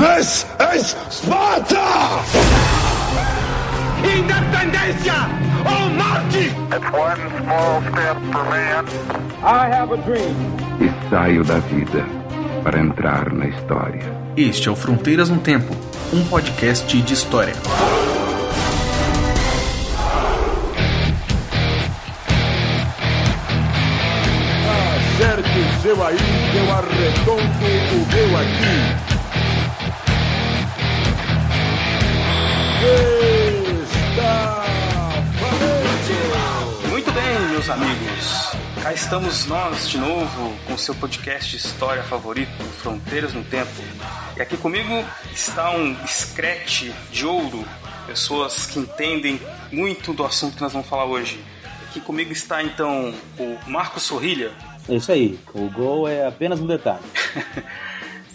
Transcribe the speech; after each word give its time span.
This 0.00 0.46
is 0.74 0.96
Sparta! 1.10 1.76
Independência 4.02 5.12
ou 5.60 5.90
morte! 5.90 6.48
It's 6.72 6.90
one 6.90 7.20
small 7.44 7.82
step 7.82 8.16
for 8.32 8.44
man. 8.48 8.86
I 9.44 9.68
have 9.68 9.92
a 9.92 9.98
dream. 9.98 10.34
E 10.80 11.10
saio 11.10 11.44
da 11.44 11.58
vida 11.58 12.06
para 12.64 12.80
entrar 12.80 13.30
na 13.30 13.46
história. 13.48 14.00
Este 14.38 14.70
é 14.70 14.72
o 14.72 14.74
Fronteiras 14.74 15.28
no 15.28 15.38
Tempo, 15.38 15.76
um 16.14 16.24
podcast 16.24 17.02
de 17.02 17.12
história. 17.12 17.52
Acerte 25.20 25.58
o 25.58 25.82
seu 25.82 26.06
aí, 26.06 26.16
eu 26.56 26.72
arredondo 26.72 27.42
o 27.92 28.06
meu 28.14 28.38
aqui. 28.38 29.09
Está 32.90 34.64
valente! 35.40 36.88
Muito 36.88 37.12
bem, 37.12 37.40
meus 37.50 37.70
amigos. 37.70 38.50
Cá 38.82 38.92
estamos 38.92 39.46
nós 39.46 39.88
de 39.88 39.98
novo 39.98 40.56
com 40.66 40.76
seu 40.76 40.94
podcast 40.94 41.50
de 41.50 41.56
história 41.58 42.02
favorito, 42.02 42.50
Fronteiras 42.82 43.32
no 43.32 43.44
Tempo. 43.44 43.70
E 44.36 44.42
aqui 44.42 44.56
comigo 44.56 45.04
está 45.32 45.70
um 45.70 45.94
scratch 46.06 46.90
de 47.12 47.26
ouro, 47.26 47.64
pessoas 48.06 48.66
que 48.66 48.78
entendem 48.78 49.40
muito 49.70 50.12
do 50.12 50.24
assunto 50.24 50.56
que 50.56 50.62
nós 50.62 50.72
vamos 50.72 50.88
falar 50.88 51.04
hoje. 51.04 51.44
Aqui 51.88 52.00
comigo 52.00 52.32
está 52.32 52.62
então 52.62 53.14
o 53.38 53.58
Marcos 53.70 54.02
Sorrilha. 54.04 54.50
É 54.88 54.94
isso 54.94 55.12
aí, 55.12 55.38
o 55.54 55.68
gol 55.70 56.08
é 56.08 56.26
apenas 56.26 56.58
um 56.58 56.66
detalhe. 56.66 57.04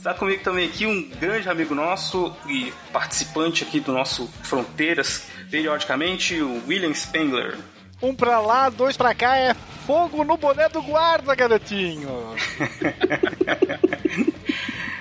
Está 0.06 0.14
comigo 0.14 0.44
também 0.44 0.68
aqui 0.68 0.86
um 0.86 1.02
grande 1.10 1.50
amigo 1.50 1.74
nosso 1.74 2.32
e 2.46 2.72
participante 2.94 3.64
aqui 3.64 3.80
do 3.80 3.92
nosso 3.92 4.28
Fronteiras, 4.44 5.26
periodicamente, 5.50 6.40
o 6.40 6.62
William 6.68 6.94
Spengler. 6.94 7.58
Um 8.00 8.14
pra 8.14 8.40
lá, 8.40 8.70
dois 8.70 8.96
pra 8.96 9.16
cá, 9.16 9.36
é 9.36 9.56
fogo 9.88 10.24
no 10.24 10.38
boné 10.38 10.70
do 10.70 10.80
guarda, 10.84 11.34
garotinho. 11.34 12.36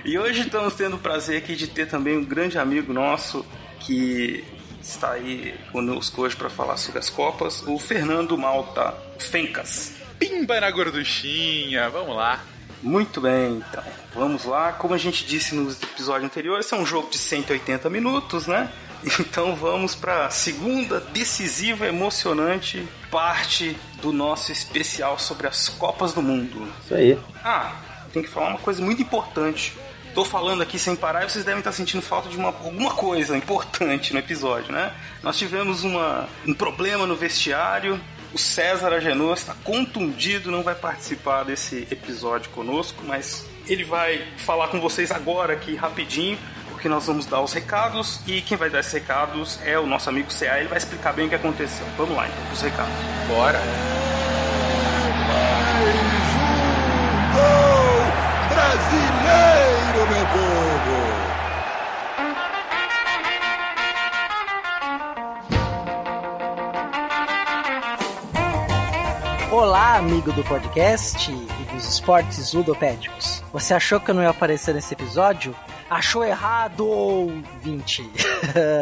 E 0.06 0.18
hoje 0.18 0.42
estamos 0.42 0.74
tendo 0.74 0.96
o 0.96 0.98
prazer 0.98 1.38
aqui 1.38 1.56
de 1.56 1.66
ter 1.66 1.86
também 1.88 2.18
um 2.18 2.24
grande 2.24 2.58
amigo 2.58 2.92
nosso 2.92 3.44
que 3.80 4.44
está 4.82 5.12
aí 5.12 5.54
conosco 5.72 6.20
hoje 6.20 6.36
para 6.36 6.50
falar 6.50 6.76
sobre 6.76 6.98
as 6.98 7.08
Copas, 7.08 7.62
o 7.66 7.78
Fernando 7.78 8.36
Malta 8.36 8.94
Fencas. 9.18 9.94
Pimba 10.18 10.60
na 10.60 10.70
gorduchinha, 10.70 11.88
vamos 11.88 12.14
lá. 12.14 12.44
Muito 12.84 13.18
bem, 13.18 13.62
então. 13.66 13.82
Vamos 14.14 14.44
lá. 14.44 14.72
Como 14.72 14.92
a 14.92 14.98
gente 14.98 15.24
disse 15.24 15.54
nos 15.54 15.82
episódios 15.82 16.30
anteriores, 16.30 16.66
esse 16.66 16.74
é 16.74 16.76
um 16.76 16.84
jogo 16.84 17.10
de 17.10 17.16
180 17.16 17.88
minutos, 17.88 18.46
né? 18.46 18.70
Então 19.20 19.54
vamos 19.54 19.94
para 19.94 20.26
a 20.26 20.30
segunda 20.30 20.98
decisiva, 20.98 21.86
emocionante 21.86 22.88
parte 23.10 23.76
do 24.00 24.14
nosso 24.14 24.50
especial 24.50 25.18
sobre 25.18 25.46
as 25.46 25.68
Copas 25.68 26.14
do 26.14 26.22
Mundo. 26.22 26.66
Isso 26.82 26.94
aí. 26.94 27.18
Ah, 27.44 27.74
tem 28.14 28.22
que 28.22 28.28
falar 28.30 28.48
uma 28.48 28.58
coisa 28.58 28.82
muito 28.82 29.02
importante. 29.02 29.76
Tô 30.14 30.24
falando 30.24 30.62
aqui 30.62 30.78
sem 30.78 30.94
parar 30.94 31.24
e 31.24 31.30
vocês 31.30 31.44
devem 31.44 31.58
estar 31.58 31.72
sentindo 31.72 32.00
falta 32.00 32.28
de 32.28 32.36
uma, 32.36 32.48
alguma 32.48 32.94
coisa 32.94 33.36
importante 33.36 34.12
no 34.12 34.20
episódio, 34.20 34.72
né? 34.72 34.94
Nós 35.22 35.36
tivemos 35.36 35.84
uma, 35.84 36.28
um 36.46 36.54
problema 36.54 37.06
no 37.06 37.16
vestiário. 37.16 38.00
O 38.34 38.38
César 38.38 38.92
Agenor 38.92 39.34
está 39.34 39.54
contundido, 39.62 40.50
não 40.50 40.64
vai 40.64 40.74
participar 40.74 41.44
desse 41.44 41.86
episódio 41.88 42.50
conosco, 42.50 43.00
mas 43.06 43.46
ele 43.64 43.84
vai 43.84 44.26
falar 44.38 44.66
com 44.66 44.80
vocês 44.80 45.12
agora 45.12 45.52
aqui 45.52 45.76
rapidinho, 45.76 46.36
porque 46.68 46.88
nós 46.88 47.06
vamos 47.06 47.26
dar 47.26 47.40
os 47.40 47.52
recados 47.52 48.20
e 48.26 48.42
quem 48.42 48.56
vai 48.56 48.68
dar 48.68 48.80
esses 48.80 48.92
recados 48.92 49.60
é 49.64 49.78
o 49.78 49.86
nosso 49.86 50.08
amigo 50.08 50.30
CA, 50.36 50.58
ele 50.58 50.66
vai 50.66 50.78
explicar 50.78 51.12
bem 51.12 51.26
o 51.26 51.28
que 51.28 51.36
aconteceu. 51.36 51.86
Vamos 51.96 52.16
lá 52.16 52.26
então, 52.26 52.52
os 52.52 52.60
recados. 52.60 52.92
Bora. 53.28 53.60
Gol 57.32 58.48
brasileiro, 58.48 60.10
meu 60.10 60.26
povo! 60.26 61.03
Olá, 69.56 69.98
amigo 69.98 70.32
do 70.32 70.42
podcast 70.42 71.30
e 71.30 71.72
dos 71.72 71.88
esportes 71.88 72.52
ludopédicos. 72.52 73.40
Você 73.52 73.72
achou 73.72 74.00
que 74.00 74.10
eu 74.10 74.14
não 74.16 74.20
ia 74.20 74.30
aparecer 74.30 74.74
nesse 74.74 74.94
episódio? 74.94 75.54
Achou 75.88 76.24
errado, 76.24 76.84
ouvinte! 76.84 78.02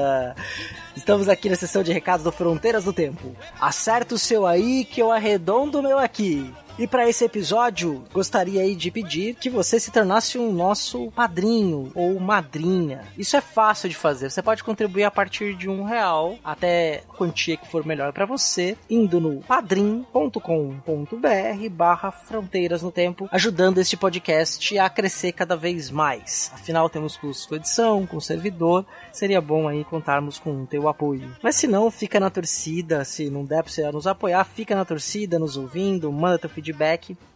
Estamos 0.96 1.28
aqui 1.28 1.50
na 1.50 1.56
sessão 1.56 1.82
de 1.82 1.92
recados 1.92 2.24
do 2.24 2.32
Fronteiras 2.32 2.84
do 2.84 2.92
Tempo. 2.92 3.36
Acerta 3.60 4.14
o 4.14 4.18
seu 4.18 4.46
aí 4.46 4.86
que 4.86 5.02
eu 5.02 5.12
arredondo 5.12 5.78
o 5.78 5.82
meu 5.82 5.98
aqui. 5.98 6.50
E 6.78 6.86
para 6.86 7.06
esse 7.08 7.24
episódio, 7.24 8.02
gostaria 8.12 8.62
aí 8.62 8.74
de 8.74 8.90
pedir 8.90 9.34
que 9.34 9.50
você 9.50 9.78
se 9.78 9.90
tornasse 9.90 10.38
um 10.38 10.50
nosso 10.50 11.10
padrinho 11.12 11.92
ou 11.94 12.18
madrinha. 12.18 13.02
Isso 13.16 13.36
é 13.36 13.42
fácil 13.42 13.90
de 13.90 13.94
fazer. 13.94 14.30
Você 14.30 14.42
pode 14.42 14.64
contribuir 14.64 15.04
a 15.04 15.10
partir 15.10 15.54
de 15.54 15.68
um 15.68 15.84
real 15.84 16.38
até 16.42 17.02
a 17.08 17.12
quantia 17.14 17.58
que 17.58 17.68
for 17.68 17.84
melhor 17.84 18.12
para 18.12 18.24
você, 18.24 18.76
indo 18.88 19.20
no 19.20 19.42
padrim.com.br 19.42 20.40
barra 21.70 22.10
Fronteiras 22.10 22.82
no 22.82 22.90
Tempo, 22.90 23.28
ajudando 23.30 23.78
este 23.78 23.96
podcast 23.96 24.78
a 24.78 24.88
crescer 24.88 25.32
cada 25.32 25.56
vez 25.56 25.90
mais. 25.90 26.50
Afinal, 26.54 26.88
temos 26.88 27.16
custos 27.16 27.46
com 27.46 27.56
edição, 27.56 28.06
com 28.06 28.18
servidor. 28.18 28.86
Seria 29.12 29.42
bom 29.42 29.68
aí 29.68 29.84
contarmos 29.84 30.38
com 30.38 30.62
o 30.62 30.66
teu 30.66 30.88
apoio. 30.88 31.36
Mas 31.42 31.56
se 31.56 31.66
não, 31.66 31.90
fica 31.90 32.18
na 32.18 32.30
torcida. 32.30 33.04
Se 33.04 33.28
não 33.28 33.44
der 33.44 33.62
pra 33.62 33.70
você 33.70 33.90
nos 33.90 34.06
apoiar, 34.06 34.44
fica 34.44 34.74
na 34.74 34.86
torcida, 34.86 35.38
nos 35.38 35.56
ouvindo, 35.58 36.10
manda 36.10 36.38
teu 36.38 36.48
feedback. 36.48 36.61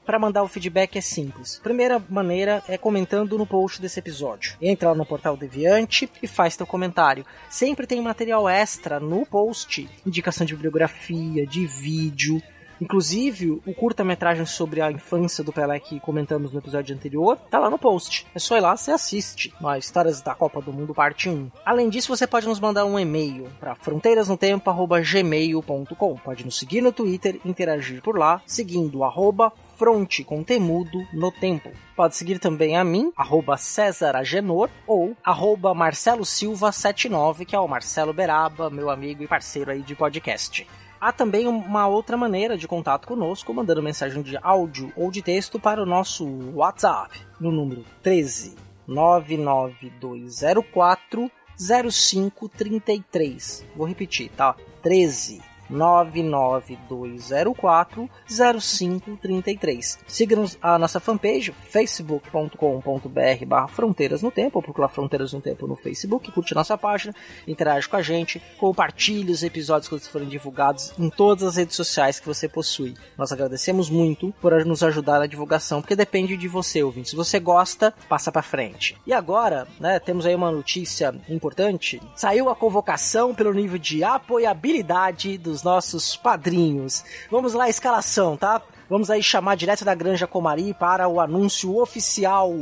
Para 0.05 0.21
mandar 0.21 0.45
o 0.45 0.49
feedback 0.49 0.97
é 0.97 1.01
simples. 1.01 1.59
Primeira 1.63 2.01
maneira 2.09 2.63
é 2.69 2.79
comentando 2.79 3.37
no 3.37 3.45
post 3.45 3.83
desse 3.83 3.99
episódio. 3.99 4.57
Entra 4.63 4.91
lá 4.91 4.95
no 4.95 5.05
portal 5.05 5.37
Deviante 5.37 6.09
e 6.23 6.29
faz 6.29 6.57
teu 6.57 6.67
comentário. 6.67 7.27
Sempre 7.51 7.89
tem 7.89 8.01
material 8.01 8.49
extra 8.49 9.01
no 9.01 9.27
post, 9.27 9.89
indicação 10.07 10.47
de 10.47 10.55
bibliografia, 10.55 11.45
de 11.45 11.67
vídeo. 11.67 12.41
Inclusive, 12.81 13.63
o 13.65 13.75
curta-metragem 13.75 14.45
sobre 14.45 14.81
a 14.81 14.91
infância 14.91 15.43
do 15.43 15.53
Pelé 15.53 15.79
que 15.81 16.01
comentamos 16.01 16.53
no 16.53 16.59
episódio 16.59 16.95
anterior 16.95 17.37
tá 17.51 17.59
lá 17.59 17.71
no 17.71 17.79
post. 17.79 18.27
É 18.35 18.39
só 18.39 18.57
ir 18.57 18.61
lá, 18.61 18.77
você 18.77 18.91
assiste. 18.91 19.53
As 19.65 19.85
histórias 19.85 20.21
da 20.21 20.35
Copa 20.35 20.61
do 20.61 20.73
Mundo, 20.73 20.95
parte 20.95 21.29
1. 21.29 21.51
Além 21.65 21.89
disso, 21.89 22.15
você 22.15 22.27
pode 22.27 22.47
nos 22.47 22.61
mandar 22.61 22.85
um 22.85 22.99
e-mail 22.99 23.49
para 23.59 23.75
fronteirasnotempo.gmail.com. 23.75 26.17
Pode 26.17 26.45
nos 26.45 26.59
seguir 26.59 26.81
no 26.81 26.93
Twitter, 26.93 27.41
interagir 27.45 28.03
por 28.03 28.19
lá, 28.19 28.43
seguindo 28.47 29.05
arroba 29.05 29.53
fronte 29.77 30.25
com 30.25 30.43
temudo 30.43 31.07
no 31.13 31.31
tempo. 31.31 31.71
Pode 31.95 32.17
seguir 32.17 32.39
também 32.39 32.77
a 32.77 32.85
mim, 32.85 33.13
arroba 33.17 33.57
César 33.57 34.17
Agenor, 34.17 34.69
ou 34.87 35.17
arroba 35.25 35.75
Marcelo 35.75 36.25
Silva 36.25 36.73
79, 36.73 37.45
que 37.45 37.57
é 37.57 37.61
o 37.61 37.69
Marcelo 37.69 38.13
Beraba, 38.13 38.69
meu 38.69 38.91
amigo 38.91 39.23
e 39.23 39.27
parceiro 39.27 39.71
aí 39.71 39.83
de 39.83 39.95
podcast. 39.95 40.67
Há 41.07 41.13
também 41.13 41.47
uma 41.47 41.87
outra 41.87 42.17
maneira 42.17 42.59
de 42.59 42.67
contato 42.67 43.07
conosco, 43.07 43.55
mandando 43.55 43.81
mensagem 43.81 44.23
de 44.23 44.37
áudio 44.43 44.93
ou 44.97 45.09
de 45.09 45.23
texto 45.23 45.57
para 45.57 45.81
o 45.81 45.87
nosso 45.87 46.27
WhatsApp, 46.53 47.17
no 47.39 47.53
número 47.53 47.85
13 48.03 48.57
99204 48.89 51.31
0533. 51.57 53.65
Vou 53.77 53.87
repetir, 53.87 54.33
tá? 54.33 54.57
13 54.83 55.41
99204 55.71 58.11
0533. 58.29 59.99
Siga-nos 60.07 60.59
a 60.61 60.79
nossa 60.79 61.01
fanpage 61.01 61.53
facebook.com.br 61.53 63.47
barra 63.47 63.69
Fronteiras 63.69 64.23
no 64.23 64.31
Tempo, 64.31 64.63
procura 64.63 64.89
Fronteiras 64.89 65.33
no 65.33 65.41
Tempo 65.41 65.67
no 65.67 65.77
Facebook, 65.77 66.31
curte 66.33 66.55
nossa 66.55 66.79
página, 66.79 67.15
interage 67.47 67.89
com 67.89 67.97
a 67.97 68.03
gente, 68.03 68.43
compartilhe 68.59 69.33
os 69.33 69.43
episódios 69.43 69.89
quando 69.89 70.03
forem 70.03 70.29
divulgados 70.29 70.93
em 70.99 71.11
todas 71.11 71.45
as 71.45 71.57
redes 71.57 71.77
sociais 71.77 72.21
que 72.21 72.27
você 72.27 72.49
possui. 72.49 72.95
Nós 73.17 73.33
agradecemos 73.33 73.91
muito 73.91 74.33
por 74.41 74.65
nos 74.65 74.83
ajudar 74.83 75.19
na 75.19 75.27
divulgação, 75.27 75.81
porque 75.81 75.97
depende 75.97 76.37
de 76.37 76.49
você, 76.49 76.83
ouvinte. 76.83 77.11
Se 77.11 77.17
você 77.17 77.39
gosta, 77.39 77.93
passa 78.09 78.33
para 78.33 78.43
frente. 78.43 78.97
E 79.07 79.13
agora, 79.13 79.67
né, 79.79 79.99
temos 79.99 80.27
aí 80.27 80.35
uma 80.35 80.51
notícia 80.51 81.15
importante. 81.29 82.01
Saiu 82.15 82.49
a 82.49 82.57
convocação 82.57 83.35
pelo 83.35 83.53
nível 83.53 83.79
de 83.79 84.03
apoiabilidade 84.03 85.39
dos 85.39 85.56
nossos 85.63 86.17
padrinhos. 86.17 87.05
Vamos 87.31 87.53
lá, 87.53 87.69
escalação, 87.69 88.37
tá? 88.37 88.63
Vamos 88.89 89.11
aí 89.11 89.23
chamar 89.23 89.57
direto 89.57 89.85
da 89.85 89.95
Granja 89.95 90.27
Comari 90.27 90.73
para 90.75 91.09
o 91.09 91.21
anúncio 91.21 91.77
oficial 91.77 92.53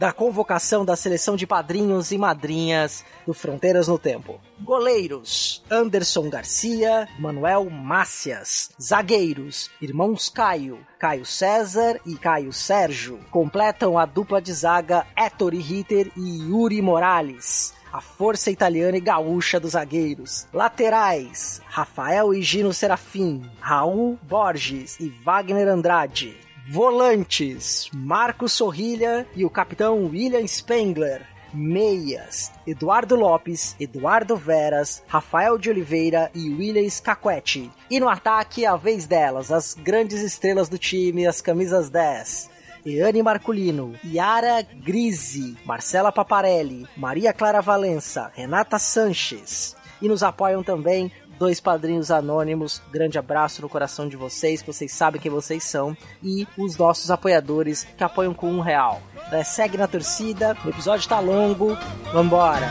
da 0.00 0.14
convocação 0.14 0.82
da 0.82 0.96
seleção 0.96 1.36
de 1.36 1.46
padrinhos 1.46 2.10
e 2.10 2.16
madrinhas 2.16 3.04
do 3.26 3.34
Fronteiras 3.34 3.86
no 3.86 3.98
Tempo. 3.98 4.40
Goleiros: 4.58 5.62
Anderson 5.70 6.30
Garcia, 6.30 7.06
Manuel 7.18 7.68
Mácias. 7.68 8.70
Zagueiros: 8.80 9.70
Irmãos 9.78 10.30
Caio, 10.30 10.78
Caio 10.98 11.26
César 11.26 12.00
e 12.06 12.16
Caio 12.16 12.50
Sérgio. 12.50 13.20
Completam 13.30 13.98
a 13.98 14.06
dupla 14.06 14.40
de 14.40 14.54
zaga 14.54 15.06
Ettore 15.14 15.58
Ritter 15.58 16.10
e 16.16 16.48
Yuri 16.48 16.80
Morales 16.80 17.78
a 17.92 18.00
força 18.00 18.50
italiana 18.50 18.96
e 18.96 19.00
gaúcha 19.00 19.58
dos 19.58 19.72
zagueiros. 19.72 20.46
Laterais: 20.52 21.60
Rafael 21.66 22.34
e 22.34 22.42
Gino 22.42 22.72
Serafim, 22.72 23.42
Raul 23.60 24.18
Borges 24.22 24.98
e 25.00 25.08
Wagner 25.08 25.68
Andrade. 25.68 26.36
Volantes: 26.68 27.90
Marcos 27.92 28.52
Sorrilha 28.52 29.26
e 29.34 29.44
o 29.44 29.50
capitão 29.50 30.04
William 30.06 30.46
Spengler. 30.46 31.26
Meias: 31.52 32.52
Eduardo 32.64 33.16
Lopes, 33.16 33.74
Eduardo 33.80 34.36
Veras, 34.36 35.02
Rafael 35.08 35.58
de 35.58 35.68
Oliveira 35.68 36.30
e 36.34 36.48
William 36.48 36.88
Scaquetti. 36.88 37.70
E 37.90 37.98
no 37.98 38.08
ataque, 38.08 38.64
a 38.64 38.76
vez 38.76 39.06
delas, 39.06 39.50
as 39.50 39.74
grandes 39.74 40.22
estrelas 40.22 40.68
do 40.68 40.78
time, 40.78 41.26
as 41.26 41.40
camisas 41.40 41.90
10. 41.90 42.49
Eane 42.84 43.22
Marculino, 43.22 43.94
Yara 44.04 44.62
Grise, 44.62 45.56
Marcela 45.64 46.10
Paparelli, 46.10 46.86
Maria 46.96 47.32
Clara 47.32 47.60
Valença, 47.60 48.30
Renata 48.34 48.78
Sanches. 48.78 49.76
E 50.00 50.08
nos 50.08 50.22
apoiam 50.22 50.62
também 50.62 51.12
dois 51.38 51.58
padrinhos 51.58 52.10
anônimos. 52.10 52.82
Grande 52.92 53.18
abraço 53.18 53.62
no 53.62 53.68
coração 53.68 54.06
de 54.06 54.16
vocês, 54.16 54.60
que 54.60 54.72
vocês 54.72 54.92
sabem 54.92 55.20
quem 55.20 55.30
vocês 55.30 55.64
são. 55.64 55.96
E 56.22 56.46
os 56.56 56.76
nossos 56.76 57.10
apoiadores 57.10 57.84
que 57.96 58.04
apoiam 58.04 58.34
com 58.34 58.50
um 58.50 58.60
real. 58.60 59.00
É, 59.32 59.42
segue 59.42 59.78
na 59.78 59.88
torcida, 59.88 60.56
o 60.64 60.68
episódio 60.68 61.08
tá 61.08 61.18
longo. 61.18 61.76
Vambora! 62.12 62.70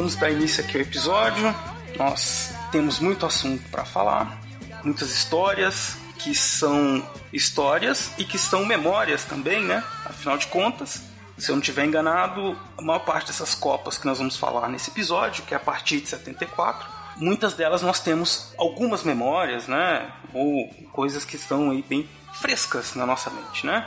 Vamos 0.00 0.16
dar 0.16 0.30
início 0.30 0.64
aqui 0.64 0.78
ao 0.78 0.80
episódio. 0.80 1.54
Nós 1.98 2.54
temos 2.72 2.98
muito 3.00 3.26
assunto 3.26 3.62
para 3.68 3.84
falar, 3.84 4.40
muitas 4.82 5.10
histórias 5.10 5.98
que 6.18 6.34
são 6.34 7.06
histórias 7.30 8.10
e 8.16 8.24
que 8.24 8.38
são 8.38 8.64
memórias 8.64 9.26
também, 9.26 9.62
né? 9.62 9.84
Afinal 10.06 10.38
de 10.38 10.46
contas, 10.46 11.02
se 11.36 11.50
eu 11.50 11.54
não 11.54 11.60
estiver 11.60 11.84
enganado, 11.84 12.58
a 12.78 12.82
maior 12.82 13.00
parte 13.00 13.26
dessas 13.26 13.54
copas 13.54 13.98
que 13.98 14.06
nós 14.06 14.16
vamos 14.16 14.38
falar 14.38 14.70
nesse 14.70 14.90
episódio, 14.90 15.44
que 15.44 15.52
é 15.52 15.58
a 15.58 15.60
partir 15.60 16.00
de 16.00 16.08
74, 16.08 16.88
muitas 17.16 17.52
delas 17.52 17.82
nós 17.82 18.00
temos 18.00 18.54
algumas 18.56 19.02
memórias, 19.02 19.68
né? 19.68 20.10
Ou 20.32 20.66
coisas 20.94 21.26
que 21.26 21.36
estão 21.36 21.72
aí 21.72 21.82
bem 21.82 22.08
frescas 22.40 22.94
na 22.94 23.04
nossa 23.04 23.28
mente, 23.28 23.66
né? 23.66 23.86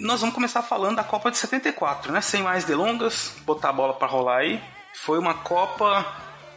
Nós 0.00 0.20
vamos 0.20 0.34
começar 0.34 0.62
falando 0.62 0.96
da 0.96 1.04
Copa 1.04 1.30
de 1.30 1.38
74, 1.38 2.10
né? 2.10 2.20
Sem 2.20 2.42
mais 2.42 2.64
delongas, 2.64 3.36
botar 3.46 3.68
a 3.68 3.72
bola 3.72 3.94
para 3.94 4.08
rolar 4.08 4.38
aí. 4.38 4.73
Foi 4.94 5.18
uma 5.18 5.34
Copa 5.34 6.06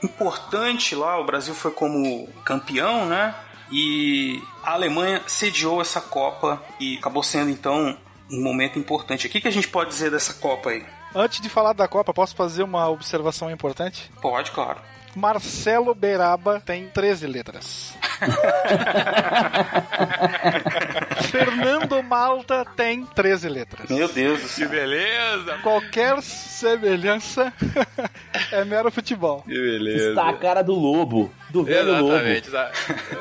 importante 0.03 0.95
lá, 0.95 1.19
o 1.19 1.25
Brasil 1.25 1.55
foi 1.55 1.71
como 1.71 2.27
campeão, 2.45 3.05
né? 3.05 3.33
E 3.71 4.41
a 4.63 4.73
Alemanha 4.73 5.21
sediou 5.27 5.81
essa 5.81 5.99
Copa 5.99 6.61
e 6.79 6.97
acabou 6.97 7.23
sendo 7.23 7.49
então 7.49 7.97
um 8.31 8.41
momento 8.41 8.79
importante. 8.79 9.27
O 9.27 9.29
que, 9.29 9.41
que 9.41 9.47
a 9.47 9.51
gente 9.51 9.67
pode 9.67 9.89
dizer 9.89 10.11
dessa 10.11 10.35
Copa 10.35 10.69
aí? 10.69 10.85
Antes 11.15 11.41
de 11.41 11.49
falar 11.49 11.73
da 11.73 11.87
Copa, 11.87 12.13
posso 12.13 12.35
fazer 12.35 12.61
uma 12.63 12.87
observação 12.89 13.49
importante? 13.49 14.11
Pode, 14.21 14.51
claro. 14.51 14.79
Marcelo 15.15 15.95
Beraba 15.95 16.59
tem 16.59 16.89
13 16.89 17.25
letras. 17.25 17.97
Fernando 21.23 22.01
Malta 22.03 22.65
tem 22.75 23.05
13 23.05 23.49
letras. 23.49 23.89
Meu 23.89 24.07
Deus 24.07 24.41
do 24.41 24.47
Que 24.47 24.53
céu. 24.53 24.69
beleza! 24.69 25.57
Qualquer 25.63 26.21
semelhança 26.21 27.53
é 28.51 28.63
mero 28.65 28.91
futebol. 28.91 29.41
Que 29.43 29.53
beleza! 29.53 30.09
Está 30.09 30.29
a 30.29 30.33
cara 30.33 30.61
do 30.63 30.73
lobo, 30.73 31.31
do 31.49 31.63
velho 31.63 31.91
lobo. 32.01 32.13
Exatamente. 32.15 32.49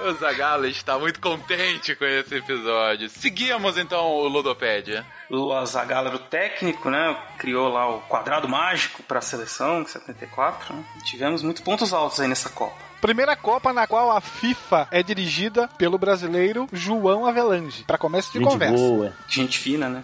O 0.06 0.12
Zagalo 0.14 0.66
está 0.66 0.98
muito 0.98 1.20
contente 1.20 1.94
com 1.94 2.04
esse 2.04 2.34
episódio. 2.36 3.08
Seguimos 3.08 3.76
então 3.76 4.06
o 4.06 4.28
Ludopédia. 4.28 5.04
O 5.28 5.64
Zagallo 5.66 6.08
era 6.08 6.16
o 6.16 6.20
técnico, 6.20 6.88
né? 6.88 7.16
Criou 7.38 7.68
lá 7.68 7.88
o 7.88 8.00
quadrado 8.02 8.48
mágico 8.48 9.02
para 9.02 9.18
a 9.18 9.22
seleção 9.22 9.82
em 9.82 9.86
74. 9.86 10.74
Né? 10.74 10.84
Tivemos 11.04 11.42
muitos 11.42 11.62
pontos 11.62 11.92
altos 11.92 12.20
aí 12.20 12.28
nessa 12.28 12.48
Copa. 12.48 12.85
Primeira 13.00 13.36
Copa 13.36 13.72
na 13.72 13.86
qual 13.86 14.10
a 14.10 14.20
FIFA 14.20 14.88
é 14.90 15.02
dirigida 15.02 15.68
pelo 15.78 15.98
brasileiro 15.98 16.66
João 16.72 17.26
Avelange. 17.26 17.84
Para 17.84 17.98
começo 17.98 18.32
de 18.32 18.38
Gente 18.38 18.48
conversa. 18.48 18.74
boa. 18.76 19.12
Gente 19.28 19.58
fina, 19.58 19.88
né? 19.88 20.02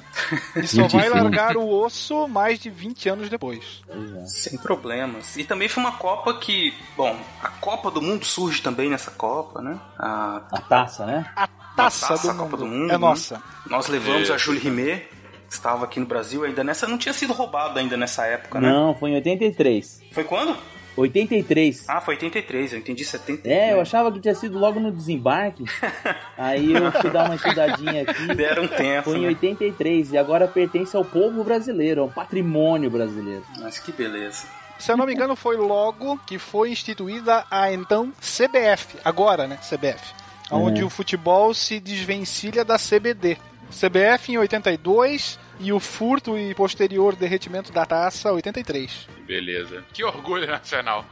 E 0.56 0.66
só 0.66 0.82
Gente 0.82 0.96
vai 0.96 1.08
fina. 1.08 1.22
largar 1.22 1.56
o 1.56 1.68
osso 1.68 2.28
mais 2.28 2.58
de 2.58 2.70
20 2.70 3.08
anos 3.08 3.28
depois. 3.28 3.82
Pois 3.86 4.14
é. 4.16 4.26
Sem 4.26 4.58
problemas. 4.58 5.36
E 5.36 5.44
também 5.44 5.68
foi 5.68 5.82
uma 5.82 5.92
Copa 5.92 6.34
que, 6.34 6.72
bom, 6.96 7.16
a 7.42 7.48
Copa 7.48 7.90
do 7.90 8.00
Mundo 8.02 8.24
surge 8.24 8.62
também 8.62 8.88
nessa 8.90 9.10
Copa, 9.10 9.60
né? 9.62 9.78
A 9.98 10.42
A 10.52 10.60
taça, 10.60 11.06
né? 11.06 11.30
A 11.34 11.46
taça, 11.76 12.08
taça 12.08 12.32
do, 12.32 12.38
Copa 12.38 12.44
mundo 12.50 12.56
do 12.58 12.66
Mundo, 12.66 12.90
é 12.90 12.92
né? 12.92 12.98
nossa. 12.98 13.42
Nós 13.66 13.88
levamos 13.88 14.22
Isso. 14.24 14.32
a 14.32 14.38
Julie 14.38 14.60
Rimet, 14.60 15.08
que 15.48 15.54
estava 15.54 15.84
aqui 15.84 15.98
no 15.98 16.06
Brasil 16.06 16.44
ainda 16.44 16.62
nessa. 16.62 16.86
Não 16.86 16.98
tinha 16.98 17.12
sido 17.12 17.32
roubada 17.32 17.80
ainda 17.80 17.96
nessa 17.96 18.26
época, 18.26 18.60
né? 18.60 18.70
Não, 18.70 18.94
foi 18.94 19.10
em 19.10 19.14
83. 19.14 20.02
Foi 20.12 20.24
quando? 20.24 20.56
83. 20.96 21.84
Ah, 21.88 22.00
foi 22.00 22.14
83, 22.14 22.72
eu 22.72 22.78
entendi 22.78 23.04
70. 23.04 23.48
É, 23.48 23.72
eu 23.72 23.80
achava 23.80 24.10
que 24.12 24.20
tinha 24.20 24.34
sido 24.34 24.58
logo 24.58 24.78
no 24.78 24.92
desembarque. 24.92 25.64
Aí 26.36 26.72
eu 26.72 26.92
fui 26.92 27.10
dar 27.10 27.26
uma 27.26 27.34
estudadinha 27.34 28.02
aqui. 28.02 28.26
Deram 28.34 28.64
um 28.64 28.68
tempo. 28.68 29.04
Foi 29.10 29.18
em 29.18 29.22
né? 29.22 29.28
83 29.28 30.12
e 30.12 30.18
agora 30.18 30.46
pertence 30.46 30.96
ao 30.96 31.04
povo 31.04 31.42
brasileiro, 31.44 32.02
ao 32.02 32.08
patrimônio 32.08 32.90
brasileiro. 32.90 33.44
Mas 33.60 33.78
que 33.78 33.92
beleza. 33.92 34.46
Se 34.78 34.90
eu 34.90 34.96
não 34.96 35.06
me 35.06 35.12
engano, 35.14 35.36
foi 35.36 35.56
logo 35.56 36.18
que 36.26 36.38
foi 36.38 36.70
instituída 36.72 37.44
a 37.50 37.72
então 37.72 38.12
CBF, 38.20 38.96
agora, 39.04 39.46
né? 39.46 39.56
CBF. 39.58 40.12
Onde 40.50 40.80
Uhum. 40.82 40.88
o 40.88 40.90
futebol 40.90 41.54
se 41.54 41.78
desvencilha 41.80 42.64
da 42.64 42.76
CBD. 42.76 43.38
CBF 43.70 44.32
em 44.32 44.38
82 44.38 45.38
e 45.58 45.72
o 45.72 45.80
furto 45.80 46.36
e 46.36 46.54
posterior 46.54 47.14
derretimento 47.14 47.72
da 47.72 47.84
taça 47.84 48.32
83. 48.32 49.08
Que 49.14 49.22
beleza. 49.22 49.84
Que 49.92 50.04
orgulho 50.04 50.46
nacional. 50.46 51.04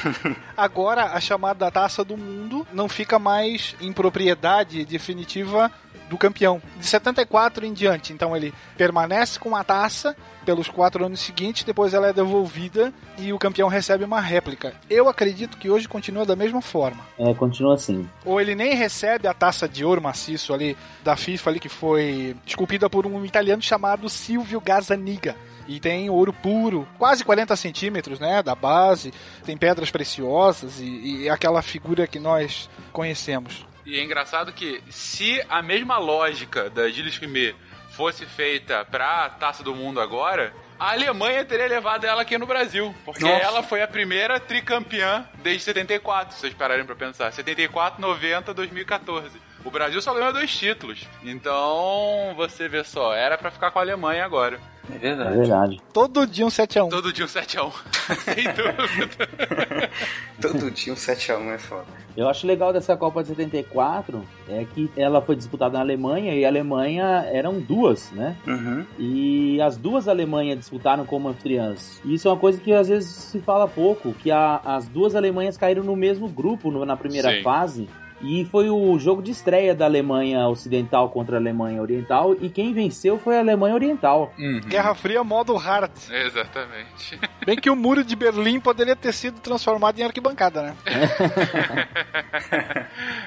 Agora 0.56 1.04
a 1.06 1.20
chamada 1.20 1.70
taça 1.70 2.04
do 2.04 2.16
mundo 2.16 2.66
não 2.72 2.88
fica 2.88 3.18
mais 3.18 3.74
em 3.80 3.92
propriedade 3.92 4.84
definitiva 4.84 5.70
do 6.10 6.18
campeão. 6.18 6.60
De 6.76 6.86
74 6.86 7.64
em 7.64 7.72
diante, 7.72 8.12
então 8.12 8.36
ele 8.36 8.52
permanece 8.76 9.38
com 9.38 9.54
a 9.54 9.62
taça 9.62 10.16
pelos 10.44 10.68
quatro 10.68 11.04
anos 11.04 11.20
seguintes, 11.20 11.64
depois 11.64 11.94
ela 11.94 12.08
é 12.08 12.12
devolvida 12.12 12.92
e 13.18 13.32
o 13.32 13.38
campeão 13.38 13.68
recebe 13.68 14.04
uma 14.04 14.20
réplica. 14.20 14.74
Eu 14.88 15.08
acredito 15.08 15.56
que 15.56 15.70
hoje 15.70 15.86
continua 15.86 16.24
da 16.24 16.34
mesma 16.34 16.60
forma. 16.60 17.04
É, 17.18 17.32
continua 17.34 17.74
assim. 17.74 18.08
Ou 18.24 18.40
ele 18.40 18.54
nem 18.54 18.74
recebe 18.74 19.28
a 19.28 19.34
taça 19.34 19.68
de 19.68 19.84
ouro 19.84 20.02
maciço 20.02 20.52
ali 20.52 20.76
da 21.04 21.14
FIFA 21.14 21.50
ali 21.50 21.60
que 21.60 21.68
foi 21.68 22.34
esculpida 22.46 22.90
por 22.90 23.06
um 23.06 23.24
italiano 23.24 23.62
chamado 23.62 23.89
Silvio 24.08 24.60
Gazzaniga. 24.60 25.36
E 25.68 25.78
tem 25.78 26.10
ouro 26.10 26.32
puro, 26.32 26.88
quase 26.98 27.24
40 27.24 27.54
centímetros, 27.54 28.18
né, 28.18 28.42
da 28.42 28.54
base. 28.54 29.12
Tem 29.44 29.56
pedras 29.56 29.90
preciosas 29.90 30.80
e, 30.80 31.22
e 31.22 31.30
aquela 31.30 31.62
figura 31.62 32.06
que 32.06 32.18
nós 32.18 32.68
conhecemos. 32.92 33.64
E 33.86 33.98
é 33.98 34.04
engraçado 34.04 34.52
que 34.52 34.82
se 34.90 35.40
a 35.48 35.62
mesma 35.62 35.98
lógica 35.98 36.68
da 36.70 36.88
Gilles 36.88 37.18
Rimet 37.18 37.54
fosse 37.90 38.26
feita 38.26 38.84
pra 38.84 39.28
Taça 39.30 39.62
do 39.62 39.74
Mundo 39.74 40.00
agora, 40.00 40.52
a 40.78 40.92
Alemanha 40.92 41.44
teria 41.44 41.68
levado 41.68 42.04
ela 42.04 42.22
aqui 42.22 42.38
no 42.38 42.46
Brasil. 42.46 42.94
Porque 43.04 43.22
Nossa. 43.22 43.44
ela 43.44 43.62
foi 43.62 43.82
a 43.82 43.86
primeira 43.86 44.40
tricampeã 44.40 45.28
desde 45.42 45.64
74, 45.64 46.34
se 46.34 46.40
vocês 46.40 46.54
pararem 46.54 46.86
pra 46.86 46.96
pensar. 46.96 47.30
74, 47.32 48.00
90, 48.00 48.54
2014. 48.54 49.49
O 49.64 49.70
Brasil 49.70 50.00
só 50.00 50.14
ganhou 50.14 50.32
dois 50.32 50.50
títulos. 50.56 51.06
Então, 51.22 52.32
você 52.36 52.68
vê 52.68 52.82
só, 52.82 53.12
era 53.14 53.36
pra 53.36 53.50
ficar 53.50 53.70
com 53.70 53.78
a 53.78 53.82
Alemanha 53.82 54.24
agora. 54.24 54.58
É 54.90 54.96
É 54.96 54.98
verdade. 54.98 55.36
verdade. 55.36 55.80
Todo 55.92 56.26
dia 56.26 56.44
um 56.44 56.48
7x1. 56.48 56.88
Todo 56.88 57.12
dia 57.12 57.24
um 57.24 57.28
7x1. 57.28 57.72
Sem 58.24 58.44
dúvida. 58.44 59.90
Todo 60.40 60.70
dia 60.70 60.92
um 60.92 60.96
7x1 60.96 61.54
é 61.54 61.58
foda. 61.58 61.84
Eu 62.16 62.28
acho 62.28 62.44
legal 62.46 62.72
dessa 62.72 62.96
Copa 62.96 63.22
de 63.22 63.28
74 63.28 64.26
é 64.48 64.64
que 64.64 64.90
ela 64.96 65.20
foi 65.22 65.36
disputada 65.36 65.74
na 65.74 65.80
Alemanha 65.80 66.34
e 66.34 66.44
a 66.44 66.48
Alemanha 66.48 67.04
eram 67.30 67.60
duas, 67.60 68.10
né? 68.10 68.34
Uhum. 68.46 68.84
E 68.98 69.60
as 69.62 69.76
duas 69.76 70.08
Alemanhas 70.08 70.58
disputaram 70.58 71.04
como 71.06 71.28
anfitriãs. 71.28 72.00
E 72.04 72.14
isso 72.14 72.26
é 72.26 72.30
uma 72.32 72.36
coisa 72.38 72.58
que 72.60 72.72
às 72.72 72.88
vezes 72.88 73.08
se 73.10 73.38
fala 73.40 73.68
pouco, 73.68 74.12
que 74.14 74.30
a- 74.30 74.60
as 74.64 74.88
duas 74.88 75.14
Alemanhas 75.14 75.56
caíram 75.56 75.84
no 75.84 75.94
mesmo 75.94 76.26
grupo 76.28 76.70
no- 76.70 76.84
na 76.84 76.96
primeira 76.96 77.30
Sim. 77.36 77.42
fase. 77.42 77.88
E 78.22 78.44
foi 78.44 78.68
o 78.68 78.98
jogo 78.98 79.22
de 79.22 79.30
estreia 79.30 79.74
da 79.74 79.86
Alemanha 79.86 80.46
Ocidental 80.48 81.08
contra 81.10 81.36
a 81.36 81.40
Alemanha 81.40 81.80
Oriental. 81.80 82.36
E 82.40 82.48
quem 82.48 82.72
venceu 82.72 83.18
foi 83.18 83.36
a 83.36 83.40
Alemanha 83.40 83.74
Oriental. 83.74 84.32
Uhum. 84.38 84.60
Guerra 84.60 84.94
Fria 84.94 85.24
modo 85.24 85.56
hard. 85.56 85.90
Exatamente. 86.10 87.18
Bem 87.46 87.56
que 87.56 87.70
o 87.70 87.76
muro 87.76 88.04
de 88.04 88.14
Berlim 88.14 88.60
poderia 88.60 88.94
ter 88.94 89.12
sido 89.12 89.40
transformado 89.40 89.98
em 89.98 90.04
arquibancada, 90.04 90.62
né? 90.62 90.76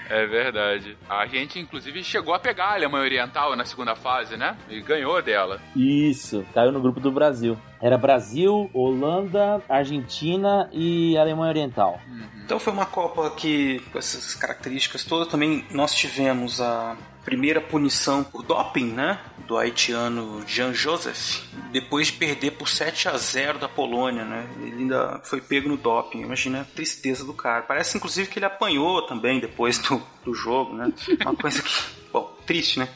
É 0.09 0.25
verdade. 0.27 0.97
A 1.09 1.25
gente, 1.25 1.59
inclusive, 1.59 2.03
chegou 2.03 2.33
a 2.33 2.39
pegar 2.39 2.65
a 2.65 2.73
Alemanha 2.75 3.03
Oriental 3.03 3.55
na 3.55 3.65
segunda 3.65 3.95
fase, 3.95 4.37
né? 4.37 4.55
E 4.69 4.81
ganhou 4.81 5.21
dela. 5.21 5.59
Isso, 5.75 6.45
caiu 6.53 6.71
no 6.71 6.81
grupo 6.81 6.99
do 6.99 7.11
Brasil. 7.11 7.57
Era 7.83 7.97
Brasil, 7.97 8.69
Holanda, 8.73 9.61
Argentina 9.67 10.69
e 10.71 11.17
Alemanha 11.17 11.49
Oriental. 11.49 11.99
Então 12.45 12.57
foi 12.57 12.71
uma 12.71 12.85
Copa 12.85 13.29
que, 13.31 13.81
com 13.91 13.99
essas 13.99 14.35
características 14.35 15.03
todas, 15.03 15.27
também 15.27 15.65
nós 15.69 15.93
tivemos 15.93 16.61
a 16.61 16.95
primeira 17.25 17.59
punição 17.59 18.23
por 18.23 18.41
doping, 18.41 18.85
né? 18.85 19.19
Do 19.45 19.57
haitiano 19.57 20.41
Jean 20.47 20.73
Joseph, 20.73 21.43
depois 21.73 22.07
de 22.07 22.13
perder 22.13 22.51
por 22.51 22.69
7 22.69 23.09
a 23.09 23.17
0 23.17 23.59
da 23.59 23.67
Polônia, 23.67 24.23
né? 24.23 24.47
Ele 24.61 24.83
ainda 24.83 25.19
foi 25.25 25.41
pego 25.41 25.67
no 25.67 25.75
doping. 25.75 26.21
Imagina 26.21 26.61
a 26.61 26.63
tristeza 26.63 27.25
do 27.25 27.33
cara. 27.33 27.63
Parece 27.63 27.97
inclusive 27.97 28.29
que 28.29 28.39
ele 28.39 28.45
apanhou 28.45 29.01
também 29.01 29.41
depois 29.41 29.77
do, 29.79 30.01
do 30.23 30.33
jogo, 30.33 30.73
né? 30.73 30.93
Uma 31.19 31.35
coisa 31.35 31.61
que, 31.61 31.69
bom, 32.13 32.33
triste, 32.45 32.79
né? 32.79 32.87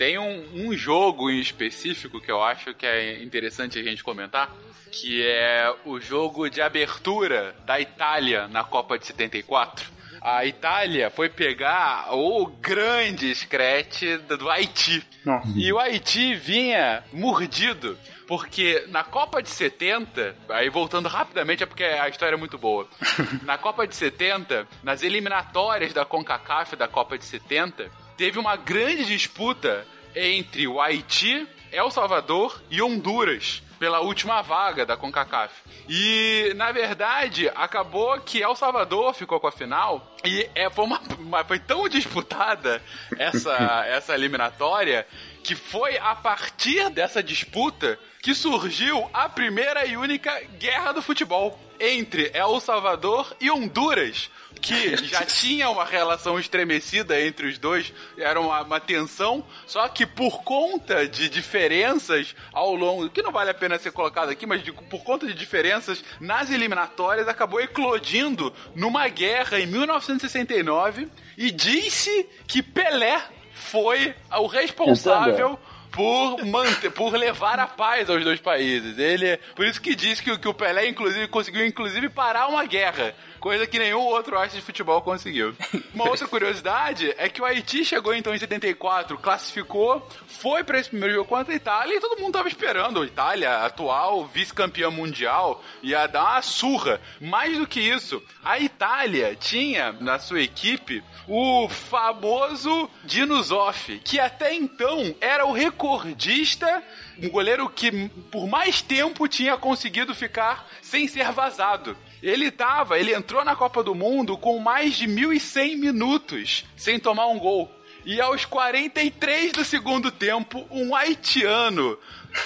Tem 0.00 0.18
um, 0.18 0.46
um 0.54 0.72
jogo 0.74 1.30
em 1.30 1.38
específico 1.38 2.22
que 2.22 2.32
eu 2.32 2.42
acho 2.42 2.72
que 2.72 2.86
é 2.86 3.22
interessante 3.22 3.78
a 3.78 3.82
gente 3.82 4.02
comentar, 4.02 4.50
que 4.90 5.22
é 5.22 5.70
o 5.84 6.00
jogo 6.00 6.48
de 6.48 6.62
abertura 6.62 7.54
da 7.66 7.78
Itália 7.78 8.48
na 8.48 8.64
Copa 8.64 8.98
de 8.98 9.04
74. 9.04 9.92
A 10.22 10.46
Itália 10.46 11.10
foi 11.10 11.28
pegar 11.28 12.14
o 12.14 12.46
grande 12.46 13.34
scratch 13.34 14.04
do 14.38 14.48
Haiti. 14.48 15.06
Nossa. 15.22 15.52
E 15.54 15.70
o 15.70 15.78
Haiti 15.78 16.34
vinha 16.34 17.04
mordido. 17.12 17.98
Porque 18.26 18.86
na 18.88 19.04
Copa 19.04 19.42
de 19.42 19.50
70, 19.50 20.34
aí 20.48 20.70
voltando 20.70 21.10
rapidamente, 21.10 21.62
é 21.62 21.66
porque 21.66 21.84
a 21.84 22.08
história 22.08 22.36
é 22.36 22.38
muito 22.38 22.56
boa. 22.56 22.88
Na 23.42 23.58
Copa 23.58 23.88
de 23.88 23.96
70, 23.96 24.68
nas 24.84 25.02
eliminatórias 25.02 25.92
da 25.92 26.04
CONCACAF 26.04 26.76
da 26.76 26.86
Copa 26.86 27.18
de 27.18 27.24
70, 27.24 27.90
teve 28.20 28.38
uma 28.38 28.54
grande 28.54 29.06
disputa 29.06 29.86
entre 30.14 30.68
o 30.68 30.78
Haiti, 30.78 31.48
El 31.72 31.90
Salvador 31.90 32.60
e 32.70 32.82
Honduras 32.82 33.62
pela 33.78 34.00
última 34.00 34.42
vaga 34.42 34.84
da 34.84 34.94
CONCACAF. 34.94 35.54
E, 35.88 36.52
na 36.54 36.70
verdade, 36.70 37.50
acabou 37.54 38.20
que 38.20 38.42
El 38.42 38.54
Salvador 38.54 39.14
ficou 39.14 39.40
com 39.40 39.46
a 39.46 39.52
final 39.52 40.14
e 40.22 40.46
é, 40.54 40.68
foi, 40.68 40.84
uma, 40.84 41.00
uma- 41.18 41.44
foi 41.44 41.58
tão 41.58 41.88
disputada 41.88 42.82
essa, 43.18 43.56
essa 43.88 44.12
eliminatória 44.14 45.06
que 45.42 45.54
foi 45.54 45.96
a 45.96 46.14
partir 46.14 46.90
dessa 46.90 47.22
disputa 47.22 47.98
que 48.20 48.34
surgiu 48.34 49.08
a 49.14 49.30
primeira 49.30 49.86
e 49.86 49.96
única 49.96 50.38
guerra 50.58 50.92
do 50.92 51.00
futebol 51.00 51.58
entre 51.80 52.30
El 52.34 52.60
Salvador 52.60 53.34
e 53.40 53.50
Honduras 53.50 54.30
que 54.60 54.94
já 55.06 55.24
tinha 55.24 55.70
uma 55.70 55.86
relação 55.86 56.38
estremecida 56.38 57.18
entre 57.18 57.46
os 57.46 57.56
dois, 57.56 57.92
era 58.18 58.38
uma, 58.38 58.60
uma 58.60 58.78
tensão, 58.78 59.42
só 59.66 59.88
que 59.88 60.04
por 60.04 60.42
conta 60.42 61.08
de 61.08 61.30
diferenças 61.30 62.34
ao 62.52 62.74
longo, 62.74 63.08
que 63.08 63.22
não 63.22 63.32
vale 63.32 63.48
a 63.50 63.54
pena 63.54 63.78
ser 63.78 63.90
colocado 63.92 64.28
aqui, 64.28 64.44
mas 64.44 64.62
de- 64.62 64.70
por 64.72 65.02
conta 65.02 65.26
de 65.26 65.32
diferenças 65.32 66.04
nas 66.20 66.50
eliminatórias, 66.50 67.26
acabou 67.26 67.58
eclodindo 67.60 68.52
numa 68.74 69.08
guerra 69.08 69.58
em 69.58 69.66
1969 69.66 71.08
e 71.38 71.50
disse 71.50 72.28
que 72.46 72.62
Pelé 72.62 73.22
foi 73.54 74.14
o 74.38 74.46
responsável 74.46 75.58
por 75.90 76.44
manter, 76.46 76.90
por 76.90 77.14
levar 77.16 77.58
a 77.58 77.66
paz 77.66 78.08
aos 78.08 78.22
dois 78.22 78.40
países. 78.40 78.98
Ele, 78.98 79.36
por 79.54 79.66
isso 79.66 79.80
que 79.80 79.94
diz 79.94 80.20
que, 80.20 80.36
que 80.38 80.48
o 80.48 80.54
Pelé 80.54 80.88
inclusive 80.88 81.28
conseguiu 81.28 81.66
inclusive 81.66 82.08
parar 82.08 82.48
uma 82.48 82.64
guerra, 82.64 83.14
coisa 83.40 83.66
que 83.66 83.78
nenhum 83.78 84.02
outro 84.02 84.38
arte 84.38 84.54
de 84.54 84.62
futebol 84.62 85.00
conseguiu. 85.00 85.56
Uma 85.94 86.08
outra 86.08 86.28
curiosidade 86.28 87.12
é 87.16 87.28
que 87.28 87.40
o 87.40 87.44
Haiti 87.44 87.84
chegou 87.84 88.14
então 88.14 88.34
em 88.34 88.38
74, 88.38 89.16
classificou, 89.18 90.06
foi 90.28 90.62
para 90.62 90.78
esse 90.78 90.90
primeiro 90.90 91.14
jogo 91.14 91.28
contra 91.28 91.52
a 91.52 91.56
Itália 91.56 91.96
e 91.96 92.00
todo 92.00 92.20
mundo 92.20 92.34
tava 92.34 92.48
esperando 92.48 93.00
a 93.00 93.06
Itália, 93.06 93.64
atual 93.64 94.26
vice-campeã 94.26 94.90
mundial, 94.90 95.64
ia 95.82 96.06
dar 96.06 96.32
uma 96.32 96.42
surra. 96.42 97.00
Mais 97.20 97.56
do 97.56 97.66
que 97.66 97.80
isso, 97.80 98.22
a 98.44 98.58
Itália 98.58 99.34
tinha 99.34 99.92
na 99.92 100.18
sua 100.18 100.42
equipe 100.42 101.02
o 101.26 101.68
famoso 101.68 102.90
Dino 103.04 103.42
Zoff, 103.42 103.98
que 104.04 104.20
até 104.20 104.54
então 104.54 105.14
era 105.20 105.46
o 105.46 105.52
recordista, 105.52 106.82
um 107.22 107.30
goleiro 107.30 107.68
que 107.70 108.08
por 108.30 108.46
mais 108.46 108.82
tempo 108.82 109.26
tinha 109.26 109.56
conseguido 109.56 110.14
ficar 110.14 110.68
sem 110.82 111.08
ser 111.08 111.32
vazado. 111.32 111.96
Ele 112.22 112.50
tava, 112.50 112.98
ele 112.98 113.14
entrou 113.14 113.44
na 113.44 113.56
Copa 113.56 113.82
do 113.82 113.94
Mundo 113.94 114.36
com 114.36 114.58
mais 114.58 114.96
de 114.96 115.06
1.100 115.06 115.76
minutos 115.76 116.64
sem 116.76 116.98
tomar 116.98 117.26
um 117.28 117.38
gol. 117.38 117.70
E 118.04 118.20
aos 118.20 118.44
43 118.44 119.52
do 119.52 119.64
segundo 119.64 120.10
tempo, 120.10 120.66
um 120.70 120.94
haitiano 120.94 121.98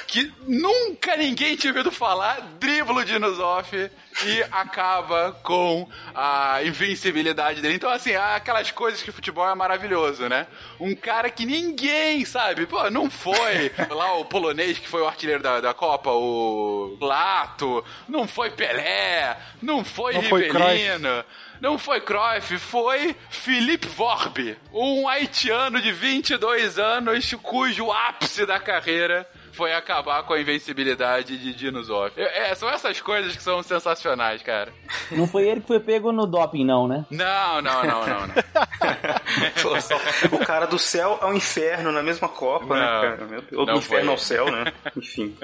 que 0.07 0.33
nunca 0.47 1.17
ninguém 1.17 1.57
tinha 1.57 1.73
ouvido 1.73 1.91
falar, 1.91 2.41
dribla 2.59 3.01
o 3.01 3.05
Dinosoff 3.05 3.91
e 4.25 4.43
acaba 4.51 5.33
com 5.43 5.89
a 6.15 6.63
invencibilidade 6.63 7.61
dele. 7.61 7.75
Então, 7.75 7.91
assim, 7.91 8.15
há 8.15 8.37
aquelas 8.37 8.71
coisas 8.71 9.03
que 9.03 9.11
o 9.11 9.13
futebol 9.13 9.49
é 9.49 9.55
maravilhoso, 9.55 10.29
né? 10.29 10.47
Um 10.79 10.95
cara 10.95 11.29
que 11.31 11.45
ninguém 11.45 12.25
sabe, 12.25 12.67
pô, 12.67 12.89
não 12.91 13.11
foi 13.11 13.73
lá 13.91 14.15
o 14.15 14.25
polonês 14.25 14.79
que 14.79 14.89
foi 14.89 15.03
o 15.03 15.07
artilheiro 15.07 15.43
da, 15.43 15.61
da 15.61 15.75
Copa, 15.75 16.11
o 16.11 16.97
Lato, 17.01 17.85
não 18.09 18.27
foi 18.29 18.51
Pelé, 18.51 19.37
não 19.61 19.85
foi 19.85 20.15
Não 20.15 20.23
foi 20.23 20.43
Rivelino. 20.45 21.25
Não 21.61 21.79
foi 21.79 22.01
Cruyff, 22.01 22.59
foi 22.59 23.17
Philippe 23.31 23.87
Vorbe, 23.89 24.59
um 24.73 25.09
haitiano 25.09 25.81
de 25.81 25.93
22 25.93 26.79
anos 26.79 27.33
cujo 27.43 27.91
ápice 27.91 28.45
da 28.45 28.59
carreira 28.59 29.27
foi 29.55 29.73
acabar 29.73 30.23
com 30.25 30.35
a 30.35 30.41
invencibilidade 30.41 31.39
de 31.39 31.55
Dinosaur. 31.55 32.11
É, 32.17 32.55
são 32.55 32.69
essas 32.69 33.01
coisas 33.01 33.35
que 33.37 33.43
são 33.43 33.63
sensacionais, 33.63 34.43
cara. 34.43 34.73
Não 35.11 35.27
foi 35.27 35.49
ele 35.49 35.61
que 35.61 35.67
foi 35.69 35.81
pego 35.81 36.13
no 36.13 36.27
doping, 36.27 36.65
não, 36.65 36.87
né? 36.89 37.07
Não, 37.11 37.63
não, 37.63 37.85
não, 37.85 38.07
não, 38.07 38.27
não. 38.27 38.35
Pô, 39.63 39.81
só- 39.81 39.97
o 40.33 40.39
cara 40.45 40.67
do 40.67 40.79
céu 40.79 41.19
ao 41.21 41.33
inferno 41.35 41.91
na 41.93 42.03
mesma 42.03 42.29
Copa, 42.29 42.75
né, 42.75 42.81
Não, 42.81 43.01
cara? 43.03 43.25
Meu 43.27 43.41
Deus. 43.43 43.53
Ou 43.53 43.67
do 43.67 43.73
inferno 43.73 44.05
foi. 44.07 44.13
ao 44.13 44.19
céu, 44.19 44.51
né? 44.51 44.73
Enfim. 44.97 45.37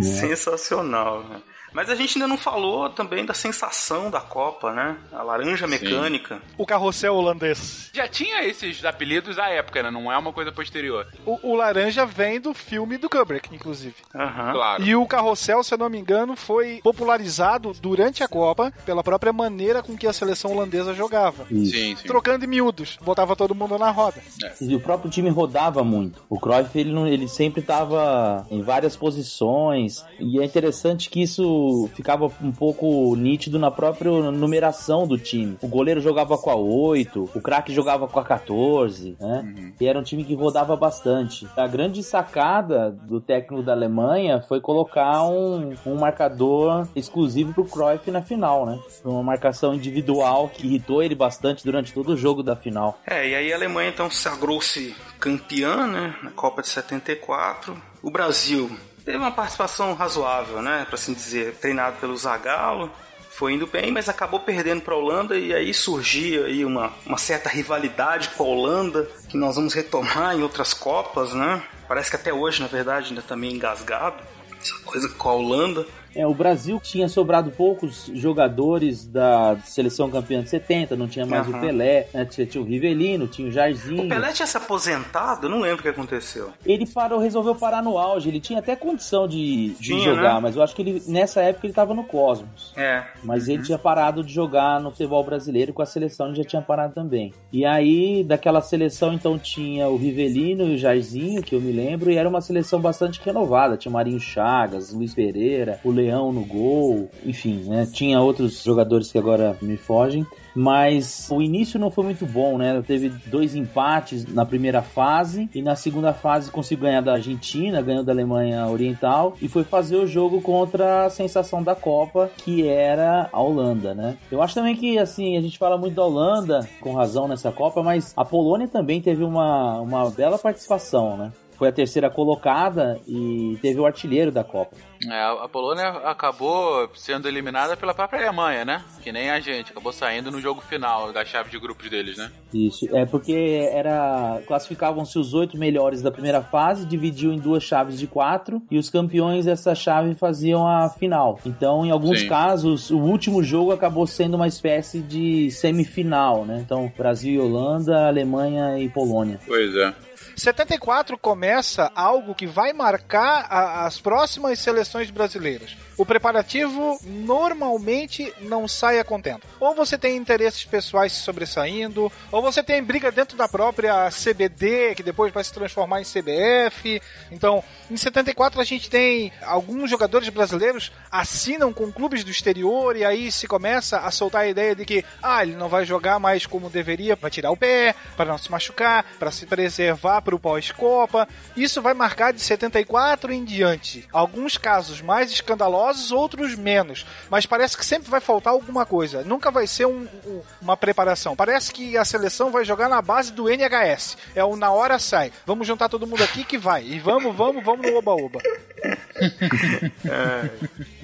Sensacional, 0.00 1.22
né? 1.24 1.40
Mas 1.76 1.90
a 1.90 1.94
gente 1.94 2.16
ainda 2.16 2.26
não 2.26 2.38
falou 2.38 2.88
também 2.88 3.26
da 3.26 3.34
sensação 3.34 4.10
da 4.10 4.18
Copa, 4.18 4.72
né? 4.72 4.96
A 5.12 5.22
laranja 5.22 5.66
mecânica. 5.66 6.40
O 6.56 6.64
carrossel 6.64 7.14
holandês. 7.14 7.90
Já 7.92 8.08
tinha 8.08 8.42
esses 8.44 8.82
apelidos 8.82 9.38
à 9.38 9.50
época, 9.50 9.82
né? 9.82 9.90
Não 9.90 10.10
é 10.10 10.16
uma 10.16 10.32
coisa 10.32 10.50
posterior. 10.50 11.06
O, 11.26 11.50
o 11.50 11.54
laranja 11.54 12.06
vem 12.06 12.40
do 12.40 12.54
filme 12.54 12.96
do 12.96 13.10
Kubrick, 13.10 13.54
inclusive. 13.54 13.94
Aham. 14.14 14.52
Claro. 14.52 14.82
E 14.84 14.96
o 14.96 15.06
carrossel, 15.06 15.62
se 15.62 15.74
eu 15.74 15.76
não 15.76 15.90
me 15.90 15.98
engano, 15.98 16.34
foi 16.34 16.80
popularizado 16.82 17.74
durante 17.74 18.24
a 18.24 18.28
Copa 18.28 18.72
pela 18.86 19.04
própria 19.04 19.32
maneira 19.34 19.82
com 19.82 19.98
que 19.98 20.06
a 20.06 20.14
seleção 20.14 20.52
holandesa 20.52 20.94
jogava. 20.94 21.44
Sim, 21.48 21.66
sim. 21.94 21.96
Trocando 22.06 22.46
em 22.46 22.48
miúdos, 22.48 22.96
botava 23.02 23.36
todo 23.36 23.54
mundo 23.54 23.76
na 23.76 23.90
roda. 23.90 24.22
E 24.62 24.74
o 24.74 24.80
próprio 24.80 25.10
time 25.10 25.28
rodava 25.28 25.84
muito. 25.84 26.22
O 26.30 26.40
Cruyff, 26.40 26.70
ele, 26.78 26.90
não- 26.90 27.06
ele 27.06 27.28
sempre 27.28 27.60
estava 27.60 28.46
em 28.50 28.62
várias 28.62 28.96
posições. 28.96 30.02
E 30.18 30.40
é 30.40 30.44
interessante 30.46 31.10
que 31.10 31.20
isso 31.22 31.65
isso 31.66 31.90
ficava 31.94 32.30
um 32.40 32.52
pouco 32.52 33.14
nítido 33.16 33.58
na 33.58 33.70
própria 33.70 34.10
numeração 34.30 35.06
do 35.06 35.18
time. 35.18 35.56
O 35.60 35.68
goleiro 35.68 36.00
jogava 36.00 36.38
com 36.38 36.50
a 36.50 36.56
8, 36.56 37.30
o 37.34 37.40
craque 37.40 37.72
jogava 37.72 38.06
com 38.06 38.18
a 38.18 38.24
14, 38.24 39.16
né? 39.20 39.44
Uhum. 39.44 39.72
E 39.80 39.86
era 39.86 39.98
um 39.98 40.02
time 40.02 40.24
que 40.24 40.34
rodava 40.34 40.76
bastante. 40.76 41.46
A 41.56 41.66
grande 41.66 42.02
sacada 42.02 42.90
do 42.90 43.20
técnico 43.20 43.62
da 43.62 43.72
Alemanha 43.72 44.40
foi 44.40 44.60
colocar 44.60 45.24
um, 45.24 45.74
um 45.84 45.94
marcador 45.94 46.86
exclusivo 46.94 47.52
pro 47.52 47.64
Cruyff 47.64 48.10
na 48.10 48.22
final, 48.22 48.66
né? 48.66 48.78
Uma 49.04 49.22
marcação 49.22 49.74
individual 49.74 50.48
que 50.48 50.66
irritou 50.66 51.02
ele 51.02 51.14
bastante 51.14 51.64
durante 51.64 51.92
todo 51.92 52.12
o 52.12 52.16
jogo 52.16 52.42
da 52.42 52.56
final. 52.56 52.98
É, 53.06 53.28
e 53.28 53.34
aí 53.34 53.52
a 53.52 53.56
Alemanha 53.56 53.90
então 53.90 54.10
sagrou-se 54.10 54.94
campeã, 55.18 55.86
né? 55.86 56.14
Na 56.22 56.30
Copa 56.30 56.62
de 56.62 56.68
74. 56.68 57.76
O 58.02 58.10
Brasil 58.10 58.70
teve 59.06 59.16
uma 59.16 59.30
participação 59.30 59.94
razoável, 59.94 60.60
né? 60.60 60.84
Para 60.84 60.96
assim 60.96 61.14
dizer, 61.14 61.54
treinado 61.54 61.96
pelo 61.98 62.16
Zagallo 62.16 62.90
foi 63.30 63.52
indo 63.52 63.66
bem, 63.66 63.92
mas 63.92 64.08
acabou 64.08 64.40
perdendo 64.40 64.80
para 64.80 64.94
a 64.94 64.96
Holanda 64.96 65.38
e 65.38 65.54
aí 65.54 65.72
surgia 65.72 66.46
aí 66.46 66.64
uma, 66.64 66.92
uma 67.04 67.16
certa 67.16 67.48
rivalidade 67.48 68.30
com 68.30 68.42
a 68.42 68.46
Holanda 68.46 69.08
que 69.28 69.36
nós 69.36 69.54
vamos 69.54 69.74
retomar 69.74 70.34
em 70.34 70.42
outras 70.42 70.74
Copas, 70.74 71.32
né? 71.32 71.62
Parece 71.86 72.10
que 72.10 72.16
até 72.16 72.32
hoje, 72.32 72.60
na 72.60 72.66
verdade, 72.66 73.10
ainda 73.10 73.22
tá 73.22 73.36
meio 73.36 73.54
engasgado 73.54 74.16
essa 74.60 74.74
coisa 74.84 75.08
com 75.10 75.28
a 75.28 75.34
Holanda. 75.34 75.86
É, 76.16 76.26
o 76.26 76.34
Brasil 76.34 76.80
tinha 76.82 77.08
sobrado 77.08 77.50
poucos 77.50 78.10
jogadores 78.14 79.06
da 79.06 79.56
seleção 79.64 80.10
campeã 80.10 80.42
de 80.42 80.48
70, 80.48 80.96
não 80.96 81.06
tinha 81.06 81.26
mais 81.26 81.46
uhum. 81.46 81.56
o 81.56 81.60
Pelé, 81.60 82.08
né? 82.12 82.24
tinha, 82.24 82.62
o 82.62 82.64
Rivelino, 82.64 83.26
tinha 83.26 83.48
o 83.48 83.50
Jairzinho. 83.50 84.04
O 84.04 84.08
Pelé 84.08 84.32
tinha 84.32 84.46
se 84.46 84.56
aposentado? 84.56 85.46
Eu 85.46 85.50
não 85.50 85.60
lembro 85.60 85.80
o 85.80 85.82
que 85.82 85.88
aconteceu. 85.88 86.50
Ele 86.64 86.86
parou, 86.86 87.18
resolveu 87.18 87.54
parar 87.54 87.82
no 87.82 87.98
auge, 87.98 88.28
ele 88.28 88.40
tinha 88.40 88.60
até 88.60 88.74
condição 88.74 89.28
de, 89.28 89.74
de 89.74 89.88
tinha, 89.88 90.14
jogar, 90.14 90.34
né? 90.34 90.40
mas 90.40 90.56
eu 90.56 90.62
acho 90.62 90.74
que 90.74 90.82
ele 90.82 91.02
nessa 91.06 91.42
época 91.42 91.66
ele 91.66 91.72
estava 91.72 91.92
no 91.92 92.04
Cosmos. 92.04 92.72
É. 92.76 93.04
Mas 93.22 93.46
uhum. 93.46 93.54
ele 93.54 93.62
tinha 93.62 93.78
parado 93.78 94.24
de 94.24 94.32
jogar 94.32 94.80
no 94.80 94.90
futebol 94.90 95.22
brasileiro, 95.22 95.72
com 95.72 95.82
a 95.82 95.86
seleção 95.86 96.28
ele 96.28 96.36
já 96.36 96.44
tinha 96.44 96.62
parado 96.62 96.94
também. 96.94 97.34
E 97.52 97.64
aí, 97.64 98.24
daquela 98.24 98.60
seleção, 98.60 99.12
então 99.12 99.38
tinha 99.38 99.88
o 99.88 99.96
Rivelino 99.96 100.64
e 100.64 100.74
o 100.74 100.78
Jairzinho, 100.78 101.42
que 101.42 101.54
eu 101.54 101.60
me 101.60 101.72
lembro, 101.72 102.10
e 102.10 102.16
era 102.16 102.28
uma 102.28 102.40
seleção 102.40 102.80
bastante 102.80 103.20
renovada. 103.22 103.76
Tinha 103.76 103.92
Marinho 103.92 104.20
Chagas, 104.20 104.92
Luiz 104.92 105.14
Pereira, 105.14 105.80
o 105.84 105.90
Leão 106.06 106.32
no 106.32 106.44
gol, 106.44 107.10
enfim, 107.24 107.64
né? 107.66 107.86
Tinha 107.92 108.20
outros 108.20 108.62
jogadores 108.62 109.10
que 109.10 109.18
agora 109.18 109.56
me 109.60 109.76
fogem 109.76 110.26
mas 110.56 111.28
o 111.30 111.42
início 111.42 111.78
não 111.78 111.90
foi 111.90 112.04
muito 112.04 112.24
bom, 112.24 112.56
né? 112.56 112.82
Teve 112.86 113.10
dois 113.26 113.54
empates 113.54 114.24
na 114.24 114.46
primeira 114.46 114.80
fase 114.80 115.50
e 115.54 115.60
na 115.60 115.76
segunda 115.76 116.14
fase 116.14 116.50
conseguiu 116.50 116.84
ganhar 116.84 117.02
da 117.02 117.12
Argentina, 117.12 117.82
ganhou 117.82 118.02
da 118.02 118.12
Alemanha 118.12 118.66
Oriental 118.66 119.36
e 119.40 119.48
foi 119.48 119.64
fazer 119.64 119.96
o 119.96 120.06
jogo 120.06 120.40
contra 120.40 121.04
a 121.04 121.10
sensação 121.10 121.62
da 121.62 121.74
Copa, 121.74 122.30
que 122.38 122.66
era 122.66 123.28
a 123.30 123.40
Holanda, 123.40 123.94
né? 123.94 124.16
Eu 124.32 124.40
acho 124.40 124.54
também 124.54 124.74
que, 124.74 124.98
assim, 124.98 125.36
a 125.36 125.42
gente 125.42 125.58
fala 125.58 125.76
muito 125.76 125.94
da 125.94 126.04
Holanda, 126.04 126.66
com 126.80 126.94
razão 126.94 127.28
nessa 127.28 127.52
Copa, 127.52 127.82
mas 127.82 128.14
a 128.16 128.24
Polônia 128.24 128.66
também 128.66 129.02
teve 129.02 129.22
uma, 129.22 129.78
uma 129.80 130.10
bela 130.10 130.38
participação, 130.38 131.18
né? 131.18 131.32
Foi 131.56 131.68
a 131.68 131.72
terceira 131.72 132.10
colocada 132.10 133.00
e 133.06 133.58
teve 133.62 133.80
o 133.80 133.86
artilheiro 133.86 134.30
da 134.30 134.44
Copa. 134.44 134.76
É, 135.04 135.22
a 135.22 135.48
Polônia 135.48 135.88
acabou 136.04 136.88
sendo 136.94 137.28
eliminada 137.28 137.76
pela 137.76 137.94
própria 137.94 138.20
Alemanha, 138.20 138.64
né? 138.64 138.82
Que 139.02 139.12
nem 139.12 139.30
a 139.30 139.40
gente, 139.40 139.70
acabou 139.70 139.92
saindo 139.92 140.30
no 140.30 140.40
jogo 140.40 140.60
final 140.60 141.12
da 141.12 141.24
chave 141.24 141.50
de 141.50 141.58
grupos 141.58 141.88
deles, 141.90 142.16
né? 142.16 142.30
Isso, 142.52 142.86
é 142.96 143.04
porque 143.04 143.68
era 143.70 144.40
classificavam-se 144.46 145.18
os 145.18 145.34
oito 145.34 145.58
melhores 145.58 146.00
da 146.00 146.10
primeira 146.10 146.42
fase, 146.42 146.86
dividiu 146.86 147.32
em 147.32 147.38
duas 147.38 147.62
chaves 147.62 147.98
de 147.98 148.06
quatro 148.06 148.62
e 148.70 148.78
os 148.78 148.88
campeões 148.88 149.44
dessa 149.44 149.74
chave 149.74 150.14
faziam 150.14 150.66
a 150.66 150.88
final. 150.88 151.38
Então, 151.44 151.84
em 151.84 151.90
alguns 151.90 152.20
Sim. 152.20 152.28
casos, 152.28 152.90
o 152.90 152.98
último 152.98 153.42
jogo 153.42 153.72
acabou 153.72 154.06
sendo 154.06 154.34
uma 154.34 154.48
espécie 154.48 155.00
de 155.00 155.50
semifinal, 155.50 156.44
né? 156.44 156.60
Então, 156.64 156.90
Brasil 156.96 157.34
e 157.34 157.38
Holanda, 157.38 158.06
Alemanha 158.06 158.78
e 158.78 158.88
Polônia. 158.88 159.38
Pois 159.46 159.74
é. 159.76 159.94
74 160.36 161.18
começa 161.18 161.90
algo 161.94 162.34
que 162.34 162.46
vai 162.46 162.72
marcar 162.72 163.46
a, 163.48 163.86
as 163.86 163.98
próximas 163.98 164.58
seleções 164.58 165.10
brasileiras 165.10 165.76
o 165.96 166.04
preparativo 166.04 166.98
normalmente 167.02 168.32
não 168.40 168.68
sai 168.68 168.98
a 168.98 169.04
contento. 169.04 169.46
Ou 169.58 169.74
você 169.74 169.96
tem 169.96 170.16
interesses 170.16 170.64
pessoais 170.64 171.12
se 171.12 171.20
sobressaindo, 171.20 172.12
ou 172.30 172.42
você 172.42 172.62
tem 172.62 172.82
briga 172.82 173.10
dentro 173.10 173.36
da 173.36 173.48
própria 173.48 174.10
CBD, 174.10 174.94
que 174.94 175.02
depois 175.02 175.32
vai 175.32 175.42
se 175.42 175.52
transformar 175.52 176.00
em 176.00 176.04
CBF. 176.04 177.00
Então, 177.30 177.64
em 177.90 177.96
74 177.96 178.60
a 178.60 178.64
gente 178.64 178.90
tem 178.90 179.32
alguns 179.42 179.90
jogadores 179.90 180.28
brasileiros 180.28 180.92
assinam 181.10 181.72
com 181.72 181.90
clubes 181.90 182.22
do 182.22 182.30
exterior 182.30 182.96
e 182.96 183.04
aí 183.04 183.32
se 183.32 183.46
começa 183.46 183.98
a 184.00 184.10
soltar 184.10 184.42
a 184.42 184.48
ideia 184.48 184.74
de 184.74 184.84
que, 184.84 185.04
ah, 185.22 185.42
ele 185.42 185.56
não 185.56 185.68
vai 185.68 185.86
jogar 185.86 186.18
mais 186.18 186.44
como 186.44 186.68
deveria 186.68 187.16
para 187.16 187.30
tirar 187.30 187.50
o 187.50 187.56
pé, 187.56 187.94
para 188.16 188.26
não 188.26 188.38
se 188.38 188.50
machucar, 188.50 189.04
para 189.18 189.30
se 189.30 189.46
preservar 189.46 190.20
para 190.26 190.34
o 190.34 190.40
pós-copa. 190.40 191.28
Isso 191.56 191.80
vai 191.80 191.94
marcar 191.94 192.32
de 192.32 192.40
74 192.40 193.32
em 193.32 193.44
diante. 193.44 194.04
Alguns 194.12 194.58
casos 194.58 195.00
mais 195.00 195.30
escandalosos 195.30 196.10
outros 196.10 196.56
menos. 196.56 197.06
Mas 197.30 197.46
parece 197.46 197.76
que 197.76 197.86
sempre 197.86 198.10
vai 198.10 198.20
faltar 198.20 198.52
alguma 198.52 198.84
coisa. 198.84 199.22
Nunca 199.22 199.52
vai 199.52 199.68
ser 199.68 199.86
um, 199.86 200.08
um, 200.26 200.42
uma 200.60 200.76
preparação. 200.76 201.36
Parece 201.36 201.72
que 201.72 201.96
a 201.96 202.04
seleção 202.04 202.50
vai 202.50 202.64
jogar 202.64 202.88
na 202.88 203.00
base 203.00 203.32
do 203.32 203.48
NHS. 203.48 204.18
É 204.34 204.44
o 204.44 204.56
na 204.56 204.72
hora 204.72 204.98
sai. 204.98 205.32
Vamos 205.46 205.66
juntar 205.66 205.88
todo 205.88 206.06
mundo 206.06 206.24
aqui 206.24 206.42
que 206.42 206.58
vai. 206.58 206.84
E 206.84 206.98
vamos, 206.98 207.34
vamos, 207.34 207.64
vamos 207.64 207.88
no 207.88 207.96
oba-oba. 207.96 208.40
é, 210.04 210.50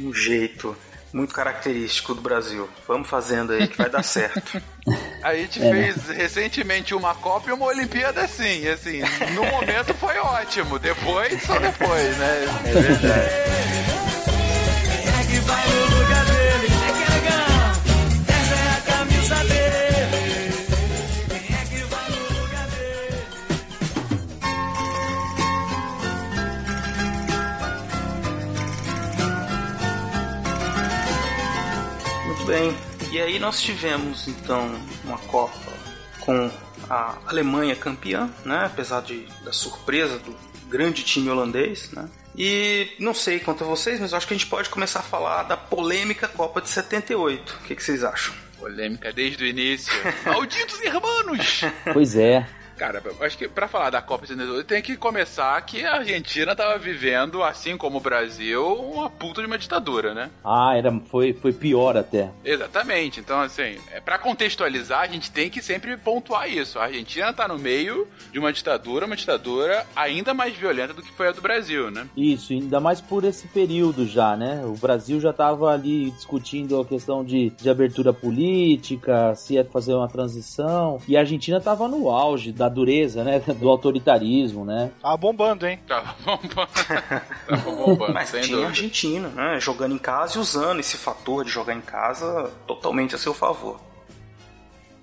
um 0.00 0.12
jeito 0.12 0.76
muito 1.12 1.34
característico 1.34 2.14
do 2.14 2.20
Brasil. 2.20 2.68
Vamos 2.86 3.08
fazendo 3.08 3.52
aí 3.52 3.68
que 3.68 3.76
vai 3.76 3.90
dar 3.90 4.02
certo. 4.02 4.60
A 5.22 5.34
gente 5.34 5.62
é. 5.62 5.70
fez 5.70 6.08
recentemente 6.08 6.94
uma 6.94 7.14
Copa 7.14 7.50
e 7.50 7.52
uma 7.52 7.66
Olimpíada 7.66 8.22
assim, 8.22 8.66
assim, 8.66 9.00
no 9.34 9.44
momento 9.44 9.94
foi 9.94 10.18
ótimo, 10.18 10.78
depois 10.78 11.42
só 11.42 11.58
depois, 11.58 12.16
né? 12.16 12.44
É 12.64 12.72
verdade 12.72 13.42
Muito 32.42 32.46
bem. 32.46 32.76
E 33.12 33.20
aí 33.20 33.38
nós 33.38 33.60
tivemos 33.60 34.26
então 34.26 34.74
uma 35.04 35.18
Copa 35.18 35.72
com 36.20 36.50
a 36.90 37.18
Alemanha 37.26 37.76
campeã, 37.76 38.28
né? 38.44 38.64
Apesar 38.66 39.00
de, 39.02 39.28
da 39.44 39.52
surpresa 39.52 40.18
do 40.18 40.34
grande 40.68 41.04
time 41.04 41.30
holandês, 41.30 41.90
né? 41.92 42.08
E 42.36 42.88
não 42.98 43.14
sei 43.14 43.38
quanto 43.38 43.62
a 43.62 43.66
vocês, 43.66 44.00
mas 44.00 44.12
acho 44.12 44.26
que 44.26 44.34
a 44.34 44.36
gente 44.36 44.48
pode 44.48 44.70
começar 44.70 45.00
a 45.00 45.04
falar 45.04 45.44
da 45.44 45.56
polêmica 45.56 46.26
Copa 46.26 46.60
de 46.60 46.68
78. 46.68 47.60
O 47.62 47.66
que, 47.66 47.76
que 47.76 47.82
vocês 47.82 48.02
acham? 48.02 48.34
Polêmica 48.58 49.12
desde 49.12 49.44
o 49.44 49.46
início. 49.46 49.92
Malditos 50.26 50.80
irmãos! 50.80 51.60
Pois 51.92 52.16
é. 52.16 52.44
Cara, 52.76 53.02
acho 53.20 53.38
que 53.38 53.48
para 53.48 53.68
falar 53.68 53.90
da 53.90 54.02
Copa 54.02 54.22
de 54.22 54.28
78 54.28 54.66
tem 54.66 54.82
que 54.82 54.96
começar 54.96 55.60
que 55.62 55.84
a 55.84 55.94
Argentina 55.94 56.54
tava 56.54 56.78
vivendo, 56.78 57.42
assim 57.42 57.76
como 57.76 57.98
o 57.98 58.00
Brasil, 58.00 58.64
uma 58.64 59.10
puta 59.10 59.40
de 59.40 59.46
uma 59.46 59.58
ditadura, 59.58 60.14
né? 60.14 60.30
Ah, 60.44 60.76
era, 60.76 60.92
foi, 61.10 61.32
foi 61.32 61.52
pior 61.52 61.96
até. 61.96 62.30
Exatamente. 62.44 63.20
Então, 63.20 63.40
assim, 63.40 63.78
é, 63.92 64.00
para 64.00 64.18
contextualizar, 64.18 65.00
a 65.00 65.06
gente 65.06 65.30
tem 65.30 65.50
que 65.50 65.62
sempre 65.62 65.96
pontuar 65.96 66.48
isso. 66.50 66.78
A 66.78 66.84
Argentina 66.84 67.32
tá 67.32 67.46
no 67.46 67.58
meio 67.58 68.08
de 68.32 68.38
uma 68.38 68.52
ditadura, 68.52 69.06
uma 69.06 69.16
ditadura 69.16 69.86
ainda 69.94 70.34
mais 70.34 70.56
violenta 70.56 70.92
do 70.92 71.02
que 71.02 71.12
foi 71.12 71.28
a 71.28 71.32
do 71.32 71.40
Brasil, 71.40 71.90
né? 71.90 72.06
Isso, 72.16 72.52
ainda 72.52 72.80
mais 72.80 73.00
por 73.00 73.24
esse 73.24 73.46
período 73.48 74.06
já, 74.06 74.36
né? 74.36 74.62
O 74.64 74.74
Brasil 74.74 75.20
já 75.20 75.32
tava 75.32 75.70
ali 75.70 76.10
discutindo 76.12 76.80
a 76.80 76.84
questão 76.84 77.24
de, 77.24 77.50
de 77.50 77.70
abertura 77.70 78.12
política, 78.12 79.34
se 79.34 79.54
ia 79.54 79.64
fazer 79.64 79.94
uma 79.94 80.08
transição, 80.08 81.00
e 81.06 81.16
a 81.16 81.20
Argentina 81.20 81.60
tava 81.60 81.88
no 81.88 82.10
auge 82.10 82.52
da 82.62 82.68
dureza, 82.68 83.24
né? 83.24 83.40
Do 83.58 83.68
autoritarismo, 83.68 84.64
né? 84.64 84.90
Tava 85.00 85.16
bombando, 85.16 85.66
hein? 85.66 85.80
Tava 85.86 86.14
bombando. 86.24 86.70
Tava 87.48 87.70
bombando 87.70 88.12
Mas 88.14 88.30
tinha 88.30 88.42
dúvida. 88.42 88.66
Argentina, 88.66 89.28
né? 89.28 89.58
Jogando 89.60 89.94
em 89.94 89.98
casa 89.98 90.38
e 90.38 90.40
usando 90.40 90.78
esse 90.80 90.96
fator 90.96 91.44
de 91.44 91.50
jogar 91.50 91.74
em 91.74 91.80
casa 91.80 92.50
totalmente 92.66 93.14
a 93.14 93.18
seu 93.18 93.34
favor. 93.34 93.80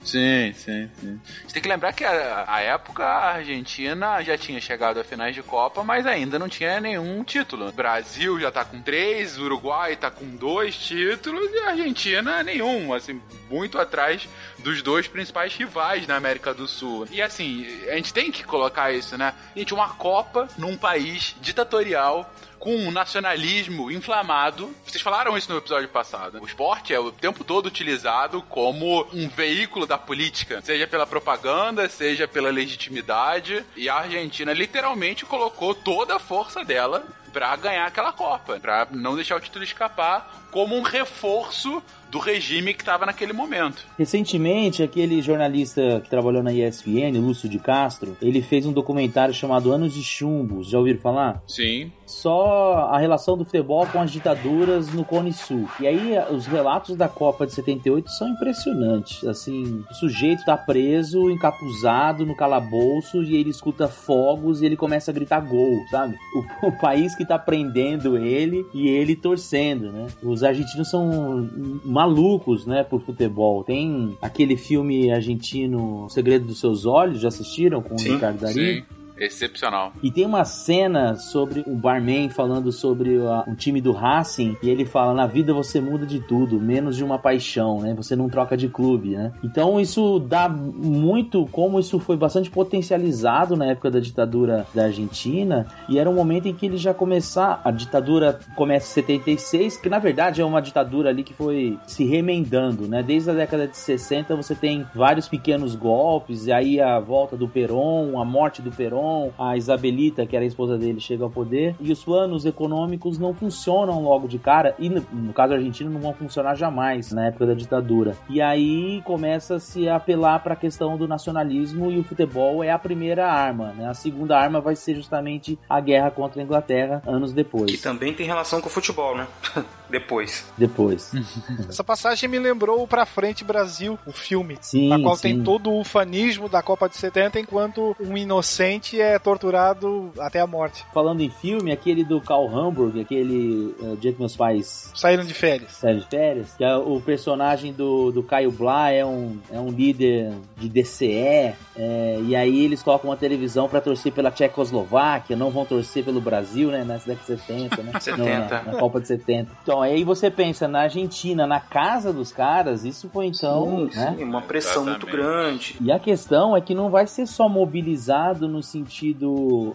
Sim, 0.10 0.54
sim, 0.56 0.89
sim. 1.00 1.22
Você 1.45 1.54
tem 1.54 1.62
que 1.62 1.69
lembrar 1.69 1.93
que 1.93 2.04
a, 2.04 2.45
a 2.48 2.62
época 2.62 3.04
a 3.04 3.36
Argentina 3.36 4.24
já 4.24 4.36
tinha 4.36 4.60
chegado 4.60 5.00
a 5.00 5.04
finais 5.04 5.36
de 5.36 5.43
Copa, 5.43 5.84
mas 5.84 6.08
ainda 6.08 6.39
não 6.39 6.50
tinha 6.50 6.80
nenhum 6.80 7.24
título. 7.24 7.67
O 7.67 7.72
Brasil 7.72 8.39
já 8.39 8.52
tá 8.52 8.65
com 8.65 8.82
três, 8.82 9.38
o 9.38 9.43
Uruguai 9.43 9.95
tá 9.95 10.10
com 10.10 10.26
dois 10.36 10.76
títulos 10.76 11.52
e 11.52 11.60
a 11.60 11.69
Argentina 11.69 12.41
nenhum, 12.41 12.91
assim, 12.91 13.22
muito 13.48 13.78
atrás 13.78 14.28
dos 14.58 14.82
dois 14.82 15.08
principais 15.08 15.54
rivais 15.54 16.08
na 16.08 16.15
América 16.15 16.56
do 16.56 16.67
Sul. 16.67 17.08
E 17.12 17.22
assim, 17.22 17.67
a 17.88 17.95
gente 17.95 18.12
tem 18.12 18.32
que 18.32 18.43
colocar 18.43 18.91
isso, 18.91 19.15
né? 19.15 19.36
Gente, 19.56 19.76
uma 19.76 19.89
Copa 19.89 20.48
num 20.58 20.76
país 20.76 21.36
ditatorial 21.39 22.34
com 22.60 22.76
um 22.76 22.91
nacionalismo 22.91 23.89
inflamado. 23.89 24.76
Vocês 24.86 25.02
falaram 25.02 25.38
isso 25.38 25.52
no 25.52 25.58
episódio 25.58 25.88
passado. 25.89 26.39
O 26.41 26.45
esporte 26.45 26.93
é 26.93 27.00
o 27.00 27.12
tempo 27.12 27.43
todo 27.43 27.67
utilizado 27.67 28.41
como 28.43 29.08
um 29.13 29.28
veículo 29.30 29.88
da 29.88 29.98
política, 29.98 30.62
seja 30.62 30.86
pela 30.86 31.08
propaganda, 31.08 31.88
seja 31.88 32.28
pela 32.28 32.52
legitimidade. 32.52 33.65
E 33.76 33.88
a 33.88 33.95
Argentina 33.95 34.54
literalmente 34.54 35.26
colocou 35.26 35.74
toda 35.74 36.17
a 36.17 36.19
força 36.19 36.63
dela 36.63 37.06
para 37.30 37.56
ganhar 37.56 37.86
aquela 37.86 38.12
Copa, 38.12 38.60
para 38.60 38.88
não 38.91 39.15
deixar 39.15 39.38
o 39.38 39.39
título 39.39 39.63
escapar 39.63 40.48
como 40.52 40.76
um 40.76 40.82
reforço 40.82 41.82
do 42.10 42.17
regime 42.17 42.74
que 42.74 42.82
estava 42.82 43.06
naquele 43.06 43.34
momento. 43.34 43.86
Recentemente, 43.98 44.82
aquele 44.82 45.22
jornalista 45.22 46.02
que 46.04 46.10
trabalhou 46.10 46.41
na 46.41 46.52
ESPN, 46.52 47.19
Lúcio 47.19 47.48
de 47.48 47.60
Castro, 47.60 48.17
ele 48.22 48.41
fez 48.41 48.65
um 48.65 48.74
documentário 48.74 49.34
chamado 49.34 49.72
Anos 49.72 49.93
de 49.93 50.04
Chumbos. 50.04 50.67
Já 50.67 50.80
ouviram 50.80 51.00
falar? 51.00 51.43
Sim. 51.48 51.91
Só 52.10 52.89
a 52.91 52.98
relação 52.98 53.38
do 53.38 53.45
futebol 53.45 53.86
com 53.86 54.02
as 54.02 54.10
ditaduras 54.10 54.91
no 54.91 55.06
Cone 55.06 55.32
Sul. 55.32 55.69
E 55.80 55.86
aí, 55.86 56.17
os 56.32 56.48
relatos 56.48 56.95
da 56.95 57.08
Copa 57.08 57.45
de 57.45 57.54
78 57.54 58.10
são 58.10 58.30
impressionantes. 58.30 59.24
Assim, 59.26 59.86
o 59.89 59.93
sujeito 59.93 60.43
tá 60.43 60.58
preso, 60.58 61.30
encapuzado 61.30 62.26
no 62.26 62.36
calabouço 62.36 63.22
e 63.22 63.36
ele 63.36 63.52
escuta 63.52 63.88
fogos 63.88 64.62
e 64.62 64.65
ele 64.65 64.76
começa 64.76 65.12
a 65.12 65.13
gritar 65.13 65.39
gol, 65.41 65.86
sabe? 65.91 66.17
O, 66.62 66.65
o 66.69 66.72
país 66.80 67.15
que 67.15 67.24
tá 67.24 67.38
prendendo 67.38 68.17
ele 68.17 68.65
e 68.74 68.88
ele 68.88 69.15
torcendo, 69.15 69.91
né? 69.91 70.08
Os 70.24 70.43
argentinos 70.43 70.89
são 70.89 71.48
malucos, 71.86 72.65
né, 72.65 72.84
por 72.84 73.02
futebol. 73.02 73.63
Tem 73.63 74.17
aquele 74.19 74.58
filme 74.58 75.12
argentino 75.12 76.06
O 76.06 76.10
Segredo 76.10 76.48
dos 76.48 76.60
Seus 76.60 76.88
Olhos, 76.88 77.22
já 77.22 77.28
assistiram 77.28 77.84
com 77.84 77.98
sim, 78.00 78.10
o 78.10 78.13
Ricardo 78.13 78.39
Darín? 78.39 78.54
Sim. 78.54 78.98
Excepcional. 79.19 79.91
E 80.01 80.10
tem 80.10 80.25
uma 80.25 80.45
cena 80.45 81.15
sobre 81.15 81.63
um 81.67 81.75
barman 81.75 82.29
falando 82.29 82.71
sobre 82.71 83.17
a, 83.17 83.43
um 83.47 83.53
time 83.53 83.82
do 83.82 83.91
Racing 83.91 84.55
e 84.63 84.69
ele 84.69 84.86
fala: 84.86 85.13
na 85.13 85.27
vida 85.27 85.53
você 85.53 85.82
muda 85.82 86.05
de 86.05 86.19
tudo, 86.21 86.60
menos 86.60 86.95
de 86.95 87.03
uma 87.03 87.19
paixão, 87.19 87.79
né? 87.82 87.93
Você 87.95 88.15
não 88.15 88.29
troca 88.29 88.55
de 88.55 88.69
clube, 88.69 89.10
né? 89.10 89.34
Então 89.43 89.79
isso 89.79 90.19
dá 90.19 90.47
muito 90.47 91.45
como 91.51 91.79
isso 91.79 91.99
foi 91.99 92.15
bastante 92.15 92.49
potencializado 92.49 93.58
na 93.58 93.65
época 93.65 93.91
da 93.91 93.99
ditadura 93.99 94.65
da 94.73 94.86
Argentina 94.86 95.67
e 95.89 95.99
era 95.99 96.10
um 96.10 96.13
momento 96.13 96.47
em 96.47 96.53
que 96.53 96.65
ele 96.65 96.77
já 96.77 96.93
começar 96.93 97.62
a 97.63 97.71
ditadura 97.71 98.39
começa 98.55 98.88
em 98.88 99.03
76, 99.03 99.77
que 99.77 99.89
na 99.89 99.99
verdade 99.99 100.41
é 100.41 100.45
uma 100.45 100.62
ditadura 100.62 101.10
ali 101.10 101.23
que 101.23 101.34
foi 101.34 101.77
se 101.86 102.05
remendando, 102.05 102.88
né? 102.88 103.03
Desde 103.03 103.29
a 103.29 103.34
década 103.34 103.67
de 103.67 103.75
60 103.75 104.36
você 104.36 104.55
tem 104.55 104.86
vários 104.95 105.27
pequenos 105.27 105.75
golpes 105.75 106.47
e 106.47 106.51
aí 106.51 106.79
a 106.79 106.99
volta 106.99 107.36
do 107.36 107.47
Perón, 107.47 108.19
a 108.19 108.23
morte 108.23 108.62
do 108.62 108.71
Perón 108.71 109.09
a 109.38 109.58
Isabelita, 109.58 110.26
que 110.26 110.36
era 110.36 110.45
a 110.45 110.48
esposa 110.48 110.78
dele, 110.78 111.00
chega 111.00 111.24
ao 111.24 111.30
poder, 111.30 111.76
e 111.80 111.91
os 111.91 112.04
planos 112.04 112.45
econômicos 112.45 113.17
não 113.17 113.34
funcionam 113.34 114.04
logo 114.04 114.28
de 114.28 114.39
cara, 114.39 114.76
e 114.80 114.89
no, 114.89 115.06
no 115.12 115.34
caso 115.34 115.54
argentino 115.54 115.89
não 115.89 116.00
vão 116.00 116.13
funcionar 116.13 116.56
jamais 116.56 117.12
na 117.12 117.28
época 117.28 117.45
da 117.45 117.54
ditadura. 117.54 118.15
E 118.30 118.41
aí 118.41 119.02
começa-se 119.04 119.88
a 119.88 119.95
apelar 119.95 120.39
para 120.39 120.54
a 120.54 120.58
questão 120.58 120.98
do 120.98 121.08
nacionalismo 121.08 121.91
e 121.91 122.00
o 122.00 122.04
futebol 122.04 122.63
é 122.63 122.72
a 122.72 122.80
primeira 122.80 123.28
arma, 123.28 123.74
né? 123.74 123.88
A 123.88 123.93
segunda 123.93 124.38
arma 124.38 124.62
vai 124.62 124.76
ser 124.76 124.95
justamente 124.95 125.58
a 125.69 125.80
guerra 125.80 126.12
contra 126.12 126.41
a 126.41 126.43
Inglaterra 126.43 127.02
anos 127.06 127.34
depois. 127.34 127.72
Que 127.72 127.78
também 127.78 128.13
tem 128.13 128.26
relação 128.26 128.62
com 128.62 128.67
o 128.67 128.72
futebol, 128.72 129.15
né? 129.15 129.28
depois. 129.89 130.45
Depois. 130.58 131.12
Essa 131.67 131.84
passagem 131.84 132.30
me 132.30 132.39
lembrou 132.39 132.84
o 132.84 132.88
Pra 132.88 133.06
Frente 133.06 133.43
Brasil, 133.43 133.98
o 134.06 134.12
filme, 134.12 134.58
sim, 134.62 134.89
na 134.89 135.00
qual 135.00 135.15
sim. 135.15 135.22
tem 135.22 135.43
todo 135.43 135.69
o 135.69 135.80
ufanismo 135.80 136.48
da 136.48 136.62
Copa 136.62 136.88
de 136.88 136.98
70, 136.98 137.39
enquanto 137.39 137.95
um 138.00 138.15
inocente 138.15 138.98
é 139.01 139.17
torturado 139.17 140.12
até 140.19 140.39
a 140.39 140.47
morte. 140.47 140.85
Falando 140.93 141.21
em 141.21 141.29
filme, 141.29 141.71
aquele 141.71 142.03
do 142.03 142.19
Carl 142.19 142.47
Hamburg, 142.47 142.99
aquele 142.99 143.75
uh, 143.79 143.97
dia 143.97 144.12
que 144.12 144.19
meus 144.19 144.35
pais 144.35 144.91
saíram 144.95 145.23
de 145.23 145.33
férias. 145.33 145.71
Saíram 145.73 145.99
de 145.99 146.07
férias. 146.07 146.55
Que 146.57 146.63
é 146.63 146.75
o 146.75 146.99
personagem 146.99 147.73
do, 147.73 148.12
do 148.12 148.21
Caio 148.21 148.51
Blá 148.51 148.91
é 148.91 149.05
um, 149.05 149.38
é 149.51 149.59
um 149.59 149.69
líder 149.69 150.33
de 150.57 150.69
DCE. 150.69 151.53
É, 151.75 152.19
e 152.25 152.35
aí 152.35 152.65
eles 152.65 152.83
colocam 152.83 153.09
uma 153.09 153.17
televisão 153.17 153.69
para 153.69 153.79
torcer 153.79 154.12
pela 154.12 154.31
Tchecoslováquia, 154.31 155.35
não 155.35 155.49
vão 155.49 155.65
torcer 155.65 156.03
pelo 156.03 156.19
Brasil, 156.19 156.69
né? 156.69 156.83
Nessa 156.83 157.07
década 157.07 157.35
de 157.35 157.41
70, 157.41 157.83
né? 157.83 157.91
70. 157.99 158.23
Não, 158.23 158.49
na, 158.49 158.73
na, 158.73 158.79
Copa 158.79 158.99
de 158.99 159.07
70. 159.07 159.49
Então, 159.63 159.81
aí 159.81 160.03
você 160.03 160.29
pensa, 160.29 160.67
na 160.67 160.81
Argentina, 160.81 161.47
na 161.47 161.59
casa 161.59 162.12
dos 162.12 162.31
caras, 162.31 162.83
isso 162.83 163.09
foi 163.09 163.27
então. 163.27 163.89
Sim, 163.89 163.97
né? 163.97 164.15
sim, 164.17 164.23
uma 164.23 164.41
pressão 164.41 164.83
Exatamente. 164.83 165.05
muito 165.05 165.17
grande. 165.17 165.77
E 165.81 165.91
a 165.91 165.99
questão 165.99 166.55
é 166.55 166.62
que 166.62 166.75
não 166.75 166.89
vai 166.89 167.07
ser 167.07 167.25
só 167.25 167.47
mobilizado 167.47 168.47
no 168.47 168.62
sentido 168.62 168.88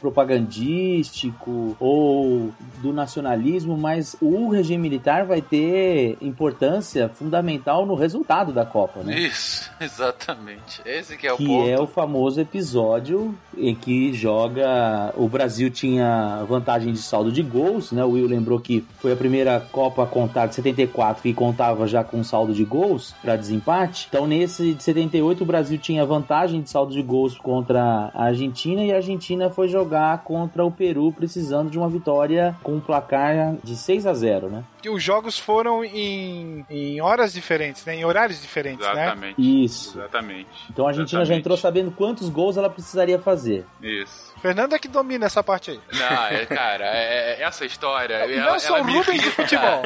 propagandístico 0.00 1.77
ou 1.79 2.53
do 2.79 2.92
nacionalismo, 2.92 3.77
mas 3.77 4.16
o 4.20 4.48
regime 4.48 4.83
militar 4.83 5.24
vai 5.24 5.40
ter 5.40 6.16
importância 6.20 7.09
fundamental 7.09 7.87
no 7.87 7.94
resultado 7.94 8.53
da 8.53 8.64
Copa, 8.64 9.03
né? 9.03 9.18
Isso, 9.18 9.70
exatamente. 9.81 10.83
Esse 10.85 11.16
que 11.16 11.27
é 11.27 11.33
o 11.33 11.37
que 11.37 11.46
ponto. 11.46 11.68
é 11.68 11.81
o 11.81 11.87
famoso 11.87 12.40
episódio 12.40 13.35
em 13.57 13.74
que 13.74 14.12
joga. 14.12 15.12
O 15.16 15.29
Brasil 15.29 15.70
tinha 15.70 16.44
vantagem 16.48 16.92
de 16.92 16.98
saldo 16.98 17.31
de 17.31 17.42
gols, 17.42 17.92
né? 17.92 18.05
O 18.05 18.11
Will 18.11 18.27
lembrou 18.27 18.61
que 18.61 18.85
foi 18.98 19.12
a 19.12 19.16
primeira 19.16 19.61
Copa 19.61 20.05
a 20.05 20.07
contar 20.07 20.46
de 20.46 20.55
74 20.55 21.22
que 21.22 21.33
contava 21.33 21.87
já 21.87 22.03
com 22.05 22.22
saldo 22.22 22.53
de 22.53 22.64
gols 22.64 23.14
para 23.22 23.37
desempate. 23.37 24.07
Então, 24.09 24.27
nesse 24.27 24.74
de 24.74 24.83
78, 24.83 25.42
o 25.42 25.46
Brasil 25.46 25.79
tinha 25.79 26.05
vantagem 26.05 26.61
de 26.62 26.70
saldo 26.70 26.92
de 26.92 27.03
gols 27.03 27.37
contra 27.38 28.11
a 28.14 28.24
Argentina 28.24 28.83
e 28.83 28.92
a 28.92 29.00
Argentina 29.05 29.51
foi 29.51 29.69
jogar 29.69 30.19
contra 30.25 30.64
o 30.64 30.71
Peru, 30.71 31.12
precisando 31.12 31.71
de 31.71 31.79
uma 31.79 31.88
vitória 31.88 32.57
com 32.62 32.73
um 32.73 32.81
placar 32.81 33.55
de 33.62 33.77
6 33.77 34.07
a 34.07 34.14
0 34.14 34.49
né? 34.51 34.64
Que 34.81 34.88
os 34.88 35.03
jogos 35.03 35.38
foram 35.38 35.85
em, 35.85 36.64
em 36.71 37.01
horas 37.01 37.33
diferentes, 37.35 37.85
né? 37.85 37.97
Em 37.97 38.05
horários 38.05 38.40
diferentes, 38.40 38.85
né? 38.87 39.05
Exatamente. 39.05 39.64
Isso. 39.64 39.99
Exatamente. 39.99 40.49
Então 40.71 40.87
a 40.87 40.88
Argentina 40.88 41.21
já 41.21 41.23
Exatamente. 41.25 41.40
entrou 41.40 41.57
sabendo 41.57 41.90
quantos 41.90 42.29
gols 42.29 42.57
ela 42.57 42.71
precisaria 42.71 43.19
fazer. 43.19 43.67
Isso. 43.83 44.33
Fernando 44.40 44.75
é 44.75 44.79
que 44.79 44.88
domina 44.88 45.27
essa 45.27 45.43
parte 45.43 45.71
aí. 45.73 45.81
Não, 45.93 46.27
é, 46.27 46.47
cara, 46.47 46.85
é, 46.87 47.40
é- 47.40 47.43
essa 47.43 47.64
história. 47.64 48.27
Não 48.27 48.49
ela, 48.49 48.59
sou 48.59 48.77
ela 48.77 48.87
Rubens 48.87 49.23
de 49.23 49.31
futebol. 49.31 49.83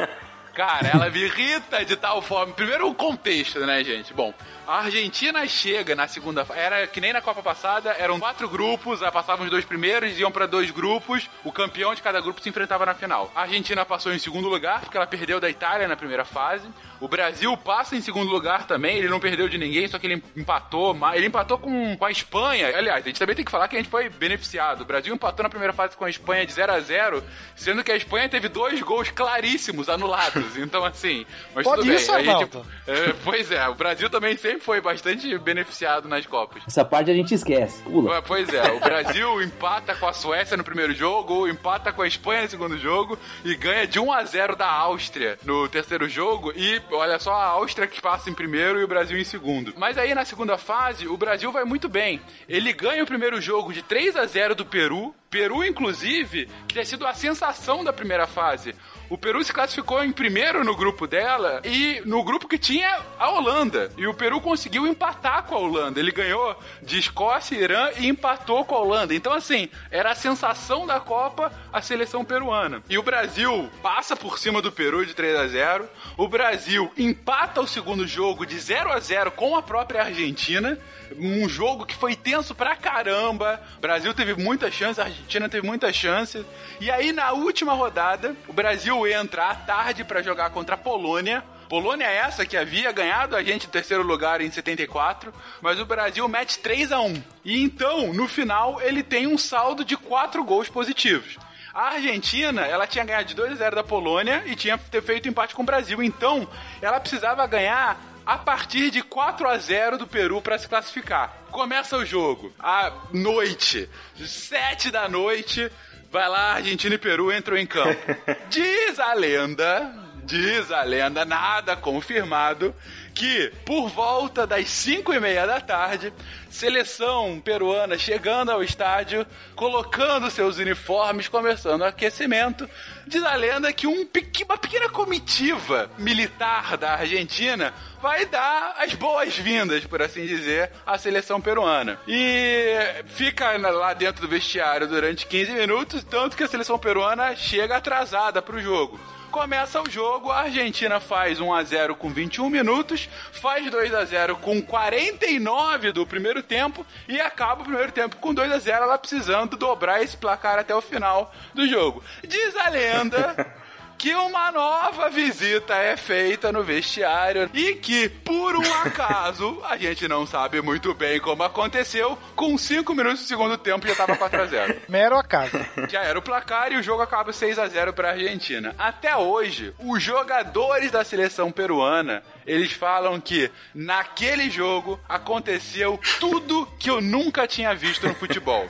Cara, 0.53 0.89
ela 0.89 1.09
me 1.09 1.19
irrita 1.19 1.85
de 1.85 1.95
tal 1.95 2.21
forma. 2.21 2.53
Primeiro 2.53 2.89
o 2.89 2.93
contexto, 2.93 3.59
né, 3.61 3.81
gente? 3.83 4.13
Bom, 4.13 4.33
a 4.69 4.81
Argentina 4.83 5.47
chega 5.47 5.95
na 5.95 6.07
segunda 6.07 6.45
fase. 6.45 6.59
Era 6.59 6.85
que 6.85 7.01
nem 7.01 7.11
na 7.11 7.21
Copa 7.21 7.41
passada, 7.41 7.89
eram 7.97 8.19
quatro 8.19 8.47
grupos, 8.47 9.01
aí 9.01 9.11
passavam 9.11 9.45
os 9.45 9.51
dois 9.51 9.65
primeiros, 9.65 10.19
iam 10.19 10.31
pra 10.31 10.45
dois 10.45 10.69
grupos, 10.69 11.27
o 11.43 11.51
campeão 11.51 11.95
de 11.95 12.01
cada 12.01 12.21
grupo 12.21 12.39
se 12.41 12.49
enfrentava 12.49 12.85
na 12.85 12.93
final. 12.93 13.31
A 13.35 13.41
Argentina 13.41 13.83
passou 13.83 14.13
em 14.13 14.19
segundo 14.19 14.47
lugar, 14.47 14.81
porque 14.81 14.95
ela 14.95 15.07
perdeu 15.07 15.39
da 15.39 15.49
Itália 15.49 15.87
na 15.87 15.95
primeira 15.95 16.23
fase. 16.23 16.67
O 16.99 17.07
Brasil 17.07 17.55
passa 17.57 17.95
em 17.95 18.01
segundo 18.01 18.29
lugar 18.29 18.67
também, 18.67 18.97
ele 18.97 19.07
não 19.07 19.19
perdeu 19.19 19.47
de 19.47 19.57
ninguém, 19.57 19.87
só 19.87 19.97
que 19.97 20.05
ele 20.05 20.23
empatou. 20.35 20.95
Ele 21.13 21.25
empatou 21.27 21.57
com, 21.57 21.95
com 21.97 22.05
a 22.05 22.11
Espanha. 22.11 22.67
Aliás, 22.77 23.03
a 23.03 23.07
gente 23.07 23.17
também 23.19 23.35
tem 23.35 23.45
que 23.45 23.51
falar 23.51 23.67
que 23.69 23.75
a 23.75 23.79
gente 23.79 23.89
foi 23.89 24.09
beneficiado. 24.09 24.81
O 24.81 24.85
Brasil 24.85 25.15
empatou 25.15 25.43
na 25.43 25.49
primeira 25.49 25.73
fase 25.73 25.95
com 25.95 26.05
a 26.05 26.09
Espanha 26.09 26.45
de 26.45 26.51
0 26.51 26.73
a 26.73 26.79
0 26.79 27.23
sendo 27.55 27.83
que 27.83 27.91
a 27.91 27.95
Espanha 27.95 28.27
teve 28.29 28.49
dois 28.49 28.81
gols 28.81 29.09
claríssimos 29.09 29.89
anulados. 29.89 30.57
Então, 30.57 30.83
assim, 30.83 31.25
mas 31.55 31.63
Pode 31.63 31.81
tudo 31.81 31.93
isso, 31.93 32.11
bem. 32.13 32.25
Gente- 32.25 32.57
é, 32.85 33.13
pois 33.23 33.49
é, 33.51 33.67
o 33.69 33.75
Brasil 33.75 34.09
também 34.09 34.35
sempre 34.35 34.58
foi 34.59 34.81
bastante 34.81 35.37
beneficiado 35.37 36.07
nas 36.07 36.25
Copas. 36.25 36.63
Essa 36.67 36.85
parte 36.85 37.09
a 37.09 37.13
gente 37.13 37.33
esquece. 37.33 37.81
Pula. 37.83 38.21
Pois 38.21 38.47
é, 38.53 38.71
o 38.71 38.79
Brasil 38.79 39.41
empata 39.43 39.95
com 39.95 40.07
a 40.07 40.13
Suécia 40.13 40.57
no 40.57 40.63
primeiro 40.63 40.93
jogo, 40.93 41.47
empata 41.47 41.91
com 41.91 42.01
a 42.01 42.07
Espanha 42.07 42.43
no 42.43 42.49
segundo 42.49 42.77
jogo 42.77 43.17
e 43.43 43.55
ganha 43.55 43.87
de 43.87 43.99
1 43.99 44.11
a 44.11 44.23
0 44.23 44.55
da 44.55 44.69
Áustria 44.69 45.37
no 45.43 45.67
terceiro 45.67 46.07
jogo 46.07 46.51
e 46.55 46.81
olha 46.91 47.19
só 47.19 47.33
a 47.33 47.45
Áustria 47.45 47.87
que 47.87 48.01
passa 48.01 48.29
em 48.29 48.33
primeiro 48.33 48.79
e 48.79 48.83
o 48.83 48.87
Brasil 48.87 49.17
em 49.17 49.23
segundo. 49.23 49.73
Mas 49.77 49.97
aí 49.97 50.13
na 50.13 50.25
segunda 50.25 50.57
fase 50.57 51.07
o 51.07 51.17
Brasil 51.17 51.51
vai 51.51 51.63
muito 51.63 51.89
bem. 51.89 52.21
Ele 52.47 52.73
ganha 52.73 53.03
o 53.03 53.07
primeiro 53.07 53.41
jogo 53.41 53.73
de 53.73 53.81
3 53.81 54.15
a 54.15 54.25
0 54.25 54.55
do 54.55 54.65
Peru, 54.65 55.13
Peru 55.29 55.63
inclusive, 55.63 56.47
que 56.67 56.73
tinha 56.73 56.85
sido 56.85 57.05
a 57.05 57.13
sensação 57.13 57.83
da 57.83 57.93
primeira 57.93 58.27
fase. 58.27 58.75
O 59.09 59.17
Peru 59.17 59.43
se 59.43 59.51
classificou 59.51 60.03
em 60.03 60.11
primeiro 60.11 60.63
no 60.63 60.75
grupo 60.75 61.07
dela 61.07 61.61
e 61.65 61.99
no 62.05 62.23
grupo 62.23 62.47
que 62.47 62.59
tinha 62.59 62.99
a 63.17 63.31
Holanda. 63.31 63.91
E 63.97 64.05
o 64.05 64.13
Peru 64.13 64.39
conseguiu 64.39 64.85
empatar 64.85 65.43
com 65.43 65.55
a 65.55 65.59
Holanda. 65.59 65.99
Ele 65.99 66.11
ganhou 66.11 66.55
de 66.81 66.99
Escócia 66.99 67.55
e 67.55 67.63
Irã 67.63 67.89
e 67.97 68.07
empatou 68.07 68.63
com 68.63 68.75
a 68.75 68.79
Holanda. 68.79 69.15
Então, 69.15 69.33
assim, 69.33 69.67
era 69.89 70.11
a 70.11 70.15
sensação 70.15 70.85
da 70.85 70.99
Copa 70.99 71.51
a 71.73 71.81
seleção 71.81 72.23
peruana. 72.23 72.83
E 72.87 72.97
o 72.99 73.03
Brasil 73.03 73.69
passa 73.81 74.15
por 74.15 74.37
cima 74.37 74.61
do 74.61 74.71
Peru 74.71 75.03
de 75.03 75.15
3 75.15 75.35
a 75.37 75.47
0 75.47 75.89
O 76.15 76.27
Brasil 76.27 76.91
empata 76.95 77.61
o 77.61 77.67
segundo 77.67 78.05
jogo 78.05 78.45
de 78.45 78.59
0 78.59 78.91
a 78.91 78.99
0 78.99 79.31
com 79.31 79.55
a 79.55 79.61
própria 79.63 80.03
Argentina 80.03 80.77
um 81.17 81.47
jogo 81.47 81.85
que 81.85 81.95
foi 81.95 82.15
tenso 82.15 82.53
pra 82.53 82.75
caramba. 82.75 83.61
O 83.77 83.81
Brasil 83.81 84.13
teve 84.13 84.35
muita 84.35 84.71
chance, 84.71 84.99
a 84.99 85.05
Argentina 85.05 85.49
teve 85.49 85.65
muita 85.65 85.91
chance. 85.91 86.45
E 86.79 86.91
aí, 86.91 87.11
na 87.11 87.31
última 87.31 87.73
rodada, 87.73 88.35
o 88.47 88.53
Brasil 88.53 89.07
entra 89.07 89.49
à 89.49 89.55
tarde 89.55 90.03
para 90.03 90.21
jogar 90.21 90.49
contra 90.49 90.75
a 90.75 90.77
Polônia. 90.77 91.43
Polônia 91.69 92.05
é 92.05 92.17
essa 92.17 92.45
que 92.45 92.57
havia 92.57 92.91
ganhado 92.91 93.35
a 93.35 93.43
gente 93.43 93.67
em 93.67 93.69
terceiro 93.69 94.01
lugar 94.01 94.41
em 94.41 94.49
74, 94.49 95.31
mas 95.61 95.79
o 95.79 95.85
Brasil 95.85 96.27
mete 96.27 96.57
3 96.57 96.91
a 96.91 96.99
1 96.99 97.23
E 97.45 97.61
então, 97.61 98.11
no 98.11 98.27
final, 98.27 98.81
ele 98.81 99.03
tem 99.03 99.27
um 99.27 99.37
saldo 99.37 99.85
de 99.85 99.95
4 99.95 100.43
gols 100.43 100.67
positivos. 100.67 101.37
A 101.71 101.89
Argentina, 101.93 102.61
ela 102.65 102.87
tinha 102.87 103.05
ganhado 103.05 103.25
de 103.27 103.35
2 103.35 103.51
a 103.51 103.55
0 103.55 103.75
da 103.75 103.83
Polônia 103.83 104.43
e 104.47 104.55
tinha 104.55 104.77
feito 104.77 105.29
empate 105.29 105.53
com 105.53 105.61
o 105.61 105.65
Brasil. 105.65 106.01
Então, 106.01 106.47
ela 106.81 106.99
precisava 106.99 107.45
ganhar 107.45 107.97
a 108.29 108.37
partir 108.37 108.91
de 108.91 109.01
4 109.01 109.49
a 109.49 109.57
0 109.57 109.97
do 109.97 110.05
Peru 110.05 110.39
para 110.39 110.55
se 110.59 110.67
classificar. 110.67 111.45
Começa 111.49 111.97
o 111.97 112.05
jogo 112.05 112.53
à 112.59 112.93
noite, 113.11 113.89
7 114.15 114.91
da 114.91 115.09
noite. 115.09 115.71
Vai 116.11 116.29
lá, 116.29 116.53
Argentina 116.53 116.93
e 116.93 116.99
Peru 116.99 117.33
entram 117.33 117.57
em 117.57 117.65
campo. 117.65 117.99
Diz 118.47 118.99
a 118.99 119.13
lenda, 119.13 119.91
diz 120.25 120.71
a 120.71 120.83
lenda, 120.83 121.25
nada 121.25 121.75
confirmado, 121.75 122.75
que 123.19 123.51
por 123.65 123.89
volta 123.89 124.47
das 124.47 124.69
5 124.69 125.13
e 125.13 125.19
meia 125.19 125.45
da 125.45 125.59
tarde, 125.59 126.13
seleção 126.49 127.37
peruana 127.43 127.97
chegando 127.97 128.49
ao 128.49 128.63
estádio, 128.63 129.27
colocando 129.57 130.31
seus 130.31 130.57
uniformes, 130.57 131.27
começando 131.27 131.81
o 131.81 131.85
aquecimento. 131.85 132.67
Diz 133.05 133.21
a 133.21 133.35
lenda 133.35 133.73
que 133.73 133.85
um, 133.85 134.07
uma 134.45 134.57
pequena 134.57 134.87
comitiva 134.87 135.91
militar 135.97 136.77
da 136.77 136.93
Argentina 136.93 137.73
vai 138.01 138.25
dar 138.25 138.75
as 138.77 138.93
boas-vindas, 138.93 139.85
por 139.85 140.01
assim 140.01 140.25
dizer, 140.25 140.71
à 140.87 140.97
seleção 140.97 141.41
peruana. 141.41 141.99
E 142.07 143.03
fica 143.07 143.51
lá 143.57 143.93
dentro 143.93 144.21
do 144.21 144.29
vestiário 144.29 144.87
durante 144.87 145.27
15 145.27 145.51
minutos, 145.51 146.05
tanto 146.05 146.37
que 146.37 146.43
a 146.43 146.47
seleção 146.47 146.79
peruana 146.79 147.35
chega 147.35 147.75
atrasada 147.75 148.41
para 148.41 148.55
o 148.55 148.61
jogo. 148.61 148.97
Começa 149.31 149.79
o 149.81 149.89
jogo, 149.89 150.31
a 150.31 150.41
Argentina 150.41 150.99
faz 150.99 151.39
1 151.39 151.53
a 151.53 151.63
0 151.63 151.95
com 151.95 152.09
21 152.09 152.49
minutos, 152.49 153.07
faz 153.31 153.69
2 153.69 153.93
a 153.93 154.03
0 154.03 154.35
com 154.37 154.59
49 154.61 155.91
do 155.91 156.05
primeiro 156.05 156.41
tempo 156.41 156.85
e 157.07 157.21
acaba 157.21 157.61
o 157.61 157.65
primeiro 157.65 157.91
tempo 157.91 158.17
com 158.17 158.33
2 158.33 158.51
a 158.51 158.57
0, 158.57 158.83
ela 158.83 158.97
precisando 158.97 159.55
dobrar 159.55 160.01
esse 160.01 160.17
placar 160.17 160.57
até 160.57 160.73
o 160.73 160.81
final 160.81 161.31
do 161.53 161.67
jogo. 161.67 162.03
Diz 162.27 162.55
a 162.55 162.69
lenda 162.69 163.53
que 163.99 164.15
uma 164.15 164.49
nova 164.49 165.09
visita 165.09 165.75
é 165.75 165.97
feita 165.97 166.53
no 166.53 166.63
vestiário 166.63 167.49
e 167.53 167.75
que, 167.75 168.07
por 168.07 168.55
um 168.55 168.73
acaso, 168.75 169.61
a 169.67 169.75
gente 169.75 170.07
não 170.07 170.25
sabe 170.25 170.61
muito 170.61 170.93
bem 170.93 171.19
como 171.19 171.43
aconteceu, 171.43 172.17
com 172.33 172.57
5 172.57 172.95
minutos 172.95 173.19
do 173.19 173.27
segundo 173.27 173.57
tempo 173.57 173.85
já 173.85 173.95
tava 173.95 174.15
4x0. 174.15 174.77
Mero 174.87 175.17
acaso. 175.17 175.59
Já 175.89 176.01
era 176.01 176.17
o 176.17 176.21
placar 176.21 176.71
e 176.71 176.77
o 176.77 176.81
jogo 176.81 177.01
acaba 177.01 177.31
6x0 177.31 177.91
pra 177.91 178.11
Argentina. 178.11 178.73
Até 178.79 179.17
hoje, 179.17 179.73
os 179.77 180.01
jogadores 180.01 180.91
da 180.91 181.03
seleção 181.03 181.51
peruana 181.51 182.23
eles 182.49 182.71
falam 182.71 183.21
que 183.21 183.51
naquele 183.75 184.49
jogo 184.49 184.99
aconteceu 185.07 185.99
tudo 186.19 186.67
que 186.79 186.89
eu 186.89 186.99
nunca 186.99 187.45
tinha 187.45 187.75
visto 187.75 188.07
no 188.07 188.15
futebol. 188.15 188.67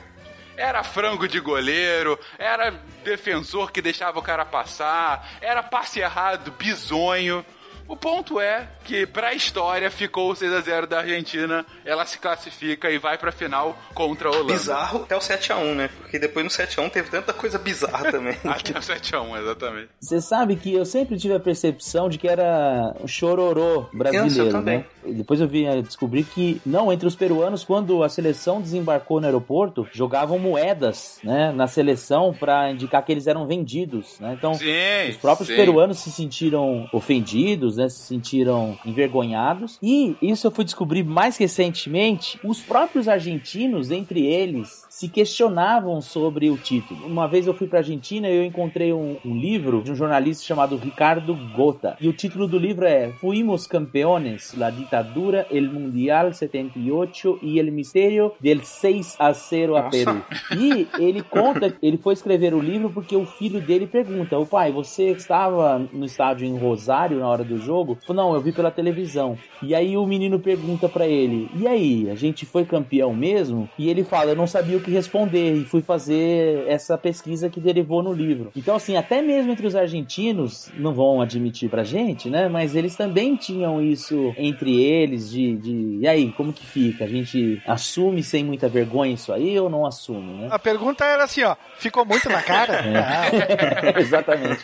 Era 0.60 0.84
frango 0.84 1.26
de 1.26 1.40
goleiro, 1.40 2.20
era 2.38 2.70
defensor 3.02 3.72
que 3.72 3.80
deixava 3.80 4.18
o 4.18 4.22
cara 4.22 4.44
passar, 4.44 5.26
era 5.40 5.62
passe 5.62 6.00
errado, 6.00 6.50
bizonho. 6.52 7.42
O 7.90 7.96
ponto 7.96 8.38
é 8.38 8.68
que, 8.84 9.04
pra 9.04 9.34
história, 9.34 9.90
ficou 9.90 10.30
o 10.30 10.34
6x0 10.34 10.86
da 10.86 11.00
Argentina. 11.00 11.66
Ela 11.84 12.06
se 12.06 12.18
classifica 12.20 12.88
e 12.88 12.98
vai 12.98 13.18
pra 13.18 13.32
final 13.32 13.76
contra 13.92 14.28
a 14.28 14.30
Holanda. 14.30 14.52
Bizarro 14.52 15.02
até 15.02 15.16
o 15.16 15.18
7x1, 15.18 15.74
né? 15.74 15.90
Porque 15.98 16.16
depois 16.16 16.44
no 16.44 16.50
7x1 16.50 16.88
teve 16.88 17.10
tanta 17.10 17.32
coisa 17.32 17.58
bizarra 17.58 18.08
também. 18.12 18.36
Até 18.44 18.78
o 18.78 18.80
7x1, 18.80 19.40
exatamente. 19.42 19.88
Você 20.00 20.20
sabe 20.20 20.54
que 20.54 20.72
eu 20.72 20.84
sempre 20.84 21.18
tive 21.18 21.34
a 21.34 21.40
percepção 21.40 22.08
de 22.08 22.16
que 22.16 22.28
era 22.28 22.94
um 23.02 23.08
chororô 23.08 23.86
brasileiro, 23.92 24.46
eu 24.46 24.52
também. 24.52 24.78
né? 24.78 24.84
E 25.04 25.12
Depois 25.12 25.40
eu 25.40 25.48
vim 25.48 25.66
a 25.66 25.80
descobrir 25.80 26.22
que, 26.22 26.60
não, 26.64 26.92
entre 26.92 27.08
os 27.08 27.16
peruanos, 27.16 27.64
quando 27.64 28.04
a 28.04 28.08
seleção 28.08 28.60
desembarcou 28.60 29.18
no 29.18 29.26
aeroporto, 29.26 29.88
jogavam 29.92 30.38
moedas, 30.38 31.18
né, 31.24 31.50
na 31.52 31.66
seleção 31.66 32.32
pra 32.38 32.70
indicar 32.70 33.04
que 33.04 33.10
eles 33.10 33.26
eram 33.26 33.48
vendidos, 33.48 34.20
né? 34.20 34.34
Então, 34.38 34.54
Sim, 34.54 35.08
os 35.08 35.16
próprios 35.16 35.48
sim. 35.48 35.56
peruanos 35.56 35.98
se 35.98 36.10
sentiram 36.12 36.88
ofendidos, 36.92 37.79
né? 37.80 37.88
Se 37.88 38.00
sentiram 38.00 38.78
envergonhados. 38.84 39.78
E 39.82 40.16
isso 40.22 40.46
eu 40.46 40.50
fui 40.50 40.64
descobrir 40.64 41.02
mais 41.02 41.36
recentemente. 41.36 42.38
Os 42.44 42.60
próprios 42.60 43.08
argentinos, 43.08 43.90
entre 43.90 44.26
eles, 44.26 44.84
se 45.00 45.08
questionavam 45.08 46.02
sobre 46.02 46.50
o 46.50 46.58
título. 46.58 47.06
Uma 47.06 47.26
vez 47.26 47.46
eu 47.46 47.54
fui 47.54 47.66
pra 47.66 47.78
Argentina 47.78 48.28
e 48.28 48.36
eu 48.36 48.44
encontrei 48.44 48.92
um, 48.92 49.16
um 49.24 49.34
livro 49.34 49.80
de 49.80 49.90
um 49.90 49.94
jornalista 49.94 50.44
chamado 50.44 50.76
Ricardo 50.76 51.34
Gota. 51.56 51.96
E 51.98 52.06
o 52.06 52.12
título 52.12 52.46
do 52.46 52.58
livro 52.58 52.84
é 52.84 53.10
Fuimos 53.12 53.66
campeones, 53.66 54.54
la 54.58 54.68
ditadura, 54.68 55.46
el 55.50 55.70
mundial 55.70 56.34
78 56.34 57.38
y 57.40 57.58
el 57.58 57.72
misterio 57.72 58.34
del 58.40 58.62
6 58.62 59.16
a 59.18 59.32
0 59.32 59.76
a 59.78 59.82
Nossa. 59.84 59.90
Peru. 59.90 60.22
E 60.60 60.86
ele 60.98 61.22
conta, 61.22 61.74
ele 61.82 61.96
foi 61.96 62.12
escrever 62.12 62.52
o 62.52 62.60
livro 62.60 62.90
porque 62.90 63.16
o 63.16 63.24
filho 63.24 63.58
dele 63.58 63.86
pergunta: 63.86 64.38
"O 64.38 64.44
pai, 64.44 64.70
você 64.70 65.12
estava 65.12 65.78
no 65.78 66.04
estádio 66.04 66.46
em 66.46 66.58
Rosário 66.58 67.20
na 67.20 67.26
hora 67.26 67.42
do 67.42 67.56
jogo?" 67.56 67.96
Falou: 68.06 68.22
"Não, 68.22 68.34
eu 68.34 68.40
vi 68.42 68.52
pela 68.52 68.70
televisão." 68.70 69.38
E 69.62 69.74
aí 69.74 69.96
o 69.96 70.04
menino 70.04 70.38
pergunta 70.38 70.90
pra 70.90 71.06
ele: 71.06 71.48
"E 71.56 71.66
aí, 71.66 72.10
a 72.10 72.14
gente 72.14 72.44
foi 72.44 72.66
campeão 72.66 73.14
mesmo?" 73.14 73.66
E 73.78 73.88
ele 73.88 74.04
fala: 74.04 74.32
"Eu 74.32 74.36
não 74.36 74.46
sabia 74.46 74.76
o 74.76 74.80
que 74.82 74.89
responder 74.90 75.54
e 75.54 75.64
fui 75.64 75.82
fazer 75.82 76.64
essa 76.66 76.96
pesquisa 76.98 77.48
que 77.48 77.60
derivou 77.60 78.02
no 78.02 78.12
livro." 78.12 78.50
Então 78.56 78.76
assim, 78.76 78.96
até 78.96 79.22
mesmo 79.22 79.52
entre 79.52 79.66
os 79.66 79.76
argentinos, 79.76 80.70
não 80.76 80.92
vão 80.92 81.20
admitir 81.20 81.68
pra 81.68 81.84
gente, 81.84 82.28
né? 82.28 82.48
Mas 82.48 82.74
eles 82.74 82.96
também 82.96 83.36
tinham 83.36 83.82
isso 83.82 84.34
entre 84.36 84.80
eles 84.82 85.30
de, 85.30 85.56
de 85.56 85.98
e 86.00 86.08
aí, 86.08 86.32
como 86.32 86.52
que 86.52 86.64
fica? 86.64 87.04
A 87.04 87.08
gente 87.08 87.60
assume 87.66 88.22
sem 88.22 88.44
muita 88.44 88.68
vergonha 88.68 89.12
isso 89.12 89.32
aí 89.32 89.58
ou 89.58 89.68
não 89.68 89.86
assume, 89.86 90.32
né? 90.34 90.48
A 90.50 90.58
pergunta 90.58 91.04
era 91.04 91.24
assim, 91.24 91.42
ó, 91.42 91.56
ficou 91.76 92.04
muito 92.04 92.28
na 92.28 92.42
cara? 92.42 92.80
É. 92.90 94.00
Exatamente. 94.00 94.62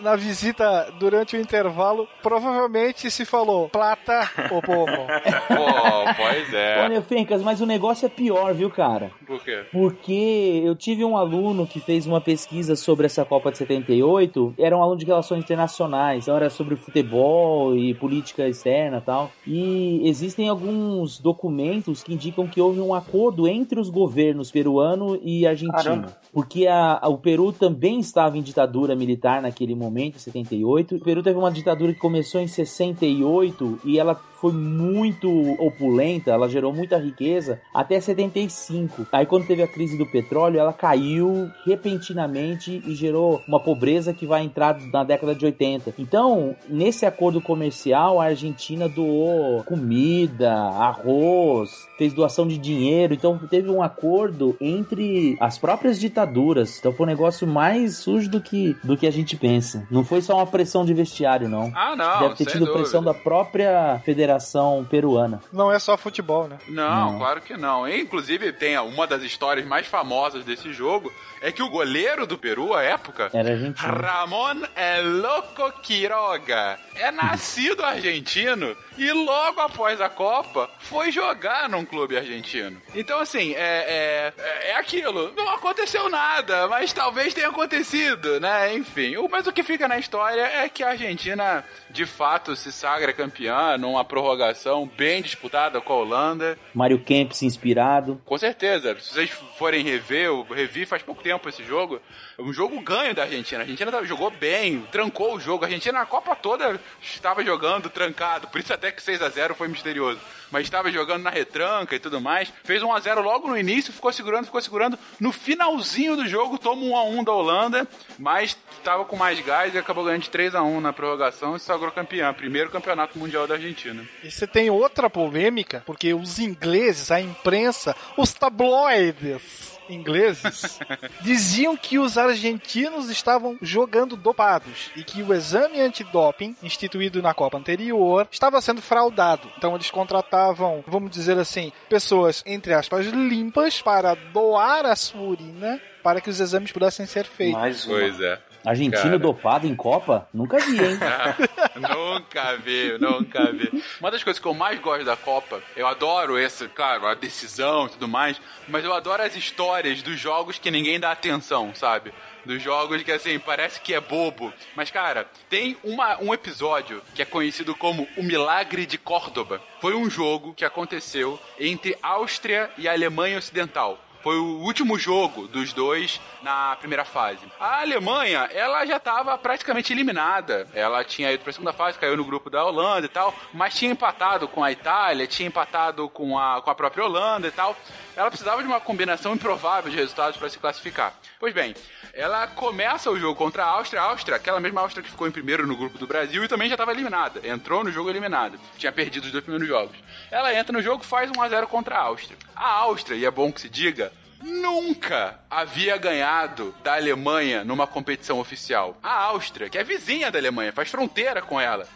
Na 0.00 0.16
visita, 0.16 0.92
durante 0.98 1.36
o 1.36 1.40
intervalo, 1.40 2.08
provavelmente 2.22 3.10
se 3.10 3.24
falou 3.24 3.68
plata 3.68 4.28
ou 4.50 4.62
povo. 4.62 4.86
Pô, 5.48 6.14
pois 6.16 6.52
é. 6.54 6.82
Olha, 6.82 7.02
Fencas, 7.02 7.42
mas 7.42 7.60
o 7.60 7.66
negócio 7.66 8.06
é 8.06 8.08
pior, 8.08 8.54
viu, 8.54 8.70
cara? 8.70 9.10
Por 9.26 9.41
quê? 9.44 9.62
Porque 9.72 10.62
eu 10.64 10.74
tive 10.74 11.04
um 11.04 11.16
aluno 11.16 11.66
que 11.66 11.80
fez 11.80 12.06
uma 12.06 12.20
pesquisa 12.20 12.76
sobre 12.76 13.06
essa 13.06 13.24
Copa 13.24 13.50
de 13.50 13.58
78, 13.58 14.54
era 14.58 14.76
um 14.76 14.82
aluno 14.82 14.98
de 14.98 15.04
relações 15.06 15.40
internacionais, 15.42 16.24
então 16.24 16.36
era 16.36 16.48
sobre 16.50 16.76
futebol 16.76 17.76
e 17.76 17.94
política 17.94 18.46
externa 18.48 18.98
e 18.98 19.00
tal. 19.00 19.30
E 19.46 20.00
existem 20.08 20.48
alguns 20.48 21.18
documentos 21.18 22.02
que 22.02 22.14
indicam 22.14 22.46
que 22.46 22.60
houve 22.60 22.80
um 22.80 22.94
acordo 22.94 23.46
entre 23.48 23.78
os 23.80 23.90
governos 23.90 24.50
peruano 24.50 25.18
e 25.22 25.46
argentino. 25.46 25.72
Caramba. 25.82 26.16
Porque 26.32 26.66
a- 26.66 26.98
a- 27.02 27.08
o 27.08 27.18
Peru 27.18 27.52
também 27.52 27.98
estava 28.00 28.36
em 28.38 28.42
ditadura 28.42 28.94
militar 28.96 29.42
naquele 29.42 29.74
momento, 29.74 30.16
em 30.16 30.18
78. 30.20 30.96
O 30.96 31.00
Peru 31.00 31.22
teve 31.22 31.38
uma 31.38 31.50
ditadura 31.50 31.92
que 31.92 31.98
começou 31.98 32.40
em 32.40 32.46
68 32.46 33.78
e 33.84 33.98
ela 33.98 34.18
foi 34.42 34.52
muito 34.52 35.30
opulenta, 35.52 36.32
ela 36.32 36.48
gerou 36.48 36.74
muita 36.74 36.98
riqueza 36.98 37.60
até 37.72 38.00
75. 38.00 39.06
Aí 39.12 39.24
quando 39.24 39.46
teve 39.46 39.62
a 39.62 39.68
crise 39.68 39.96
do 39.96 40.04
petróleo, 40.04 40.58
ela 40.58 40.72
caiu 40.72 41.48
repentinamente 41.64 42.82
e 42.84 42.92
gerou 42.92 43.40
uma 43.46 43.60
pobreza 43.60 44.12
que 44.12 44.26
vai 44.26 44.42
entrar 44.42 44.80
na 44.92 45.04
década 45.04 45.32
de 45.32 45.44
80. 45.44 45.94
Então, 45.96 46.56
nesse 46.68 47.06
acordo 47.06 47.40
comercial, 47.40 48.20
a 48.20 48.24
Argentina 48.24 48.88
doou 48.88 49.62
comida, 49.62 50.52
arroz, 50.52 51.86
fez 51.96 52.12
doação 52.12 52.48
de 52.48 52.58
dinheiro. 52.58 53.14
Então, 53.14 53.38
teve 53.48 53.70
um 53.70 53.80
acordo 53.80 54.56
entre 54.60 55.36
as 55.38 55.56
próprias 55.56 56.00
ditaduras. 56.00 56.80
Então, 56.80 56.92
foi 56.92 57.06
um 57.06 57.08
negócio 57.08 57.46
mais 57.46 57.98
sujo 57.98 58.28
do 58.28 58.40
que, 58.40 58.76
do 58.82 58.96
que 58.96 59.06
a 59.06 59.12
gente 59.12 59.36
pensa. 59.36 59.86
Não 59.88 60.02
foi 60.02 60.20
só 60.20 60.34
uma 60.34 60.46
pressão 60.48 60.84
de 60.84 60.92
vestiário, 60.92 61.48
não. 61.48 61.70
Ah, 61.76 61.94
não, 61.94 62.22
Deve 62.22 62.34
ter 62.34 62.46
tido 62.46 62.60
dúvida. 62.60 62.78
pressão 62.78 63.04
da 63.04 63.14
própria 63.14 64.00
federação 64.04 64.31
Federação 64.32 64.86
Peruana. 64.88 65.40
Não 65.52 65.70
é 65.70 65.78
só 65.78 65.96
futebol, 65.96 66.48
né? 66.48 66.58
Não, 66.68 67.12
Não. 67.12 67.18
claro 67.18 67.40
que 67.40 67.56
não. 67.56 67.86
E, 67.86 68.00
inclusive, 68.00 68.52
tem 68.52 68.78
uma 68.78 69.06
das 69.06 69.22
histórias 69.22 69.66
mais 69.66 69.86
famosas 69.86 70.44
desse 70.44 70.72
jogo 70.72 71.12
é 71.40 71.50
que 71.50 71.62
o 71.62 71.68
goleiro 71.68 72.26
do 72.26 72.38
Peru, 72.38 72.72
à 72.72 72.82
época, 72.82 73.28
Era 73.34 73.50
argentino. 73.50 73.92
Ramon 74.00 74.62
El 74.76 75.18
Loco 75.20 75.72
Quiroga, 75.82 76.78
é 76.94 77.10
nascido 77.10 77.84
argentino 77.84 78.76
e 78.96 79.10
logo 79.12 79.60
após 79.60 80.00
a 80.00 80.08
Copa 80.08 80.70
foi 80.78 81.10
jogar 81.10 81.68
num 81.68 81.84
clube 81.84 82.16
argentino. 82.16 82.80
Então, 82.94 83.18
assim, 83.18 83.54
é, 83.54 84.32
é, 84.38 84.70
é 84.70 84.76
aquilo. 84.76 85.32
Não 85.36 85.48
aconteceu 85.50 86.08
nada, 86.08 86.68
mas 86.68 86.92
talvez 86.92 87.34
tenha 87.34 87.48
acontecido, 87.48 88.38
né? 88.38 88.74
Enfim, 88.74 89.14
mas 89.30 89.46
o 89.46 89.52
que 89.52 89.62
fica 89.64 89.88
na 89.88 89.98
história 89.98 90.42
é 90.42 90.68
que 90.68 90.84
a 90.84 90.90
Argentina, 90.90 91.64
de 91.92 92.06
fato, 92.06 92.56
se 92.56 92.72
sagra 92.72 93.12
campeã 93.12 93.76
numa 93.76 94.04
prorrogação 94.04 94.90
bem 94.96 95.20
disputada 95.20 95.80
com 95.80 95.92
a 95.92 95.96
Holanda. 95.96 96.58
Mário 96.74 96.98
Kempis 96.98 97.42
inspirado. 97.42 98.20
Com 98.24 98.38
certeza. 98.38 98.96
Se 98.98 99.12
vocês 99.12 99.30
forem 99.58 99.84
rever, 99.84 100.26
eu 100.26 100.42
revi 100.42 100.86
faz 100.86 101.02
pouco 101.02 101.22
tempo 101.22 101.48
esse 101.48 101.62
jogo. 101.62 102.00
É 102.38 102.42
um 102.42 102.52
jogo 102.52 102.80
ganho 102.80 103.14
da 103.14 103.22
Argentina. 103.22 103.60
A 103.60 103.64
Argentina 103.64 104.04
jogou 104.04 104.30
bem, 104.30 104.86
trancou 104.90 105.34
o 105.34 105.40
jogo. 105.40 105.64
A 105.64 105.66
Argentina 105.66 105.98
na 105.98 106.06
Copa 106.06 106.34
toda 106.34 106.80
estava 107.00 107.44
jogando 107.44 107.90
trancado. 107.90 108.48
Por 108.48 108.60
isso 108.60 108.72
até 108.72 108.90
que 108.90 109.02
6 109.02 109.20
a 109.20 109.28
0 109.28 109.54
foi 109.54 109.68
misterioso. 109.68 110.18
Mas 110.50 110.64
estava 110.64 110.90
jogando 110.90 111.22
na 111.22 111.30
retranca 111.30 111.94
e 111.94 111.98
tudo 111.98 112.20
mais. 112.20 112.52
Fez 112.64 112.82
1 112.82 112.92
a 112.92 113.00
0 113.00 113.22
logo 113.22 113.48
no 113.48 113.56
início, 113.56 113.92
ficou 113.92 114.12
segurando, 114.12 114.46
ficou 114.46 114.60
segurando. 114.60 114.98
No 115.20 115.32
finalzinho 115.32 116.16
do 116.16 116.26
jogo, 116.26 116.58
toma 116.58 116.82
1 116.82 116.96
a 116.96 117.04
1 117.04 117.24
da 117.24 117.32
Holanda, 117.32 117.88
mas 118.18 118.56
estava 118.78 119.04
com 119.04 119.16
mais 119.16 119.40
gás 119.40 119.74
e 119.74 119.78
acabou 119.78 120.04
ganhando 120.04 120.22
de 120.22 120.30
3 120.30 120.54
a 120.54 120.62
1 120.62 120.80
na 120.80 120.92
prorrogação 120.92 121.58
se 121.58 121.64
sagrou. 121.90 122.34
Primeiro 122.34 122.70
campeonato 122.70 123.18
mundial 123.18 123.46
da 123.46 123.54
Argentina. 123.54 124.06
E 124.22 124.30
você 124.30 124.46
tem 124.46 124.70
outra 124.70 125.10
polêmica, 125.10 125.82
porque 125.86 126.14
os 126.14 126.38
ingleses, 126.38 127.10
a 127.10 127.20
imprensa, 127.20 127.94
os 128.16 128.32
tabloides 128.32 129.72
ingleses, 129.88 130.78
diziam 131.20 131.76
que 131.76 131.98
os 131.98 132.16
argentinos 132.16 133.10
estavam 133.10 133.58
jogando 133.60 134.16
dopados 134.16 134.90
e 134.96 135.02
que 135.02 135.22
o 135.22 135.34
exame 135.34 135.80
antidoping 135.80 136.56
instituído 136.62 137.20
na 137.20 137.34
Copa 137.34 137.58
anterior 137.58 138.26
estava 138.30 138.60
sendo 138.60 138.80
fraudado. 138.80 139.50
Então 139.58 139.74
eles 139.74 139.90
contratavam, 139.90 140.84
vamos 140.86 141.10
dizer 141.10 141.36
assim, 141.38 141.72
pessoas, 141.88 142.42
entre 142.46 142.72
aspas, 142.72 143.06
limpas 143.06 143.82
para 143.82 144.14
doar 144.14 144.86
a 144.86 144.96
sua 144.96 145.20
urina 145.20 145.80
para 146.02 146.20
que 146.20 146.30
os 146.30 146.40
exames 146.40 146.72
pudessem 146.72 147.06
ser 147.06 147.24
feitos. 147.24 147.60
Mais 147.60 147.86
uma. 147.86 147.98
Pois 147.98 148.20
é. 148.20 148.40
Argentino 148.64 149.02
Cara. 149.02 149.18
dopado 149.18 149.66
em 149.66 149.74
Copa? 149.74 150.28
Nunca 150.32 150.58
vi, 150.58 150.78
hein? 150.78 150.98
nunca 151.76 152.56
vi, 152.56 152.98
nunca 152.98 153.52
vi. 153.52 153.82
Uma 154.00 154.10
das 154.10 154.22
coisas 154.22 154.40
que 154.40 154.46
eu 154.46 154.54
mais 154.54 154.78
gosto 154.80 155.04
da 155.04 155.16
Copa, 155.16 155.60
eu 155.76 155.86
adoro 155.86 156.38
esse, 156.38 156.68
claro, 156.68 157.06
a 157.06 157.14
decisão 157.14 157.86
e 157.86 157.90
tudo 157.90 158.08
mais, 158.08 158.40
mas 158.68 158.84
eu 158.84 158.92
adoro 158.92 159.22
as 159.22 159.36
histórias 159.36 160.02
dos 160.02 160.18
jogos 160.18 160.58
que 160.58 160.70
ninguém 160.70 161.00
dá 161.00 161.10
atenção, 161.10 161.74
sabe? 161.74 162.12
Dos 162.44 162.60
jogos 162.60 163.02
que, 163.02 163.12
assim, 163.12 163.38
parece 163.38 163.80
que 163.80 163.94
é 163.94 164.00
bobo. 164.00 164.52
Mas, 164.74 164.90
cara, 164.90 165.26
tem 165.48 165.76
uma, 165.84 166.20
um 166.20 166.34
episódio 166.34 167.00
que 167.14 167.22
é 167.22 167.24
conhecido 167.24 167.74
como 167.74 168.08
O 168.16 168.22
Milagre 168.22 168.84
de 168.84 168.98
Córdoba. 168.98 169.60
Foi 169.80 169.94
um 169.94 170.10
jogo 170.10 170.52
que 170.52 170.64
aconteceu 170.64 171.38
entre 171.58 171.96
Áustria 172.02 172.70
e 172.76 172.88
Alemanha 172.88 173.38
Ocidental. 173.38 173.98
Foi 174.22 174.36
o 174.36 174.60
último 174.60 174.98
jogo 174.98 175.48
dos 175.48 175.72
dois 175.72 176.20
na 176.42 176.76
primeira 176.76 177.04
fase. 177.04 177.40
A 177.58 177.80
Alemanha, 177.80 178.48
ela 178.52 178.86
já 178.86 178.96
estava 178.96 179.36
praticamente 179.36 179.92
eliminada. 179.92 180.68
Ela 180.72 181.02
tinha 181.02 181.32
ido 181.32 181.42
para 181.42 181.50
a 181.50 181.52
segunda 181.52 181.72
fase, 181.72 181.98
caiu 181.98 182.16
no 182.16 182.24
grupo 182.24 182.48
da 182.48 182.64
Holanda 182.64 183.06
e 183.06 183.08
tal, 183.08 183.34
mas 183.52 183.74
tinha 183.74 183.90
empatado 183.90 184.46
com 184.46 184.62
a 184.62 184.70
Itália, 184.70 185.26
tinha 185.26 185.48
empatado 185.48 186.08
com 186.08 186.38
a, 186.38 186.62
com 186.62 186.70
a 186.70 186.74
própria 186.74 187.04
Holanda 187.04 187.48
e 187.48 187.50
tal. 187.50 187.76
Ela 188.14 188.30
precisava 188.30 188.62
de 188.62 188.68
uma 188.68 188.80
combinação 188.80 189.34
improvável 189.34 189.90
de 189.90 189.96
resultados 189.96 190.36
para 190.36 190.48
se 190.48 190.58
classificar. 190.58 191.14
Pois 191.40 191.54
bem, 191.54 191.74
ela 192.12 192.46
começa 192.46 193.10
o 193.10 193.18
jogo 193.18 193.34
contra 193.34 193.64
a 193.64 193.68
Áustria. 193.68 194.02
A 194.02 194.04
Áustria, 194.04 194.36
aquela 194.36 194.60
mesma 194.60 194.82
Áustria 194.82 195.02
que 195.02 195.10
ficou 195.10 195.26
em 195.26 195.32
primeiro 195.32 195.66
no 195.66 195.76
grupo 195.76 195.98
do 195.98 196.06
Brasil 196.06 196.44
e 196.44 196.48
também 196.48 196.68
já 196.68 196.74
estava 196.74 196.92
eliminada. 196.92 197.40
Entrou 197.46 197.82
no 197.82 197.90
jogo 197.90 198.10
eliminada. 198.10 198.58
Tinha 198.76 198.92
perdido 198.92 199.24
os 199.24 199.32
dois 199.32 199.42
primeiros 199.42 199.66
jogos. 199.66 199.96
Ela 200.30 200.54
entra 200.54 200.72
no 200.72 200.82
jogo, 200.82 201.02
faz 201.02 201.30
1 201.30 201.40
a 201.40 201.48
0 201.48 201.66
contra 201.66 201.96
a 201.96 202.02
Áustria. 202.02 202.36
A 202.54 202.68
Áustria, 202.68 203.16
e 203.16 203.24
é 203.24 203.30
bom 203.30 203.50
que 203.50 203.62
se 203.62 203.68
diga, 203.68 204.11
nunca 204.42 205.38
havia 205.50 205.96
ganhado 205.96 206.74
da 206.82 206.94
Alemanha 206.94 207.64
numa 207.64 207.86
competição 207.86 208.38
oficial. 208.38 208.96
A 209.02 209.24
Áustria, 209.24 209.68
que 209.68 209.78
é 209.78 209.84
vizinha 209.84 210.30
da 210.30 210.38
Alemanha, 210.38 210.72
faz 210.72 210.90
fronteira 210.90 211.40
com 211.40 211.60
ela. 211.60 211.86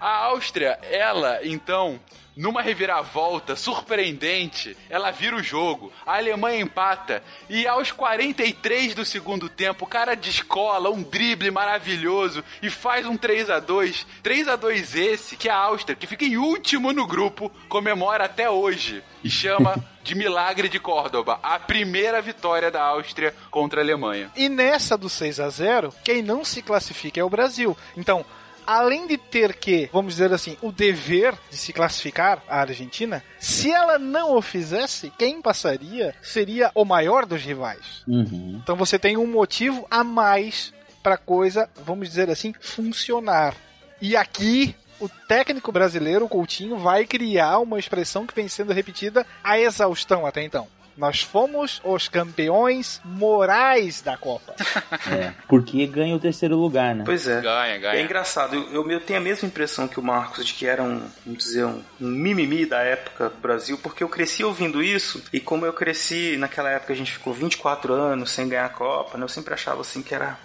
A 0.00 0.08
Áustria, 0.26 0.78
ela, 0.90 1.40
então, 1.42 2.00
numa 2.36 2.60
reviravolta 2.60 3.56
surpreendente, 3.56 4.76
ela 4.90 5.10
vira 5.10 5.34
o 5.34 5.42
jogo. 5.42 5.90
A 6.04 6.16
Alemanha 6.16 6.60
empata. 6.60 7.22
E 7.48 7.66
aos 7.66 7.90
43 7.90 8.94
do 8.94 9.04
segundo 9.04 9.48
tempo, 9.48 9.84
o 9.84 9.88
cara 9.88 10.14
descola 10.14 10.90
um 10.90 11.02
drible 11.02 11.50
maravilhoso 11.50 12.44
e 12.60 12.68
faz 12.68 13.06
um 13.06 13.16
3 13.16 13.48
a 13.48 13.58
2 13.58 14.06
3 14.22 14.48
a 14.48 14.56
2 14.56 14.94
esse, 14.94 15.36
que 15.36 15.48
a 15.48 15.56
Áustria, 15.56 15.96
que 15.96 16.06
fica 16.06 16.24
em 16.24 16.36
último 16.36 16.92
no 16.92 17.06
grupo, 17.06 17.50
comemora 17.68 18.24
até 18.24 18.50
hoje. 18.50 19.02
E 19.24 19.30
chama 19.30 19.82
de 20.04 20.14
Milagre 20.14 20.68
de 20.68 20.78
Córdoba, 20.78 21.40
a 21.42 21.58
primeira 21.58 22.20
vitória 22.20 22.70
da 22.70 22.82
Áustria 22.82 23.34
contra 23.50 23.80
a 23.80 23.84
Alemanha. 23.84 24.30
E 24.36 24.48
nessa 24.48 24.96
do 24.96 25.08
6 25.08 25.40
a 25.40 25.48
0 25.48 25.92
quem 26.04 26.22
não 26.22 26.44
se 26.44 26.62
classifica 26.62 27.18
é 27.18 27.24
o 27.24 27.30
Brasil. 27.30 27.76
Então, 27.96 28.24
além 28.66 29.06
de 29.06 29.16
ter 29.16 29.54
que, 29.54 29.88
vamos 29.92 30.14
dizer 30.14 30.32
assim, 30.32 30.56
o 30.60 30.72
dever 30.72 31.34
de 31.50 31.56
se 31.56 31.72
classificar 31.72 32.42
a 32.48 32.60
Argentina, 32.60 33.22
se 33.38 33.70
ela 33.70 33.98
não 33.98 34.36
o 34.36 34.42
fizesse, 34.42 35.12
quem 35.18 35.40
passaria 35.40 36.14
seria 36.20 36.70
o 36.74 36.84
maior 36.84 37.24
dos 37.24 37.42
rivais. 37.42 38.02
Uhum. 38.06 38.60
Então 38.62 38.76
você 38.76 38.98
tem 38.98 39.16
um 39.16 39.26
motivo 39.26 39.86
a 39.90 40.02
mais 40.02 40.72
para 41.02 41.16
coisa, 41.16 41.70
vamos 41.84 42.08
dizer 42.08 42.28
assim, 42.28 42.52
funcionar. 42.60 43.54
E 44.00 44.16
aqui 44.16 44.74
o 44.98 45.08
técnico 45.08 45.70
brasileiro, 45.70 46.24
o 46.24 46.28
Coutinho, 46.28 46.76
vai 46.78 47.04
criar 47.04 47.58
uma 47.58 47.78
expressão 47.78 48.26
que 48.26 48.34
vem 48.34 48.48
sendo 48.48 48.72
repetida 48.72 49.26
a 49.44 49.58
exaustão 49.58 50.26
até 50.26 50.42
então. 50.42 50.66
Nós 50.96 51.20
fomos 51.22 51.80
os 51.84 52.08
campeões 52.08 53.00
morais 53.04 54.00
da 54.00 54.16
Copa. 54.16 54.54
É, 55.08 55.32
porque 55.46 55.86
ganha 55.86 56.16
o 56.16 56.18
terceiro 56.18 56.56
lugar, 56.56 56.94
né? 56.94 57.04
Pois 57.04 57.28
é. 57.28 57.40
Ganha, 57.40 57.74
É 57.74 57.78
ganha. 57.78 58.02
engraçado, 58.02 58.56
eu, 58.56 58.90
eu 58.90 59.00
tenho 59.00 59.18
a 59.18 59.22
mesma 59.22 59.46
impressão 59.46 59.86
que 59.86 60.00
o 60.00 60.02
Marcos 60.02 60.44
de 60.44 60.52
que 60.54 60.66
era 60.66 60.82
um, 60.82 61.00
vamos 61.24 61.44
dizer, 61.44 61.64
um, 61.64 61.82
um 62.00 62.08
mimimi 62.08 62.66
da 62.66 62.80
época 62.80 63.28
do 63.28 63.36
Brasil, 63.36 63.78
porque 63.78 64.02
eu 64.02 64.08
cresci 64.08 64.42
ouvindo 64.42 64.82
isso, 64.82 65.22
e 65.32 65.38
como 65.38 65.64
eu 65.64 65.72
cresci 65.72 66.36
naquela 66.36 66.70
época, 66.70 66.92
a 66.92 66.96
gente 66.96 67.12
ficou 67.12 67.32
24 67.32 67.92
anos 67.92 68.30
sem 68.30 68.48
ganhar 68.48 68.64
a 68.66 68.70
Copa, 68.70 69.16
né, 69.16 69.24
eu 69.24 69.28
sempre 69.28 69.54
achava 69.54 69.80
assim 69.82 70.02
que 70.02 70.14
era, 70.14 70.36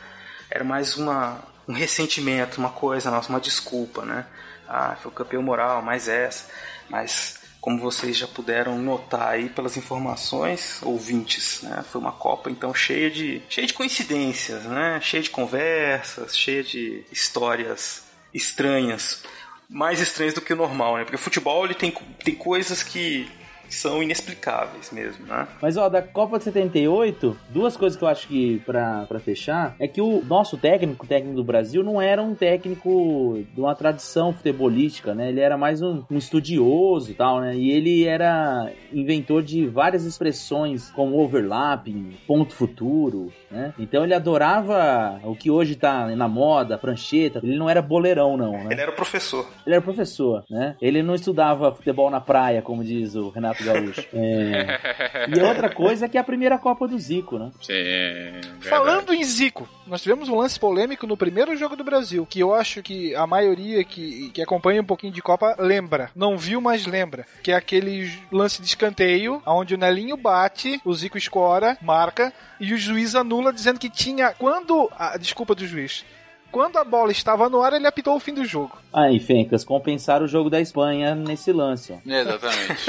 era 0.50 0.64
mais 0.64 0.96
uma, 0.98 1.40
um 1.68 1.74
ressentimento, 1.74 2.60
uma 2.60 2.70
coisa 2.70 3.10
nossa, 3.10 3.30
uma 3.30 3.40
desculpa, 3.40 4.04
né? 4.06 4.26
Ah, 4.68 4.96
foi 5.02 5.12
o 5.12 5.16
campeão 5.16 5.42
moral, 5.42 5.82
mais 5.82 6.08
essa. 6.08 6.50
Mas 6.90 7.41
como 7.62 7.80
vocês 7.80 8.18
já 8.18 8.28
puderam 8.28 8.80
notar 8.80 9.30
aí 9.30 9.48
pelas 9.48 9.78
informações, 9.78 10.82
ouvintes, 10.82 11.62
né? 11.62 11.86
Foi 11.90 12.02
uma 12.02 12.12
Copa 12.12 12.50
então 12.50 12.74
cheia 12.74 13.10
de 13.10 13.40
cheia 13.48 13.68
de 13.68 13.74
coincidências, 13.74 14.64
né? 14.64 15.00
Cheia 15.00 15.22
de 15.22 15.30
conversas, 15.30 16.36
cheia 16.36 16.64
de 16.64 17.06
histórias 17.12 18.04
estranhas, 18.34 19.24
mais 19.70 20.02
estranhas 20.02 20.34
do 20.34 20.42
que 20.42 20.52
o 20.52 20.56
normal, 20.56 20.98
né? 20.98 21.04
Porque 21.04 21.16
o 21.16 21.20
futebol 21.20 21.64
ele 21.64 21.76
tem, 21.76 21.94
tem 22.24 22.34
coisas 22.34 22.82
que 22.82 23.30
são 23.76 24.02
inexplicáveis 24.02 24.92
mesmo, 24.92 25.26
né? 25.26 25.48
Mas 25.62 25.78
ó, 25.78 25.90
da 25.90 26.02
Copa 26.02 26.38
de 26.38 26.46
78, 26.46 27.38
duas 27.50 27.78
coisas 27.78 27.98
que 27.98 28.04
eu 28.04 28.08
acho 28.08 28.28
que 28.28 28.60
pra 28.66 29.20
fechar 29.24 29.76
é 29.80 29.88
que 29.88 30.02
o 30.02 30.24
nosso 30.24 30.58
técnico, 30.58 31.06
o 31.06 31.08
técnico 31.08 31.36
do 31.36 31.44
Brasil, 31.44 31.84
não 31.84 32.02
era 32.02 32.22
um 32.22 32.36
técnico 32.36 33.44
de 33.54 33.60
uma 33.60 33.76
tradição 33.76 34.34
futebolística, 34.34 35.14
né? 35.14 35.30
Ele 35.30 35.40
era 35.40 35.58
mais 35.58 35.82
um, 35.82 36.04
um 36.10 36.18
estudioso 36.18 37.12
e 37.12 37.14
tal, 37.14 37.40
né? 37.40 37.56
E 37.56 37.72
ele 37.72 38.06
era 38.06 38.72
inventor 38.92 39.44
de 39.44 39.68
várias 39.68 40.06
expressões 40.06 40.90
como 40.92 41.20
overlapping, 41.20 42.12
ponto 42.28 42.54
futuro, 42.54 43.32
né? 43.52 43.74
Então 43.78 44.04
ele 44.04 44.14
adorava 44.14 45.20
o 45.24 45.36
que 45.36 45.52
hoje 45.52 45.76
tá 45.76 46.08
na 46.16 46.28
moda, 46.28 46.78
prancheta. 46.78 47.40
Ele 47.44 47.58
não 47.58 47.70
era 47.70 47.82
boleirão, 47.82 48.38
não, 48.38 48.52
né? 48.54 48.70
Ele 48.72 48.82
era 48.82 48.92
o 48.92 48.96
professor. 48.96 49.48
Ele 49.66 49.76
era 49.76 49.84
professor, 49.84 50.44
né? 50.50 50.76
Ele 50.82 51.04
não 51.04 51.16
estudava 51.16 51.74
futebol 51.74 52.10
na 52.10 52.22
praia, 52.22 52.62
como 52.62 52.84
diz 52.84 53.16
o 53.16 53.30
Renato 53.30 53.64
Gaúcho. 53.64 54.08
É. 54.14 54.80
E 55.36 55.42
outra 55.42 55.70
coisa 55.70 56.06
é 56.06 56.10
que 56.10 56.18
é 56.18 56.22
a 56.22 56.24
primeira 56.24 56.58
Copa 56.58 56.88
do 56.88 56.98
Zico, 56.98 57.38
né? 57.38 57.52
Sim. 57.62 57.74
verdade. 57.74 58.70
Falando 58.70 59.14
em 59.14 59.24
Zico, 59.24 59.68
nós 59.92 60.02
tivemos 60.02 60.30
um 60.30 60.38
lance 60.38 60.58
polêmico 60.58 61.06
no 61.06 61.18
primeiro 61.18 61.54
jogo 61.58 61.76
do 61.76 61.84
Brasil, 61.84 62.26
que 62.26 62.40
eu 62.40 62.54
acho 62.54 62.82
que 62.82 63.14
a 63.14 63.28
maioria 63.28 63.84
que, 63.84 64.30
que 64.30 64.42
acompanha 64.42 64.82
um 64.82 64.86
pouquinho 64.86 65.12
de 65.12 65.22
Copa 65.22 65.54
lembra. 65.60 66.10
Não 66.16 66.38
viu, 66.38 66.62
mas 66.62 66.86
lembra. 66.86 67.28
Que 67.44 67.52
é 67.52 67.56
aquele 67.56 68.10
lance 68.32 68.62
de 68.62 68.70
escanteio, 68.70 69.44
onde 69.46 69.76
o 69.76 69.78
Nelinho 69.78 70.16
bate, 70.16 70.80
o 70.86 70.94
Zico 70.94 71.18
escora, 71.18 71.78
marca, 71.82 72.32
e 72.58 72.74
o 72.74 72.78
juiz 72.78 73.16
anula, 73.16 73.52
dizendo 73.52 73.82
que 73.82 73.90
tinha. 73.90 74.34
Quando. 74.34 74.90
A 74.98 75.18
desculpa 75.18 75.54
do 75.54 75.68
juiz. 75.68 76.06
Quando 76.52 76.78
a 76.78 76.84
bola 76.84 77.12
estava 77.12 77.50
no 77.50 77.62
ar, 77.62 77.74
ele 77.74 77.88
apitou 77.88 78.16
o 78.16 78.20
fim 78.20 78.34
do 78.34 78.44
jogo. 78.46 78.78
Aí, 78.94 79.20
Fencas, 79.20 79.64
compensaram 79.64 80.26
o 80.26 80.28
jogo 80.28 80.50
da 80.50 80.60
Espanha 80.60 81.16
nesse 81.16 81.52
lance. 81.54 81.94
ó. 81.94 81.98
Exatamente. 82.10 82.86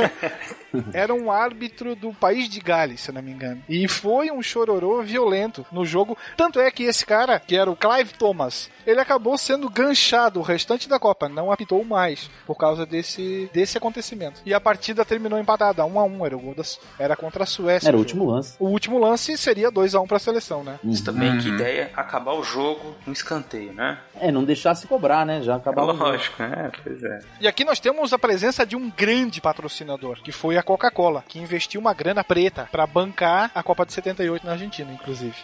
Era 0.93 1.13
um 1.13 1.31
árbitro 1.31 1.95
do 1.95 2.13
país 2.15 2.49
de 2.49 2.59
Gales, 2.59 3.03
se 3.03 3.13
não 3.13 3.23
me 3.23 3.31
engano. 3.31 3.63
E 3.69 3.87
foi 3.87 4.31
um 4.31 4.43
chororô 4.43 5.03
violento 5.03 5.67
no 5.71 5.85
jogo. 5.85 6.17
Tanto 6.37 6.59
é 6.59 6.71
que 6.71 6.85
esse 6.85 7.05
cara, 7.05 7.39
que 7.39 7.55
era 7.55 7.71
o 7.71 7.77
Clive 7.77 8.15
Thomas, 8.15 8.71
ele 8.87 8.99
acabou 8.99 9.37
sendo 9.37 9.69
ganchado 9.69 10.41
o 10.41 10.43
restante 10.43 10.89
da 10.89 10.99
Copa. 10.99 11.29
Não 11.29 11.53
apitou 11.53 11.85
mais 11.85 12.31
por 12.47 12.57
causa 12.57 12.87
desse, 12.87 13.51
desse 13.53 13.77
acontecimento. 13.77 14.41
E 14.47 14.55
a 14.55 14.61
partida 14.61 15.05
terminou 15.05 15.39
empatada, 15.39 15.85
1 15.85 16.01
a 16.01 16.05
1 16.05 16.27
Era, 16.27 16.37
o 16.39 16.55
da 16.55 16.63
era 16.99 17.17
contra 17.17 17.43
a 17.45 17.47
Suécia. 17.47 17.89
Era 17.89 17.97
o 17.97 18.01
último 18.01 18.25
lance. 18.25 18.55
O 18.59 18.69
último 18.69 18.99
lance 18.99 19.37
seria 19.37 19.71
2 19.71 19.95
a 19.95 20.01
1 20.01 20.07
para 20.07 20.17
a 20.17 20.21
seleção, 20.21 20.65
né? 20.65 20.81
Isso 20.85 21.05
também, 21.05 21.37
que 21.39 21.49
Uhum. 21.51 21.55
ideia 21.57 21.91
acabar 21.95 22.33
o 22.33 22.43
jogo 22.43 22.95
no 23.07 23.13
escanteio, 23.13 23.52
né? 23.57 23.99
É, 24.19 24.31
não 24.31 24.45
deixasse 24.45 24.87
cobrar, 24.87 25.25
né? 25.25 25.43
Já 25.43 25.57
acabava 25.57 25.93
o 25.93 25.97
jogo. 25.97 26.11
Lógico, 26.11 26.43
né? 26.43 26.71
Pois 26.83 27.03
é. 27.03 27.21
E 27.41 27.49
aqui 27.49 27.65
nós 27.65 27.81
temos 27.81 28.13
a 28.13 28.19
presença 28.19 28.67
de 28.67 28.77
um 28.77 28.91
grande 28.91 29.41
patrocinador, 29.41 30.21
que 30.23 30.33
foi 30.33 30.57
a 30.57 30.63
Coca-Cola, 30.63 31.25
que 31.27 31.39
investiu 31.39 31.81
uma 31.81 31.95
grana 31.95 32.25
preta 32.25 32.69
para 32.71 32.87
bancar 32.87 33.51
a 33.55 33.63
Copa 33.63 33.87
de 33.87 33.93
78 33.93 34.45
na 34.47 34.53
Argentina, 34.53 34.93
inclusive. 34.93 35.37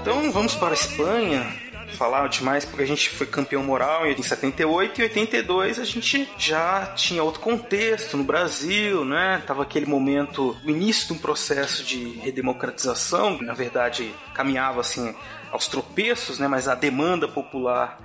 Então 0.00 0.30
vamos 0.32 0.54
para 0.54 0.70
a 0.70 0.74
Espanha. 0.74 1.64
Falar 1.94 2.28
demais 2.28 2.64
porque 2.64 2.82
a 2.82 2.86
gente 2.86 3.10
foi 3.10 3.26
campeão 3.26 3.62
moral 3.62 4.06
em 4.06 4.22
78 4.22 5.00
e 5.00 5.04
82 5.04 5.78
a 5.78 5.84
gente 5.84 6.28
já 6.36 6.86
tinha 6.96 7.22
outro 7.22 7.40
contexto 7.40 8.16
no 8.16 8.24
Brasil, 8.24 9.04
né? 9.04 9.42
Tava 9.46 9.62
aquele 9.62 9.86
momento, 9.86 10.56
o 10.64 10.70
início 10.70 11.08
de 11.08 11.12
um 11.14 11.18
processo 11.18 11.84
de 11.84 12.04
redemocratização, 12.18 13.38
na 13.40 13.54
verdade 13.54 14.12
caminhava 14.34 14.80
assim 14.80 15.14
aos 15.52 15.68
tropeços, 15.68 16.38
né? 16.38 16.48
Mas 16.48 16.66
a 16.66 16.74
demanda 16.74 17.28
popular 17.28 17.98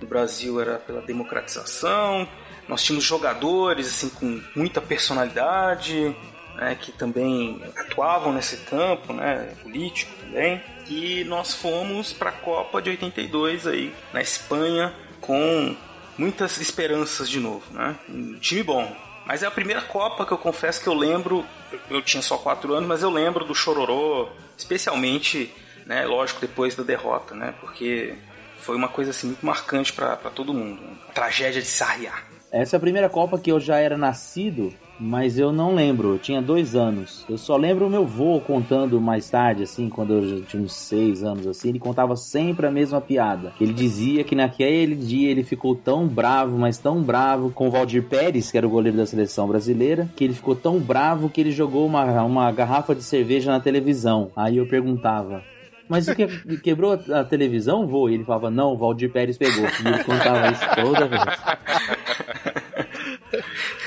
do 0.00 0.06
Brasil 0.06 0.60
era 0.60 0.78
pela 0.78 1.02
democratização. 1.02 2.26
Nós 2.66 2.82
tínhamos 2.82 3.04
jogadores 3.04 3.86
assim 3.88 4.08
com 4.08 4.40
muita 4.56 4.80
personalidade, 4.80 6.16
né, 6.54 6.76
que 6.80 6.92
também 6.92 7.62
atuavam 7.76 8.32
nesse 8.32 8.58
campo, 8.58 9.12
né, 9.12 9.54
político 9.62 10.12
também. 10.20 10.62
E 10.88 11.24
nós 11.24 11.54
fomos 11.54 12.12
para 12.12 12.30
a 12.30 12.32
Copa 12.32 12.80
de 12.82 12.90
82 12.90 13.66
aí 13.66 13.94
na 14.12 14.20
Espanha 14.20 14.92
com 15.20 15.74
muitas 16.18 16.60
esperanças 16.60 17.28
de 17.28 17.40
novo, 17.40 17.64
né? 17.72 17.96
Um 18.08 18.38
time 18.38 18.62
bom. 18.62 18.94
Mas 19.26 19.42
é 19.42 19.46
a 19.46 19.50
primeira 19.50 19.80
Copa 19.80 20.26
que 20.26 20.32
eu 20.32 20.38
confesso 20.38 20.82
que 20.82 20.88
eu 20.88 20.94
lembro. 20.94 21.44
eu- 21.90 22.02
tinha 22.02 22.22
só 22.22 22.36
quatro 22.36 22.74
anos, 22.74 22.86
mas 22.86 23.02
eu 23.02 23.10
lembro 23.10 23.44
do 23.44 23.54
chororô, 23.54 24.28
especialmente, 24.56 25.50
né? 25.86 26.04
Lógico 26.06 26.40
depois 26.40 26.74
da 26.74 26.82
derrota, 26.82 27.34
né? 27.34 27.54
Porque 27.60 28.14
foi 28.58 28.76
uma 28.76 28.88
coisa 28.88 29.10
assim 29.10 29.28
muito 29.28 29.44
marcante 29.44 29.92
para 29.92 30.16
todo 30.16 30.52
mundo. 30.54 30.80
né? 30.82 30.96
A 31.08 31.12
tragédia 31.12 31.60
de 31.62 31.66
Sarriá. 31.66 32.12
Essa 32.52 32.76
é 32.76 32.78
a 32.78 32.80
primeira 32.80 33.08
Copa 33.08 33.38
que 33.38 33.50
eu 33.50 33.58
já 33.58 33.78
era 33.78 33.96
nascido, 33.96 34.72
mas 34.98 35.38
eu 35.38 35.52
não 35.52 35.74
lembro. 35.74 36.14
Eu 36.14 36.18
tinha 36.18 36.40
dois 36.40 36.74
anos. 36.74 37.24
Eu 37.28 37.36
só 37.36 37.56
lembro 37.56 37.86
o 37.86 37.90
meu 37.90 38.06
vô 38.06 38.40
contando 38.40 39.00
mais 39.00 39.28
tarde, 39.28 39.62
assim, 39.62 39.88
quando 39.88 40.14
eu 40.14 40.42
tinha 40.42 40.62
uns 40.62 40.72
seis 40.72 41.22
anos, 41.22 41.46
assim. 41.46 41.68
Ele 41.68 41.78
contava 41.78 42.16
sempre 42.16 42.66
a 42.66 42.70
mesma 42.70 43.00
piada. 43.00 43.52
Ele 43.60 43.72
dizia 43.72 44.24
que 44.24 44.34
naquele 44.34 44.94
dia 44.94 45.30
ele 45.30 45.42
ficou 45.42 45.74
tão 45.74 46.06
bravo, 46.06 46.58
mas 46.58 46.78
tão 46.78 47.02
bravo 47.02 47.50
com 47.50 47.68
o 47.68 47.70
Valdir 47.70 48.04
Pérez, 48.04 48.50
que 48.50 48.58
era 48.58 48.66
o 48.66 48.70
goleiro 48.70 48.96
da 48.96 49.06
seleção 49.06 49.48
brasileira, 49.48 50.08
que 50.16 50.24
ele 50.24 50.34
ficou 50.34 50.54
tão 50.54 50.78
bravo 50.78 51.28
que 51.28 51.40
ele 51.40 51.50
jogou 51.52 51.86
uma, 51.86 52.22
uma 52.22 52.50
garrafa 52.52 52.94
de 52.94 53.02
cerveja 53.02 53.50
na 53.50 53.60
televisão. 53.60 54.30
Aí 54.36 54.56
eu 54.56 54.66
perguntava. 54.66 55.42
Mas 55.88 56.08
o 56.08 56.14
que 56.14 56.26
quebrou 56.58 56.92
a, 56.92 57.20
a 57.20 57.24
televisão, 57.24 57.86
vô? 57.86 58.08
E 58.08 58.14
ele 58.14 58.24
falava, 58.24 58.50
não, 58.50 58.72
o 58.72 58.76
Valdir 58.76 59.10
Pérez 59.12 59.36
pegou. 59.36 59.64
E 59.64 59.88
ele 59.88 60.04
contava 60.04 60.50
isso 60.50 60.64
toda 60.74 61.06
vez. 61.06 61.22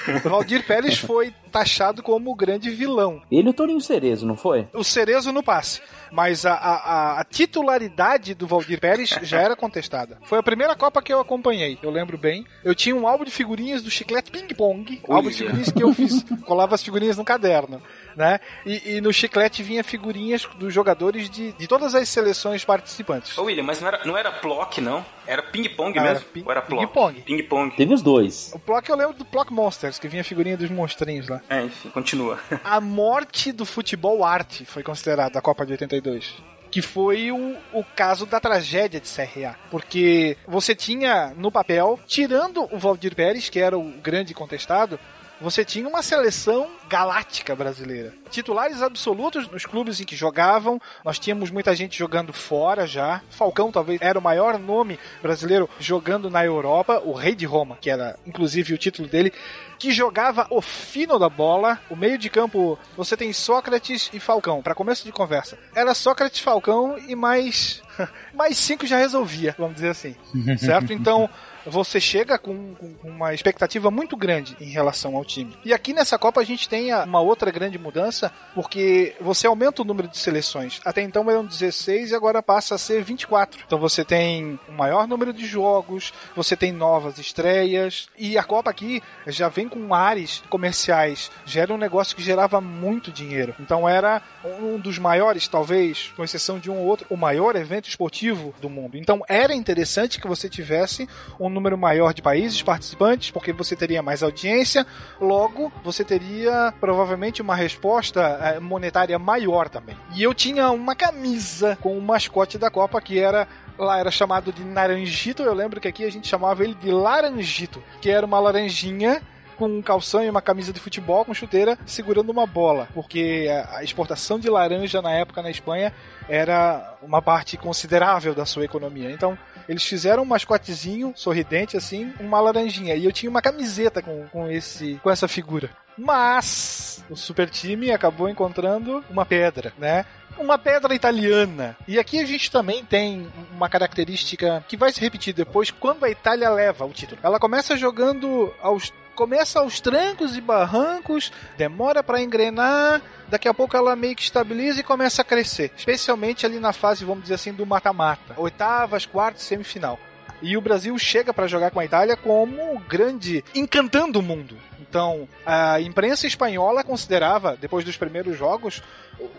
O 0.08 0.20
Valdir 0.30 0.66
Pérez 0.66 0.97
foi 0.97 1.34
taxado 1.51 2.03
como 2.03 2.32
o 2.32 2.36
grande 2.36 2.70
vilão. 2.70 3.22
Ele 3.32 3.47
e 3.47 3.49
o 3.49 3.53
Toninho 3.53 3.82
Cerezo, 3.82 4.26
não 4.26 4.36
foi? 4.38 4.68
O 4.74 4.84
Cerezo 4.84 5.32
no 5.32 5.41
passe. 5.43 5.82
Mas 6.12 6.45
a, 6.45 6.53
a, 6.53 7.20
a- 7.20 7.24
titularidade 7.26 8.34
do 8.34 8.47
Valdir 8.47 8.80
Pérez 8.80 9.10
já 9.24 9.41
era 9.41 9.55
contestada. 9.55 10.18
Foi 10.24 10.38
a 10.39 10.43
primeira 10.43 10.76
Copa 10.76 11.01
que 11.01 11.12
eu 11.12 11.20
acompanhei, 11.20 11.78
eu 11.82 11.89
lembro 11.89 12.18
bem. 12.18 12.45
Eu 12.64 12.74
tinha 12.76 12.95
um 12.95 13.08
álbum 13.08 13.24
de 13.26 13.32
figurinhas 13.32 13.82
do 13.82 13.89
Chiclete 13.91 14.32
Ping 14.32 14.47
Pong. 14.55 15.01
Álbum 15.08 15.30
de 15.30 15.36
figurinhas 15.38 15.72
que 15.72 15.84
eu 15.84 15.93
fiz. 15.93 16.24
Colava 16.45 16.76
as 16.76 16.84
figurinhas 16.84 17.18
no 17.18 17.26
caderno. 17.26 17.82
Né? 18.16 18.39
E, 18.66 18.95
e 18.97 19.01
no 19.01 19.12
Chiclete 19.12 19.62
vinha 19.64 19.84
figurinhas 19.84 20.45
dos 20.58 20.74
jogadores 20.74 21.30
de, 21.30 21.51
de 21.53 21.68
todas 21.68 21.93
as 21.95 22.08
seleções 22.10 22.64
participantes. 22.64 23.38
Ô 23.38 23.43
William, 23.43 23.64
mas 23.64 23.82
não 23.82 23.88
era, 23.88 24.05
não 24.05 24.18
era 24.18 24.32
Plock, 24.32 24.80
não? 24.82 25.05
Era 25.26 25.43
ping-pong 25.43 25.97
Ah, 25.99 26.01
era 26.03 26.14
mesmo? 26.14 26.26
ping- 26.30 26.43
Ou 26.45 26.51
era 26.51 26.62
Plock? 26.62 26.86
ping-pong. 26.86 27.22
Ping-pong. 27.24 27.76
Teve 27.76 27.93
os 27.93 28.01
dois. 28.01 28.51
O 28.53 28.60
Plock 28.60 28.88
eu 28.89 28.95
lembro 28.95 29.14
do 29.18 29.26
Plock 29.26 29.51
Monsters, 29.51 29.97
que 30.00 30.08
vinha 30.08 30.22
a 30.22 30.26
figurinha 30.26 30.58
dos 30.58 30.70
monstrinhos 30.70 31.28
lá. 31.28 31.41
É, 31.50 31.64
enfim, 31.64 31.89
continua. 31.89 32.39
A 32.64 32.80
morte 32.80 33.52
do 33.52 33.66
futebol 33.66 34.24
arte 34.24 34.66
foi 34.66 34.84
considerada 34.84 35.39
a 35.39 35.41
Copa 35.41 35.66
de 35.66 35.74
82. 35.74 36.36
Que 36.70 36.82
foi 36.82 37.32
o, 37.32 37.56
o 37.74 37.84
caso 37.95 38.26
da 38.26 38.39
tragédia 38.39 39.00
de 39.00 39.08
CRA. 39.08 39.56
Porque 39.72 40.38
você 40.48 40.76
tinha 40.76 41.34
no 41.36 41.52
papel, 41.52 42.00
tirando 42.06 42.68
o 42.72 42.78
Valdir 42.78 43.16
Pérez, 43.16 43.50
que 43.50 43.60
era 43.60 43.78
o 43.78 43.91
grande 44.02 44.34
contestado, 44.34 45.00
você 45.39 45.63
tinha 45.63 45.88
uma 45.88 46.01
seleção 46.01 46.67
galáctica 46.89 47.55
brasileira. 47.55 48.13
Titulares 48.29 48.81
absolutos 48.81 49.47
nos 49.49 49.65
clubes 49.65 49.99
em 49.99 50.05
que 50.05 50.15
jogavam, 50.15 50.81
nós 51.03 51.19
tínhamos 51.19 51.49
muita 51.49 51.75
gente 51.75 51.97
jogando 51.97 52.33
fora 52.33 52.88
já. 52.88 53.21
Falcão 53.29 53.71
talvez 53.71 54.01
era 54.01 54.17
o 54.17 54.21
maior 54.21 54.57
nome 54.57 54.99
brasileiro 55.21 55.69
jogando 55.79 56.29
na 56.29 56.43
Europa, 56.43 57.01
o 57.03 57.13
Rei 57.13 57.35
de 57.35 57.45
Roma, 57.45 57.77
que 57.79 57.89
era 57.89 58.17
inclusive 58.25 58.73
o 58.73 58.77
título 58.77 59.07
dele, 59.07 59.31
que 59.77 59.91
jogava 59.91 60.47
o 60.49 60.61
fino 60.61 61.19
da 61.19 61.29
bola. 61.29 61.79
O 61.89 61.95
meio 61.95 62.17
de 62.17 62.29
campo, 62.29 62.77
você 62.95 63.15
tem 63.15 63.31
Sócrates 63.33 64.09
e 64.13 64.19
Falcão, 64.19 64.61
para 64.61 64.75
começo 64.75 65.05
de 65.05 65.11
conversa. 65.11 65.57
Era 65.75 65.93
Sócrates, 65.93 66.39
Falcão 66.39 66.97
e 67.07 67.15
mais 67.15 67.81
mais 68.33 68.57
cinco 68.57 68.85
já 68.85 68.97
resolvia, 68.97 69.55
vamos 69.57 69.75
dizer 69.75 69.89
assim. 69.89 70.15
certo? 70.57 70.93
Então, 70.93 71.29
você 71.68 71.99
chega 71.99 72.38
com, 72.38 72.74
com 72.76 72.95
uma 73.03 73.34
expectativa 73.34 73.91
muito 73.91 74.15
grande 74.15 74.55
em 74.59 74.70
relação 74.70 75.15
ao 75.15 75.26
time. 75.26 75.57
E 75.65 75.74
aqui 75.74 75.93
nessa 75.93 76.18
Copa 76.18 76.41
a 76.41 76.43
gente 76.43 76.70
tem 76.70 76.93
uma 76.93 77.20
outra 77.20 77.51
grande 77.51 77.78
mudança, 77.78 78.32
porque 78.55 79.15
você 79.20 79.47
aumenta 79.47 79.82
o 79.82 79.86
número 79.86 80.07
de 80.07 80.18
seleções. 80.18 80.80
Até 80.86 81.01
então 81.01 81.30
eram 81.30 81.45
16 81.45 82.11
e 82.11 82.15
agora 82.15 82.41
passa 82.41 82.76
a 82.76 82.78
ser 82.78 83.03
24. 83.03 83.61
Então 83.65 83.80
você 83.80 84.03
tem 84.05 84.59
um 84.70 84.74
maior 84.74 85.07
número 85.07 85.34
de 85.34 85.45
jogos, 85.45 86.13
você 86.36 86.55
tem 86.55 86.72
novas 86.72 87.18
estreias, 87.18 88.07
e 88.18 88.38
a 88.38 88.43
Copa 88.43 88.70
aqui 88.70 89.01
já 89.28 89.49
vem 89.49 89.68
com 89.68 89.93
ares 89.93 90.43
comerciais. 90.49 91.30
Já 91.45 91.61
era 91.61 91.74
um 91.74 91.78
negócio 91.78 92.15
que 92.15 92.24
gerava 92.24 92.61
muito 92.61 93.11
dinheiro. 93.11 93.55
Então 93.59 93.88
era 93.88 94.22
um 94.43 94.80
dos 94.80 94.97
maiores, 94.97 95.47
talvez, 95.47 96.13
com 96.15 96.24
exceção 96.24 96.59
de 96.59 96.72
um 96.72 96.78
ou 96.78 96.86
outro, 96.86 97.07
o 97.09 97.18
maior 97.18 97.55
evento 97.55 97.89
esportivo 97.89 98.53
do 98.61 98.70
mundo. 98.70 98.97
Então 98.97 99.22
era 99.28 99.53
interessante 99.53 100.20
que 100.20 100.28
você 100.28 100.49
tivesse 100.49 101.07
um 101.39 101.57
número 101.58 101.78
maior 101.78 102.14
de 102.14 102.22
países 102.22 102.62
participantes, 102.62 103.32
porque 103.32 103.51
você 103.51 103.76
teria 103.76 104.01
mais 104.01 104.24
audiência, 104.24 104.86
logo 105.20 105.72
você 105.84 106.03
teria 106.03 106.74
provavelmente 106.80 107.41
uma 107.41 107.55
resposta 107.55 108.22
eh, 108.41 108.60
monetária 108.60 109.18
maior 109.18 109.70
também. 109.70 109.97
E 110.16 110.24
eu 110.24 110.34
tinha 110.34 110.72
uma 110.72 110.95
camisa 110.95 111.78
com 111.82 111.97
o 111.97 112.01
mascote 112.01 112.58
da 112.58 112.70
Copa 112.70 113.01
que 113.01 113.20
era 113.20 113.47
lá 113.78 113.99
era 113.99 114.10
chamado 114.10 114.51
de 114.51 114.64
Naranjito, 114.64 115.43
eu 115.43 115.53
lembro 115.53 115.80
que 115.80 115.88
aqui 115.88 116.03
a 116.03 116.12
gente 116.12 116.28
chamava 116.28 116.64
ele 116.64 116.74
de 116.74 116.91
Laranjito, 116.91 117.84
que 118.01 118.10
era 118.10 118.26
uma 118.26 118.39
laranjinha 118.39 119.22
com 119.58 119.68
um 119.68 119.82
calção 119.82 120.24
e 120.24 120.30
uma 120.30 120.41
camisa 120.41 120.72
de 120.72 120.80
futebol 120.80 121.26
com 121.26 121.34
chuteira 121.34 121.78
segurando 121.86 122.30
uma 122.30 122.45
bola, 122.45 122.88
porque 122.93 123.47
a 123.49 123.78
a 123.78 123.84
exportação 123.84 124.39
de 124.39 124.49
laranja 124.49 125.01
na 125.01 125.12
época 125.12 125.41
na 125.41 125.49
Espanha 125.49 125.93
era 126.30 126.97
uma 127.01 127.22
parte 127.22 127.58
considerável 127.58 128.34
da 128.34 128.45
sua 128.45 128.66
economia. 128.66 129.12
Então, 129.12 129.38
eles 129.68 129.84
fizeram 129.84 130.24
um 130.24 130.26
mascotezinho 130.26 131.13
sorridente 131.15 131.76
assim, 131.78 132.13
uma 132.20 132.39
laranjinha, 132.39 132.95
e 132.95 133.05
eu 133.05 133.11
tinha 133.11 133.30
uma 133.30 133.41
camiseta 133.41 134.01
com, 134.01 134.28
com 134.28 134.49
esse 134.49 134.99
com 135.03 135.09
essa 135.09 135.28
figura. 135.28 135.70
Mas 135.97 137.03
o 137.09 137.15
super 137.15 137.49
time 137.49 137.91
acabou 137.91 138.30
encontrando 138.30 139.03
uma 139.09 139.26
pedra, 139.26 139.74
né? 139.78 140.05
Uma 140.38 140.57
pedra 140.57 140.93
italiana. 140.93 141.76
E 141.88 141.97
aqui 141.97 142.20
a 142.20 142.26
gente 142.26 142.51
também 142.51 142.86
tem 142.86 143.28
uma 143.51 143.68
característica 143.68 144.63
que 144.68 144.78
vai 144.78 144.91
se 144.91 145.01
repetir 145.01 145.34
depois 145.34 145.72
quando 145.72 146.03
a 146.03 146.09
Itália 146.09 146.49
leva 146.51 146.86
o 146.86 146.91
título. 146.91 147.20
Ela 147.24 147.39
começa 147.39 147.76
jogando 147.76 148.53
aos 148.61 148.93
começa 149.18 149.59
aos 149.59 149.82
trancos 149.82 150.38
e 150.38 150.41
barrancos, 150.41 151.32
demora 151.57 152.03
para 152.03 152.22
engrenar, 152.22 153.01
daqui 153.28 153.47
a 153.47 153.53
pouco 153.53 153.76
ela 153.76 153.95
meio 153.95 154.15
que 154.15 154.22
estabiliza 154.22 154.80
e 154.80 154.84
começa 154.84 155.24
a 155.24 155.26
crescer, 155.26 155.72
especialmente 155.76 156.45
ali 156.45 156.59
na 156.59 156.72
fase, 156.72 157.03
vamos 157.03 157.24
dizer 157.24 157.34
assim, 157.34 157.51
do 157.51 157.65
mata-mata, 157.65 158.36
oitavas, 158.38 159.07
quartas, 159.07 159.41
semifinal. 159.41 159.99
E 160.39 160.55
o 160.55 160.61
Brasil 160.61 160.95
chega 160.99 161.34
para 161.34 161.47
jogar 161.47 161.72
com 161.72 161.80
a 161.80 161.86
Itália 161.86 162.15
como 162.15 162.80
grande, 162.88 163.43
encantando 163.55 164.20
o 164.20 164.22
mundo. 164.22 164.55
Então, 164.98 165.30
a 165.45 165.80
imprensa 165.80 166.26
espanhola 166.26 166.84
considerava, 166.84 167.56
depois 167.56 167.86
dos 167.86 167.95
primeiros 167.95 168.36
jogos, 168.36 168.82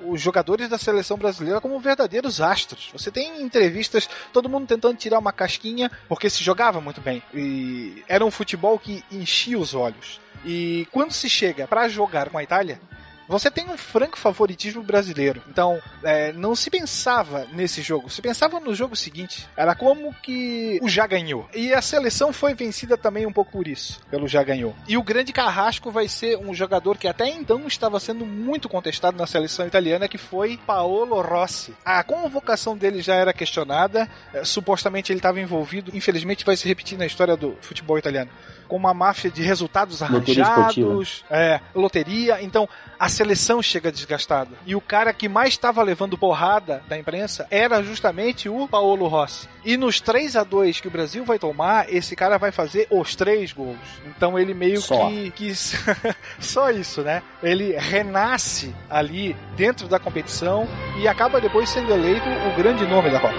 os 0.07 0.21
jogadores 0.21 0.69
da 0.69 0.79
seleção 0.79 1.17
brasileira 1.17 1.61
como 1.61 1.81
verdadeiros 1.81 2.41
astros. 2.41 2.91
Você 2.93 3.11
tem 3.11 3.43
entrevistas, 3.43 4.09
todo 4.33 4.49
mundo 4.49 4.69
tentando 4.69 4.97
tirar 4.97 5.19
uma 5.19 5.33
casquinha, 5.33 5.91
porque 6.09 6.31
se 6.31 6.45
jogava 6.45 6.81
muito 6.81 7.01
bem. 7.01 7.21
E 7.35 8.05
era 8.07 8.25
um 8.25 8.31
futebol 8.31 8.79
que 8.79 9.03
enchia 9.11 9.59
os 9.59 9.75
olhos. 9.75 10.21
E 10.45 10.87
quando 10.93 11.11
se 11.11 11.29
chega 11.29 11.67
para 11.67 11.89
jogar 11.89 12.31
com 12.31 12.39
a 12.39 12.43
Itália, 12.45 12.81
você 13.29 13.51
tem 13.51 13.69
um 13.69 13.77
franco 13.77 14.19
favoritismo 14.19 14.83
brasileiro. 14.83 15.43
Então, 15.49 15.81
é, 16.03 16.33
não 16.33 16.57
se 16.57 16.71
pensava 16.71 17.47
nesse 17.53 17.83
jogo, 17.83 18.09
se 18.09 18.23
pensava 18.23 18.59
no 18.59 18.75
jogo 18.75 18.97
seguinte. 18.97 19.47
Era 19.57 19.75
como 19.75 20.15
que 20.15 20.79
o 20.83 20.89
já 20.89 21.07
ganhou. 21.07 21.49
E 21.55 21.75
a 21.75 21.83
seleção 21.83 22.33
foi 22.33 22.55
vencida 22.55 22.97
também 22.97 23.27
um 23.27 23.33
pouco 23.33 23.53
por 23.53 23.69
isso, 23.69 24.01
pelo 24.11 24.27
já 24.27 24.43
ganhou. 24.43 24.75
E 24.87 24.97
o 24.97 25.03
grande 25.03 25.33
carrasco 25.33 25.91
vai 25.91 26.09
ser 26.09 26.39
um 26.39 26.55
jogador 26.55 26.97
que 26.97 27.07
até 27.07 27.29
então 27.29 27.67
estava 27.67 28.01
sendo 28.01 28.25
muito 28.25 28.69
contestado 28.69 29.17
na 29.17 29.27
seleção 29.27 29.67
italiana, 29.67 30.09
que 30.09 30.19
foi 30.19 30.59
Paolo 30.67 31.21
Rossi. 31.21 31.75
A 31.85 32.03
convocação 32.03 32.77
dele 32.77 33.03
já 33.03 33.15
era 33.15 33.33
questionada, 33.33 34.09
é, 34.33 34.45
supostamente 34.45 35.13
ele 35.13 35.19
estava 35.19 35.41
envolvido, 35.41 35.91
infelizmente 35.95 36.45
vai 36.45 36.57
se 36.57 36.67
repetir 36.67 36.97
na 36.97 37.07
história 37.07 37.37
do 37.37 37.57
futebol 37.61 37.99
italiano, 37.99 38.31
com 38.67 38.77
uma 38.77 38.95
máfia 38.95 39.31
de 39.31 39.43
resultados 39.43 40.01
Loteria 40.01 40.45
arranjados, 40.45 41.25
é, 41.31 41.61
loteria. 41.75 42.43
Então, 42.43 42.69
a 42.99 43.09
seleção 43.19 43.61
chega 43.61 43.91
desgastada. 43.91 44.51
E 44.65 44.77
o 44.77 44.81
cara 44.81 45.13
que 45.13 45.29
mais 45.29 45.49
estava 45.49 45.83
levando 45.83 46.17
porrada 46.17 46.83
da 46.89 46.97
imprensa 46.97 47.49
era 47.51 47.83
justamente 47.83 48.49
o 48.49 48.69
Paolo 48.69 49.09
Rossi. 49.09 49.49
E 49.65 49.77
nos 49.77 50.01
3 50.01 50.37
a 50.37 50.45
2 50.45 50.81
que 50.81 50.87
o 50.87 50.91
Brasil 50.91 51.25
vai 51.25 51.37
tomar, 51.37 51.93
esse 51.93 52.15
cara 52.15 52.39
vai 52.39 52.53
fazer 52.53 52.87
os 52.91 53.17
três 53.17 53.53
gols. 53.53 53.77
Então 54.07 54.39
ele 54.39 54.55
meio 54.55 54.81
Só. 54.81 55.09
que, 55.09 55.33
que 55.33 55.53
só 56.39 56.71
isso, 56.71 57.03
né? 57.03 57.23
Ele 57.43 57.77
renasce 57.77 58.73
ali 58.89 59.35
dentro 59.57 59.89
da 59.89 59.99
competição 59.99 60.69
e 61.01 61.09
acaba 61.09 61.41
depois 61.41 61.69
sendo 61.69 61.93
eleito 61.93 62.29
o 62.29 62.57
grande 62.57 62.87
nome 62.87 63.11
da 63.11 63.19
Copa. 63.19 63.35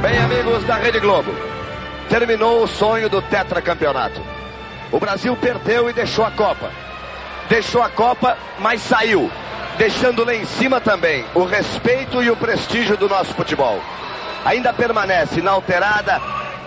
Bem, 0.00 0.18
amigos 0.18 0.64
da 0.64 0.76
Rede 0.76 1.00
Globo, 1.00 1.30
terminou 2.08 2.64
o 2.64 2.66
sonho 2.66 3.10
do 3.10 3.20
tetracampeonato. 3.20 4.31
O 4.92 5.00
Brasil 5.00 5.34
perdeu 5.36 5.88
e 5.88 5.92
deixou 5.94 6.22
a 6.24 6.30
Copa. 6.30 6.70
Deixou 7.48 7.82
a 7.82 7.88
Copa, 7.88 8.36
mas 8.58 8.82
saiu, 8.82 9.30
deixando 9.78 10.24
lá 10.24 10.34
em 10.34 10.44
cima 10.44 10.80
também 10.80 11.24
o 11.34 11.44
respeito 11.44 12.22
e 12.22 12.30
o 12.30 12.36
prestígio 12.36 12.96
do 12.96 13.08
nosso 13.08 13.34
futebol. 13.34 13.80
Ainda 14.44 14.72
permanece 14.72 15.40
inalterada 15.40 16.20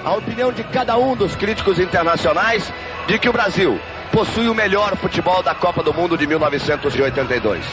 a 0.04 0.14
opinião 0.14 0.52
de 0.52 0.64
cada 0.64 0.98
um 0.98 1.16
dos 1.16 1.36
críticos 1.36 1.80
internacionais 1.80 2.72
de 3.08 3.20
que 3.20 3.30
o 3.30 3.34
Brasil 3.34 3.80
possui 4.12 4.50
o 4.50 4.56
melhor 4.56 4.96
futebol 4.98 5.44
da 5.44 5.54
Copa 5.54 5.84
do 5.84 5.94
Mundo 5.94 6.18
de 6.18 6.26
1982. 6.26 7.64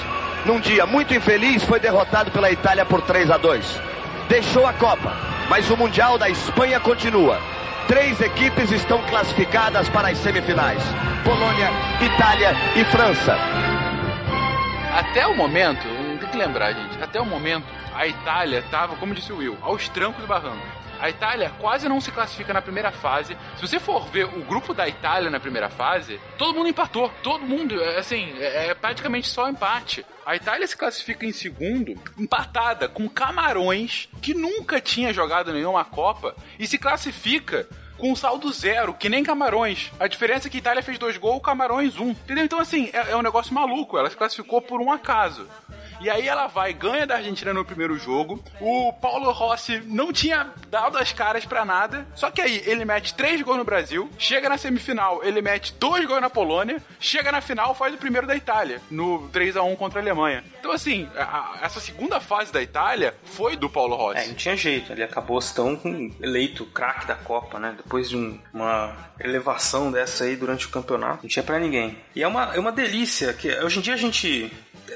Num 0.44 0.60
dia 0.60 0.84
muito 0.84 1.14
infeliz, 1.14 1.62
foi 1.62 1.80
derrotado 1.80 2.30
pela 2.30 2.50
Itália 2.50 2.84
por 2.84 3.00
3 3.00 3.30
a 3.30 3.38
2. 3.38 3.80
Deixou 4.28 4.66
a 4.66 4.72
Copa, 4.72 5.14
mas 5.48 5.70
o 5.70 5.76
Mundial 5.76 6.18
da 6.18 6.28
Espanha 6.28 6.80
continua. 6.80 7.38
Três 7.92 8.18
equipes 8.22 8.70
estão 8.70 9.04
classificadas 9.06 9.86
para 9.90 10.08
as 10.08 10.16
semifinais: 10.16 10.82
Polônia, 11.22 11.68
Itália 12.00 12.52
e 12.74 12.82
França. 12.86 13.36
Até 14.96 15.26
o 15.26 15.36
momento, 15.36 15.82
tem 16.18 16.30
que 16.30 16.36
lembrar, 16.38 16.72
gente, 16.72 17.02
até 17.02 17.20
o 17.20 17.26
momento, 17.26 17.66
a 17.94 18.06
Itália 18.06 18.60
estava, 18.60 18.96
como 18.96 19.14
disse 19.14 19.30
o 19.30 19.36
Will, 19.36 19.58
aos 19.60 19.90
trancos 19.90 20.24
e 20.24 20.26
barrancos. 20.26 20.66
A 20.98 21.10
Itália 21.10 21.52
quase 21.60 21.86
não 21.86 22.00
se 22.00 22.10
classifica 22.10 22.54
na 22.54 22.62
primeira 22.62 22.90
fase. 22.90 23.36
Se 23.56 23.60
você 23.60 23.78
for 23.78 24.06
ver 24.06 24.24
o 24.24 24.42
grupo 24.42 24.72
da 24.72 24.88
Itália 24.88 25.28
na 25.28 25.38
primeira 25.38 25.68
fase, 25.68 26.18
todo 26.38 26.54
mundo 26.54 26.70
empatou. 26.70 27.12
Todo 27.22 27.44
mundo, 27.44 27.78
é, 27.78 27.98
assim, 27.98 28.32
é, 28.38 28.68
é 28.68 28.74
praticamente 28.74 29.28
só 29.28 29.50
empate. 29.50 30.06
A 30.24 30.34
Itália 30.34 30.66
se 30.66 30.76
classifica 30.76 31.26
em 31.26 31.32
segundo, 31.32 31.94
empatada 32.16 32.88
com 32.88 33.06
Camarões, 33.06 34.08
que 34.22 34.32
nunca 34.32 34.80
tinha 34.80 35.12
jogado 35.12 35.52
nenhuma 35.52 35.84
Copa, 35.84 36.34
e 36.58 36.66
se 36.66 36.78
classifica 36.78 37.68
com 38.02 38.16
saldo 38.16 38.50
zero, 38.52 38.92
que 38.92 39.08
nem 39.08 39.22
Camarões. 39.22 39.92
A 40.00 40.08
diferença 40.08 40.48
é 40.48 40.50
que 40.50 40.58
Itália 40.58 40.82
fez 40.82 40.98
dois 40.98 41.16
gols, 41.16 41.40
Camarões 41.40 41.96
um. 42.00 42.10
Entendeu? 42.10 42.44
Então, 42.44 42.58
assim, 42.58 42.90
é, 42.92 43.12
é 43.12 43.16
um 43.16 43.22
negócio 43.22 43.54
maluco. 43.54 43.96
Ela 43.96 44.10
se 44.10 44.16
classificou 44.16 44.60
por 44.60 44.80
um 44.80 44.90
acaso. 44.90 45.46
E 46.02 46.10
aí 46.10 46.26
ela 46.26 46.46
vai, 46.48 46.72
ganha 46.72 47.06
da 47.06 47.16
Argentina 47.16 47.52
no 47.54 47.64
primeiro 47.64 47.96
jogo. 47.98 48.42
O 48.60 48.92
Paulo 48.94 49.30
Rossi 49.30 49.80
não 49.86 50.12
tinha 50.12 50.50
dado 50.68 50.98
as 50.98 51.12
caras 51.12 51.44
pra 51.44 51.64
nada. 51.64 52.06
Só 52.14 52.30
que 52.30 52.40
aí 52.40 52.62
ele 52.66 52.84
mete 52.84 53.14
três 53.14 53.40
gols 53.42 53.58
no 53.58 53.64
Brasil, 53.64 54.10
chega 54.18 54.48
na 54.48 54.58
semifinal, 54.58 55.22
ele 55.24 55.40
mete 55.40 55.72
dois 55.78 56.04
gols 56.06 56.20
na 56.20 56.28
Polônia, 56.30 56.82
chega 56.98 57.30
na 57.30 57.40
final, 57.40 57.74
faz 57.74 57.94
o 57.94 57.98
primeiro 57.98 58.26
da 58.26 58.34
Itália, 58.34 58.80
no 58.90 59.28
3 59.28 59.56
a 59.56 59.62
1 59.62 59.76
contra 59.76 60.00
a 60.00 60.02
Alemanha. 60.02 60.42
Então, 60.58 60.72
assim, 60.72 61.08
a- 61.16 61.58
essa 61.62 61.80
segunda 61.80 62.20
fase 62.20 62.52
da 62.52 62.60
Itália 62.62 63.14
foi 63.24 63.56
do 63.56 63.68
Paulo 63.70 63.94
Rossi. 63.96 64.20
É, 64.24 64.26
não 64.26 64.34
tinha 64.34 64.56
jeito. 64.56 64.92
Ele 64.92 65.02
acabou 65.02 65.38
tão 65.40 65.80
eleito 66.20 66.64
craque 66.66 67.06
da 67.06 67.14
Copa, 67.14 67.58
né? 67.58 67.74
Depois 67.76 68.08
de 68.08 68.16
um- 68.16 68.38
uma 68.52 68.96
elevação 69.20 69.90
dessa 69.90 70.24
aí 70.24 70.36
durante 70.36 70.66
o 70.66 70.70
campeonato. 70.70 71.20
Não 71.22 71.28
tinha 71.28 71.42
pra 71.42 71.58
ninguém. 71.58 71.96
E 72.14 72.22
é 72.22 72.26
uma, 72.28 72.54
é 72.54 72.58
uma 72.58 72.72
delícia 72.72 73.32
que 73.32 73.48
hoje 73.60 73.78
em 73.78 73.82
dia 73.82 73.94
a 73.94 73.96
gente. 73.96 74.52